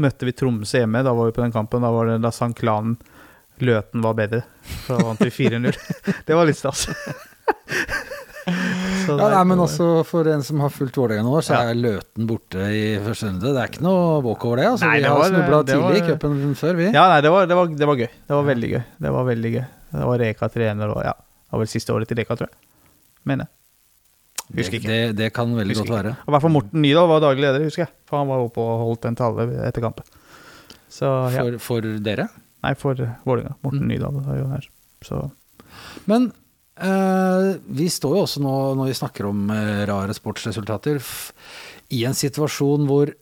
møtte 0.00 0.28
vi 0.28 0.34
Tromsø 0.36 0.82
hjemme. 0.82 1.02
Da 1.04 1.14
var 1.16 1.28
vi 1.28 1.36
på 1.36 1.44
den 1.44 1.54
kampen, 1.54 1.84
da, 1.84 1.90
var 1.92 2.10
det, 2.10 2.20
da 2.24 2.32
sang 2.34 2.54
klanen 2.56 2.98
Løten 3.58 4.04
var 4.04 4.14
bedre. 4.14 4.44
Da 4.86 5.00
vant 5.02 5.18
vi 5.24 5.32
4-0. 5.34 5.74
det 6.28 6.36
var 6.36 6.48
litt 6.48 6.60
stas. 6.60 6.86
Ja, 9.08 9.26
nei, 9.32 9.40
men 9.48 9.60
også 9.60 10.02
for 10.08 10.28
en 10.28 10.40
som 10.44 10.60
har 10.60 10.72
fulgt 10.72 10.96
Vålerenga 10.96 11.24
nå, 11.24 11.40
så 11.44 11.54
Ja. 11.54 11.70
er 11.70 11.76
Løten 11.76 12.26
borte 12.28 12.64
i 12.72 12.82
første 13.00 13.28
runde. 13.28 13.44
Det 13.44 13.60
er 13.60 13.70
ikke 13.70 13.84
noe 13.84 14.20
walkover, 14.24 14.60
det. 14.60 14.66
Altså. 14.68 14.84
Nei, 14.88 14.98
vi 14.98 15.04
det 15.04 15.12
har 15.12 15.30
snubla 15.32 15.60
tidlig 15.68 15.98
i 16.00 16.06
cupen 16.06 16.54
før, 16.56 16.76
vi. 16.76 16.86
Ja, 16.92 17.04
nei, 17.12 17.20
det 17.24 17.32
var, 17.32 17.48
det 17.48 17.56
var, 17.56 17.72
det 17.72 17.88
var 17.88 18.00
gøy. 18.00 18.08
Det 18.08 18.36
var 18.36 18.46
veldig 18.48 18.70
gøy. 18.72 18.82
Det 19.04 19.12
var 19.16 19.28
veldig 19.28 19.52
gøy. 19.54 19.64
Det 19.92 20.08
var 20.10 20.20
Reka 20.20 20.48
trener 20.52 20.92
og 20.92 21.04
ja, 21.06 21.14
det 21.16 21.54
var 21.54 21.62
vel 21.62 21.70
siste 21.70 21.94
året 21.94 22.10
til 22.10 22.18
Reka, 22.20 22.36
tror 22.38 22.50
jeg. 22.50 22.58
Mener 23.28 23.46
jeg. 23.46 23.54
Husker 24.58 24.78
det, 24.78 24.80
ikke. 24.80 24.88
det, 24.88 25.16
det 25.18 25.28
kan 25.36 25.50
veldig 25.52 25.74
Husker 25.76 25.90
godt 25.90 25.96
være. 25.98 26.12
Og 26.24 26.30
I 26.30 26.34
hvert 26.34 26.44
fall 26.46 26.54
Morten 26.54 26.80
Nydahl 26.80 27.08
var 27.10 27.20
daglig 27.24 27.44
leder, 27.44 27.64
husker 27.68 27.84
jeg. 27.84 27.92
For 28.08 28.20
han 28.22 28.30
var 28.30 28.44
oppe 28.46 28.64
og 28.64 28.84
holdt 28.86 29.08
en 29.10 29.18
tale 29.18 29.48
etter 29.68 29.84
kampen. 29.84 30.06
Så 30.88 31.08
ja. 31.34 31.42
For, 31.42 31.58
for 31.66 31.88
dere. 32.04 32.28
Nei, 32.64 32.72
for 32.80 32.98
Vålerenga. 33.28 33.56
Morten 33.62 33.84
Mm. 33.84 33.90
Nydahl 33.92 34.20
var 34.24 34.38
jo 34.40 34.46
her. 34.50 34.68
Så 35.04 35.20
Men 36.10 36.30
eh, 36.80 37.50
vi 37.68 37.88
står 37.92 38.16
jo 38.16 38.24
også 38.24 38.42
nå, 38.42 38.54
når 38.80 38.90
vi 38.90 38.96
snakker 38.98 39.28
om 39.28 39.44
eh, 39.54 39.84
rare 39.90 40.16
sportsresultater, 40.16 40.98
i 41.94 42.02
en 42.08 42.16
situasjon 42.16 42.88
hvor 42.88 43.12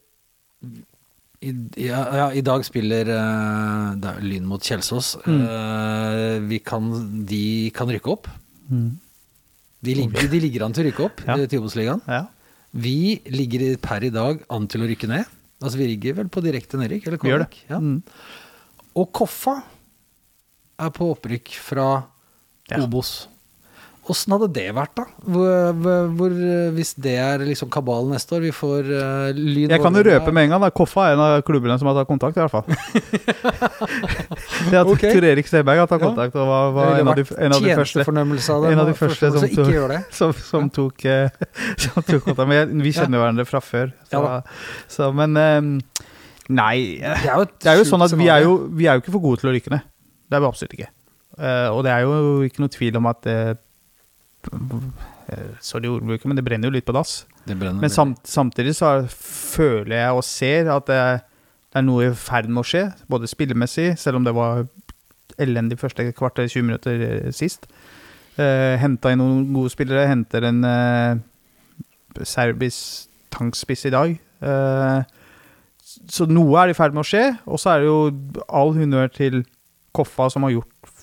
i, 1.47 1.53
ja, 1.87 2.01
ja, 2.21 2.27
I 2.37 2.43
dag 2.45 2.65
spiller 2.67 3.09
uh, 3.13 4.21
Lyn 4.25 4.47
mot 4.49 4.63
Kjelsås. 4.63 5.15
Mm. 5.27 5.43
Uh, 5.43 6.47
vi 6.51 6.59
kan, 6.65 6.89
de 7.29 7.43
kan 7.77 7.91
rykke 7.93 8.13
opp. 8.17 8.31
mm. 8.71 8.89
De 9.87 9.93
ligger, 9.95 10.27
de 10.33 10.39
ligger 10.43 10.65
an 10.67 10.73
til 10.75 10.83
å 10.83 10.89
rykke 10.89 11.05
opp 11.05 11.21
Ja. 11.29 11.35
til 11.47 11.61
Obos-ligaen. 11.61 12.01
ja. 12.11 12.25
Vi 12.77 13.23
ligger 13.31 13.77
per 13.81 14.05
i 14.05 14.11
dag 14.13 14.41
an 14.53 14.67
til 14.69 14.83
å 14.83 14.89
rykke 14.91 15.07
ned. 15.09 15.25
Altså 15.63 15.79
Vi 15.79 15.87
ligger 15.95 16.17
vel 16.19 16.29
på 16.29 16.43
direkte 16.45 16.77
nedrykk? 16.81 17.07
Eller 17.07 17.21
kvalik? 17.23 17.55
Ja. 17.71 17.79
Mm. 17.81 18.03
Og 18.97 19.13
Koffa 19.17 19.55
er 20.83 20.91
på 20.93 21.09
opprykk 21.15 21.55
fra. 21.63 21.87
Obos. 22.77 23.29
Åssen 24.13 24.35
hadde 24.37 24.47
det 24.55 24.67
vært, 24.77 24.93
da? 24.95 25.05
Hvor, 25.27 25.73
hvor, 26.15 26.35
hvis 26.77 26.93
det 27.03 27.17
er 27.19 27.43
liksom 27.43 27.71
kabalen 27.75 28.13
neste 28.15 28.37
år, 28.37 28.45
vi 28.45 28.53
får 28.55 28.87
uh, 28.87 29.31
Lyn 29.35 29.73
Jeg 29.73 29.83
kan 29.83 29.99
jo 29.99 30.05
røpe 30.07 30.35
med 30.35 30.47
en 30.47 30.55
gang. 30.55 30.63
da 30.63 30.71
Koffa 30.71 31.09
er 31.09 31.17
en 31.17 31.23
av 31.25 31.43
klubbene 31.47 31.75
som 31.81 31.91
har 31.91 31.99
tatt 31.99 32.11
kontakt, 32.11 32.39
i 32.39 32.45
hvert 32.45 32.55
fall. 32.55 32.67
det 34.71 34.79
at 34.79 34.93
okay. 34.93 35.11
Tor 35.11 35.27
Erik 35.33 35.51
Seberg 35.51 35.83
har 35.83 35.91
tatt 35.91 36.05
kontakt, 36.05 36.39
og 36.39 36.47
var, 36.53 36.71
var 36.77 37.01
en 37.01 37.11
av 37.11 37.19
de, 37.19 37.27
en 37.35 37.57
av 37.59 37.67
de 37.67 37.79
første 37.81 38.07
av 38.07 38.67
det. 38.67 38.73
en 38.73 38.85
av 38.85 38.91
de 38.93 38.97
første 39.01 39.33
som 39.35 39.49
tok- 39.59 39.97
som, 40.21 40.37
som 40.53 40.71
tok 40.71 41.07
eh, 41.11 41.47
Som 41.87 42.03
tok 42.03 42.23
kontakt. 42.31 42.47
Men 42.53 42.87
vi 42.87 42.95
kjenner 42.95 43.25
hverandre 43.25 43.49
fra 43.49 43.63
før. 43.65 43.91
Så, 44.07 44.23
Ja 44.23 44.43
så 44.93 45.11
men 45.15 45.37
um, 45.37 45.73
Nei. 46.47 47.03
Det 47.03 47.27
er 47.27 47.41
jo, 47.41 47.47
Det 47.59 47.71
er 47.73 47.81
jo 47.81 47.87
sånn 47.89 48.05
at 48.07 48.15
vi 48.15 48.29
er 48.31 48.45
jo, 48.47 48.59
vi 48.71 48.87
er 48.87 48.99
jo 48.99 49.03
ikke 49.03 49.15
for 49.17 49.25
gode 49.25 49.43
til 49.43 49.51
å 49.51 49.55
rykke 49.57 49.73
ned. 49.75 49.87
Det 50.27 50.39
er 50.39 50.43
vi 50.43 50.49
absolutt 50.49 50.77
ikke. 50.77 50.91
Uh, 51.37 51.69
og 51.75 51.83
det 51.85 51.93
er 51.93 52.05
jo 52.07 52.19
ikke 52.47 52.63
noe 52.63 52.73
tvil 52.73 52.99
om 53.01 53.09
at 53.11 53.27
eh, 53.29 53.57
Sorry 55.61 55.89
ordbruket, 55.91 56.27
men 56.31 56.39
det 56.39 56.45
brenner 56.47 56.71
jo 56.71 56.77
litt 56.77 56.87
på 56.87 56.95
dass. 56.95 57.25
Men 57.83 57.91
samt, 57.93 58.23
samtidig 58.31 58.77
så 58.79 58.93
føler 59.11 59.97
jeg 59.99 60.19
og 60.19 60.25
ser 60.27 60.71
at 60.75 60.87
det, 60.91 61.01
det 61.73 61.81
er 61.81 61.87
noe 61.87 62.09
i 62.09 62.15
ferd 62.19 62.49
med 62.51 62.63
å 62.63 62.67
skje, 62.67 62.85
både 63.11 63.31
spillemessig, 63.31 63.93
selv 63.99 64.21
om 64.21 64.27
det 64.27 64.35
var 64.37 64.65
elendig 65.43 65.79
første 65.81 66.09
kvarter 66.17 66.47
20 66.49 66.67
minutter 66.69 67.03
eh, 67.07 67.33
sist. 67.35 67.67
Eh, 68.41 68.77
Henta 68.81 69.13
inn 69.13 69.21
noen 69.21 69.51
gode 69.55 69.73
spillere. 69.73 70.07
Henter 70.09 70.47
en 70.49 70.63
eh, 70.69 71.19
serbisk 72.25 73.11
tankspiss 73.35 73.87
i 73.89 73.93
dag. 73.95 74.17
Eh, 74.17 75.01
så 76.13 76.27
noe 76.29 76.63
er 76.63 76.73
i 76.73 76.77
ferd 76.77 76.97
med 76.97 77.05
å 77.05 77.09
skje, 77.09 77.25
og 77.49 77.61
så 77.61 77.75
er 77.75 77.83
det 77.83 77.91
jo 77.91 77.99
all 78.49 78.75
honnør 78.77 79.13
til 79.13 79.43
Koffa, 79.97 80.29
som 80.33 80.45
har 80.45 80.53
gjort 80.57 80.96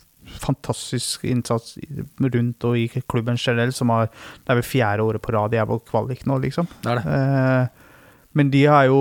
fantastisk 0.44 1.26
innsats 1.28 1.78
rundt 2.20 2.66
og 2.68 2.78
i 2.80 2.88
klubben 3.10 3.38
generelt, 3.40 3.76
som 3.76 3.92
har 3.94 4.08
Det 4.08 4.50
er 4.52 4.60
vel 4.62 4.68
fjerde 4.68 5.04
året 5.04 5.22
på 5.22 5.34
rad 5.36 5.52
de 5.52 5.60
er 5.62 5.70
på 5.70 5.80
kvalik 5.90 6.26
nå, 6.26 6.40
liksom. 6.44 6.68
Det 6.84 6.92
er 6.92 7.02
det. 7.02 7.16
Eh, 7.18 7.68
men 8.34 8.52
de 8.54 8.66
har 8.66 8.86
jo 8.90 9.00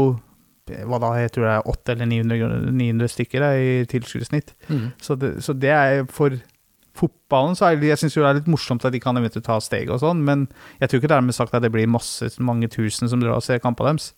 hva 0.86 0.98
da, 1.02 1.10
jeg 1.18 1.32
tror 1.34 1.44
det 1.44 1.52
er 1.52 1.68
800 1.68 1.92
eller 1.96 2.08
900, 2.38 2.72
900 2.78 3.10
stykker 3.10 3.44
eh, 3.48 3.58
i 3.82 3.86
tilskuddssnitt. 3.90 4.54
Mm. 4.68 4.88
Så, 5.02 5.18
så 5.42 5.54
det 5.58 5.72
er 5.74 6.04
for 6.10 6.38
fotballen 6.98 7.56
så 7.56 7.70
er 7.70 7.80
det, 7.80 7.88
Jeg 7.88 8.02
syns 8.02 8.16
det 8.18 8.24
er 8.28 8.38
litt 8.38 8.50
morsomt 8.52 8.84
at 8.84 8.94
de 8.94 9.00
kan 9.02 9.16
eventuelt 9.18 9.46
ta 9.46 9.58
steg 9.64 9.90
og 9.90 10.02
sånn, 10.02 10.22
men 10.26 10.46
jeg 10.80 10.90
tror 10.90 11.00
ikke 11.00 11.10
det 11.10 11.16
dermed 11.16 11.36
sagt 11.36 11.56
at 11.56 11.64
det 11.64 11.72
blir 11.74 11.90
masse, 11.90 12.28
mange 12.38 12.68
tusen 12.72 13.10
som 13.10 13.22
drar 13.22 13.38
og 13.38 13.46
ser 13.46 13.62
kampene 13.64 13.94
deres. 13.94 14.12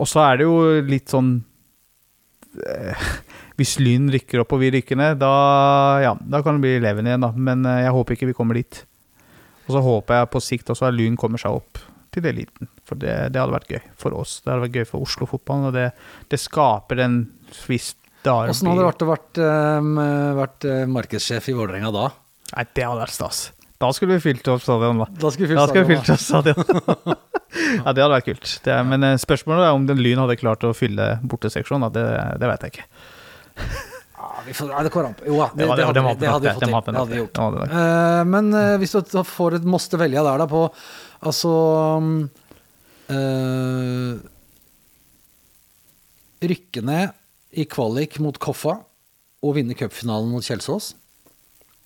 Og 0.00 0.08
så 0.10 0.22
er 0.24 0.40
det 0.40 0.48
jo 0.48 0.58
litt 0.86 1.12
sånn 1.12 1.32
eh, 2.66 3.08
Hvis 3.60 3.76
Lyn 3.82 4.08
rykker 4.12 4.40
opp 4.40 4.54
og 4.56 4.62
vi 4.62 4.72
rykker 4.72 4.96
ned, 4.96 5.20
da, 5.20 5.30
ja, 6.00 6.14
da 6.16 6.40
kan 6.44 6.56
det 6.56 6.64
bli 6.64 6.78
leven 6.80 7.08
igjen, 7.08 7.26
da. 7.26 7.32
Men 7.36 7.66
eh, 7.68 7.82
jeg 7.84 7.94
håper 7.96 8.16
ikke 8.16 8.30
vi 8.30 8.36
kommer 8.38 8.56
dit. 8.56 8.82
Og 9.66 9.74
så 9.76 9.84
håper 9.84 10.22
jeg 10.22 10.30
på 10.32 10.42
sikt 10.42 10.72
også 10.72 10.88
at 10.88 10.96
Lyn 10.96 11.18
kommer 11.20 11.42
seg 11.42 11.60
opp 11.60 11.82
til 12.10 12.26
eliten. 12.26 12.70
For 12.88 12.98
det, 12.98 13.12
det 13.34 13.38
hadde 13.42 13.54
vært 13.54 13.70
gøy 13.70 13.84
for 14.00 14.16
oss. 14.18 14.40
Det 14.42 14.50
hadde 14.50 14.64
vært 14.64 14.80
gøy 14.80 14.88
for 14.88 15.06
Oslo-fotballen, 15.06 15.68
og 15.68 15.76
det, 15.76 15.90
det 16.32 16.40
skaper 16.42 17.04
en 17.04 17.20
Derby. 18.20 18.52
Åssen 18.52 18.68
hadde 18.68 18.82
det 18.82 18.88
vært 18.88 19.04
å 19.04 19.08
vært, 19.08 19.38
eh, 19.40 20.34
vært 20.36 20.66
eh, 20.68 20.82
markedssjef 20.90 21.46
i 21.52 21.56
Vålerenga 21.56 21.92
da? 21.94 22.10
Nei, 22.50 22.66
det 22.76 22.84
hadde 22.84 23.04
vært 23.04 23.16
stas. 23.16 23.44
Da 23.80 23.88
skulle 23.96 24.18
vi 24.18 24.24
fylt 24.26 24.48
opp 24.52 24.60
stadion, 24.60 25.00
da. 25.00 25.06
Da 25.22 25.30
skulle 25.32 25.48
vi 25.48 25.56
Da 25.56 25.68
skulle 25.70 25.86
vi 25.86 25.94
fylt 25.94 26.04
fylt 26.04 26.16
opp 26.18 26.24
stadion. 26.24 27.14
ja, 27.84 27.94
det 27.94 28.02
hadde 28.02 28.12
vært 28.12 28.28
kult. 28.28 28.50
Det 28.66 28.76
men 28.90 29.06
spørsmålet 29.22 29.70
er 29.70 29.78
om 29.78 29.86
den 29.88 30.02
Lyn 30.04 30.20
hadde 30.20 30.36
klart 30.40 30.66
å 30.68 30.74
fylle 30.76 31.14
borteseksjonen. 31.24 31.88
Det, 31.94 32.04
det 32.42 32.50
vet 32.50 32.66
jeg 32.66 32.74
ikke. 32.74 32.90
Ja, 34.20 34.30
vi 34.44 34.52
får, 34.52 34.72
det 34.84 34.90
går 34.92 35.06
an 35.08 35.14
på. 35.16 35.24
Jo 35.30 35.36
da, 35.40 35.46
det, 35.54 35.56
Det 35.56 35.76
det, 35.76 35.84
hadde, 35.86 35.94
det 35.94 36.02
vi- 36.04 36.20
det 36.20 36.28
hadde 36.30 36.44
vi 36.44 36.52
fått 36.52 36.60
til. 36.60 36.92
Det 36.92 37.00
hadde 37.00 37.14
vi 37.14 37.20
gjort. 37.22 37.38
Eh, 37.72 38.24
men 38.28 38.50
uh, 38.54 38.76
hvis 38.82 38.92
du 38.92 39.22
får 39.24 39.54
et 39.60 39.64
måste 39.64 39.96
velge 40.00 40.22
der 40.26 40.38
da 40.42 40.46
på 40.50 40.66
Altså 41.20 41.50
eh, 43.12 44.20
Rykke 46.40 46.82
ned 46.86 47.10
i 47.60 47.64
kvalik 47.68 48.18
mot 48.24 48.38
Koffa 48.40 48.78
og 49.44 49.54
vinne 49.56 49.74
cupfinalen 49.76 50.30
mot 50.32 50.44
Kjelsås? 50.44 50.94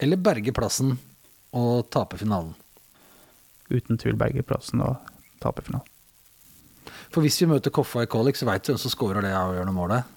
Eller 0.03 0.19
berge 0.21 0.53
plassen 0.55 0.97
og 1.55 1.89
tape 1.95 2.19
finalen? 2.21 2.55
Uten 3.73 3.99
tvil 3.99 4.19
berge 4.21 4.43
plassen 4.47 4.83
og 4.85 4.99
tape 5.43 5.63
finalen. 5.67 5.91
For 7.15 7.23
hvis 7.25 7.39
vi 7.43 7.49
møter 7.51 7.73
Koffa 7.75 8.03
i 8.05 8.11
kvalik, 8.11 8.37
så 8.39 8.47
veit 8.47 8.63
du 8.67 8.73
hvem 8.75 8.81
som 8.83 8.93
scorer 8.93 9.23
det 9.25 9.33
avgjørende 9.35 9.75
målet. 9.75 10.14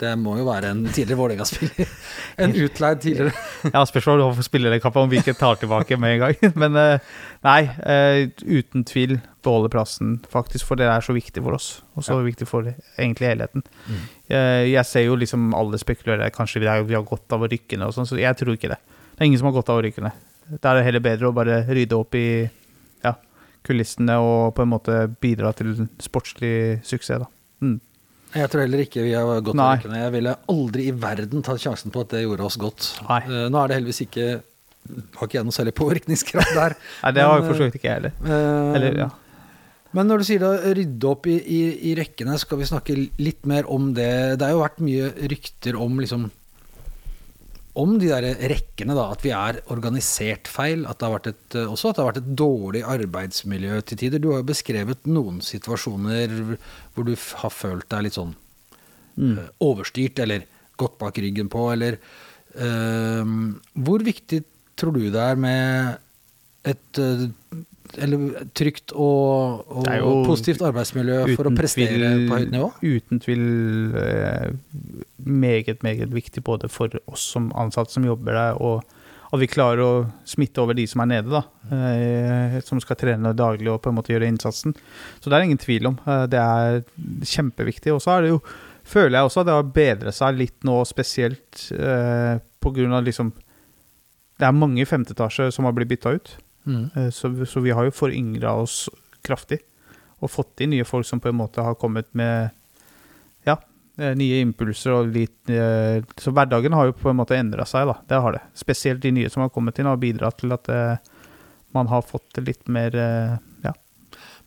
Det 0.00 0.10
må 0.16 0.38
jo 0.38 0.46
være 0.46 0.70
en 0.72 0.84
tidligere 0.88 1.18
Vålerenga-spiller. 1.18 1.90
En 2.40 2.54
utleid 2.56 3.02
tidligere. 3.02 3.32
Ja, 3.74 3.82
spørsmålet 3.84 4.24
om 4.24 4.44
spillerkampen 4.44 5.04
om 5.04 5.10
vi 5.10 5.18
ikke 5.20 5.36
tar 5.36 5.58
tilbake 5.60 5.98
med 6.00 6.14
en 6.14 6.22
gang. 6.22 6.54
Men 6.62 6.78
eh, 6.80 7.10
nei, 7.44 7.60
eh, 7.84 8.30
uten 8.40 8.86
tvil 8.88 9.18
beholde 9.44 9.70
plassen, 9.72 10.18
faktisk, 10.32 10.66
for 10.68 10.80
det 10.80 10.88
er 10.88 11.04
så 11.04 11.12
viktig 11.16 11.42
for 11.44 11.56
oss. 11.56 11.68
Og 11.96 12.06
så 12.06 12.16
viktig 12.24 12.48
for 12.48 12.70
egentlig 12.70 13.28
helheten. 13.28 13.64
Mm. 13.88 14.00
Eh, 14.32 14.64
jeg 14.70 14.86
ser 14.88 15.04
jo 15.04 15.18
liksom 15.20 15.52
alle 15.56 15.80
spekulerer 15.80 16.32
kanskje 16.32 16.64
vi 16.64 16.70
har, 16.70 16.84
vi 16.88 16.96
har 16.96 17.04
godt 17.04 17.36
av 17.36 17.44
å 17.44 17.50
rykke 17.50 17.76
ned 17.76 17.90
og 17.90 17.96
sånn, 17.96 18.08
så 18.08 18.20
jeg 18.20 18.36
tror 18.40 18.56
ikke 18.56 18.72
det. 18.72 18.80
Det 19.12 19.20
er 19.20 19.28
ingen 19.28 19.42
som 19.42 19.50
har 19.50 19.58
godt 19.58 19.72
av 19.72 19.82
å 19.82 19.84
rykke 19.84 20.04
ned. 20.06 20.26
Da 20.56 20.72
er 20.72 20.80
det 20.80 20.86
heller 20.88 21.04
bedre 21.04 21.28
å 21.28 21.36
bare 21.36 21.60
rydde 21.68 21.98
opp 21.98 22.16
i 22.18 22.26
ja, 23.04 23.14
kulissene 23.66 24.16
og 24.24 24.54
på 24.56 24.64
en 24.64 24.72
måte 24.72 25.02
bidra 25.22 25.52
til 25.56 25.76
sportslig 26.02 26.80
suksess, 26.88 27.26
da. 27.26 27.30
Mm. 27.60 27.78
Jeg 28.30 28.50
tror 28.52 28.62
heller 28.62 28.82
ikke 28.84 29.02
vi 29.02 29.14
har 29.16 29.40
gått 29.42 29.58
Nei. 29.58 29.70
rykkene. 29.76 30.02
Jeg 30.04 30.12
ville 30.14 30.34
aldri 30.52 30.84
i 30.86 30.92
verden 31.02 31.42
tatt 31.46 31.62
sjansen 31.62 31.90
på 31.94 32.04
at 32.04 32.12
det 32.14 32.22
gjorde 32.22 32.46
oss 32.46 32.58
godt. 32.60 32.90
Nei. 33.08 33.20
Eh, 33.26 33.48
nå 33.50 33.58
er 33.62 33.72
det 33.72 33.80
heldigvis 33.80 34.04
ikke 34.06 34.28
Har 35.18 35.26
ikke 35.28 35.36
jeg 35.38 35.44
noe 35.46 35.54
særlig 35.54 35.74
påvirkningskraft 35.76 36.54
der. 36.56 36.74
Nei, 37.04 37.10
det 37.16 37.24
har 37.26 37.34
Men, 37.34 37.42
jeg 37.42 37.50
for 37.50 37.58
så 37.58 37.66
vidt 37.68 37.76
ikke 37.80 37.88
jeg 37.90 37.98
heller. 37.98 38.14
Eh, 38.24 38.76
Eller, 38.78 39.00
ja. 39.04 39.08
Men 39.92 40.06
når 40.06 40.22
du 40.22 40.24
sier 40.28 40.42
da 40.42 40.50
rydde 40.78 41.08
opp 41.10 41.26
i, 41.26 41.34
i, 41.42 41.60
i 41.90 41.94
rekkene, 41.98 42.36
skal 42.38 42.60
vi 42.60 42.68
snakke 42.70 42.94
litt 43.18 43.46
mer 43.50 43.66
om 43.70 43.90
det. 43.96 44.38
Det 44.38 44.46
har 44.46 44.54
jo 44.54 44.62
vært 44.62 44.78
mye 44.86 45.10
rykter 45.32 45.78
om 45.82 45.98
liksom 45.98 46.28
om 47.78 47.98
de 48.00 48.08
der 48.10 48.24
rekkene, 48.50 48.94
da. 48.98 49.10
At 49.14 49.22
vi 49.22 49.30
er 49.30 49.60
organisert 49.70 50.48
feil. 50.50 50.86
At 50.90 50.98
det 50.98 51.06
har 51.06 51.14
vært 51.18 51.28
et, 51.30 51.54
eh, 51.54 51.66
også 51.70 51.90
at 51.90 51.96
det 51.96 52.02
har 52.04 52.12
vært 52.12 52.22
et 52.22 52.36
dårlig 52.36 52.82
arbeidsmiljø 52.82 53.80
til 53.86 53.98
tider. 53.98 54.18
Du 54.18 54.30
har 54.32 54.42
jo 54.42 54.48
beskrevet 54.50 55.06
noen 55.06 55.40
situasjoner 55.44 56.56
hvor 56.94 57.04
du 57.06 57.14
har 57.14 57.50
følt 57.54 57.88
deg 57.88 58.02
litt 58.08 58.18
sånn 58.18 58.34
Mm. 59.18 59.38
eh, 59.38 59.48
overstyrt, 59.60 60.18
eller 60.22 60.44
gått 60.78 60.96
bak 60.98 61.18
ryggen 61.18 61.48
på, 61.50 61.72
eller 61.72 61.98
eh, 62.54 63.24
Hvor 63.76 63.98
viktig 64.06 64.44
tror 64.76 64.94
du 64.94 65.10
det 65.10 65.20
er 65.20 65.36
med 65.36 65.98
et 66.64 66.98
eh, 66.98 67.26
eller 67.98 68.44
trygt 68.54 68.92
og, 68.94 69.64
og 69.80 70.26
positivt 70.28 70.62
arbeidsmiljø 70.68 71.18
for 71.34 71.48
å 71.50 71.54
prestere 71.56 71.96
tvil- 71.98 72.28
på 72.28 72.38
høyt 72.38 72.54
nivå? 72.54 72.70
Uten 72.84 73.20
tvil 73.24 73.44
eh, 73.98 74.52
meget, 75.26 75.82
meget 75.82 76.12
viktig 76.14 76.44
både 76.46 76.70
for 76.70 76.94
oss 77.10 77.26
som 77.34 77.50
ansatte 77.58 77.92
som 77.96 78.06
jobber 78.06 78.36
der, 78.38 78.60
og 78.60 78.84
at 79.30 79.38
vi 79.38 79.46
klarer 79.46 79.80
å 79.84 79.90
smitte 80.26 80.58
over 80.58 80.74
de 80.74 80.86
som 80.90 81.04
er 81.04 81.10
nede, 81.12 81.30
da. 81.30 81.44
Eh, 81.70 82.56
som 82.66 82.80
skal 82.82 82.98
trene 82.98 83.30
daglig 83.38 83.70
og 83.70 83.78
på 83.84 83.92
en 83.92 83.98
måte 84.00 84.10
gjøre 84.10 84.26
innsatsen. 84.26 84.74
Så 85.22 85.30
det 85.30 85.38
er 85.38 85.46
ingen 85.46 85.60
tvil 85.62 85.86
om. 85.92 86.00
Eh, 86.02 86.24
det 86.32 86.40
er 86.42 86.80
kjempeviktig. 87.30 87.92
Og 87.94 88.02
så 88.02 88.16
er 88.16 88.26
det 88.26 88.32
jo, 88.32 88.40
føler 88.90 89.20
jeg 89.20 89.28
også 89.28 89.44
at 89.44 89.46
det 89.50 89.54
har 89.54 89.70
bedret 89.76 90.18
seg 90.18 90.40
litt 90.40 90.66
nå, 90.66 90.80
spesielt 90.88 91.68
eh, 91.78 92.42
på 92.60 92.72
grunn 92.74 92.92
av 92.98 93.06
liksom 93.06 93.30
Det 94.40 94.48
er 94.48 94.56
mange 94.56 94.80
i 94.82 94.88
femte 94.88 95.12
etasje 95.14 95.50
som 95.52 95.66
har 95.68 95.74
blitt 95.76 95.90
bytta 95.92 96.14
ut. 96.16 96.30
Mm. 96.66 96.90
Eh, 96.94 97.10
Så, 97.10 97.30
så 97.46 97.60
vi 97.64 97.70
har 97.76 97.84
jo 97.88 97.90
foryngra 97.94 98.52
oss 98.60 98.88
kraftig. 99.26 99.60
Og 100.20 100.30
fått 100.30 100.60
inn 100.60 100.74
nye 100.74 100.84
folk 100.84 101.06
som 101.08 101.20
på 101.20 101.30
en 101.30 101.38
måte 101.38 101.62
har 101.64 101.74
kommet 101.80 102.08
med 102.12 102.50
ja, 103.48 103.54
eh, 103.98 104.12
nye 104.14 104.40
impulser 104.44 104.92
og 104.98 105.14
litt 105.14 105.48
eh, 105.48 106.02
Så 106.20 106.32
hverdagen 106.36 106.76
har 106.76 106.90
jo 106.90 106.96
på 106.98 107.08
en 107.10 107.16
måte 107.22 107.38
endra 107.38 107.64
seg, 107.68 107.88
da. 107.88 107.96
Det 108.08 108.20
har 108.20 108.36
det. 108.36 108.42
Spesielt 108.60 109.00
de 109.00 109.14
nye 109.16 109.30
som 109.32 109.42
har 109.46 109.52
kommet 109.54 109.78
inn, 109.80 109.88
har 109.88 109.96
bidratt 110.00 110.42
til 110.42 110.52
at 110.52 110.68
man 111.72 111.86
har 111.86 112.02
fått 112.02 112.40
litt 112.42 112.66
mer 112.68 112.90
ja. 113.62 113.72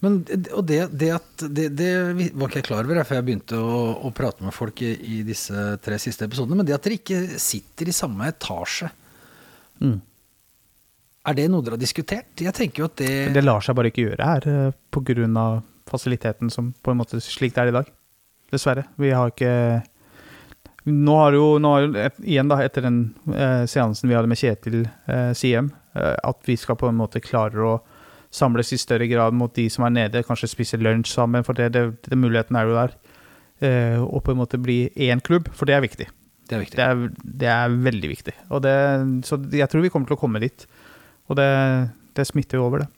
Men, 0.04 0.18
og 0.52 0.66
det, 0.68 0.82
det 0.92 1.10
at 1.16 1.44
det, 1.48 1.70
det 1.80 1.92
var 2.36 2.50
ikke 2.50 2.60
jeg 2.60 2.66
klar 2.68 2.84
over 2.84 3.06
før 3.08 3.16
jeg 3.22 3.26
begynte 3.30 3.56
å, 3.56 3.78
å 4.04 4.12
prate 4.12 4.44
med 4.44 4.52
folk 4.54 4.82
i, 4.84 4.90
i 4.92 5.22
disse 5.24 5.78
tre 5.80 5.96
siste 6.04 6.28
episodene, 6.28 6.58
men 6.60 6.68
det 6.68 6.76
at 6.76 6.84
dere 6.84 6.98
ikke 7.00 7.22
sitter 7.40 7.88
i 7.90 7.96
samme 7.96 8.28
etasje, 8.34 8.92
Mm. 9.82 9.98
Er 11.26 11.38
det 11.38 11.46
noe 11.52 11.64
dere 11.64 11.78
har 11.78 11.82
diskutert? 11.82 12.34
Jeg 12.42 12.54
tenker 12.58 12.84
jo 12.84 12.90
at 12.90 12.98
det, 13.00 13.12
Men 13.30 13.34
det 13.38 13.44
lar 13.46 13.62
seg 13.64 13.76
bare 13.78 13.92
ikke 13.92 14.08
gjøre 14.10 14.28
her 14.28 14.42
pga. 14.48 14.74
på 14.92 15.04
grunn 15.08 15.38
av 15.40 15.62
fasiliteten 15.90 16.50
som 16.52 16.74
på 16.84 16.92
en 16.92 16.98
måte 17.00 17.20
slik 17.24 17.54
det 17.56 17.62
er 17.64 17.72
i 17.72 17.76
dag. 17.78 17.90
Dessverre. 18.54 18.86
Vi 19.00 19.10
har 19.16 19.32
ikke 19.32 19.84
Nå 20.86 21.14
har 21.16 21.32
jo, 21.32 21.44
nå 21.64 21.70
har 21.72 21.82
jo 21.86 21.94
et- 21.96 22.18
igjen 22.28 22.50
da, 22.52 22.58
etter 22.60 22.82
den 22.84 22.98
eh, 23.32 23.64
seansen 23.72 24.10
vi 24.10 24.16
hadde 24.18 24.28
med 24.28 24.36
Kjetil 24.38 24.82
eh, 25.08 25.32
Siem, 25.32 25.70
eh, 25.96 26.16
at 26.28 26.42
vi 26.44 26.58
skal 26.60 26.76
på 26.76 26.90
en 26.90 26.98
måte 27.00 27.22
klare 27.24 27.56
å 27.64 27.78
samles 28.30 28.74
i 28.74 28.78
større 28.82 29.08
grad 29.08 29.32
mot 29.34 29.54
de 29.56 29.70
som 29.72 29.86
er 29.86 29.94
nede, 29.96 30.24
kanskje 30.28 30.50
spise 30.52 30.76
lunsj 30.82 31.14
sammen, 31.14 31.46
for 31.48 31.54
det, 31.56 31.70
det, 31.72 31.86
det 32.04 32.18
muligheten 32.20 32.58
er 32.60 32.68
jo 32.68 32.76
der. 32.76 32.96
Eh, 33.64 34.02
og 34.04 34.26
på 34.26 34.34
en 34.36 34.42
måte 34.42 34.60
bli 34.60 34.90
én 35.08 35.22
klubb, 35.24 35.48
for 35.56 35.66
det 35.70 35.76
er 35.78 35.86
viktig. 35.86 36.10
det 36.50 36.58
er 36.58 36.64
viktig. 36.66 36.76
Det 36.76 36.84
er, 36.90 37.08
det 37.24 37.48
er 37.54 37.70
veldig 37.88 38.10
viktig. 38.18 38.34
Og 38.52 38.62
det, 38.66 38.76
så 39.24 39.40
jeg 39.56 39.70
tror 39.72 39.86
vi 39.86 39.90
kommer 39.94 40.08
til 40.12 40.18
å 40.18 40.20
komme 40.26 40.42
dit. 40.44 40.68
Og 41.32 41.38
det, 41.40 41.48
det 42.18 42.26
smitter 42.28 42.60
jo 42.60 42.66
over, 42.68 42.84
det. 42.84 42.90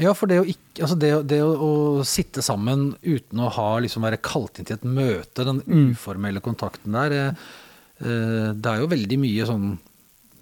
Ja, 0.00 0.12
for 0.14 0.30
det 0.30 0.38
å, 0.40 0.46
ikke, 0.46 0.84
altså 0.86 0.96
det, 1.02 1.10
det 1.28 1.40
å, 1.42 1.50
å 1.66 2.04
sitte 2.06 2.42
sammen 2.46 2.92
uten 3.02 3.42
å 3.42 3.50
ha, 3.56 3.68
liksom 3.82 4.04
være 4.06 4.20
kalt 4.22 4.60
inn 4.62 4.68
til 4.68 4.78
et 4.78 4.86
møte, 4.86 5.44
den 5.44 5.58
Mm. 5.66 5.88
uformelle 5.96 6.40
kontakten 6.44 6.94
der, 6.94 7.12
eh, 7.12 7.46
eh, 8.00 8.50
det 8.54 8.70
er 8.70 8.84
jo 8.84 8.90
veldig 8.92 9.18
mye 9.20 9.48
sånn 9.50 9.72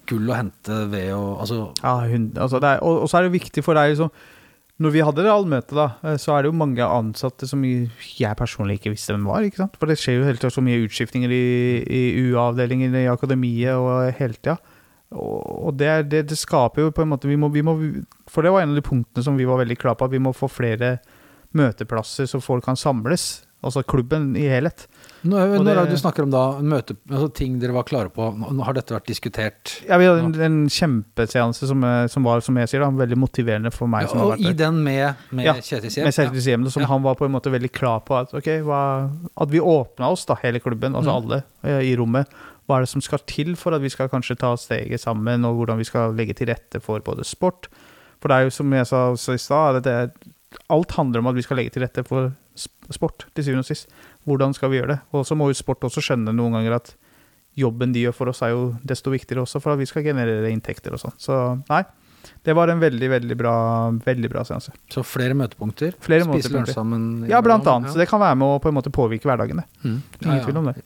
gull 0.09 0.29
å 0.31 0.37
hente 0.37 0.77
ved 0.93 1.11
å 1.17 1.23
altså, 1.41 1.73
Ja, 1.83 1.97
hun, 2.09 2.31
altså 2.37 2.61
det 2.61 2.69
er, 2.77 2.83
og, 2.85 3.03
og 3.05 3.09
så 3.11 3.19
er 3.19 3.27
det 3.27 3.35
viktig 3.41 3.65
for 3.65 3.77
deg 3.77 3.91
liksom 3.93 4.09
Når 4.81 4.93
vi 4.95 5.03
hadde 5.03 5.25
realmøte, 5.27 5.75
da, 5.75 5.89
eh, 6.07 6.17
så 6.23 6.37
er 6.37 6.45
det 6.47 6.53
jo 6.53 6.57
mange 6.61 6.85
ansatte 6.87 7.49
som 7.51 7.65
jeg 7.65 8.37
personlig 8.39 8.79
ikke 8.79 8.93
visste 8.95 9.11
hvem 9.17 9.25
var. 9.27 9.43
For 9.81 9.91
det 9.91 9.97
skjer 9.99 10.21
jo 10.21 10.29
helt 10.29 10.39
tida 10.45 10.53
så 10.55 10.63
mye 10.63 10.85
utskiftninger 10.87 11.33
i, 11.35 11.45
i 11.83 12.03
UA-avdelingen 12.29 12.95
i 12.95 13.09
akademiet 13.11 13.75
og 13.75 14.13
hele 14.21 14.37
tida. 14.39 14.55
Og, 15.11 15.73
det, 15.79 16.09
det, 16.11 16.27
det 16.29 16.37
skaper 16.37 16.83
jo 16.83 16.91
på 16.93 17.01
en 17.03 17.09
måte 17.09 17.29
vi 17.31 17.37
må, 17.41 17.49
vi 17.51 17.63
må, 17.65 17.75
For 18.29 18.43
det 18.45 18.53
var 18.53 18.61
en 18.63 18.75
av 18.75 18.77
de 18.77 18.85
punktene 18.85 19.25
som 19.25 19.39
vi 19.39 19.47
var 19.49 19.57
veldig 19.63 19.79
klare 19.81 19.97
på, 19.97 20.05
at 20.05 20.13
vi 20.13 20.21
må 20.21 20.35
få 20.37 20.51
flere 20.53 20.99
møteplasser 21.57 22.29
så 22.29 22.41
folk 22.45 22.65
kan 22.69 22.77
samles. 22.77 23.45
Altså 23.65 23.81
klubben 23.83 24.37
i 24.39 24.45
helhet. 24.47 24.85
Og 25.25 25.33
når 25.33 25.65
det- 25.75 25.91
du 25.91 25.97
snakker 25.97 26.23
om 26.23 26.31
da 26.31 26.61
møte, 26.63 26.95
altså 27.11 27.33
ting 27.35 27.59
dere 27.59 27.73
var 27.73 27.83
klare 27.83 28.09
på, 28.09 28.29
nå 28.55 28.63
har 28.65 28.73
dette 28.75 28.95
vært 28.95 29.07
diskutert? 29.09 29.81
Ja, 29.89 29.97
Vi 29.99 30.05
hadde 30.05 30.23
en, 30.23 30.35
en 30.41 30.69
kjempeseanse 30.69 31.67
som, 31.67 31.83
eh, 31.83 32.07
som 32.07 32.23
var, 32.23 32.41
som 32.41 32.55
jeg 32.57 32.69
sier, 32.69 32.81
da, 32.85 32.91
veldig 32.91 33.17
motiverende 33.19 33.73
for 33.73 33.89
meg. 33.89 34.03
Ja, 34.03 34.09
som 34.13 34.19
har 34.21 34.27
og 34.37 34.39
i 34.39 34.45
der. 34.53 34.53
den 34.55 34.85
med, 34.85 35.17
med 35.33 35.45
Ja, 35.45 35.55
Kjetil 35.55 35.91
Siem? 35.91 36.05
med 36.05 36.15
Kjetil 36.15 36.41
Siem, 36.45 36.69
som 36.71 36.83
Ja. 36.83 36.87
han 36.89 37.03
var 37.03 37.17
på 37.17 37.25
en 37.27 37.33
måte 37.33 37.51
veldig 37.51 37.73
klar 37.73 37.99
på 38.07 38.21
at, 38.21 38.33
okay, 38.33 38.61
hva, 38.61 39.11
at 39.37 39.49
vi 39.51 39.59
åpna 39.59 40.13
oss, 40.13 40.25
da, 40.25 40.37
hele 40.37 40.61
klubben, 40.61 40.95
altså 40.95 41.11
Mm. 41.11 41.17
alle 41.25 41.43
eh, 41.65 41.81
i 41.91 41.97
rommet. 41.97 42.29
Hva 42.69 42.77
er 42.79 42.85
det 42.85 42.91
som 42.93 43.01
skal 43.05 43.23
til 43.25 43.55
for 43.57 43.73
at 43.73 43.81
vi 43.81 43.89
skal 43.93 44.11
kanskje 44.13 44.37
ta 44.37 44.53
steget 44.61 45.01
sammen, 45.01 45.47
og 45.49 45.57
hvordan 45.57 45.81
vi 45.81 45.87
skal 45.89 46.13
legge 46.19 46.37
til 46.37 46.51
rette 46.53 46.83
for 46.85 47.01
både 47.01 47.25
sport 47.25 47.71
For 48.21 48.29
det 48.29 48.37
er 48.37 48.49
jo 48.49 48.51
som 48.51 48.73
jeg 48.75 48.87
sa 48.91 49.15
i 49.15 49.39
stad, 49.41 49.89
alt 50.69 50.95
handler 50.97 51.23
om 51.23 51.29
at 51.31 51.37
vi 51.39 51.43
skal 51.47 51.57
legge 51.61 51.71
til 51.71 51.85
rette 51.85 52.05
for 52.05 52.33
sport, 52.91 53.27
til 53.35 53.45
syvende 53.47 53.63
og 53.63 53.69
sist. 53.69 53.89
Hvordan 54.27 54.55
skal 54.57 54.73
vi 54.73 54.81
gjøre 54.81 54.97
det? 54.97 54.99
Og 55.15 55.25
så 55.29 55.37
må 55.39 55.49
jo 55.49 55.55
sport 55.55 55.85
også 55.87 56.03
skjønne 56.03 56.35
noen 56.35 56.57
ganger 56.59 56.77
at 56.81 56.95
jobben 57.59 57.93
de 57.95 58.05
gjør 58.07 58.15
for 58.17 58.31
oss, 58.33 58.43
er 58.43 58.53
jo 58.55 58.75
desto 58.87 59.11
viktigere 59.11 59.43
også 59.45 59.61
for 59.63 59.75
at 59.75 59.81
vi 59.81 59.87
skal 59.89 60.05
generere 60.07 60.51
inntekter 60.53 60.95
og 60.95 61.03
sånn. 61.03 61.15
Så 61.19 61.39
nei, 61.71 61.83
det 62.47 62.55
var 62.59 62.71
en 62.73 62.83
veldig, 62.83 63.09
veldig 63.15 63.37
bra, 63.39 63.55
veldig 64.05 64.31
bra 64.31 64.45
seanse. 64.47 64.75
Så 64.93 65.03
flere 65.07 65.37
møtepunkter? 65.39 65.97
Flere 66.03 66.27
Spise 66.27 66.53
lunsj 66.55 66.75
sammen? 66.77 67.09
Ja, 67.31 67.41
blant 67.45 67.67
annet. 67.67 67.89
annet. 67.89 67.95
Så 67.95 68.03
det 68.03 68.09
kan 68.11 68.23
være 68.23 68.39
med 68.39 68.59
å 68.59 68.61
på 68.63 68.71
en 68.71 68.77
måte 68.79 68.93
påvirke 68.95 69.31
hverdagen. 69.31 69.63
det. 69.63 69.67
Mm. 69.85 69.99
Ingen 70.23 70.33
Ja, 70.35 70.39
ja. 70.39 70.45
tvil 70.47 70.61
om 70.61 70.71
det. 70.71 70.77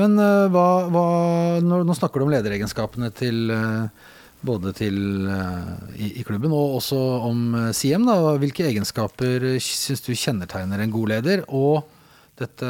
Men 0.00 0.18
uh, 0.20 0.46
hva, 0.52 0.66
hva 0.92 1.06
nå, 1.64 1.80
nå 1.86 1.96
snakker 1.96 2.20
du 2.20 2.26
om 2.26 2.34
lederegenskapene 2.34 3.10
til 3.16 3.50
uh, 3.52 4.12
både 4.46 4.70
til 4.76 5.26
eh, 5.32 5.70
i, 5.96 6.08
i 6.20 6.22
klubben 6.22 6.52
og 6.54 6.76
også 6.76 6.98
om 7.26 7.38
Siem. 7.74 8.04
Da. 8.06 8.36
Hvilke 8.38 8.66
egenskaper 8.68 9.42
syns 9.64 10.04
du 10.04 10.12
kjennetegner 10.12 10.84
en 10.84 10.92
god 10.92 11.10
leder? 11.16 11.42
Og 11.48 11.80
dette 12.38 12.68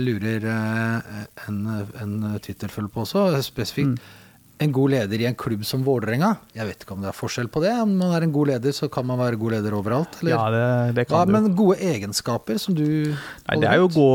lurer 0.00 0.46
en, 0.46 1.58
en 2.00 2.14
Twitter-følger 2.40 2.94
på 2.94 3.02
også, 3.02 3.26
spesifikt. 3.44 3.98
Mm. 3.98 4.21
En 4.62 4.72
god 4.74 4.92
leder 4.92 5.20
i 5.22 5.26
en 5.26 5.34
klubb 5.38 5.64
som 5.66 5.82
Vålerenga. 5.86 6.28
Jeg 6.54 6.68
vet 6.68 6.84
ikke 6.84 6.94
om 6.94 7.00
det 7.02 7.08
er 7.10 7.16
forskjell 7.18 7.48
på 7.50 7.62
det. 7.64 7.72
Om 7.82 7.94
man 7.98 8.12
er 8.14 8.26
en 8.26 8.32
god 8.34 8.50
leder, 8.52 8.74
så 8.76 8.88
kan 8.92 9.06
man 9.08 9.18
være 9.18 9.38
god 9.40 9.56
leder 9.56 9.74
overalt. 9.74 10.18
Eller? 10.22 10.32
Ja, 10.36 10.42
det, 10.54 10.94
det 10.96 11.04
Ja, 11.08 11.10
kan 11.24 11.28
du. 11.28 11.32
men 11.34 11.56
gode 11.58 11.78
egenskaper 11.82 12.60
som 12.62 12.76
du 12.78 12.84
Nei, 13.12 13.56
det 13.58 13.68
er 13.70 13.80
jo 13.80 13.88
å 13.88 13.92
gå, 13.96 14.10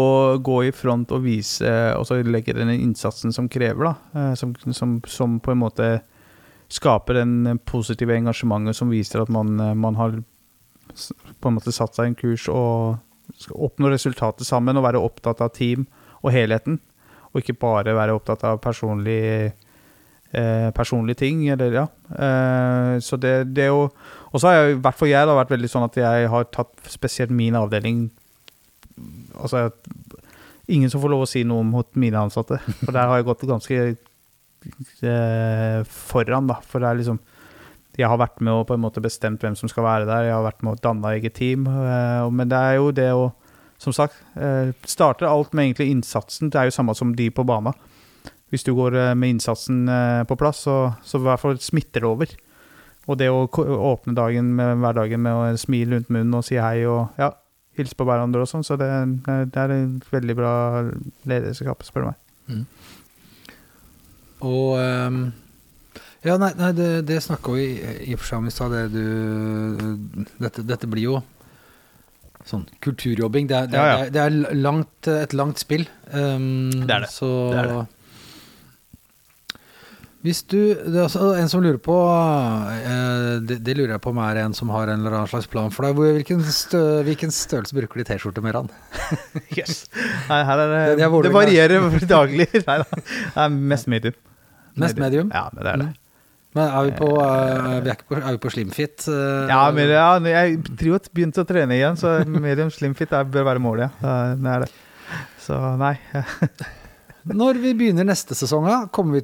gå 0.47 0.57
i 0.69 0.71
front 0.75 1.11
og 1.17 1.25
vise, 1.25 1.73
og 1.97 2.05
så 2.07 2.21
legge 2.23 2.55
den 2.55 2.71
innsatsen 2.77 3.35
som 3.35 3.49
krever, 3.51 3.89
da. 3.91 3.95
eh, 4.15 4.33
Som, 4.39 4.55
som, 4.71 4.97
som 5.05 5.39
på 5.43 5.51
en 5.55 5.61
måte 5.65 5.89
skaper 6.69 7.21
den 7.21 7.59
positive 7.63 8.15
engasjementet 8.17 8.75
som 8.75 8.89
viser 8.91 9.21
at 9.23 9.29
man, 9.31 9.53
eh, 9.59 9.73
man 9.75 9.95
har 9.99 10.17
på 11.41 11.49
en 11.51 11.55
måte 11.59 11.71
satt 11.75 11.95
seg 11.95 12.09
en 12.09 12.15
kurs 12.19 12.47
og 12.51 12.97
skal 13.37 13.59
oppnå 13.67 13.89
resultatet 13.91 14.47
sammen 14.47 14.77
og 14.79 14.85
være 14.87 14.99
opptatt 15.03 15.41
av 15.43 15.51
team 15.55 15.83
og 16.23 16.31
helheten. 16.31 16.79
Og 17.33 17.41
ikke 17.43 17.57
bare 17.59 17.93
være 17.93 18.15
opptatt 18.15 18.43
av 18.47 18.61
personlig, 18.63 19.51
eh, 20.31 20.69
personlige 20.75 21.21
ting. 21.23 21.47
Eller, 21.49 21.73
ja. 21.73 21.87
eh, 22.11 22.99
så 23.03 23.19
det, 23.21 23.53
det 23.55 23.67
er 23.67 23.73
jo 23.73 23.89
Og 24.31 24.41
så 24.41 24.49
har 24.49 24.55
jeg, 24.57 24.75
i 24.75 24.81
hvert 24.83 24.97
fall 24.99 25.09
jeg 25.11 25.27
da, 25.27 25.35
vært 25.37 25.53
veldig 25.55 25.69
sånn 25.71 25.87
at 25.87 25.97
jeg 25.97 26.31
har 26.31 26.49
tatt 26.51 26.89
spesielt 26.91 27.31
min 27.31 27.55
avdeling 27.55 28.09
Altså 29.37 29.69
ingen 30.67 30.91
som 30.91 31.01
får 31.01 31.13
lov 31.13 31.23
å 31.23 31.29
si 31.29 31.43
noe 31.47 31.63
mot 31.63 31.87
mine 31.99 32.19
ansatte. 32.19 32.59
For 32.81 32.91
der 32.91 33.07
har 33.07 33.19
jeg 33.19 33.27
gått 33.29 33.45
ganske 33.47 33.79
eh, 35.07 35.81
foran, 35.87 36.49
da. 36.49 36.59
For 36.65 36.83
det 36.83 36.89
er 36.89 37.01
liksom 37.01 37.19
Jeg 37.97 38.05
har 38.11 38.19
vært 38.21 38.43
med 38.45 38.53
og 38.53 38.67
på 38.69 38.75
en 38.75 38.83
måte 38.83 39.01
bestemt 39.01 39.41
hvem 39.41 39.55
som 39.57 39.69
skal 39.71 39.85
være 39.85 40.05
der. 40.09 40.27
Jeg 40.27 40.35
har 40.35 40.43
vært 40.45 40.61
med 40.61 40.75
og 40.75 40.81
danna 40.83 41.15
eget 41.15 41.37
team. 41.39 41.65
Eh, 41.65 42.27
men 42.29 42.49
det 42.51 42.57
er 42.57 42.79
jo 42.81 42.91
det 42.91 43.11
å 43.13 43.27
Som 43.77 43.93
sagt, 43.93 44.15
starte 44.33 44.89
starter 44.89 45.27
alt 45.29 45.51
med 45.53 45.67
egentlig 45.67 45.91
innsatsen. 45.93 46.49
Det 46.49 46.57
er 46.57 46.65
jo 46.65 46.73
samme 46.73 46.95
som 46.97 47.11
de 47.13 47.27
på 47.29 47.43
bana. 47.45 47.75
Hvis 48.51 48.63
du 48.63 48.73
går 48.77 48.95
eh, 48.95 49.13
med 49.19 49.29
innsatsen 49.35 49.87
eh, 49.91 50.21
på 50.29 50.37
plass, 50.39 50.61
så, 50.67 50.75
så 51.03 51.19
i 51.19 51.25
hvert 51.27 51.41
fall 51.41 51.57
smitter 51.59 52.03
det 52.05 52.07
over. 52.09 52.35
Og 53.07 53.17
det 53.19 53.27
å 53.31 53.45
åpne 53.47 54.15
dagen 54.15 54.53
med, 54.55 54.77
hverdagen 54.83 55.21
med 55.23 55.33
å 55.35 55.57
smile 55.59 55.95
rundt 55.97 56.09
munnen 56.11 56.35
og 56.39 56.43
si 56.47 56.55
hei 56.59 56.81
og 56.87 57.13
ja, 57.19 57.29
hilse 57.79 57.95
på 57.95 58.03
hverandre 58.07 58.41
og 58.43 58.49
sånn, 58.51 58.65
så 58.67 58.75
det, 58.79 58.87
det 59.27 59.61
er 59.61 59.73
et 59.75 60.07
veldig 60.11 60.35
bra 60.35 60.53
lederskap, 61.29 61.83
spør 61.87 62.07
du 62.07 62.09
meg. 62.09 62.65
Og 64.43 64.77
um, 64.79 65.19
Ja, 66.25 66.35
nei, 66.41 66.51
nei 66.59 66.71
det, 66.75 66.89
det 67.07 67.21
snakka 67.23 67.53
vi 67.55 67.65
i 68.09 68.13
og 68.15 68.19
for 68.21 68.27
seg 68.31 68.41
om 68.41 68.47
i 68.49 68.53
stad. 68.53 68.73
det 68.75 68.85
du- 68.93 70.25
Dette, 70.41 70.63
dette 70.67 70.89
blir 70.91 71.03
jo 71.07 71.19
sånn 72.47 72.65
kulturjobbing. 72.83 73.47
Det 73.49 73.55
er, 73.57 73.67
det 73.71 73.79
er, 73.79 73.87
Ja, 73.87 74.03
ja. 74.07 74.25
er 74.25 74.55
langt, 74.55 75.07
et 75.07 75.33
langt 75.35 75.59
spill. 75.59 75.87
Um, 76.11 76.69
Det 76.71 76.91
er 76.95 77.05
det. 77.05 77.09
Så 77.11 77.29
Det 77.51 77.59
er 77.63 77.71
det. 77.71 77.87
Hvis 80.25 80.39
du 80.49 80.57
Det 80.73 80.95
er 80.97 81.03
altså 81.05 81.27
en 81.37 81.49
som 81.51 81.61
lurer 81.61 81.77
på 81.83 81.95
eh, 82.73 83.35
det, 83.47 83.59
det 83.65 83.75
lurer 83.77 83.93
jeg 83.95 84.01
på 84.03 84.11
om 84.11 84.21
er 84.23 84.39
en 84.41 84.55
som 84.57 84.71
har 84.73 84.89
en 84.89 85.03
eller 85.03 85.13
annen 85.19 85.29
slags 85.29 85.45
plan 85.51 85.69
for 85.73 85.85
deg. 85.85 85.99
Hvilken, 86.17 86.41
stø, 86.51 86.81
hvilken 87.07 87.33
størrelse 87.33 87.77
bruker 87.77 88.01
de 88.01 88.07
T-skjorte, 88.09 88.41
Meran? 88.45 88.71
Yes. 89.57 89.85
Nei, 90.27 90.41
her 90.47 90.63
er 90.63 90.73
det, 90.73 90.81
Det 91.03 91.11
det 91.27 91.33
varierer 91.35 91.85
daglig. 92.17 92.49
Nei 92.57 92.79
da. 92.81 92.87
Det 92.89 93.45
er 93.45 93.55
mest 93.73 93.87
medium. 93.93 94.17
Mest 94.77 94.99
medium? 95.01 95.31
Ja, 95.33 95.47
det 95.53 95.71
er 95.73 95.81
det. 95.85 95.89
Men 96.57 96.71
er 96.73 96.87
vi 96.87 96.91
på, 96.97 97.07
eh, 97.21 97.77
vi 97.85 97.91
er, 97.93 98.01
på, 98.07 98.17
er 98.17 98.31
vi 98.33 98.41
på 98.41 98.51
slimfit? 98.55 99.05
eh, 99.13 99.45
Ja, 99.51 99.61
men 99.75 99.91
ja, 99.93 100.07
jeg 100.33 100.57
tror 100.71 100.95
jeg 100.95 101.13
begynte 101.13 101.45
å 101.45 101.49
trene 101.49 101.77
igjen, 101.77 101.99
så 101.99 102.17
medium 102.25 102.73
slimfit 102.73 103.13
bør 103.13 103.45
være 103.51 103.61
målet, 103.61 103.93
ja. 104.01 104.17
Det 104.33 104.53
er 104.55 104.65
det. 104.65 104.71
Så 105.45 105.61
nei. 105.77 105.93
Når 107.27 107.59
vi 107.63 107.73
begynner 107.75 108.07
neste 108.07 108.35
sesong, 108.37 108.67
kommer 108.93 109.19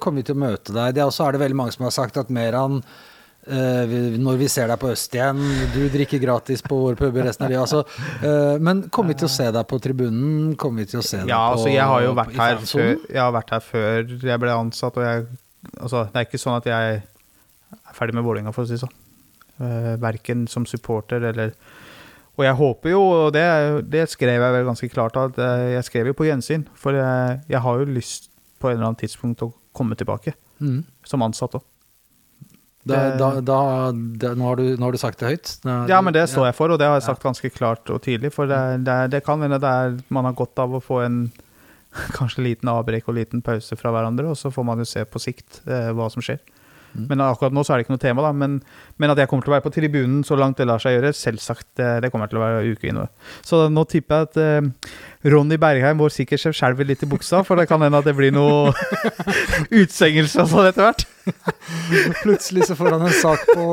kommer 0.00 0.20
vi 0.20 0.26
til 0.26 0.36
å 0.36 0.40
møte 0.40 0.72
deg. 0.72 0.96
Det 0.96 1.02
er 1.02 1.08
også 1.10 1.28
er 1.28 1.36
det 1.36 1.44
veldig 1.44 1.58
mange 1.58 1.74
som 1.74 1.86
har 1.88 1.94
sagt 1.94 2.20
at 2.20 2.30
Meran 2.32 2.78
eh, 3.48 3.96
når 4.20 4.38
vi 4.40 4.48
ser 4.52 4.70
deg 4.70 4.80
på 4.80 4.92
Øst 4.92 5.14
igjen, 5.16 5.42
du 5.74 5.80
drikker 5.92 6.22
gratis 6.22 6.62
på 6.64 6.78
våre 6.84 6.98
puber 6.98 7.26
resten 7.28 7.46
av 7.46 7.52
livet. 7.52 7.66
Altså, 7.66 8.06
eh, 8.22 8.56
men 8.62 8.86
kommer 8.94 9.14
vi 9.14 9.20
til 9.22 9.28
å 9.28 9.34
se 9.34 9.50
deg 9.54 9.68
på 9.68 9.80
tribunen? 9.84 10.54
Kommer 10.60 10.84
vi 10.84 10.92
til 10.94 11.02
å 11.02 11.06
se 11.06 11.22
deg 11.22 11.32
Ja, 11.32 11.42
på 11.48 11.58
altså 11.58 11.74
jeg 11.74 11.90
har 11.92 12.06
jo 12.06 12.14
vært 12.18 12.40
her 12.40 12.64
før, 12.64 12.94
jeg 13.08 13.22
har 13.22 13.36
vært 13.36 13.54
her 13.56 13.66
før 13.68 14.16
jeg 14.32 14.44
ble 14.46 14.56
ansatt, 14.56 15.04
jeg 15.08 15.28
Altså, 15.74 16.04
det 16.12 16.20
er 16.20 16.26
ikke 16.28 16.38
sånn 16.38 16.54
at 16.54 16.66
jeg 16.70 16.98
er 16.98 17.94
ferdig 17.96 18.14
med 18.16 18.24
Vålerenga, 18.24 18.52
for 18.54 18.64
å 18.64 18.68
si 18.68 18.76
det 18.76 18.84
sånn. 18.84 18.94
Uh, 19.58 19.96
verken 19.98 20.44
som 20.46 20.62
supporter 20.70 21.24
eller 21.32 21.50
Og 22.38 22.44
jeg 22.46 22.54
håper 22.54 22.90
jo, 22.92 23.00
og 23.02 23.32
det, 23.34 23.44
det 23.90 24.04
skrev 24.12 24.38
jeg 24.40 24.52
vel 24.54 24.66
ganske 24.68 24.88
klart, 24.92 25.16
at 25.18 25.38
eh, 25.42 25.72
jeg 25.74 25.84
skrev 25.88 26.06
jo 26.12 26.14
på 26.14 26.28
gjensyn. 26.28 26.66
For 26.78 26.94
jeg, 26.94 27.40
jeg 27.50 27.60
har 27.64 27.80
jo 27.80 27.88
lyst 27.90 28.28
på 28.62 28.68
en 28.70 28.76
eller 28.78 28.86
annen 28.92 29.00
tidspunkt 29.00 29.42
å 29.42 29.52
komme 29.74 29.96
tilbake, 29.98 30.34
Mm. 30.58 30.80
som 31.06 31.22
ansatt 31.22 31.52
òg. 31.54 31.62
Nå, 32.88 32.94
har 32.96 34.56
du, 34.56 34.64
nå 34.78 34.84
har 34.86 34.92
du 34.94 34.98
sagt 34.98 35.18
det 35.20 35.28
høyt? 35.32 35.50
Da- 35.64 35.86
Ja, 35.90 36.00
men 36.00 36.12
det 36.14 36.24
står 36.30 36.46
jeg 36.48 36.54
for, 36.56 36.70
og 36.70 36.78
det 36.78 36.86
har 36.88 36.96
jeg 36.98 37.02
Ja. 37.04 37.14
sagt 37.14 37.22
ganske 37.22 37.50
klart 37.52 37.90
og 37.90 38.02
tydelig. 38.02 38.32
For 38.32 38.46
det, 38.46 38.84
det, 38.84 39.10
det 39.10 39.24
kan 39.24 39.40
hende 39.40 39.58
det 39.60 39.68
er 39.68 39.98
man 40.10 40.24
har 40.24 40.32
godt 40.32 40.58
av 40.58 40.70
å 40.74 40.80
få 40.82 41.04
en 41.04 41.32
kanskje 42.18 42.42
liten 42.44 42.68
avbrekk 42.68 43.08
og 43.08 43.14
liten 43.14 43.42
pause 43.42 43.76
fra 43.76 43.90
hverandre, 43.90 44.26
og 44.30 44.36
så 44.36 44.50
får 44.52 44.64
man 44.64 44.78
jo 44.78 44.84
se 44.84 45.04
på 45.04 45.18
sikt 45.20 45.60
eh, 45.66 45.90
hva 45.92 46.10
som 46.10 46.22
skjer. 46.22 46.38
Mm. 46.98 47.08
Men 47.10 47.24
akkurat 47.24 47.54
nå 47.54 47.64
så 47.64 47.74
er 47.74 47.80
det 47.80 47.86
ikke 47.86 47.94
noe 47.94 48.02
tema, 48.02 48.24
da. 48.26 48.32
Men, 48.36 48.58
men 48.98 49.14
at 49.14 49.22
jeg 49.22 49.30
kommer 49.30 49.46
til 49.46 49.54
å 49.54 49.56
være 49.56 49.66
på 49.68 49.74
tribunen 49.74 50.24
så 50.26 50.38
langt 50.38 50.60
det 50.60 50.68
lar 50.68 50.82
seg 50.82 50.98
gjøre, 50.98 51.14
selvsagt. 51.16 51.68
Det, 51.78 51.90
det 52.04 52.12
kommer 52.12 52.28
jeg 52.28 52.34
til 52.34 52.40
å 52.40 52.44
være 52.44 52.74
uke 52.74 52.90
inn. 52.90 53.02
Så 53.46 53.64
nå 53.72 53.84
tipper 53.90 54.24
jeg 54.24 54.28
at 54.28 54.40
uh, 54.42 54.98
Ronny 55.32 55.58
Bergheim, 55.60 56.02
vår 56.02 56.14
sikkerhetssjef, 56.14 56.56
skjelver 56.58 56.88
litt 56.88 57.06
i 57.06 57.10
buksa, 57.10 57.44
for 57.46 57.60
det 57.60 57.68
kan 57.70 57.82
hende 57.84 58.02
at 58.02 58.08
det 58.08 58.16
blir 58.18 58.34
noe 58.34 58.74
utsengelse 59.82 60.44
og 60.44 60.52
sånn 60.52 60.70
etter 60.70 60.88
hvert. 60.88 61.06
Plutselig 62.24 62.68
så 62.68 62.76
får 62.78 62.94
han 62.96 63.08
en 63.08 63.16
sak 63.16 63.48
på, 63.48 63.66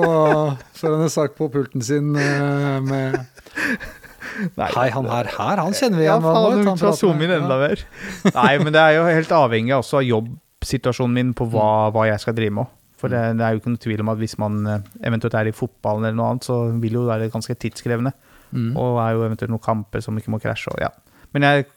får 0.79 0.95
han 0.95 1.05
en 1.05 1.13
sak 1.13 1.37
på 1.37 1.49
pulten 1.53 1.85
sin 1.85 2.15
eh, 2.19 2.79
med 2.85 3.21
Nei, 4.55 4.67
Hei, 4.73 4.89
han 4.91 5.05
her, 5.07 5.29
her, 5.31 5.59
han 5.61 5.75
kjenner 5.75 6.01
vi 6.01 6.07
igjen. 6.07 6.25
Ja, 6.25 6.33
faen, 6.33 6.65
han 6.67 6.79
skal 6.79 6.97
zoome 6.97 7.23
inn 7.23 7.35
enda 7.37 7.55
mer. 7.61 7.83
Nei, 8.25 8.49
men 8.59 8.73
det 8.75 8.81
er 8.81 8.97
jo 8.97 9.05
helt 9.07 9.31
avhengig 9.35 9.75
også 9.77 10.01
av 10.01 10.07
jobbsituasjonen 10.09 11.15
min 11.15 11.31
på 11.37 11.47
hva, 11.53 11.69
hva 11.95 12.07
jeg 12.09 12.23
skal 12.23 12.35
drive 12.35 12.57
med. 12.57 12.73
For 12.99 13.11
det, 13.11 13.21
det 13.39 13.45
er 13.45 13.53
jo 13.53 13.61
ikke 13.61 13.73
noe 13.73 13.83
tvil 13.83 14.03
om 14.03 14.11
at 14.13 14.19
hvis 14.21 14.37
man 14.41 14.59
eh, 14.71 14.91
eventuelt 15.07 15.35
er 15.37 15.49
i 15.49 15.55
fotballen 15.55 16.07
eller 16.07 16.19
noe 16.19 16.29
annet, 16.33 16.47
så 16.47 16.59
vil 16.81 16.99
jo 16.99 17.07
være 17.09 17.31
ganske 17.33 17.57
tidskrevende. 17.59 18.13
Mm. 18.55 18.69
Og 18.79 18.99
er 19.03 19.15
jo 19.15 19.25
eventuelt 19.27 19.51
noen 19.51 19.65
kamper 19.65 20.03
som 20.03 20.15
ikke 20.19 20.31
må 20.31 20.39
krasje. 20.43 20.71
Og, 20.75 20.83
ja. 20.85 20.93
Men 21.35 21.49
jeg 21.49 21.71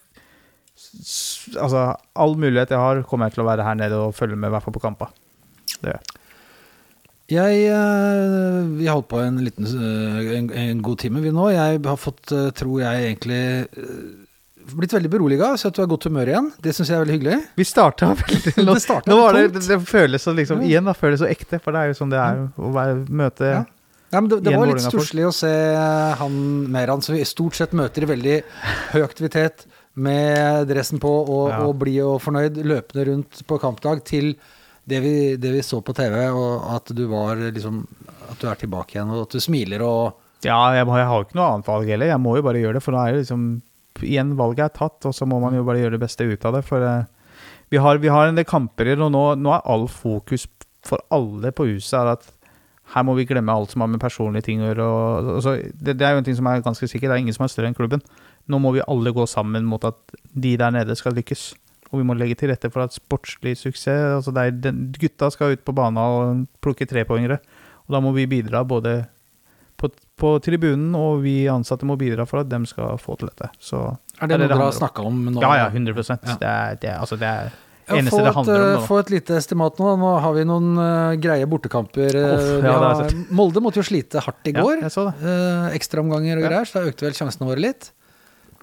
Altså, 1.59 1.97
all 2.15 2.37
mulighet 2.39 2.71
jeg 2.71 2.79
har, 2.79 3.01
kommer 3.03 3.27
jeg 3.27 3.35
til 3.35 3.43
å 3.43 3.49
være 3.49 3.65
her 3.67 3.75
nede 3.75 3.97
og 3.99 4.13
følge 4.15 4.37
med, 4.39 4.47
i 4.47 4.53
hvert 4.55 4.63
fall 4.63 4.77
på 4.77 4.83
kamper. 4.85 5.09
Det 5.73 5.89
gjør 5.89 5.97
jeg. 5.97 6.13
Jeg, 7.35 7.65
eh, 7.75 8.69
vi 8.79 8.87
har 8.87 8.95
holdt 8.95 9.09
på 9.11 9.19
en 9.19 9.41
liten 9.43 9.67
eh, 9.67 10.31
en, 10.37 10.53
en 10.55 10.85
god 10.87 11.01
time 11.03 11.25
vi 11.25 11.33
nå. 11.35 11.49
Jeg 11.51 11.83
har 11.83 11.99
fått, 11.99 12.31
tror 12.31 12.77
jeg 12.85 13.09
egentlig 13.09 13.43
blitt 14.77 14.93
veldig 14.93 15.11
beroliga, 15.11 15.53
så 15.57 15.69
at 15.71 15.75
du 15.77 15.83
har 15.83 15.89
godt 15.91 16.05
humør 16.09 16.29
igjen. 16.33 16.51
Det 16.63 16.75
syns 16.77 16.89
jeg 16.91 16.97
er 16.99 17.05
veldig 17.05 17.17
hyggelig. 17.19 17.39
Vi 17.57 17.65
starta 17.65 18.11
veldig 18.19 18.53
nå, 18.67 18.75
Det 18.89 19.13
nå 19.13 19.19
var 19.21 19.33
det, 19.39 19.43
det, 19.57 19.63
det 19.69 19.79
føles 19.89 20.23
så 20.29 20.35
liksom 20.37 20.63
Igjen 20.67 20.85
da, 20.89 20.95
føles 20.99 21.21
så 21.23 21.29
ekte, 21.31 21.61
for 21.63 21.73
det 21.73 21.81
er 21.83 21.93
jo 21.93 21.99
sånn 22.03 22.11
det 22.13 22.21
er 22.23 22.45
å 22.59 22.73
være, 22.77 23.01
møte 23.09 23.53
Ja. 23.55 23.65
Ja, 24.09 24.23
men 24.25 24.31
det, 24.33 24.39
det 24.47 24.55
var 24.57 24.71
litt 24.71 24.81
stusslig 24.81 25.27
å 25.29 25.33
se 25.37 25.51
han 26.17 26.37
Meran, 26.73 27.03
som 27.05 27.13
vi 27.15 27.25
stort 27.29 27.59
sett 27.59 27.75
møter 27.77 28.07
i 28.07 28.09
veldig 28.09 28.37
høy 28.95 29.03
aktivitet, 29.05 29.67
med 30.01 30.65
dressen 30.71 31.01
på 31.03 31.11
og, 31.27 31.51
Ja. 31.51 31.59
og 31.67 31.75
blid 31.83 32.01
og 32.07 32.21
fornøyd, 32.25 32.57
løpende 32.65 33.05
rundt 33.11 33.43
på 33.51 33.59
kampdag, 33.61 34.01
til 34.09 34.31
det 34.89 35.03
vi, 35.05 35.13
det 35.37 35.51
vi 35.53 35.61
så 35.61 35.83
på 35.85 35.93
TV, 35.93 36.17
og 36.33 36.65
at 36.79 36.89
du 36.97 37.05
var 37.11 37.37
liksom 37.53 37.83
At 38.31 38.41
du 38.41 38.47
er 38.49 38.57
tilbake 38.61 38.97
igjen, 38.97 39.11
og 39.13 39.27
at 39.27 39.37
du 39.37 39.41
smiler 39.45 39.85
og 39.85 40.17
Ja, 40.47 40.57
jeg, 40.73 40.87
har- 40.89 40.99
jeg 41.03 41.09
har 41.13 41.25
ikke 41.27 41.37
noe 41.37 41.51
annet 41.53 41.67
valg 41.69 41.89
heller. 41.93 42.07
Jeg 42.15 42.21
må 42.23 42.37
jo 42.39 42.43
bare 42.47 42.61
gjøre 42.63 42.79
det, 42.79 42.83
for 42.85 42.95
nå 42.97 43.01
er 43.05 43.13
det 43.13 43.23
liksom 43.27 43.47
Igjen, 44.07 44.37
valget 44.39 44.67
er 44.67 44.77
tatt, 44.77 45.07
og 45.09 45.15
så 45.17 45.27
må 45.29 45.41
man 45.43 45.57
jo 45.57 45.65
bare 45.67 45.83
gjøre 45.83 45.97
det 45.97 46.05
beste 46.05 46.27
ut 46.29 46.45
av 46.49 46.59
det. 46.59 46.65
For 46.69 46.85
uh, 46.85 47.07
vi, 47.73 47.81
har, 47.83 48.01
vi 48.03 48.13
har 48.13 48.29
en 48.29 48.39
del 48.39 48.49
kamper 48.49 48.95
og 48.97 49.13
nå, 49.13 49.25
nå 49.41 49.55
er 49.55 49.69
all 49.69 49.89
fokus 49.93 50.47
for 50.87 51.03
alle 51.13 51.53
på 51.53 51.67
huset 51.69 51.99
er 51.99 52.13
at 52.15 52.29
her 52.95 53.05
må 53.05 53.13
vi 53.19 53.27
glemme 53.29 53.53
alt 53.53 53.75
som 53.75 53.83
har 53.85 53.91
med 53.93 54.01
personlige 54.01 54.47
ting 54.47 54.63
å 54.63 54.71
gjøre. 54.71 55.55
Det, 55.77 55.93
det 56.01 56.07
er 56.07 56.15
jo 56.15 56.23
en 56.23 56.29
ting 56.29 56.39
som 56.39 56.47
er 56.49 56.65
ganske 56.65 56.89
sikkert, 56.89 57.11
det 57.11 57.19
er 57.19 57.25
ingen 57.27 57.37
som 57.37 57.45
er 57.45 57.53
større 57.53 57.69
enn 57.69 57.77
klubben. 57.77 58.01
Nå 58.49 58.61
må 58.65 58.73
vi 58.73 58.85
alle 58.89 59.13
gå 59.13 59.27
sammen 59.29 59.67
mot 59.69 59.83
at 59.85 59.99
de 60.33 60.55
der 60.57 60.73
nede 60.73 60.97
skal 60.97 61.17
lykkes. 61.19 61.51
Og 61.91 62.01
vi 62.01 62.07
må 62.09 62.17
legge 62.17 62.37
til 62.39 62.53
rette 62.53 62.71
for 62.73 62.85
at 62.85 62.97
sportslig 62.97 63.55
suksess 63.57 64.19
altså 64.19 64.33
det 64.37 64.43
er 64.45 64.57
den, 64.69 64.81
Gutta 64.97 65.31
skal 65.33 65.55
ut 65.57 65.63
på 65.65 65.75
banen 65.77 66.01
og 66.01 66.43
plukke 66.65 66.89
trepoengere. 66.89 67.39
Og 67.89 67.97
da 67.97 68.01
må 68.05 68.13
vi 68.17 68.29
bidra 68.29 68.65
både 68.69 69.03
på, 69.79 69.89
på 70.19 70.33
tribunen, 70.43 70.91
og 70.99 71.23
vi 71.23 71.45
ansatte 71.51 71.87
må 71.87 71.95
bidra 72.01 72.27
for 72.29 72.43
at 72.43 72.51
de 72.51 72.59
skal 72.67 72.99
få 73.01 73.15
til 73.21 73.31
dette. 73.31 73.49
Så 73.63 73.85
Er 74.19 74.27
det 74.31 74.41
noe 74.41 74.51
dere 74.51 74.61
har 74.67 74.75
snakka 74.77 75.05
om 75.07 75.21
nå? 75.31 75.41
ja, 75.45 75.53
ja, 75.63 75.67
100 75.71 75.95
Ja. 76.11 76.37
Det 76.41 76.53
er 76.53 76.79
det, 76.83 76.95
altså 76.99 77.19
det 77.21 77.29
er 77.31 77.51
Ja, 77.89 77.97
eneste 77.97 78.13
få 78.13 78.19
det 78.25 78.29
et, 78.29 78.35
handler 78.37 78.61
om 78.65 78.67
eh, 78.69 78.75
nå. 78.77 78.87
Få 78.89 78.99
et 79.01 79.11
lite 79.15 79.37
estimat 79.39 79.79
nå. 79.81 79.93
Nå 80.03 80.11
har 80.21 80.35
vi 80.37 80.43
noen 80.45 80.67
uh, 80.77 81.15
greie 81.17 81.47
bortekamper. 81.49 82.19
eh, 82.19 82.35
Uff, 82.35 82.49
vi 82.59 82.67
ja, 82.69 82.75
det 82.83 82.91
har 82.99 83.15
Molde 83.39 83.63
måtte 83.65 83.81
jo 83.81 83.87
slite 83.87 84.21
hardt 84.27 84.51
i 84.51 84.53
går. 84.59 84.83
Ja, 84.85 84.91
uh. 85.07 85.23
Eh, 85.23 85.79
Ekstraomganger 85.79 86.37
og 86.37 86.43
Ja. 86.43 86.51
greier, 86.51 86.69
så 86.69 86.83
da 86.83 86.91
økte 86.91 87.07
vel 87.07 87.17
sjansene 87.17 87.49
våre 87.49 87.63
litt. 87.63 87.93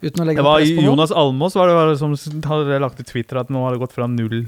Uten 0.03 0.21
å 0.21 0.27
legge 0.27 0.43
Det 0.43 0.45
var 0.45 0.59
press 0.59 0.69
på 0.75 0.75
noen. 0.75 0.91
Jonas 0.91 1.11
Almås 1.15 1.55
var 1.55 1.71
det 1.71 1.79
var 1.79 1.87
det 1.89 1.97
som 2.03 2.13
hadde 2.51 2.79
lagt 2.83 2.99
ut 2.99 3.07
Twitter 3.07 3.39
at 3.39 3.49
nå 3.49 3.63
har 3.63 3.71
det 3.73 3.79
gått 3.81 3.95
fra 3.95 4.05
0 4.11 4.45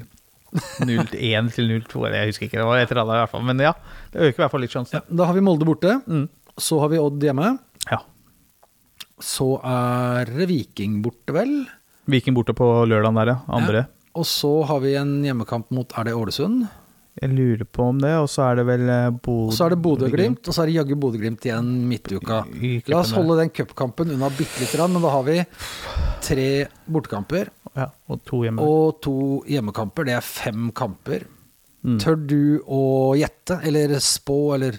0-1 0.80 1.51
til 1.55 1.68
0-2, 1.70 2.03
jeg 2.13 2.30
husker 2.32 2.47
ikke, 2.47 2.59
det 2.61 2.68
var 2.68 2.80
et 2.80 2.91
eller 2.91 3.03
annet 3.03 3.18
i 3.18 3.22
hvert 3.24 3.34
fall. 3.34 3.45
Men 3.47 3.59
ja, 3.63 3.74
det 4.13 4.22
øker 4.30 4.38
i 4.38 4.43
hvert 4.45 4.53
fall 4.53 4.63
litt 4.63 4.74
sjansen. 4.76 4.99
Ja, 4.99 5.18
da 5.20 5.28
har 5.30 5.36
vi 5.38 5.43
Molde 5.43 5.68
borte. 5.68 5.97
Mm. 6.07 6.28
Så 6.58 6.80
har 6.82 6.89
vi 6.89 6.99
Odd 7.01 7.22
hjemme. 7.24 7.58
Ja. 7.91 7.99
Så 9.22 9.51
er 9.66 10.30
Viking 10.49 11.01
borte, 11.05 11.34
vel. 11.36 11.53
Viking 12.10 12.36
borte 12.38 12.53
på 12.58 12.66
lørdagen 12.89 13.18
der, 13.20 13.34
ja. 13.34 13.38
Andre. 13.53 13.86
Og 14.18 14.26
så 14.26 14.51
har 14.66 14.80
vi 14.82 14.95
en 14.97 15.20
hjemmekamp 15.26 15.70
mot 15.76 15.91
Er 15.99 16.08
det 16.08 16.16
Ålesund? 16.18 16.64
Jeg 17.18 17.32
lurer 17.34 17.66
på 17.66 17.82
om 17.89 17.97
det, 18.01 18.12
og 18.22 18.28
så 18.30 18.43
er 18.45 18.60
det 18.60 18.64
vel 18.68 18.84
eh, 18.93 19.10
Bodø 19.10 19.47
Og 19.49 19.53
så 19.58 19.66
er 19.66 19.74
det 19.74 19.80
Bodø-Glimt, 19.82 20.41
og 20.45 20.53
så 20.53 20.62
er 20.62 20.70
det 20.70 20.76
jaggu 20.76 20.97
Bodø-Glimt 21.01 21.45
igjen 21.49 21.72
midtuka. 21.89 22.43
La 22.91 22.99
oss 22.99 23.14
holde 23.18 23.39
den 23.39 23.49
cupkampen 23.49 24.12
unna 24.14 24.30
bitte 24.38 24.62
lite 24.62 24.78
grann, 24.78 24.93
men 24.93 25.01
da 25.01 25.14
har 25.16 25.26
vi 25.26 25.39
tre 26.28 26.45
bortekamper 26.86 27.49
Ja, 27.74 27.88
og 28.10 28.22
to 28.26 28.43
hjemme. 28.45 28.62
og 28.62 28.99
to 29.01 29.16
hjemmekamper. 29.49 30.05
Det 30.05 30.14
er 30.14 30.26
fem 30.30 30.70
kamper. 30.78 31.26
Mm. 31.82 31.97
Tør 32.03 32.22
du 32.30 32.39
å 32.70 32.84
gjette, 33.18 33.60
eller 33.66 33.97
spå, 34.03 34.38
eller 34.53 34.78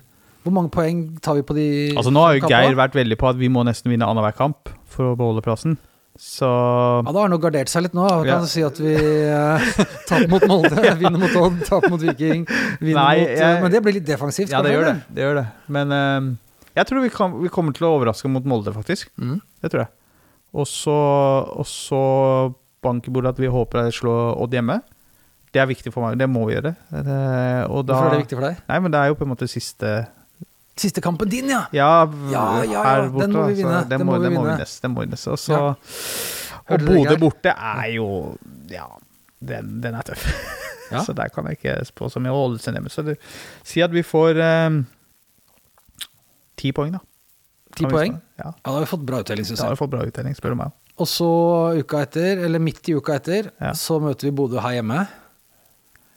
Hvor 0.48 0.54
mange 0.56 0.72
poeng 0.72 1.02
tar 1.20 1.36
vi 1.36 1.42
på 1.44 1.54
de 1.58 1.66
Altså 1.92 2.10
Nå 2.14 2.22
har 2.24 2.38
jo 2.38 2.48
Geir 2.48 2.74
vært 2.78 2.96
veldig 2.96 3.18
på 3.20 3.28
at 3.28 3.36
vi 3.36 3.50
må 3.52 3.62
nesten 3.68 3.92
vinne 3.92 4.08
annenhver 4.08 4.32
kamp 4.38 4.72
for 4.88 5.12
å 5.12 5.16
beholde 5.18 5.44
plassen. 5.44 5.76
Så 6.18 6.48
Ja, 6.48 7.12
Da 7.12 7.20
har 7.20 7.28
han 7.28 7.34
jo 7.36 7.38
gardert 7.38 7.68
seg 7.70 7.84
litt 7.84 7.92
nå. 7.94 8.08
Kan 8.08 8.26
Ja. 8.26 8.38
si 8.50 8.62
at 8.66 8.78
vi 8.80 8.94
eh, 8.96 9.68
taper 10.08 10.26
mot 10.32 10.42
Molde, 10.50 10.72
vinner 11.02 11.20
mot 11.20 11.36
Odd, 11.38 11.60
taper 11.68 11.92
mot 11.92 12.00
Viking 12.02 12.42
vinner 12.80 12.98
Nei, 12.98 13.18
mot, 13.20 13.28
eh, 13.28 13.38
jeg- 13.38 13.62
Men 13.62 13.70
det 13.76 13.82
blir 13.84 13.94
litt 14.00 14.06
defensivt. 14.08 14.50
Ja, 14.50 14.62
det 14.62 14.72
gjør 14.74 14.88
det. 14.88 14.96
det, 15.14 15.22
gjør 15.22 15.34
det. 15.42 15.46
Men 15.68 15.92
eh, 15.92 16.34
jeg 16.80 16.86
tror 16.90 17.02
vi, 17.04 17.10
kan, 17.14 17.36
vi 17.42 17.48
kommer 17.54 17.76
til 17.76 17.86
å 17.86 17.92
overraske 18.00 18.26
mot 18.32 18.44
Molde, 18.44 18.72
faktisk. 18.74 19.12
Mm. 19.20 19.40
Det 19.62 19.70
tror 19.70 19.84
jeg. 19.84 19.92
Og 20.58 20.66
så, 20.66 20.96
og 21.60 21.66
så 21.68 22.02
bank 22.82 23.06
i 23.06 23.10
bordet 23.14 23.34
at 23.36 23.38
vi 23.42 23.46
håper 23.52 23.84
å 23.86 23.92
slå 23.94 24.14
Odd 24.42 24.54
hjemme. 24.58 24.80
Det 25.54 25.62
er 25.62 25.66
viktig 25.70 25.92
for 25.94 26.04
meg. 26.04 26.18
Det 26.20 26.26
må 26.28 26.42
vi 26.48 26.54
gjøre. 26.58 26.74
Det, 26.90 27.18
og 27.70 27.86
da, 27.86 27.94
Hvorfor 27.94 28.06
er 28.10 28.16
det 28.18 28.22
viktig 28.26 28.36
for 28.38 28.46
deg? 28.50 28.58
Nei, 28.68 28.78
men 28.84 28.90
det 28.92 28.98
er 29.00 29.06
jo 29.12 29.16
på 29.16 29.24
en 29.24 29.30
måte 29.32 29.48
siste 29.48 29.92
Siste 30.78 31.02
kampen 31.02 31.28
din, 31.32 31.48
ja! 31.50 31.64
Ja, 31.74 31.88
Ja, 32.30 32.44
ja, 32.62 32.64
ja, 32.72 32.82
her 32.86 33.08
den 33.14 33.32
må 33.34 33.46
vi 33.48 33.54
vinne. 33.58 33.80
Den 33.90 34.04
må, 34.06 34.18
vi 34.18 34.24
den 34.28 34.34
må 34.36 34.44
vinne. 34.44 34.54
vinnes. 34.56 34.76
Den 34.84 34.94
må 34.94 35.04
vinnes. 35.04 35.26
Og 35.26 35.38
Ja. 35.48 35.74
Og 36.68 36.78
du 36.82 36.86
Bodø 36.86 37.16
borte 37.18 37.48
er 37.56 37.86
jo 37.96 38.36
Ja, 38.70 38.84
den, 39.40 39.80
den 39.82 39.94
er 39.94 40.02
tøff. 40.02 40.24
Så 41.06 41.12
der 41.12 41.28
kan 41.28 41.44
jeg 41.48 41.58
ikke 41.58 41.84
spå 41.84 42.08
så 42.08 42.20
mye. 42.20 42.32
Ålesund 42.32 42.76
hjemme. 42.78 42.88
Så 42.88 43.02
det, 43.04 43.18
si 43.64 43.82
at 43.84 43.92
vi 43.92 44.00
får 44.02 44.38
ti 44.40 44.84
ti 46.56 46.72
poeng, 46.72 46.92
da. 46.96 47.00
Ti 47.76 47.84
poeng? 47.86 48.14
Ja. 48.40 48.52
Da 48.64 48.72
har 48.72 48.80
vi 48.80 48.86
fått 48.90 49.04
bra 49.06 49.20
uttelling, 49.22 49.44
syns 49.44 49.58
Da 49.60 49.66
har 49.66 49.74
jeg. 49.74 49.76
vi 49.78 49.82
fått 49.84 49.90
bra 49.92 50.00
uttelling, 50.08 50.34
spør 50.34 50.54
du 50.54 50.60
meg. 50.62 50.72
Og 50.98 51.06
så 51.06 51.28
uka 51.78 52.00
etter, 52.02 52.40
eller 52.46 52.58
midt 52.58 52.88
i 52.90 52.96
uka 52.98 53.14
etter, 53.20 53.50
så 53.78 54.00
møter 54.02 54.26
vi 54.30 54.32
Bodø 54.34 54.58
her 54.64 54.78
hjemme. 54.80 55.04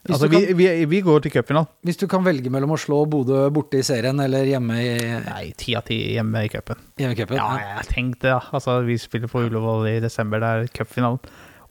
Altså, 0.10 0.28
vi, 0.32 0.40
kan, 0.48 0.58
vi, 0.58 0.68
vi 0.90 1.00
går 1.06 1.20
til 1.22 1.34
cupfinalen. 1.36 1.70
hvis 1.86 2.00
du 2.02 2.08
kan 2.10 2.24
velge 2.26 2.50
mellom 2.50 2.72
å 2.74 2.78
slå 2.82 3.04
Bodø 3.06 3.44
borte 3.54 3.78
i 3.78 3.86
serien 3.86 4.18
eller 4.24 4.48
hjemme 4.50 4.80
i 4.82 4.96
Nei, 5.28 5.44
ti 5.58 5.76
av 5.78 5.86
ti 5.86 6.00
hjemme 6.16 6.42
i 6.48 6.50
cupen. 6.50 6.80
Ja, 6.98 7.12
ja. 7.14 7.60
jeg 7.78 7.90
tenkte 7.92 8.32
det. 8.32 8.40
Altså, 8.50 8.80
vi 8.88 8.98
spiller 8.98 9.30
på 9.30 9.44
Ullevål 9.46 9.86
i 9.92 9.96
desember, 10.02 10.42
det 10.42 10.50
er 10.50 10.74
cupfinalen. 10.80 11.22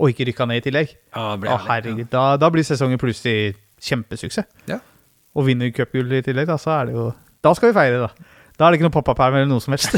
Og 0.00 0.14
ikke 0.14 0.28
rykka 0.30 0.46
ned 0.46 0.62
i 0.62 0.64
tillegg. 0.68 0.94
Ja, 1.10 1.24
det 1.32 1.42
blir 1.42 1.52
Å, 1.52 1.58
herlig. 1.66 1.96
Ja. 2.04 2.10
Da, 2.14 2.24
da 2.40 2.54
blir 2.54 2.64
sesongen 2.64 3.02
plutselig 3.02 3.56
kjempesuksess. 3.82 4.46
Ja. 4.70 4.78
Og 5.34 5.50
vinner 5.50 5.74
cupgull 5.74 6.14
i 6.14 6.22
tillegg, 6.24 6.46
da, 6.50 6.56
så 6.60 6.72
er 6.78 6.90
det 6.90 6.96
jo 6.96 7.10
Da 7.42 7.52
skal 7.56 7.72
vi 7.72 7.78
feire, 7.80 8.06
da. 8.06 8.36
Da 8.60 8.66
er 8.66 8.72
det 8.72 8.78
ikke 8.78 8.90
noe 8.90 8.94
pappaperm 8.94 9.40
eller 9.40 9.48
noe 9.50 9.62
som 9.64 9.74
helst. 9.74 9.94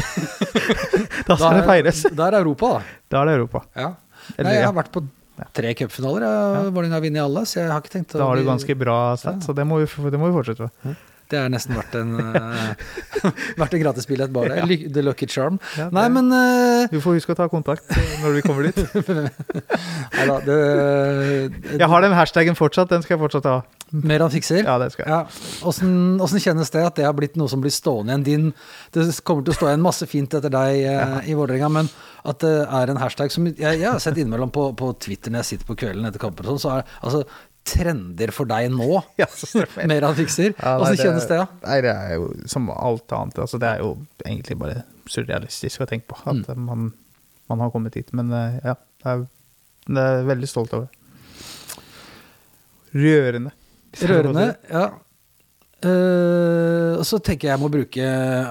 da 1.27 1.35
skal 1.35 1.59
det 1.59 1.65
feires. 1.67 2.05
Da 2.09 2.29
er 2.29 2.37
det 2.37 2.45
Europa, 2.45 2.77
da. 2.77 3.01
Da 3.11 3.21
er 3.21 3.29
det 3.29 3.41
Europa. 3.41 3.61
Ja. 3.75 3.89
Eller, 4.37 4.47
Nei, 4.49 4.59
jeg 4.61 4.67
har 4.69 4.77
vært 4.77 4.91
på 4.95 5.03
tre 5.53 5.73
cupfinaler. 5.77 6.25
Ja. 6.27 6.61
Vålerenga 6.69 6.99
har 6.99 7.05
vunnet 7.05 7.23
alle, 7.23 7.45
så 7.49 7.59
jeg 7.61 7.71
har 7.71 7.81
ikke 7.81 7.95
tenkt 7.97 8.15
å 8.15 8.21
Da 8.21 8.29
har 8.29 8.39
du 8.39 8.45
ganske 8.47 8.75
bra 8.77 8.97
sett, 9.19 9.41
så 9.45 9.55
det 9.57 9.65
må 9.67 9.81
vi, 9.81 9.89
det 10.13 10.21
må 10.21 10.29
vi 10.29 10.37
fortsette 10.37 10.69
med. 10.69 11.01
Det 11.33 11.39
er 11.41 11.49
nesten 11.49 11.73
vært 11.73 11.95
en, 11.97 12.11
eh, 12.21 13.29
vært 13.61 13.73
en 13.73 13.81
gratisbillett 13.81 14.33
bare. 14.33 14.59
Ja. 14.61 14.67
The 14.67 15.03
Lucky 15.05 15.27
Charm. 15.29 15.57
Ja, 15.79 15.87
Nei, 15.93 16.05
men 16.13 16.29
uh, 16.29 16.85
Du 16.91 16.99
får 17.01 17.17
huske 17.17 17.33
å 17.33 17.39
ta 17.39 17.47
kontakt 17.49 17.89
når 18.21 18.37
vi 18.37 18.43
kommer 18.45 18.67
dit. 18.69 18.81
Nei 20.17 20.27
da, 20.29 20.35
det 20.45 20.57
Jeg 21.79 21.89
har 21.89 22.05
den 22.05 22.13
hashtaggen 22.17 22.59
fortsatt, 22.59 22.91
den 22.93 23.05
skal 23.05 23.17
jeg 23.17 23.23
fortsatt 23.23 23.49
ha. 23.49 23.61
Mer 23.93 24.23
han 24.25 24.33
fikser? 24.33 24.61
Ja, 24.65 24.77
det 24.81 24.91
skal 24.93 25.05
jeg. 25.05 25.13
Ja. 25.13 25.65
Åssen 25.69 26.21
åssen 26.23 26.41
kjennes 26.41 26.71
det 26.73 26.83
at 26.85 26.97
det 26.97 27.05
har 27.05 27.15
blitt 27.17 27.37
noe 27.37 27.49
som 27.49 27.61
blir 27.61 27.73
stående 27.73 28.13
igjen? 28.13 28.25
Din, 28.25 28.51
det 28.93 29.07
kommer 29.25 29.45
til 29.45 29.53
å 29.53 29.57
stå 29.57 29.71
igjen 29.71 29.85
masse 29.85 30.07
fint 30.09 30.37
etter 30.37 30.53
deg 30.53 30.85
uh, 30.85 31.19
i 31.29 31.37
Vålerenga, 31.37 31.69
men 31.79 31.89
at 32.29 32.41
det 32.41 32.53
er 32.63 32.89
en 32.89 33.01
hashtag 33.01 33.33
som 33.33 33.49
Jeg, 33.49 33.81
jeg 33.81 33.89
har 33.89 33.99
sett 34.01 34.17
innimellom 34.17 34.53
på, 34.53 34.69
på 34.79 34.93
Twitter 35.01 35.33
når 35.33 35.43
jeg 35.43 35.51
sitter 35.53 35.69
på 35.69 35.77
kvelden 35.83 36.09
etter 36.09 36.21
kamper 36.21 36.47
og 36.47 36.55
sånn, 36.55 36.63
så 36.63 36.77
er 36.77 36.95
altså 37.01 37.25
trender 37.67 38.31
for 38.35 38.49
deg 38.49 38.69
nå. 38.73 38.89
Ja. 39.21 39.27
Mer 39.89 40.07
han 40.09 40.17
fikser. 40.17 40.53
Ja, 40.57 40.75
Åssen 40.83 40.97
kjennes 40.99 41.27
det, 41.29 41.37
da? 41.39 41.47
Nei, 41.67 41.77
det 41.85 41.93
er 41.93 42.17
jo 42.17 42.27
som 42.51 42.67
alt 42.73 43.11
annet. 43.15 43.39
Altså, 43.45 43.59
det 43.61 43.69
er 43.69 43.83
jo 43.85 43.93
egentlig 44.25 44.57
bare 44.59 44.83
surrealistisk 45.09 45.83
å 45.83 45.87
tenke 45.89 46.11
på 46.13 46.19
at 46.23 46.47
Mm. 46.55 46.65
man, 46.67 46.91
man 47.51 47.59
har 47.63 47.71
kommet 47.73 47.95
hit. 47.99 48.11
Men 48.15 48.31
eh, 48.35 48.59
ja, 48.65 48.75
det 49.03 49.13
er, 49.13 49.25
det 49.87 50.03
er 50.09 50.27
veldig 50.31 50.49
stolt 50.51 50.73
over. 50.75 50.87
Rørende. 52.93 53.51
Rørende, 54.09 54.51
ja. 54.69 54.85
Uh, 55.83 56.95
og 56.95 57.03
så 57.03 57.17
tenker 57.19 57.49
jeg 57.49 57.51
jeg 57.57 57.59
må 57.59 57.67
bruke 57.67 58.03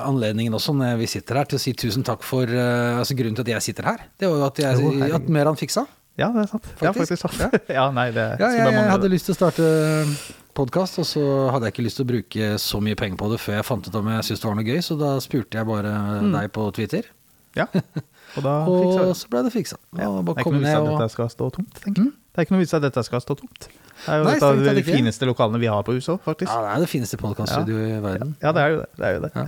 anledningen 0.04 0.52
også 0.58 0.74
når 0.76 0.98
vi 1.00 1.06
sitter 1.08 1.38
her, 1.40 1.46
til 1.48 1.56
å 1.56 1.62
si 1.62 1.72
tusen 1.80 2.04
takk 2.04 2.20
for 2.28 2.44
uh, 2.44 2.98
altså 3.00 3.16
Grunnen 3.16 3.38
til 3.38 3.46
at 3.46 3.52
jeg 3.54 3.64
sitter 3.70 3.88
her, 3.88 4.02
det 4.20 4.28
var 4.28 4.36
jo 4.36 4.44
at, 4.50 4.60
jeg, 4.60 4.82
Jo, 4.82 4.90
at 5.16 5.30
Meran 5.32 5.56
fiksa. 5.56 5.86
Ja, 6.20 6.28
det 6.34 6.42
er 6.44 6.48
sant. 6.50 6.66
Ja, 6.82 6.92
Faktisk. 6.92 7.14
faktisk 7.22 7.38
sant. 7.40 7.68
Ja, 7.72 7.86
nei, 7.98 8.10
det 8.12 8.26
Ja, 8.36 8.48
skal 8.50 8.58
jeg, 8.58 8.74
jeg 8.76 8.90
hadde 8.92 9.08
lyst 9.12 9.28
til 9.30 9.32
å 9.34 9.38
starte 9.38 9.68
podkast, 10.54 10.98
og 11.00 11.06
så 11.08 11.22
hadde 11.54 11.68
jeg 11.70 11.72
ikke 11.76 11.84
lyst 11.86 11.96
til 12.00 12.04
å 12.04 12.10
bruke 12.12 12.48
så 12.60 12.80
mye 12.84 12.98
penger 13.00 13.16
på 13.22 13.30
det 13.32 13.38
før 13.40 13.56
jeg 13.56 13.64
fant 13.70 13.88
ut 13.88 13.94
om 14.02 14.10
jeg 14.12 14.26
syntes 14.28 14.42
det 14.42 14.48
var 14.50 14.58
noe 14.58 14.66
gøy, 14.68 14.80
så 14.84 14.96
da 15.00 15.12
spurte 15.24 15.56
jeg 15.60 15.68
bare 15.70 15.92
Mm. 16.20 16.32
deg 16.36 16.50
på 16.52 16.66
Twitter. 16.76 17.08
Ja. 17.56 17.66
Og 18.36 18.42
da 18.44 18.52
Og 18.68 19.16
så 19.16 19.28
ble 19.32 19.42
det 19.44 19.52
fiksa. 19.52 19.76
Ja, 19.96 20.08
det 20.20 20.34
er 20.36 20.44
ikke 20.44 20.52
noe 20.52 20.60
vits 20.62 20.72
i 20.72 20.76
at 20.80 20.90
dette 20.92 21.08
skal 21.12 21.28
stå 21.32 21.48
tomt, 21.56 21.72
tenker 21.80 22.02
jeg. 22.04 22.12
Mm. 22.12 22.18
Det 22.32 22.40
er 22.40 22.46
ikke 22.46 22.54
noe 22.54 22.62
vits 22.64 22.74
at 22.76 22.84
dette 22.84 23.02
skal 23.04 23.20
stå 23.24 23.36
tomt. 23.42 23.66
Det 24.02 24.10
er 24.10 24.18
jo 24.18 24.26
Nei, 24.26 24.34
et 24.34 24.44
av 24.46 24.76
de 24.78 24.82
fineste 24.82 25.26
lokalene 25.28 25.60
vi 25.62 25.68
har 25.70 25.84
på 25.86 25.94
huset 25.94 26.14
òg, 26.16 26.20
faktisk. 26.24 26.50
Ja, 26.50 26.62
det 26.64 26.70
er 26.72 26.82
det 26.82 26.88
fineste 26.90 27.18
podkaststudioet 27.20 27.86
i 27.86 28.00
verden. 28.02 28.32
Ja, 28.42 28.52
det 28.56 28.62
er 28.64 28.72
jo 28.72 28.80
det. 28.80 28.88
det, 28.96 29.04
er 29.06 29.14
jo 29.14 29.22
det. 29.22 29.30
Ja. 29.36 29.44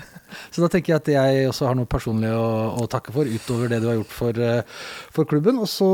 Så 0.54 0.62
da 0.62 0.68
tenker 0.70 0.94
jeg 0.94 1.00
at 1.02 1.10
jeg 1.10 1.48
også 1.50 1.68
har 1.68 1.78
noe 1.78 1.90
personlig 1.90 2.30
å, 2.30 2.46
å 2.78 2.86
takke 2.90 3.14
for, 3.16 3.26
utover 3.26 3.72
det 3.72 3.80
du 3.82 3.88
har 3.90 3.98
gjort 3.98 4.14
for, 4.14 4.42
eh, 4.46 4.80
for 5.16 5.30
klubben. 5.30 5.58
Og 5.58 5.70
så 5.70 5.90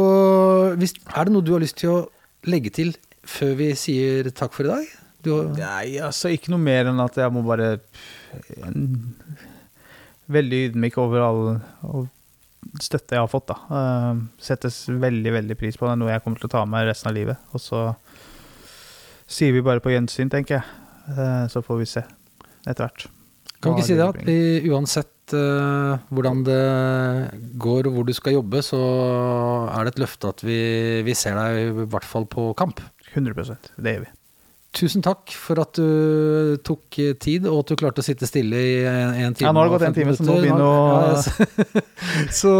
Er 0.77 1.29
det 1.29 1.33
noe 1.33 1.47
du 1.47 1.55
har 1.57 1.65
lyst 1.65 1.81
til 1.81 1.95
å 1.95 1.99
legge 2.51 2.73
til 2.77 2.93
før 3.25 3.57
vi 3.59 3.73
sier 3.79 4.29
takk 4.37 4.53
for 4.57 4.69
i 4.69 4.75
dag? 4.75 4.95
Du, 5.25 5.35
Nei, 5.57 5.99
altså 6.05 6.33
ikke 6.33 6.53
noe 6.53 6.61
mer 6.61 6.89
enn 6.89 7.01
at 7.03 7.19
jeg 7.21 7.33
må 7.33 7.43
bare 7.45 7.75
Veldig 10.31 10.61
ydmyk 10.71 10.97
over 11.03 11.25
all 11.27 11.45
all 11.85 12.09
støtte 12.81 13.17
jeg 13.17 13.23
har 13.23 13.31
fått, 13.31 13.51
da. 13.51 13.57
Uh, 13.73 14.21
settes 14.43 14.85
veldig, 14.89 15.33
veldig 15.39 15.57
pris 15.59 15.79
på. 15.79 15.87
Det 15.87 15.95
er 15.95 16.01
noe 16.01 16.13
jeg 16.13 16.23
kommer 16.25 16.41
til 16.41 16.51
å 16.51 16.55
ta 16.55 16.65
med 16.69 16.87
resten 16.89 17.11
av 17.11 17.17
livet. 17.17 17.41
Og 17.57 17.63
så 17.63 17.83
sier 19.31 19.55
vi 19.55 19.63
bare 19.65 19.83
på 19.85 19.93
gjensyn, 19.95 20.31
tenker 20.33 20.59
jeg. 20.59 20.77
Eh, 21.15 21.47
så 21.53 21.63
får 21.65 21.81
vi 21.81 21.89
se 21.89 22.03
etter 22.69 22.85
hvert. 22.85 23.07
kan 23.61 23.75
vi 23.75 23.81
ikke 23.81 23.89
si 23.91 23.97
det 23.99 24.07
at 24.09 24.21
vi, 24.27 24.39
uansett 24.73 25.35
uh, 25.37 25.99
hvordan 26.13 26.43
det 26.47 26.61
går 27.61 27.89
og 27.89 27.97
hvor 27.97 28.07
du 28.09 28.13
skal 28.17 28.37
jobbe, 28.39 28.63
så 28.65 28.79
er 29.73 29.85
det 29.87 29.95
et 29.95 30.01
løfte 30.05 30.31
at 30.33 30.45
vi, 30.45 30.61
vi 31.07 31.15
ser 31.17 31.37
deg 31.39 31.61
i 31.83 31.85
hvert 31.93 32.07
fall 32.09 32.27
på 32.31 32.51
kamp. 32.59 32.81
100% 33.15 33.73
Det 33.81 33.95
gjør 33.97 34.05
vi. 34.07 34.11
Tusen 34.71 35.03
takk 35.03 35.33
for 35.35 35.59
at 35.59 35.75
du 35.75 36.55
tok 36.63 36.95
tid, 37.19 37.47
og 37.51 37.65
at 37.65 37.73
du 37.73 37.81
klarte 37.81 38.05
å 38.05 38.07
sitte 38.07 38.29
stille 38.31 38.55
i 38.55 38.75
en, 38.87 39.17
en 39.27 39.35
time. 39.35 39.49
Ja, 39.49 39.55
nå 39.57 39.65
har 39.65 39.67
det 39.67 39.73
gått 39.75 39.87
en 39.89 39.97
time, 39.97 40.15
så 40.15 40.27
nå 40.29 40.37
begynner 40.39 40.63
å- 40.63 40.77
Ja, 41.11 41.83
så 42.41 42.53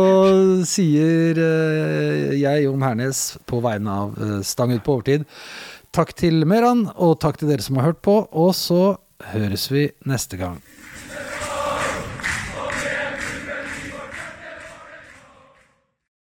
sier 0.67 1.39
uh, 1.39 2.33
jeg, 2.35 2.65
Jon 2.67 2.83
Hernes, 2.83 3.21
på 3.47 3.61
vegne 3.63 3.95
av 4.05 4.19
uh, 4.19 4.41
Stang 4.43 4.75
ut 4.75 4.83
på 4.83 4.97
overtid, 4.99 5.23
takk 5.95 6.13
til 6.19 6.45
Meran, 6.49 6.87
og 6.95 7.19
takk 7.23 7.41
til 7.41 7.51
dere 7.51 7.65
som 7.65 7.79
har 7.81 7.91
hørt 7.91 8.03
på, 8.05 8.21
og 8.31 8.53
så 8.57 8.97
høres 9.33 9.67
vi 9.73 9.89
neste 10.09 10.39
gang. 10.41 10.61